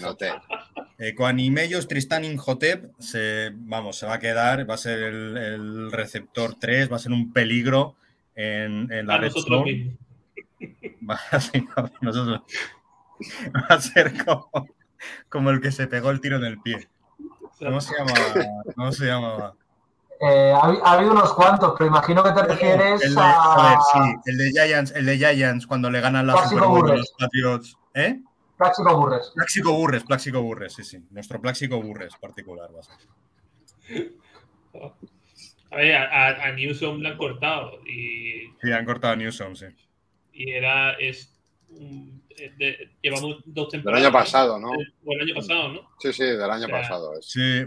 Eh, 0.97 1.15
con 1.15 1.39
Imellos, 1.39 1.87
Tristán 1.87 2.23
Inhotep 2.23 2.91
se, 2.99 3.51
vamos, 3.53 3.97
se 3.97 4.05
va 4.05 4.15
a 4.15 4.19
quedar, 4.19 4.69
va 4.69 4.75
a 4.75 4.77
ser 4.77 4.99
el, 4.99 5.37
el 5.37 5.91
receptor 5.91 6.55
3, 6.59 6.91
va 6.91 6.97
a 6.97 6.99
ser 6.99 7.11
un 7.11 7.33
peligro 7.33 7.95
en, 8.35 8.91
en 8.91 9.07
la 9.07 9.15
A 9.15 9.17
red 9.17 9.31
nosotros. 9.31 9.65
Va 11.07 11.19
a 11.31 11.39
ser, 11.39 11.63
nosotros- 12.01 12.41
va 13.53 13.75
a 13.75 13.81
ser 13.81 14.25
como, 14.25 14.49
como 15.29 15.49
el 15.51 15.61
que 15.61 15.71
se 15.71 15.87
pegó 15.87 16.09
el 16.11 16.21
tiro 16.21 16.37
en 16.37 16.45
el 16.45 16.59
pie. 16.61 16.87
¿Cómo 17.59 17.79
se 17.81 17.93
llama? 17.97 18.13
¿Cómo 18.75 18.91
se 18.91 19.05
llamaba? 19.05 19.55
Eh, 20.21 20.53
ha, 20.53 20.59
ha 20.61 20.91
habido 20.93 21.11
unos 21.11 21.33
cuantos, 21.33 21.73
pero 21.77 21.89
imagino 21.89 22.23
que 22.23 22.31
te 22.31 22.43
refieres 22.43 23.01
El 23.03 23.15
de, 23.15 23.21
a. 23.21 23.33
joder, 23.33 23.77
sí, 23.91 23.99
el 24.31 24.37
de 24.37 24.51
Giants, 24.51 24.91
el 24.95 25.05
de 25.05 25.17
Giants 25.17 25.67
cuando 25.67 25.89
le 25.91 25.99
ganan 25.99 26.25
la 26.27 26.37
Super 26.47 26.63
Bowl 26.67 26.89
a 26.91 26.95
los 26.95 27.13
Patriots. 27.19 27.77
¿Eh? 27.93 28.21
Pláxico 28.57 28.97
Burres. 28.97 29.31
Pláxico 29.35 29.73
Burres, 29.73 30.03
Pláxico 30.05 30.41
Burres, 30.41 30.73
sí, 30.73 30.83
sí. 30.83 31.05
Nuestro 31.11 31.41
Pláxico 31.41 31.81
Burres 31.81 32.15
particular. 32.15 32.69
va 32.73 32.79
a 32.79 32.83
ser. 32.83 34.11
A 35.71 35.75
ver, 35.77 35.95
a, 35.95 36.03
a- 36.27 36.43
a 36.45 36.51
Newsom 36.53 36.99
le 36.99 37.09
han 37.09 37.17
cortado 37.17 37.79
y, 37.85 38.53
Sí, 38.61 38.71
han 38.71 38.85
cortado 38.85 39.13
a 39.13 39.15
Newsom, 39.17 39.55
sí. 39.55 39.65
y 40.31 40.51
era. 40.51 40.91
Es, 40.93 41.33
un- 41.69 42.23
es 42.24 42.24
de- 42.57 42.91
llevamos 43.01 43.37
dos 43.45 43.65
Del 43.65 43.81
temporadas. 43.81 44.05
año 44.05 44.13
pasado, 44.13 44.59
¿no? 44.59 44.69
O 44.71 45.11
el 45.13 45.21
año 45.21 45.35
pasado, 45.35 45.69
¿no? 45.69 45.81
Sí, 45.99 46.13
sí, 46.13 46.23
del 46.23 46.49
año 46.49 46.65
O 46.65 46.67
sea, 46.67 46.81
pasado. 46.81 47.19
es. 47.19 47.25
Sí, 47.29 47.65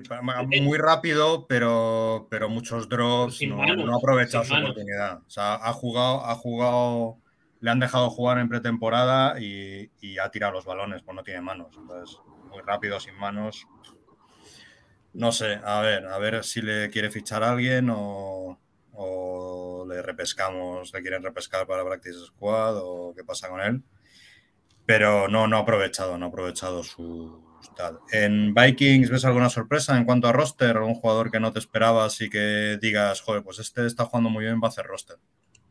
muy 0.62 0.78
rápido, 0.78 1.46
pero, 1.46 2.26
pero 2.30 2.48
muchos 2.48 2.88
drops. 2.88 3.40
No, 3.46 3.56
manos, 3.56 3.86
no 3.86 3.94
ha 3.94 3.98
aprovechado 3.98 4.44
su 4.44 4.52
manos. 4.52 4.70
oportunidad. 4.70 5.18
O 5.26 5.30
sea, 5.30 5.54
ha 5.54 5.72
jugado, 5.72 6.24
ha 6.26 6.34
jugado, 6.34 7.18
le 7.60 7.70
han 7.70 7.80
dejado 7.80 8.10
jugar 8.10 8.38
en 8.38 8.48
pretemporada 8.48 9.40
y, 9.40 9.90
y 10.00 10.18
ha 10.18 10.30
tirado 10.30 10.52
los 10.52 10.64
balones, 10.64 11.02
pues 11.02 11.14
no 11.14 11.22
tiene 11.24 11.40
manos. 11.40 11.68
Entonces, 11.76 12.18
muy 12.50 12.60
rápido, 12.62 13.00
sin 13.00 13.14
manos. 13.16 13.66
No 15.14 15.32
sé, 15.32 15.58
a 15.64 15.80
ver, 15.80 16.06
a 16.06 16.18
ver 16.18 16.44
si 16.44 16.60
le 16.62 16.90
quiere 16.90 17.10
fichar 17.10 17.42
a 17.42 17.50
alguien 17.52 17.88
o, 17.90 18.58
o 18.92 19.86
le 19.88 20.02
repescamos, 20.02 20.92
le 20.92 21.00
quieren 21.02 21.22
repescar 21.22 21.66
para 21.66 21.84
Practice 21.84 22.26
Squad 22.26 22.76
o 22.76 23.14
qué 23.16 23.24
pasa 23.24 23.48
con 23.48 23.60
él. 23.60 23.82
Pero 24.88 25.28
no, 25.28 25.46
no 25.46 25.58
ha 25.58 25.60
aprovechado, 25.60 26.16
no 26.16 26.24
ha 26.24 26.28
aprovechado 26.30 26.82
su 26.82 27.42
tal. 27.76 28.00
En 28.10 28.54
Vikings, 28.54 29.10
¿ves 29.10 29.26
alguna 29.26 29.50
sorpresa 29.50 29.98
en 29.98 30.06
cuanto 30.06 30.28
a 30.28 30.32
roster? 30.32 30.78
¿Un 30.78 30.94
jugador 30.94 31.30
que 31.30 31.40
no 31.40 31.52
te 31.52 31.58
esperabas 31.58 32.18
y 32.22 32.30
que 32.30 32.78
digas, 32.80 33.20
joder, 33.20 33.44
pues 33.44 33.58
este 33.58 33.84
está 33.84 34.06
jugando 34.06 34.30
muy 34.30 34.44
bien, 34.44 34.60
va 34.62 34.68
a 34.68 34.70
hacer 34.70 34.86
roster? 34.86 35.18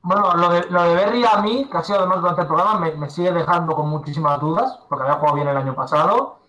Bueno, 0.03 0.35
lo 0.35 0.49
de, 0.49 0.67
lo 0.69 0.83
de 0.83 0.93
Berry 0.93 1.23
a 1.25 1.41
mí, 1.41 1.67
sido 1.83 1.97
además 1.97 2.21
durante 2.21 2.41
el 2.41 2.47
programa, 2.47 2.79
me, 2.79 2.91
me 2.91 3.09
sigue 3.09 3.31
dejando 3.31 3.75
con 3.75 3.89
muchísimas 3.89 4.39
dudas, 4.39 4.77
porque 4.87 5.03
había 5.03 5.15
jugado 5.15 5.35
bien 5.35 5.47
el 5.47 5.57
año 5.57 5.73
pasado. 5.73 6.39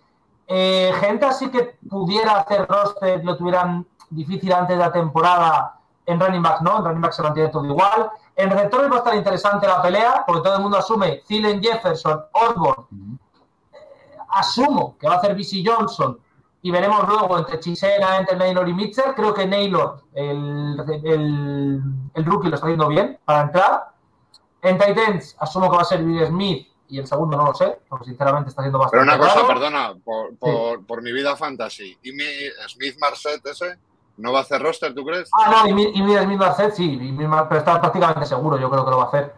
Eh, 0.47 0.93
gente 0.99 1.25
así 1.25 1.49
que 1.49 1.75
pudiera 1.89 2.37
hacer 2.37 2.67
roster, 2.67 3.25
lo 3.25 3.35
tuvieran 3.35 3.87
difícil 4.11 4.53
antes 4.53 4.77
de 4.77 4.83
la 4.83 4.91
temporada, 4.91 5.79
en 6.05 6.19
running 6.19 6.43
back 6.43 6.61
no, 6.61 6.77
en 6.77 6.85
running 6.85 7.01
back 7.01 7.13
se 7.13 7.23
mantiene 7.23 7.49
todo 7.49 7.65
igual. 7.65 8.09
En 8.41 8.49
receptores 8.49 8.89
va 8.89 8.95
a 8.95 8.97
estar 8.99 9.15
interesante 9.15 9.67
la 9.67 9.81
pelea, 9.81 10.23
porque 10.25 10.41
todo 10.43 10.55
el 10.55 10.61
mundo 10.61 10.77
asume 10.77 11.21
Thielen 11.27 11.61
Jefferson, 11.61 12.23
Osborne. 12.31 12.85
Eh, 13.73 13.77
asumo 14.29 14.97
que 14.97 15.07
va 15.07 15.15
a 15.15 15.17
hacer 15.17 15.35
BC 15.35 15.61
Johnson 15.65 16.17
y 16.61 16.71
veremos 16.71 17.05
luego 17.05 17.37
entre 17.37 17.59
Chisena, 17.59 18.17
entre 18.17 18.37
Naylor 18.37 18.67
y 18.69 18.73
Mitchell. 18.73 19.13
Creo 19.13 19.33
que 19.33 19.45
Naylor, 19.45 20.03
el, 20.13 20.77
el, 21.03 21.81
el 22.13 22.25
rookie, 22.25 22.47
lo 22.47 22.55
está 22.55 22.67
haciendo 22.67 22.87
bien 22.87 23.19
para 23.25 23.41
entrar. 23.41 23.89
En 24.61 24.77
Titans, 24.77 25.35
asumo 25.39 25.69
que 25.69 25.75
va 25.75 25.81
a 25.81 25.85
ser 25.85 26.01
Will 26.03 26.25
Smith 26.27 26.67
y 26.87 26.97
el 26.99 27.07
segundo 27.07 27.35
no 27.35 27.45
lo 27.45 27.53
sé, 27.53 27.79
porque 27.89 28.05
sinceramente 28.05 28.49
está 28.51 28.61
haciendo 28.61 28.79
Pero 28.89 29.01
bastante. 29.01 29.15
una 29.15 29.17
cosa, 29.17 29.35
raro. 29.35 29.47
perdona, 29.47 29.93
por, 30.03 30.35
por, 30.37 30.85
por 30.85 31.01
mi 31.01 31.11
vida 31.11 31.35
fantasy. 31.35 31.97
¿Y 32.03 32.13
mi 32.13 32.23
Smith 32.69 32.95
Marset 32.99 33.45
ese? 33.45 33.77
¿No 34.19 34.33
va 34.33 34.39
a 34.39 34.41
hacer 34.41 34.61
roster, 34.61 34.93
tú 34.93 35.05
crees? 35.05 35.29
Ah, 35.33 35.63
no, 35.65 35.79
y, 35.79 35.91
y 35.97 36.01
Will 36.01 36.19
Smith 36.23 36.37
Marcet 36.37 36.73
sí, 36.73 36.99
y 37.01 37.11
pero 37.17 37.55
está 37.57 37.79
prácticamente 37.79 38.25
seguro, 38.25 38.57
yo 38.57 38.69
creo 38.69 38.83
que 38.83 38.91
lo 38.91 38.97
va 38.97 39.03
a 39.05 39.07
hacer. 39.07 39.33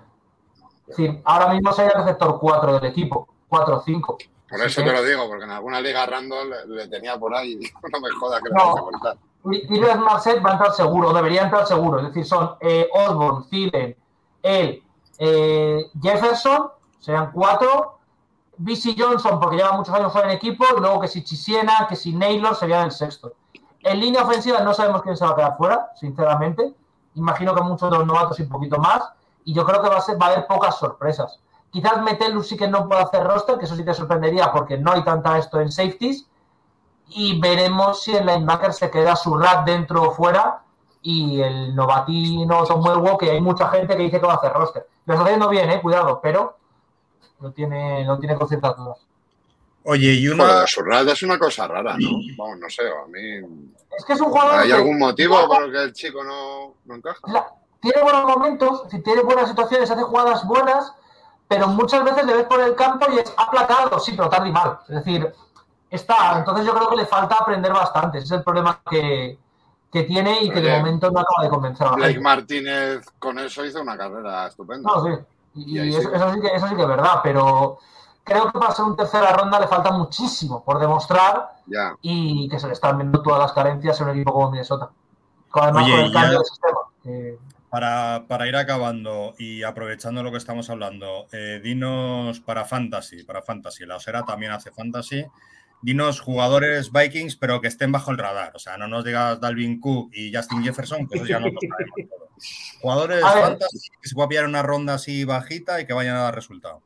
Decir, 0.88 1.21
ahora 1.23 1.53
mismo 1.53 1.71
sería 1.71 1.91
el 1.91 1.99
receptor 2.03 2.39
4 2.39 2.79
del 2.79 2.86
equipo, 2.91 3.27
4 3.47 3.77
o 3.77 3.82
5. 3.82 4.17
Por 4.49 4.61
eso 4.61 4.82
te 4.84 4.91
lo 4.91 5.03
digo, 5.03 5.27
porque 5.29 5.45
en 5.45 5.51
alguna 5.51 5.79
liga 5.79 6.05
random 6.05 6.49
le, 6.49 6.75
le 6.75 6.88
tenía 6.88 7.17
por 7.17 7.34
ahí 7.34 7.59
no 7.93 7.99
me 8.01 8.09
joda 8.09 8.41
que 8.41 8.49
No. 8.49 8.55
vas 8.65 8.75
a 8.77 8.82
cortar. 8.82 9.17
Williams 9.43 9.99
Marcet 10.01 10.43
va 10.45 10.49
a 10.49 10.53
entrar 10.53 10.73
seguro, 10.73 11.13
debería 11.13 11.43
entrar 11.43 11.65
seguro. 11.67 11.99
Es 11.99 12.07
decir, 12.07 12.25
son 12.25 12.55
eh, 12.59 12.89
Osborne, 12.93 13.45
Thielen, 13.49 13.95
él, 14.43 14.84
eh, 15.19 15.86
Jefferson, 16.01 16.71
serían 16.99 17.32
cuatro. 17.32 17.99
BC 18.57 18.95
Johnson, 18.97 19.39
porque 19.39 19.57
lleva 19.57 19.71
muchos 19.71 19.93
años 19.95 20.11
fuera 20.11 20.29
en 20.29 20.36
equipo, 20.38 20.65
y 20.77 20.79
luego 20.79 21.01
que 21.01 21.07
si 21.07 21.23
Chisiena, 21.23 21.88
que 21.89 21.95
si 21.95 22.13
Naylor 22.13 22.55
serían 22.55 22.86
el 22.86 22.91
sexto. 22.91 23.34
En 23.84 23.99
línea 23.99 24.23
ofensiva 24.23 24.59
no 24.61 24.73
sabemos 24.73 25.01
quién 25.01 25.17
se 25.17 25.25
va 25.25 25.32
a 25.32 25.36
quedar 25.36 25.57
fuera, 25.57 25.91
sinceramente. 25.95 26.73
Imagino 27.15 27.55
que 27.55 27.61
muchos 27.61 27.89
de 27.89 27.97
los 27.97 28.05
novatos 28.05 28.39
y 28.39 28.43
un 28.43 28.49
poquito 28.49 28.77
más. 28.77 29.01
Y 29.43 29.53
yo 29.53 29.65
creo 29.65 29.82
que 29.82 29.89
va 29.89 29.97
a, 29.97 30.01
ser, 30.01 30.21
va 30.21 30.27
a 30.27 30.29
haber 30.32 30.47
pocas 30.47 30.77
sorpresas. 30.77 31.39
Quizás 31.71 32.01
Metellus 32.01 32.47
sí 32.47 32.57
que 32.57 32.67
no 32.67 32.88
puede 32.88 33.01
hacer 33.01 33.23
roster, 33.23 33.57
que 33.57 33.65
eso 33.65 33.75
sí 33.75 33.84
te 33.84 33.93
sorprendería 33.93 34.51
porque 34.51 34.77
no 34.77 34.91
hay 34.91 35.03
tanta 35.03 35.38
esto 35.38 35.59
en 35.59 35.71
safeties 35.71 36.27
y 37.13 37.39
veremos 37.39 38.03
si 38.03 38.15
el 38.15 38.25
linebacker 38.25 38.73
se 38.73 38.89
queda 38.89 39.15
su 39.15 39.38
rat 39.38 39.65
dentro 39.65 40.03
o 40.03 40.11
fuera 40.11 40.63
y 41.01 41.41
el 41.41 41.75
novatino 41.75 42.63
Tom 42.65 42.86
Huevo, 42.86 43.17
que 43.17 43.32
hay 43.32 43.41
mucha 43.41 43.67
gente 43.69 43.95
que 43.97 44.03
dice 44.03 44.19
que 44.19 44.27
va 44.27 44.34
a 44.34 44.38
hacer 44.38 44.53
roster. 44.53 44.88
Lo 45.05 45.13
está 45.13 45.25
haciendo 45.25 45.49
bien, 45.49 45.69
eh, 45.69 45.82
cuidado, 45.82 46.19
pero 46.21 46.57
lo 47.39 47.51
tiene, 47.51 48.05
lo 48.05 48.19
tiene 48.19 48.36
dudas. 48.36 49.07
Oye, 49.84 50.13
y 50.13 50.27
Joder, 50.27 50.41
una. 50.41 50.67
Surratt 50.67 51.07
es 51.09 51.23
una 51.23 51.39
cosa 51.39 51.67
rara, 51.67 51.95
¿no? 51.97 52.09
Vamos, 52.38 52.59
no 52.59 52.69
sé, 52.69 52.84
a 52.88 53.07
mí... 53.07 53.65
Es 53.97 54.05
que 54.05 54.13
es 54.13 54.21
un 54.21 54.29
jugador 54.29 54.59
¿Hay 54.59 54.67
que 54.69 54.73
algún 54.75 54.99
motivo 54.99 55.36
guarda- 55.36 55.47
por 55.55 55.63
el 55.63 55.71
que 55.71 55.84
el 55.84 55.93
chico 55.93 56.23
no, 56.23 56.75
no 56.86 56.95
encaja? 56.95 57.19
la- 57.27 57.47
tiene 57.82 58.01
buenos 58.03 58.25
momentos, 58.25 58.84
tiene 59.03 59.23
buenas 59.23 59.49
situaciones, 59.49 59.89
hace 59.89 60.03
jugadas 60.03 60.45
buenas, 60.45 60.93
pero 61.47 61.67
muchas 61.67 62.03
veces 62.03 62.25
le 62.25 62.34
ves 62.36 62.45
por 62.45 62.61
el 62.61 62.75
campo 62.75 63.07
y 63.11 63.17
es 63.17 63.34
aplacado, 63.36 63.99
sí, 63.99 64.13
pero 64.15 64.29
tarde 64.29 64.49
y 64.49 64.51
mal. 64.51 64.77
Es 64.88 64.95
decir, 65.03 65.34
está. 65.89 66.38
Entonces 66.38 66.63
yo 66.65 66.75
creo 66.75 66.89
que 66.89 66.95
le 66.97 67.05
falta 67.07 67.36
aprender 67.39 67.73
bastante. 67.73 68.19
Ese 68.19 68.25
es 68.27 68.32
el 68.34 68.43
problema 68.43 68.79
que, 68.88 69.36
que 69.91 70.03
tiene 70.03 70.43
y 70.43 70.51
que 70.51 70.61
de 70.61 70.77
momento 70.77 71.09
no 71.09 71.19
acaba 71.21 71.43
de 71.43 71.49
convencer 71.49 71.88
a 71.88 71.89
la 71.89 71.95
Blake. 71.95 72.19
Martínez 72.21 73.03
con 73.17 73.39
eso 73.39 73.65
hizo 73.65 73.82
una 73.82 73.97
carrera 73.97 74.45
estupenda. 74.47 74.88
No, 74.93 75.03
sí. 75.03 75.11
Y, 75.55 75.79
Y 75.82 75.89
eso, 75.89 76.01
sigue. 76.01 76.15
eso 76.15 76.34
sí 76.36 76.39
que, 76.39 76.47
eso 76.55 76.67
sí 76.67 76.75
que 76.75 76.82
es 76.84 76.88
verdad, 76.88 77.19
pero 77.23 77.79
creo 78.24 78.51
que 78.51 78.59
para 78.59 78.72
ser 78.74 78.86
un 78.86 78.95
tercera 78.95 79.34
ronda 79.34 79.59
le 79.59 79.67
falta 79.67 79.91
muchísimo 79.91 80.63
por 80.63 80.80
demostrar 80.80 81.51
Ya. 81.67 81.95
y 82.01 82.47
que 82.49 82.59
se 82.59 82.67
le 82.67 82.74
están 82.74 82.97
viendo 82.97 83.22
todas 83.22 83.39
las 83.39 83.53
carencias 83.53 83.99
en 84.01 84.07
un 84.07 84.15
equipo 84.15 84.34
como 84.34 84.51
Minnesota. 84.51 84.89
Con- 85.49 85.63
Además, 85.63 85.84
Oye, 85.86 85.95
con 85.95 86.05
el 86.05 86.11
cambio 86.13 86.32
ya- 86.34 86.39
de 86.39 86.45
sistema. 86.45 86.80
Para, 87.69 88.26
para 88.28 88.47
ir 88.47 88.55
acabando 88.57 89.34
y 89.38 89.63
aprovechando 89.63 90.24
lo 90.24 90.32
que 90.32 90.38
estamos 90.38 90.69
hablando, 90.69 91.28
eh, 91.32 91.61
dinos 91.63 92.41
para 92.41 92.65
Fantasy, 92.65 93.24
para 93.24 93.41
Fantasy, 93.41 93.86
la 93.86 93.95
Osera 93.95 94.24
también 94.24 94.51
hace 94.51 94.72
Fantasy, 94.72 95.26
dinos 95.82 96.19
jugadores 96.19 96.91
Vikings, 96.91 97.38
pero 97.38 97.61
que 97.61 97.69
estén 97.69 97.91
bajo 97.93 98.11
el 98.11 98.17
radar. 98.17 98.51
O 98.55 98.59
sea, 98.59 98.76
no 98.78 98.88
nos 98.89 99.05
digas 99.05 99.39
Dalvin 99.39 99.80
Cook 99.80 100.09
y 100.13 100.36
Justin 100.36 100.63
Jefferson, 100.63 101.07
que 101.07 101.17
eso 101.17 101.26
ya 101.26 101.39
no 101.39 101.47
lo 101.47 101.53
sabemos 101.59 102.09
todo. 102.09 102.28
Jugadores. 102.82 103.22
Fantasy 103.24 103.89
que 104.01 104.09
se 104.09 104.15
pueda 104.15 104.28
pillar 104.28 104.45
una 104.45 104.63
ronda 104.63 104.95
así 104.95 105.24
bajita 105.24 105.80
y 105.80 105.86
que 105.86 105.93
vayan 105.93 106.17
a 106.17 106.24
dar 106.24 106.36
resultado. 106.36 106.82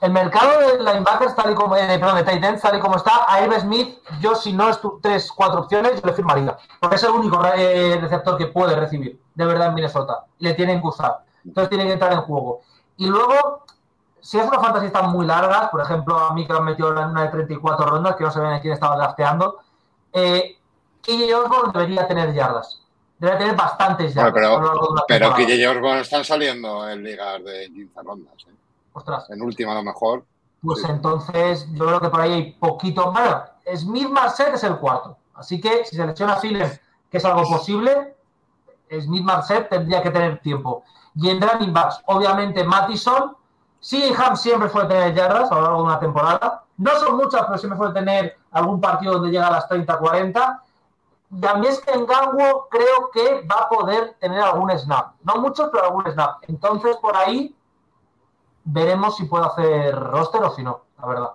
El 0.00 0.12
mercado 0.12 0.60
de 0.60 0.78
linebackers, 0.78 1.34
tal 1.34 1.52
y 1.52 1.54
como, 1.54 1.76
eh, 1.76 1.98
perdón, 1.98 2.16
de 2.16 2.24
tight 2.24 2.44
ends, 2.44 2.62
tal 2.62 2.76
y 2.76 2.80
como 2.80 2.96
está, 2.96 3.24
a 3.26 3.44
Irv 3.44 3.60
Smith, 3.60 3.98
yo 4.20 4.34
si 4.34 4.52
no 4.52 4.68
es 4.68 4.80
tu 4.80 5.00
tres, 5.02 5.30
cuatro 5.32 5.60
opciones, 5.60 6.00
yo 6.00 6.06
le 6.06 6.12
firmaría. 6.12 6.56
Porque 6.78 6.96
es 6.96 7.02
el 7.02 7.10
único 7.10 7.44
eh, 7.56 7.98
receptor 8.00 8.36
que 8.36 8.46
puede 8.46 8.76
recibir, 8.76 9.20
de 9.34 9.44
verdad, 9.44 9.68
en 9.68 9.74
Minnesota. 9.74 10.24
Le 10.38 10.54
tienen 10.54 10.80
que 10.80 10.86
usar. 10.86 11.18
Entonces 11.44 11.68
tiene 11.68 11.86
que 11.86 11.92
entrar 11.92 12.12
en 12.12 12.20
juego. 12.20 12.62
Y 12.96 13.06
luego, 13.06 13.64
si 14.20 14.38
es 14.38 14.46
una 14.46 14.60
fantasy 14.60 14.86
están 14.86 15.10
muy 15.10 15.26
largas, 15.26 15.68
por 15.70 15.80
ejemplo, 15.80 16.16
a 16.18 16.32
mí 16.32 16.46
que 16.46 16.52
me 16.52 16.58
han 16.60 16.64
metido 16.64 16.90
en 16.90 17.08
una 17.08 17.22
de 17.22 17.28
34 17.28 17.86
rondas, 17.86 18.16
que 18.16 18.24
no 18.24 18.30
se 18.30 18.40
ven 18.40 18.52
a 18.52 18.60
quién 18.60 18.74
estaba 18.74 18.96
drafteando, 18.96 19.58
eh, 20.12 20.58
KJ 21.02 21.34
Osborne 21.34 21.72
debería 21.72 22.06
tener 22.06 22.32
yardas. 22.34 22.82
Debería 23.18 23.38
tener 23.38 23.56
bastantes 23.56 24.14
yardas. 24.14 24.32
lo 24.32 25.04
pero, 25.08 25.30
pero. 25.30 25.34
KJ 25.34 25.68
Osborne 25.68 26.00
están 26.02 26.24
saliendo 26.24 26.88
en 26.88 27.02
ligas 27.02 27.42
de 27.44 27.70
15 27.72 28.02
rondas. 28.02 28.34
¿eh? 28.46 28.57
Ostras. 28.98 29.30
En 29.30 29.40
última, 29.42 29.72
a 29.72 29.76
lo 29.76 29.82
mejor. 29.84 30.24
Pues 30.62 30.80
Sí. 30.82 30.86
entonces 30.90 31.66
yo 31.72 31.86
creo 31.86 32.00
que 32.00 32.08
por 32.08 32.20
ahí 32.20 32.32
hay 32.32 32.52
poquito. 32.52 33.12
Bueno, 33.12 33.42
Smith 33.76 34.08
Marset 34.10 34.54
es 34.54 34.64
el 34.64 34.76
cuarto. 34.78 35.16
Así 35.34 35.60
que 35.60 35.84
si 35.84 35.94
se 35.96 36.04
lesiona 36.04 36.36
Philem, 36.36 36.68
que 37.10 37.18
es 37.18 37.24
algo 37.24 37.42
posible, 37.48 38.16
Smith 39.00 39.22
Marset 39.22 39.68
tendría 39.68 40.02
que 40.02 40.10
tener 40.10 40.40
tiempo. 40.40 40.82
Y 41.14 41.30
en 41.30 41.40
running 41.40 41.72
backs, 41.72 42.00
obviamente 42.06 42.64
Mattison. 42.64 43.36
Sí, 43.80 44.12
Ham 44.18 44.36
siempre 44.36 44.68
suele 44.68 44.88
tener 44.88 45.14
yardas 45.14 45.50
a 45.52 45.54
lo 45.54 45.60
largo 45.62 45.76
de 45.78 45.82
una 45.84 46.00
temporada. 46.00 46.64
No 46.78 46.90
son 46.98 47.16
muchas, 47.16 47.42
pero 47.46 47.58
siempre 47.58 47.78
suele 47.78 47.94
tener 47.94 48.36
algún 48.50 48.80
partido 48.80 49.12
donde 49.14 49.30
llega 49.30 49.46
a 49.46 49.52
las 49.52 49.68
30-40. 49.68 50.60
Y 51.30 51.46
a 51.46 51.54
mí 51.54 51.66
es 51.68 51.78
que 51.80 51.92
en 51.92 52.04
Gangwo 52.06 52.66
creo 52.70 53.10
que 53.12 53.46
va 53.46 53.62
a 53.62 53.68
poder 53.68 54.16
tener 54.18 54.40
algún 54.40 54.76
snap. 54.76 55.12
No 55.22 55.36
muchos, 55.36 55.68
pero 55.70 55.84
algún 55.84 56.10
snap. 56.10 56.38
Entonces, 56.48 56.96
por 56.96 57.16
ahí 57.16 57.54
veremos 58.70 59.16
si 59.16 59.24
puedo 59.24 59.44
hacer 59.44 59.94
roster 59.98 60.42
o 60.42 60.54
si 60.54 60.62
no, 60.62 60.84
la 61.00 61.06
verdad. 61.06 61.32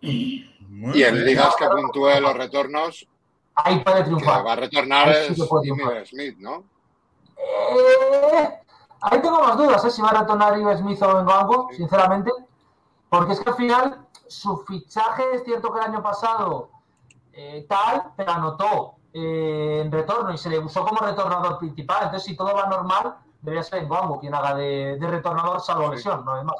Muy 0.00 0.48
Y 0.94 1.02
en 1.04 1.14
bien. 1.14 1.24
ligas 1.26 1.54
que 1.56 1.66
puntúe 1.68 2.20
los 2.20 2.34
retornos, 2.34 3.06
Ahí 3.54 3.80
puede 3.80 4.04
triunfar. 4.04 4.46
va 4.46 4.52
a 4.54 4.56
retornar 4.56 5.14
sí 5.34 5.42
puede 5.48 5.62
triunfar. 5.64 6.06
Smith, 6.06 6.36
¿no? 6.38 6.64
Eh, 7.36 8.60
ahí 9.02 9.20
tengo 9.20 9.40
más 9.42 9.56
dudas, 9.56 9.84
¿eh? 9.84 9.90
si 9.90 10.00
va 10.00 10.08
a 10.08 10.20
retornar 10.20 10.58
Ives 10.58 10.78
Smith 10.78 11.02
o 11.02 11.14
Bengoango, 11.16 11.68
sinceramente. 11.76 12.30
Porque 13.10 13.32
es 13.34 13.40
que 13.40 13.50
al 13.50 13.56
final 13.56 14.06
su 14.26 14.56
fichaje 14.64 15.22
es 15.34 15.44
cierto 15.44 15.70
que 15.72 15.80
el 15.80 15.84
año 15.84 16.02
pasado 16.02 16.70
eh, 17.34 17.66
tal, 17.68 18.04
pero 18.16 18.32
anotó 18.32 18.94
eh, 19.12 19.82
en 19.84 19.92
retorno 19.92 20.32
y 20.32 20.38
se 20.38 20.48
le 20.48 20.58
usó 20.58 20.84
como 20.84 21.00
retornador 21.00 21.58
principal. 21.58 22.04
Entonces, 22.04 22.24
si 22.24 22.34
todo 22.36 22.54
va 22.54 22.66
normal, 22.66 23.16
debería 23.42 23.62
ser 23.62 23.80
Bengoango 23.80 24.18
quien 24.20 24.34
haga 24.34 24.54
de, 24.54 24.96
de 24.98 25.06
retornador 25.06 25.60
salvo 25.60 25.88
Sí. 25.90 25.96
lesión, 25.96 26.24
no 26.24 26.38
es 26.38 26.44
más. 26.44 26.56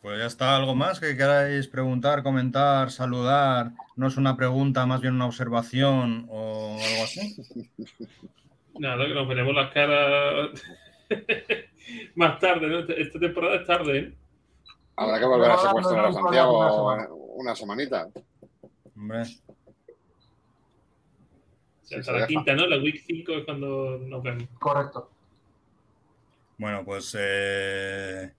Pues 0.00 0.18
ya 0.20 0.26
está, 0.26 0.56
¿algo 0.56 0.74
más 0.74 1.00
que 1.00 1.16
queráis 1.16 1.66
preguntar, 1.66 2.22
comentar, 2.22 2.90
saludar? 2.90 3.72
No 3.96 4.06
es 4.06 4.16
una 4.16 4.36
pregunta, 4.36 4.86
más 4.86 5.00
bien 5.00 5.14
una 5.14 5.26
observación 5.26 6.26
o 6.30 6.78
algo 6.80 7.02
así. 7.04 7.36
Nada, 8.78 9.04
que 9.06 9.14
nos 9.14 9.26
veremos 9.28 9.54
las 9.54 9.72
caras 9.72 10.50
más 12.14 12.38
tarde, 12.38 12.68
¿no? 12.68 12.78
Este- 12.78 13.02
Esta 13.02 13.18
temporada 13.18 13.56
es 13.56 13.66
tarde, 13.66 13.98
¿eh? 13.98 14.18
Habrá 14.96 15.18
que 15.18 15.26
volver 15.26 15.50
a 15.50 15.58
secuestrar 15.58 16.06
a 16.06 16.12
Santiago 16.12 16.58
una 16.58 16.70
semana. 16.70 17.08
una 17.10 17.54
semanita. 17.56 18.08
Hombre, 18.96 19.22
O 21.88 21.90
sea, 21.90 21.96
Sí, 21.96 22.00
hasta 22.00 22.04
se 22.04 22.12
la 22.12 22.18
deja. 22.18 22.26
quinta, 22.28 22.54
¿no? 22.54 22.66
La 22.66 22.76
week 22.78 23.02
5 23.06 23.32
es 23.32 23.44
cuando 23.44 23.98
nos 23.98 24.22
vemos. 24.22 24.44
Correcto. 24.58 25.10
bueno, 26.58 26.84
pues 26.84 27.16
eh, 27.18 28.32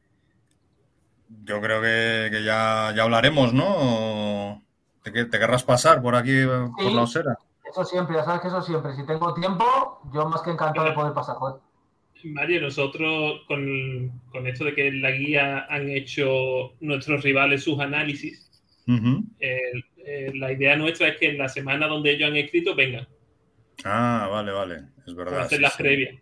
yo 1.45 1.61
creo 1.61 1.81
que, 1.81 2.29
que 2.31 2.43
ya, 2.43 2.93
ya 2.95 3.03
hablaremos, 3.03 3.53
¿no? 3.53 3.65
¿O 3.67 4.61
¿Te, 5.03 5.13
que- 5.13 5.25
te 5.25 5.39
querrás 5.39 5.63
pasar 5.63 6.01
por 6.01 6.15
aquí, 6.15 6.31
eh, 6.37 6.47
por 6.47 6.89
Sí. 6.89 6.93
la 6.93 7.01
osera? 7.03 7.37
Eso 7.69 7.85
siempre, 7.85 8.15
ya 8.17 8.23
sabes 8.25 8.41
que 8.41 8.47
eso 8.49 8.61
siempre. 8.61 8.93
Si 8.95 9.05
tengo 9.05 9.33
tiempo, 9.33 9.65
yo 10.13 10.27
más 10.27 10.41
que 10.41 10.49
encantado 10.51 10.87
de 10.87 10.93
poder 10.93 11.13
pasar. 11.13 11.35
Joder. 11.37 11.61
Mario, 12.25 12.61
nosotros 12.61 13.41
con, 13.47 14.11
con 14.31 14.45
esto 14.47 14.65
de 14.65 14.75
que 14.75 14.87
en 14.87 15.01
la 15.01 15.11
guía 15.11 15.65
han 15.69 15.87
hecho 15.89 16.73
nuestros 16.81 17.23
rivales 17.23 17.63
sus 17.63 17.79
análisis, 17.79 18.45
eh, 19.39 19.57
eh, 20.05 20.31
la 20.35 20.51
idea 20.51 20.75
nuestra 20.75 21.07
es 21.09 21.17
que 21.17 21.29
en 21.29 21.37
la 21.37 21.47
semana 21.47 21.87
donde 21.87 22.11
ellos 22.11 22.29
han 22.29 22.35
escrito 22.35 22.75
vengan 22.75 23.07
Ah, 23.85 24.27
vale, 24.29 24.51
vale, 24.51 24.75
es 25.07 25.13
para 25.13 25.25
verdad. 25.31 25.39
hacer 25.41 25.57
sí, 25.57 25.61
las 25.61 25.73
sí. 25.75 25.83
previas. 25.83 26.15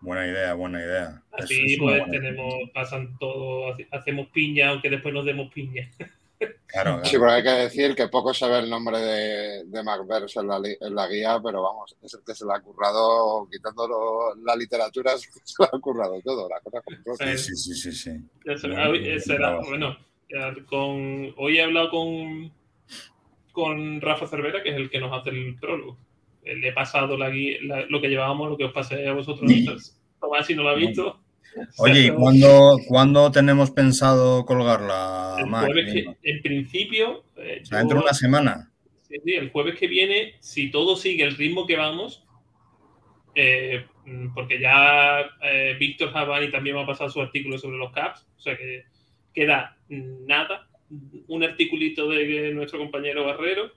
Buena 0.00 0.26
idea, 0.26 0.54
buena 0.54 0.80
idea. 0.80 1.22
Así 1.32 1.72
es 1.74 1.78
pues 1.78 1.94
idea. 1.96 2.10
tenemos, 2.10 2.54
pasan 2.74 3.16
todo, 3.18 3.72
hace- 3.72 3.88
hacemos 3.90 4.26
piña, 4.28 4.68
aunque 4.70 4.90
después 4.90 5.14
nos 5.14 5.24
demos 5.24 5.52
piña. 5.52 5.90
Claro, 6.66 7.00
Sí, 7.04 7.10
claro. 7.16 7.20
pero 7.24 7.30
hay 7.32 7.42
que 7.44 7.62
decir 7.62 7.94
que 7.94 8.08
poco 8.08 8.34
se 8.34 8.46
ve 8.48 8.58
el 8.58 8.68
nombre 8.68 8.98
de, 8.98 9.64
de 9.66 9.82
Macverse 9.84 10.40
en 10.40 10.48
la, 10.48 10.56
en 10.56 10.94
la 10.94 11.06
guía, 11.06 11.40
pero 11.42 11.62
vamos, 11.62 11.96
es 12.02 12.12
el 12.14 12.20
que 12.26 12.34
se 12.34 12.44
le 12.44 12.52
ha 12.52 12.60
currado, 12.60 13.48
quitando 13.50 13.86
lo- 13.86 14.34
la 14.44 14.56
literatura, 14.56 15.12
se 15.16 15.28
le 15.60 15.68
ha 15.72 15.78
currado 15.78 16.20
todo, 16.22 16.48
la 16.48 16.60
cosa 16.60 16.82
Sí, 17.36 17.38
sí, 17.38 17.56
sí, 17.56 17.74
sí, 17.74 17.92
sí. 17.92 18.10
Bueno, 19.68 19.96
con, 20.68 21.32
hoy 21.36 21.58
he 21.58 21.62
hablado 21.62 21.90
con, 21.90 22.52
con 23.52 24.00
Rafa 24.00 24.26
Cervera, 24.26 24.62
que 24.62 24.70
es 24.70 24.76
el 24.76 24.90
que 24.90 24.98
nos 25.00 25.12
hace 25.18 25.30
el 25.30 25.56
prólogo. 25.56 25.96
Le 26.44 26.68
he 26.68 26.72
pasado 26.72 27.16
la 27.16 27.30
guía- 27.30 27.58
la- 27.62 27.86
lo 27.86 28.00
que 28.00 28.08
llevábamos, 28.08 28.50
lo 28.50 28.56
que 28.56 28.64
os 28.64 28.72
pasé 28.72 29.06
a 29.08 29.12
vosotros. 29.12 29.50
Tomás, 30.20 30.46
si 30.46 30.54
no 30.54 30.62
lo 30.62 30.70
ha 30.70 30.74
visto. 30.74 31.20
Oye, 31.78 32.06
¿y 32.06 32.10
cuándo, 32.10 32.76
cuándo 32.88 33.30
tenemos 33.30 33.70
pensado 33.70 34.44
colgarla, 34.44 35.36
el 35.38 35.46
Mac? 35.46 35.66
jueves 35.66 35.92
que- 35.92 36.30
en 36.30 36.42
principio, 36.42 37.24
eh, 37.36 37.60
O 37.62 37.66
sea, 37.66 37.78
dentro 37.78 37.98
de 37.98 38.04
una 38.04 38.14
semana. 38.14 38.70
Sí, 39.08 39.16
sí, 39.24 39.32
el 39.34 39.50
jueves 39.50 39.78
que 39.78 39.86
viene, 39.86 40.34
si 40.40 40.70
todo 40.70 40.96
sigue 40.96 41.22
el 41.24 41.36
ritmo 41.36 41.66
que 41.66 41.76
vamos, 41.76 42.24
eh, 43.36 43.84
mm, 44.04 44.34
porque 44.34 44.58
ya 44.60 45.20
eh, 45.42 45.76
Víctor 45.78 46.10
Javani 46.12 46.50
también 46.50 46.74
me 46.76 46.82
ha 46.82 46.86
pasado 46.86 47.08
su 47.10 47.20
artículo 47.20 47.56
sobre 47.58 47.78
los 47.78 47.92
caps, 47.92 48.26
o 48.36 48.40
sea 48.40 48.56
que 48.56 48.84
queda 49.32 49.76
nada, 49.88 50.68
un 51.28 51.42
articulito 51.44 52.08
de 52.08 52.52
nuestro 52.52 52.78
compañero 52.80 53.24
Barrero 53.26 53.70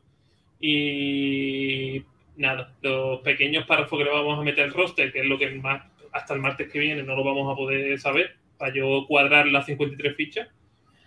y 0.60 2.02
nada, 2.38 2.74
los 2.82 3.22
pequeños 3.22 3.66
párrafos 3.66 3.98
que 3.98 4.06
le 4.06 4.12
vamos 4.12 4.40
a 4.40 4.44
meter 4.44 4.66
al 4.66 4.74
roster, 4.74 5.12
que 5.12 5.20
es 5.20 5.26
lo 5.26 5.38
que 5.38 5.50
más 5.52 5.84
hasta 6.14 6.34
el 6.34 6.40
martes 6.40 6.72
que 6.72 6.80
viene 6.80 7.04
no 7.04 7.16
lo 7.16 7.24
vamos 7.24 7.52
a 7.52 7.56
poder 7.56 8.00
saber, 8.00 8.36
para 8.58 8.74
yo 8.74 9.06
cuadrar 9.08 9.48
las 9.48 9.66
53 9.66 10.16
fichas, 10.16 10.48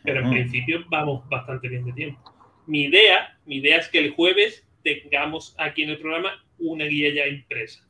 pero 0.05 0.21
en 0.21 0.31
principio 0.31 0.85
vamos 0.89 1.29
bastante 1.29 1.69
bien 1.69 1.85
de 1.85 1.93
tiempo. 1.93 2.35
Mi 2.67 2.83
idea, 2.83 3.39
mi 3.47 3.57
idea 3.57 3.79
es 3.79 3.89
que 3.89 3.99
el 3.99 4.11
jueves 4.11 4.67
tengamos 4.83 5.55
aquí 5.59 5.83
en 5.83 5.91
el 5.91 5.99
programa 5.99 6.45
una 6.59 6.85
guía 6.85 7.13
ya 7.13 7.27
impresa. 7.27 7.87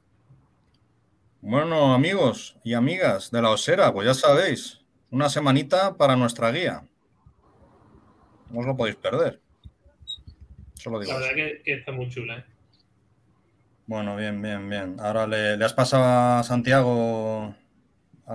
Bueno, 1.43 1.95
amigos 1.95 2.57
y 2.65 2.75
amigas 2.75 3.31
de 3.31 3.43
la 3.43 3.51
Osera, 3.51 3.93
pues 3.93 4.07
ya 4.07 4.15
sabéis, 4.15 4.81
una 5.11 5.29
semanita 5.29 5.97
para 5.97 6.17
nuestra 6.17 6.51
guía. 6.51 6.83
No 8.51 8.61
os 8.61 8.67
lo 8.67 8.77
podéis 8.77 8.97
perder. 8.97 9.41
Solo 10.75 11.01
digo 11.01 11.13
La 11.13 11.19
verdad 11.19 11.35
que, 11.35 11.63
que 11.63 11.73
está 11.75 11.93
muy 11.93 12.09
chula. 12.09 12.39
¿eh? 12.39 12.45
Bueno, 13.91 14.15
bien, 14.15 14.41
bien, 14.41 14.71
bien. 14.71 14.97
Ahora 15.01 15.27
le, 15.27 15.57
le 15.57 15.65
has 15.65 15.73
pasado 15.75 16.05
a 16.05 16.45
Santiago. 16.45 17.53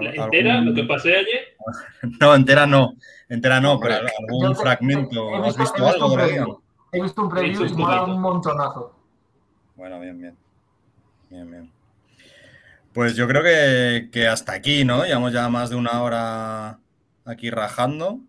entera, 0.01 0.55
algún- 0.55 0.65
lo 0.65 0.73
que 0.75 0.83
pasé 0.83 1.15
ayer, 1.15 1.55
No, 2.19 2.35
entera 2.35 2.67
no. 2.67 2.95
Entera 3.29 3.61
no, 3.61 3.79
pero 3.79 3.95
algún 3.95 4.49
Yo 4.49 4.55
fragmento. 4.55 5.29
he 5.29 5.47
¿Has 5.47 5.57
visto 5.57 5.77
he 5.85 5.89
algo 5.89 6.13
preview. 6.13 6.61
He 6.91 7.01
visto 7.01 7.21
un 7.21 7.27
He 7.29 7.31
preview 7.39 7.63
visto 7.63 7.79
y 7.79 8.09
un 8.11 8.19
montonazo. 8.21 8.99
Bueno, 9.77 9.97
bien, 10.01 10.19
bien. 10.19 10.35
Bien, 11.29 11.49
bien. 11.49 11.71
Pues 12.93 13.15
yo 13.15 13.25
creo 13.25 13.41
que, 13.41 14.09
que 14.11 14.27
hasta 14.27 14.51
aquí, 14.51 14.83
¿no? 14.83 15.05
Llevamos 15.05 15.31
ya 15.31 15.47
más 15.47 15.69
de 15.69 15.77
una 15.77 16.01
hora 16.01 16.79
aquí 17.23 17.49
rajando, 17.49 18.19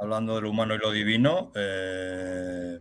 hablando 0.00 0.36
de 0.36 0.40
lo 0.40 0.50
humano 0.50 0.74
y 0.74 0.78
lo 0.78 0.90
divino. 0.90 1.52
Eh, 1.54 2.80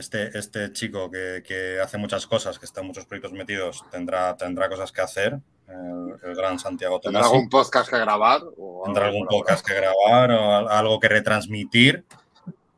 este, 0.00 0.36
este 0.36 0.72
chico 0.72 1.10
que, 1.10 1.42
que 1.46 1.80
hace 1.80 1.96
muchas 1.98 2.26
cosas, 2.26 2.58
que 2.58 2.66
está 2.66 2.80
en 2.80 2.88
muchos 2.88 3.06
proyectos 3.06 3.32
metidos, 3.32 3.84
tendrá, 3.90 4.36
tendrá 4.36 4.68
cosas 4.68 4.90
que 4.92 5.00
hacer. 5.00 5.38
El, 5.68 6.16
el 6.28 6.34
gran 6.34 6.58
Santiago 6.58 6.98
¿Tendrá 6.98 7.20
Tomás. 7.22 7.32
algún 7.32 7.48
podcast 7.48 7.88
que 7.88 7.98
grabar? 7.98 8.40
O 8.58 8.82
Tendrá 8.84 9.06
algún 9.06 9.26
podcast 9.28 9.64
que 9.64 9.74
grabar 9.74 10.32
o 10.32 10.56
al- 10.56 10.68
algo 10.68 10.98
que 10.98 11.08
retransmitir. 11.08 12.04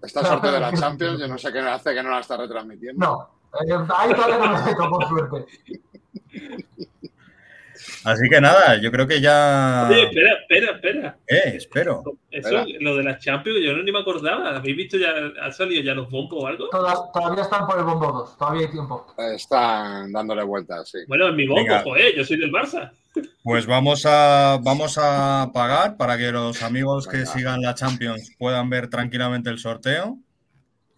Esta 0.02 0.22
suerte 0.24 0.50
de 0.50 0.60
la 0.60 0.72
Champions, 0.74 1.18
yo 1.20 1.26
no 1.28 1.38
sé 1.38 1.50
qué 1.52 1.60
hace 1.60 1.94
que 1.94 2.02
no 2.02 2.10
la 2.10 2.20
está 2.20 2.36
retransmitiendo. 2.36 3.06
No, 3.06 3.30
eh, 3.64 3.86
ahí 3.96 4.12
todavía 4.12 4.38
no 4.38 4.64
me 4.64 4.74
por 4.90 5.08
suerte. 5.08 5.46
Así 8.04 8.28
que 8.28 8.40
nada, 8.40 8.80
yo 8.80 8.90
creo 8.90 9.06
que 9.06 9.20
ya. 9.20 9.86
Oye, 9.90 10.04
espera, 10.04 10.32
espera, 10.40 10.72
espera. 10.72 11.16
Eh, 11.28 11.52
espero. 11.56 12.02
Eso, 12.30 12.48
Espera. 12.48 12.64
lo 12.80 12.96
de 12.96 13.04
las 13.04 13.18
Champions, 13.22 13.58
yo 13.64 13.76
no 13.76 13.82
ni 13.82 13.92
me 13.92 14.00
acordaba. 14.00 14.56
¿Habéis 14.56 14.76
visto 14.76 14.96
ya, 14.96 15.10
ha 15.42 15.52
salido 15.52 15.82
ya 15.82 15.94
los 15.94 16.10
bombos 16.10 16.42
o 16.42 16.46
algo? 16.46 16.68
Todas- 16.70 17.12
todavía 17.12 17.42
están 17.42 17.66
por 17.66 17.78
el 17.78 17.84
bombo 17.84 18.10
2, 18.12 18.38
todavía 18.38 18.66
hay 18.66 18.72
tiempo. 18.72 19.06
Están 19.34 20.10
dándole 20.12 20.42
vueltas, 20.42 20.88
sí. 20.90 20.98
Bueno, 21.08 21.28
en 21.28 21.36
mi 21.36 21.46
bombo, 21.46 21.62
Venga. 21.62 21.82
joder, 21.82 22.14
yo 22.16 22.24
soy 22.24 22.38
del 22.38 22.50
Barça. 22.52 22.90
Pues 23.42 23.66
vamos 23.66 24.06
a, 24.06 24.58
vamos 24.62 24.98
a 25.00 25.50
pagar 25.52 25.96
para 25.98 26.16
que 26.16 26.32
los 26.32 26.62
amigos 26.62 27.06
que 27.06 27.18
Venga. 27.18 27.30
sigan 27.32 27.60
la 27.60 27.74
Champions 27.74 28.34
puedan 28.38 28.70
ver 28.70 28.88
tranquilamente 28.88 29.50
el 29.50 29.58
sorteo. 29.58 30.18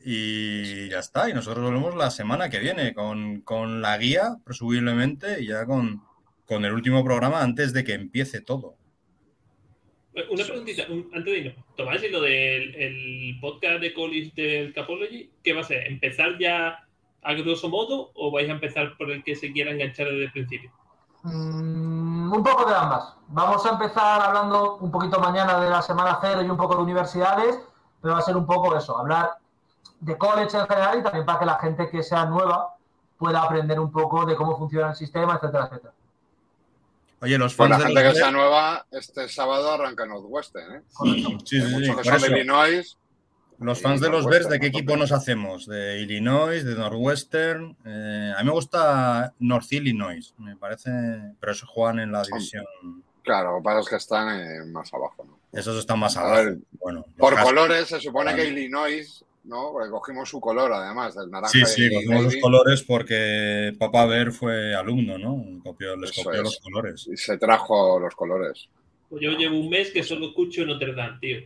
Y 0.07 0.89
ya 0.91 0.99
está. 0.99 1.31
Y 1.31 1.33
nosotros 1.33 1.65
volvemos 1.65 1.97
la 1.97 2.11
semana 2.11 2.51
que 2.51 2.59
viene 2.59 2.93
con, 2.93 3.41
con 3.41 3.81
la 3.81 3.97
guía, 3.97 4.37
presumiblemente, 4.45 5.41
y 5.43 5.47
ya 5.47 5.65
con, 5.65 6.03
con 6.47 6.65
el 6.65 6.73
último 6.73 7.05
programa 7.05 7.43
antes 7.43 7.73
de 7.73 7.85
que 7.85 7.95
empiece 7.95 8.41
todo. 8.41 8.75
Una 10.31 10.45
preguntita, 10.45 10.85
un- 10.91 11.11
antes 11.13 11.25
de 11.33 11.39
irnos. 11.39 11.65
Tomás, 11.77 12.03
y 12.03 12.09
lo 12.09 12.21
del 12.21 12.75
el 12.77 13.39
podcast 13.41 13.81
de 13.81 13.93
College 13.93 14.33
del 14.37 14.73
Capology, 14.73 15.31
¿qué 15.43 15.53
va 15.53 15.63
a 15.63 15.65
ser? 15.65 15.87
¿Empezar 15.89 16.39
ya 16.39 16.87
a 17.23 17.33
grosso 17.35 17.69
modo 17.69 18.13
o 18.15 18.31
vais 18.31 18.49
a 18.49 18.53
empezar 18.53 18.97
por 18.97 19.11
el 19.11 19.25
que 19.25 19.35
se 19.35 19.51
quiera 19.53 19.73
enganchar 19.73 20.07
desde 20.07 20.25
el 20.27 20.33
principio? 20.33 20.71
Mm, 21.25 22.33
un 22.33 22.43
poco 22.45 22.69
de 22.69 22.77
ambas. 22.77 23.17
Vamos 23.29 23.65
a 23.67 23.71
empezar 23.71 24.21
hablando 24.21 24.77
un 24.77 24.91
poquito 24.93 25.19
mañana 25.19 25.59
de 25.59 25.71
la 25.71 25.83
semana 25.83 26.19
cero 26.21 26.43
y 26.43 26.51
un 26.51 26.57
poco 26.59 26.77
de 26.77 26.83
universidades, 26.83 27.59
pero 28.01 28.15
va 28.15 28.21
a 28.21 28.23
ser 28.23 28.37
un 28.37 28.47
poco 28.47 28.77
eso, 28.77 28.97
hablar 28.99 29.31
de 30.01 30.19
college 30.19 30.57
en 30.57 30.67
general 30.67 30.99
y 31.01 31.03
también 31.03 31.25
para 31.25 31.39
que 31.39 31.47
la 31.47 31.59
gente 31.59 31.89
que 31.91 32.03
sea 32.03 32.27
nueva 32.27 32.77
pueda 33.17 33.43
aprender 33.43 33.81
un 33.81 33.91
poco 33.91 34.27
de 34.27 34.37
cómo 34.37 34.57
funciona 34.59 34.91
el 34.91 34.95
sistema, 34.97 35.37
etcétera, 35.37 35.65
etcétera. 35.65 35.94
Oye, 37.21 37.39
los 37.39 37.55
Pues 37.55 37.69
fans 37.71 37.79
de 37.81 37.87
gente 37.87 38.01
que 38.03 38.09
los 38.09 38.19
sea 38.19 38.31
nueva, 38.31 38.87
este 38.91 39.29
sábado 39.29 39.73
arranca 39.73 40.05
Northwestern, 40.07 40.77
¿eh? 40.77 40.83
Sí, 41.45 41.61
sí, 41.61 41.97
que 41.97 42.05
son 42.05 42.21
de 42.21 42.29
Illinois. 42.39 42.99
Los 43.61 43.81
fans 43.81 44.01
de 44.01 44.11
los 44.11 44.27
Bears, 44.27 44.49
¿de 44.49 44.59
qué 44.59 44.67
equipo 44.67 44.97
nos 44.97 45.13
hacemos? 45.13 45.67
¿De 45.67 46.01
Illinois, 46.01 46.65
de 46.65 46.75
Northwestern? 46.75 47.77
Eh, 47.87 48.33
a 48.37 48.41
mí 48.41 48.47
me 48.47 48.53
gusta 48.53 49.33
North 49.39 49.73
Illinois, 49.73 50.35
me 50.39 50.57
parece, 50.57 50.91
pero 51.41 51.53
esos 51.53 51.69
juegan 51.69 52.01
en 52.01 52.13
la 52.13 52.23
división. 52.25 52.65
Claro, 53.23 53.53
lo 53.53 53.59
que 53.59 53.63
pasa 53.65 53.81
es 53.81 53.89
que 53.89 53.97
están 53.97 54.41
eh, 54.41 54.65
más 54.67 54.93
abajo, 54.93 55.25
¿no? 55.25 55.39
Esos 55.59 55.79
están 55.79 56.01
más 56.01 56.17
abajo. 56.17 56.35
ver, 56.45 56.59
Bueno, 56.73 57.05
los 57.07 57.17
Por 57.17 57.35
cascos- 57.35 57.45
colores, 57.45 57.89
se 57.89 58.01
supone 58.01 58.35
que. 58.35 58.49
Illinois, 58.49 59.25
¿no? 59.45 59.71
Porque 59.73 59.91
cogimos 59.91 60.29
su 60.29 60.41
color, 60.41 60.73
además, 60.73 61.15
del 61.15 61.31
naranja. 61.31 61.53
Sí, 61.53 61.65
sí, 61.67 61.87
y 61.87 61.95
cogimos 61.95 62.25
los 62.25 62.33
navy, 62.33 62.41
colores 62.41 62.83
porque 62.83 63.73
Papa 63.79 64.07
Ver 64.07 64.33
fue 64.33 64.75
alumno, 64.75 65.19
¿no? 65.19 65.45
Copió, 65.63 65.97
les 65.97 66.11
Eso 66.11 66.25
copió 66.25 66.41
es. 66.41 66.45
los 66.45 66.59
colores. 66.61 67.09
Y 67.13 67.17
se 67.17 67.37
trajo 67.39 67.99
los 68.01 68.15
colores. 68.15 68.69
Pues 69.09 69.23
yo 69.23 69.33
llevo 69.33 69.59
un 69.61 69.69
mes 69.69 69.91
que 69.91 70.03
solo 70.03 70.29
escucho 70.29 70.65
Notre 70.65 70.95
Dame, 70.95 71.19
tío. 71.21 71.39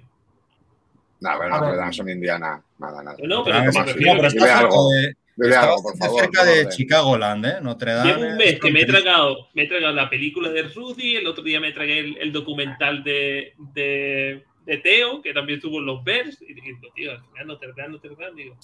A 1.25 1.39
ver. 1.39 1.51
Notre 1.51 1.77
Dame 1.77 1.93
son 1.93 2.09
Indiana. 2.09 2.63
Nada, 2.79 3.03
nada. 3.03 3.17
No, 3.25 3.45
pero 3.45 3.63
que 3.65 3.73
sí, 3.73 3.79
me 3.79 4.07
no, 4.07 4.13
pero 4.17 4.29
está 4.29 4.59
algo. 4.61 4.91
de, 4.91 5.57
algo, 5.57 5.83
por 5.83 5.93
bastante 5.93 6.07
favor. 6.07 6.21
cerca 6.21 6.45
de 6.45 6.61
orden. 6.61 6.69
Chicagoland, 6.69 7.47
¿eh? 7.47 7.59
Notre 7.61 7.93
Dame. 7.93 8.13
Llevo 8.13 8.27
un 8.29 8.37
mes 8.37 8.53
es 8.55 8.61
que 8.61 8.71
me 8.71 8.81
he 8.83 8.87
tragado, 8.87 9.49
me 9.55 9.63
he 9.65 9.67
tragado 9.67 9.95
la 9.95 10.09
película 10.09 10.49
de 10.51 10.63
Rudy, 10.63 11.17
el 11.17 11.27
otro 11.27 11.43
día 11.43 11.59
me 11.61 11.73
tragué 11.73 11.99
el, 11.99 12.17
el 12.19 12.33
documental 12.33 13.03
de, 13.03 13.55
de, 13.75 14.45
de 14.69 14.77
Teo, 14.79 15.23
que 15.23 15.33
también 15.33 15.59
estuvo 15.59 15.79
en 15.79 15.87
los 15.87 16.05
Bears, 16.05 16.41
y 16.43 16.53
digo, 16.53 16.79
tío, 16.95 17.11
al 17.13 17.25
final 17.25 17.47
Notre 17.49 17.69
Dame, 17.77 17.89
Notre 17.95 18.11
Dame, 18.15 18.43
digo, 18.43 18.57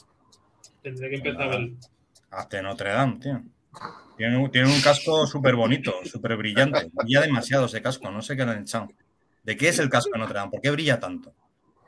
tendré 0.82 1.08
que 1.10 1.16
empezar 1.16 1.50
a. 1.52 2.38
Hazte 2.38 2.62
Notre 2.62 2.90
Dame, 2.90 3.18
tío. 3.18 3.40
Tiene, 4.16 4.36
un- 4.38 4.50
tiene 4.50 4.68
un 4.68 4.80
casco 4.80 5.26
súper 5.26 5.56
bonito, 5.56 5.92
súper 6.04 6.36
brillante. 6.36 6.90
Brilla 6.92 7.22
demasiado 7.22 7.66
ese 7.66 7.80
casco, 7.82 8.10
no 8.10 8.22
sé 8.22 8.36
qué 8.36 8.44
le 8.44 8.52
han 8.52 8.62
echado. 8.62 8.88
¿De 9.42 9.56
qué 9.56 9.68
es 9.68 9.78
el 9.78 9.88
casco 9.88 10.10
de 10.12 10.18
Notre 10.20 10.38
Dame? 10.38 10.50
¿Por 10.52 10.60
qué 10.60 10.70
brilla 10.70 11.00
tanto? 11.00 11.30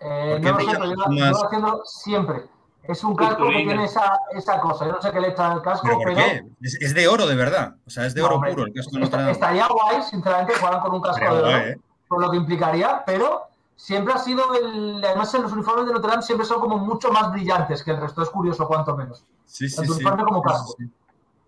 Eh, 0.01 0.31
¿Por 0.33 0.41
qué 0.41 0.49
no 0.51 0.55
brilla 0.57 0.73
pero 0.73 0.85
yo, 0.87 0.91
mucho 0.97 1.11
yo 1.11 1.21
más? 1.21 1.31
lo 1.33 1.45
haciendo 1.47 1.83
siempre. 1.85 2.37
Es 2.85 3.03
un 3.05 3.17
casco 3.17 3.49
que 3.51 3.57
tiene 3.65 3.85
esa, 3.85 4.19
esa 4.33 4.61
cosa. 4.61 4.87
Yo 4.87 4.93
no 4.93 5.03
sé 5.03 5.11
qué 5.13 5.21
le 5.21 5.29
echan 5.29 5.53
al 5.53 5.63
casco, 5.63 5.87
¿Pero 5.87 5.99
pero. 6.05 6.15
por 6.15 6.25
qué? 6.25 6.43
Es, 6.63 6.79
es 6.81 6.95
de 6.95 7.07
oro, 7.09 7.27
de 7.27 7.35
verdad. 7.35 7.77
O 7.87 7.91
sea, 7.91 8.07
es 8.07 8.15
de 8.15 8.21
No, 8.21 8.27
oro 8.29 8.37
hombre, 8.37 8.53
puro 8.53 8.67
el 8.67 8.73
casco 8.73 8.93
de 8.95 9.01
Notre 9.01 9.19
Dame. 9.21 9.33
Estaría 9.33 9.67
guay, 9.69 10.03
sinceramente, 10.03 10.53
que 10.55 10.59
jugaran 10.59 10.81
con 10.81 10.95
un 10.95 11.01
casco 11.03 11.25
de 11.25 11.31
oro, 11.43 11.51
¿eh? 11.59 11.79
por 12.09 12.21
lo 12.21 12.31
que 12.31 12.37
implicaría, 12.39 13.03
pero 13.05 13.43
siempre 13.77 14.15
ha 14.15 14.19
sido 14.19 14.43
el. 14.55 15.05
Además, 15.05 15.33
en 15.35 15.43
los 15.43 15.53
uniformes 15.53 15.87
de 15.87 15.93
Notre 15.93 16.11
Dame 16.11 16.23
siempre 16.23 16.47
son 16.47 16.61
como 16.61 16.79
mucho 16.79 17.11
más 17.13 17.31
brillantes 17.33 17.83
que 17.85 17.93
el 17.93 18.01
resto. 18.01 18.23
Es 18.23 18.31
curioso, 18.31 18.67
cuanto 18.67 18.97
menos. 18.97 19.25
Sí, 19.45 19.69
sí, 19.69 19.77
Tanto 19.77 19.93
sí. 19.95 20.01
uniforme 20.01 20.25
como 20.25 20.43
casco. 20.43 20.75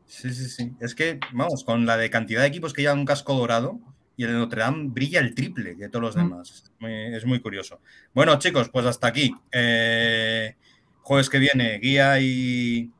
sí, 0.06 0.32
Sí, 0.32 0.48
sí. 0.48 0.72
Es 0.80 0.94
que, 0.94 1.18
vamos, 1.32 1.64
con 1.64 1.84
la 1.86 1.96
de 1.96 2.08
cantidad 2.10 2.40
de 2.42 2.46
equipos 2.46 2.72
que 2.72 2.82
llevan 2.82 3.00
un 3.00 3.04
casco 3.06 3.34
dorado 3.34 3.78
y 4.16 4.24
el 4.24 4.32
de 4.32 4.38
Notre 4.38 4.60
Dame 4.62 4.88
brilla 4.88 5.20
el 5.20 5.34
triple 5.34 5.76
que 5.76 5.88
todos 5.88 6.02
los 6.02 6.16
Mm. 6.16 6.18
demás. 6.18 6.50
Es 6.50 6.72
muy, 6.78 6.92
es 7.14 7.26
muy 7.26 7.40
curioso. 7.40 7.80
Bueno, 8.14 8.38
chicos, 8.38 8.68
pues 8.70 8.86
hasta 8.86 9.06
aquí. 9.08 9.34
Eh, 9.52 10.56
jueves 11.02 11.28
que 11.30 11.38
viene, 11.38 11.78
guía 11.78 12.20
y. 12.20 12.92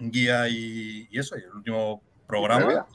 Guía 0.00 0.48
y, 0.48 1.08
y 1.10 1.18
eso, 1.18 1.36
y 1.36 1.42
el 1.42 1.50
último 1.54 2.02
programa. 2.26 2.86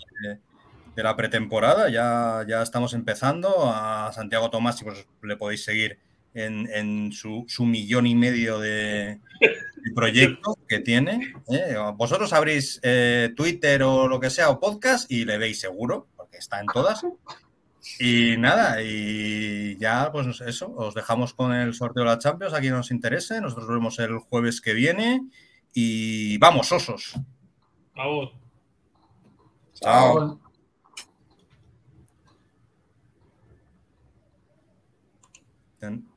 De, 0.96 1.04
la 1.04 1.16
pretemporada. 1.16 1.90
Ya, 1.90 2.46
ya 2.48 2.62
estamos 2.62 2.94
empezando. 2.94 3.72
A 3.74 4.12
Santiago 4.14 4.50
Tomás, 4.50 4.82
pues, 4.84 5.06
le 5.22 5.38
podéis 5.38 5.64
seguir 5.64 6.00
en, 6.34 6.68
en 6.72 7.12
su, 7.12 7.46
su 7.48 7.66
millón 7.66 8.08
y 8.08 8.16
medio 8.16 8.60
de, 8.60 9.20
de 9.40 9.92
proyectos 9.94 10.56
que 10.68 10.80
tiene. 10.80 11.34
¿eh? 11.50 11.76
Vosotros 11.96 12.34
abrís 12.34 12.80
eh, 12.84 13.32
Twitter 13.36 13.84
o 13.84 14.08
lo 14.08 14.20
que 14.20 14.30
sea, 14.30 14.50
o 14.50 14.60
podcast, 14.60 15.12
y 15.12 15.26
le 15.26 15.38
veis 15.38 15.60
seguro, 15.60 16.08
porque 16.16 16.38
está 16.38 16.60
en 16.60 16.68
todas. 16.68 17.06
Y 18.00 18.38
nada, 18.38 18.82
y 18.82 19.78
ya, 19.78 20.12
pues 20.12 20.42
eso, 20.42 20.74
os 20.76 20.94
dejamos 20.94 21.34
con 21.34 21.54
el 21.54 21.74
sorteo 21.74 22.04
de 22.04 22.10
la 22.10 22.20
Champions, 22.20 22.54
a 22.54 22.62
quien 22.62 22.74
nos 22.74 22.92
interese. 22.92 23.42
Nosotros 23.42 23.68
nos 23.68 23.78
vemos 23.78 24.00
el 24.00 24.18
jueves 24.20 24.62
que 24.62 24.74
viene. 24.74 25.22
Y 25.74 26.38
vamos, 26.38 26.72
osos. 26.72 27.14
Vamos. 27.96 28.32
Chao. 29.74 30.43
Ten- 35.84 36.13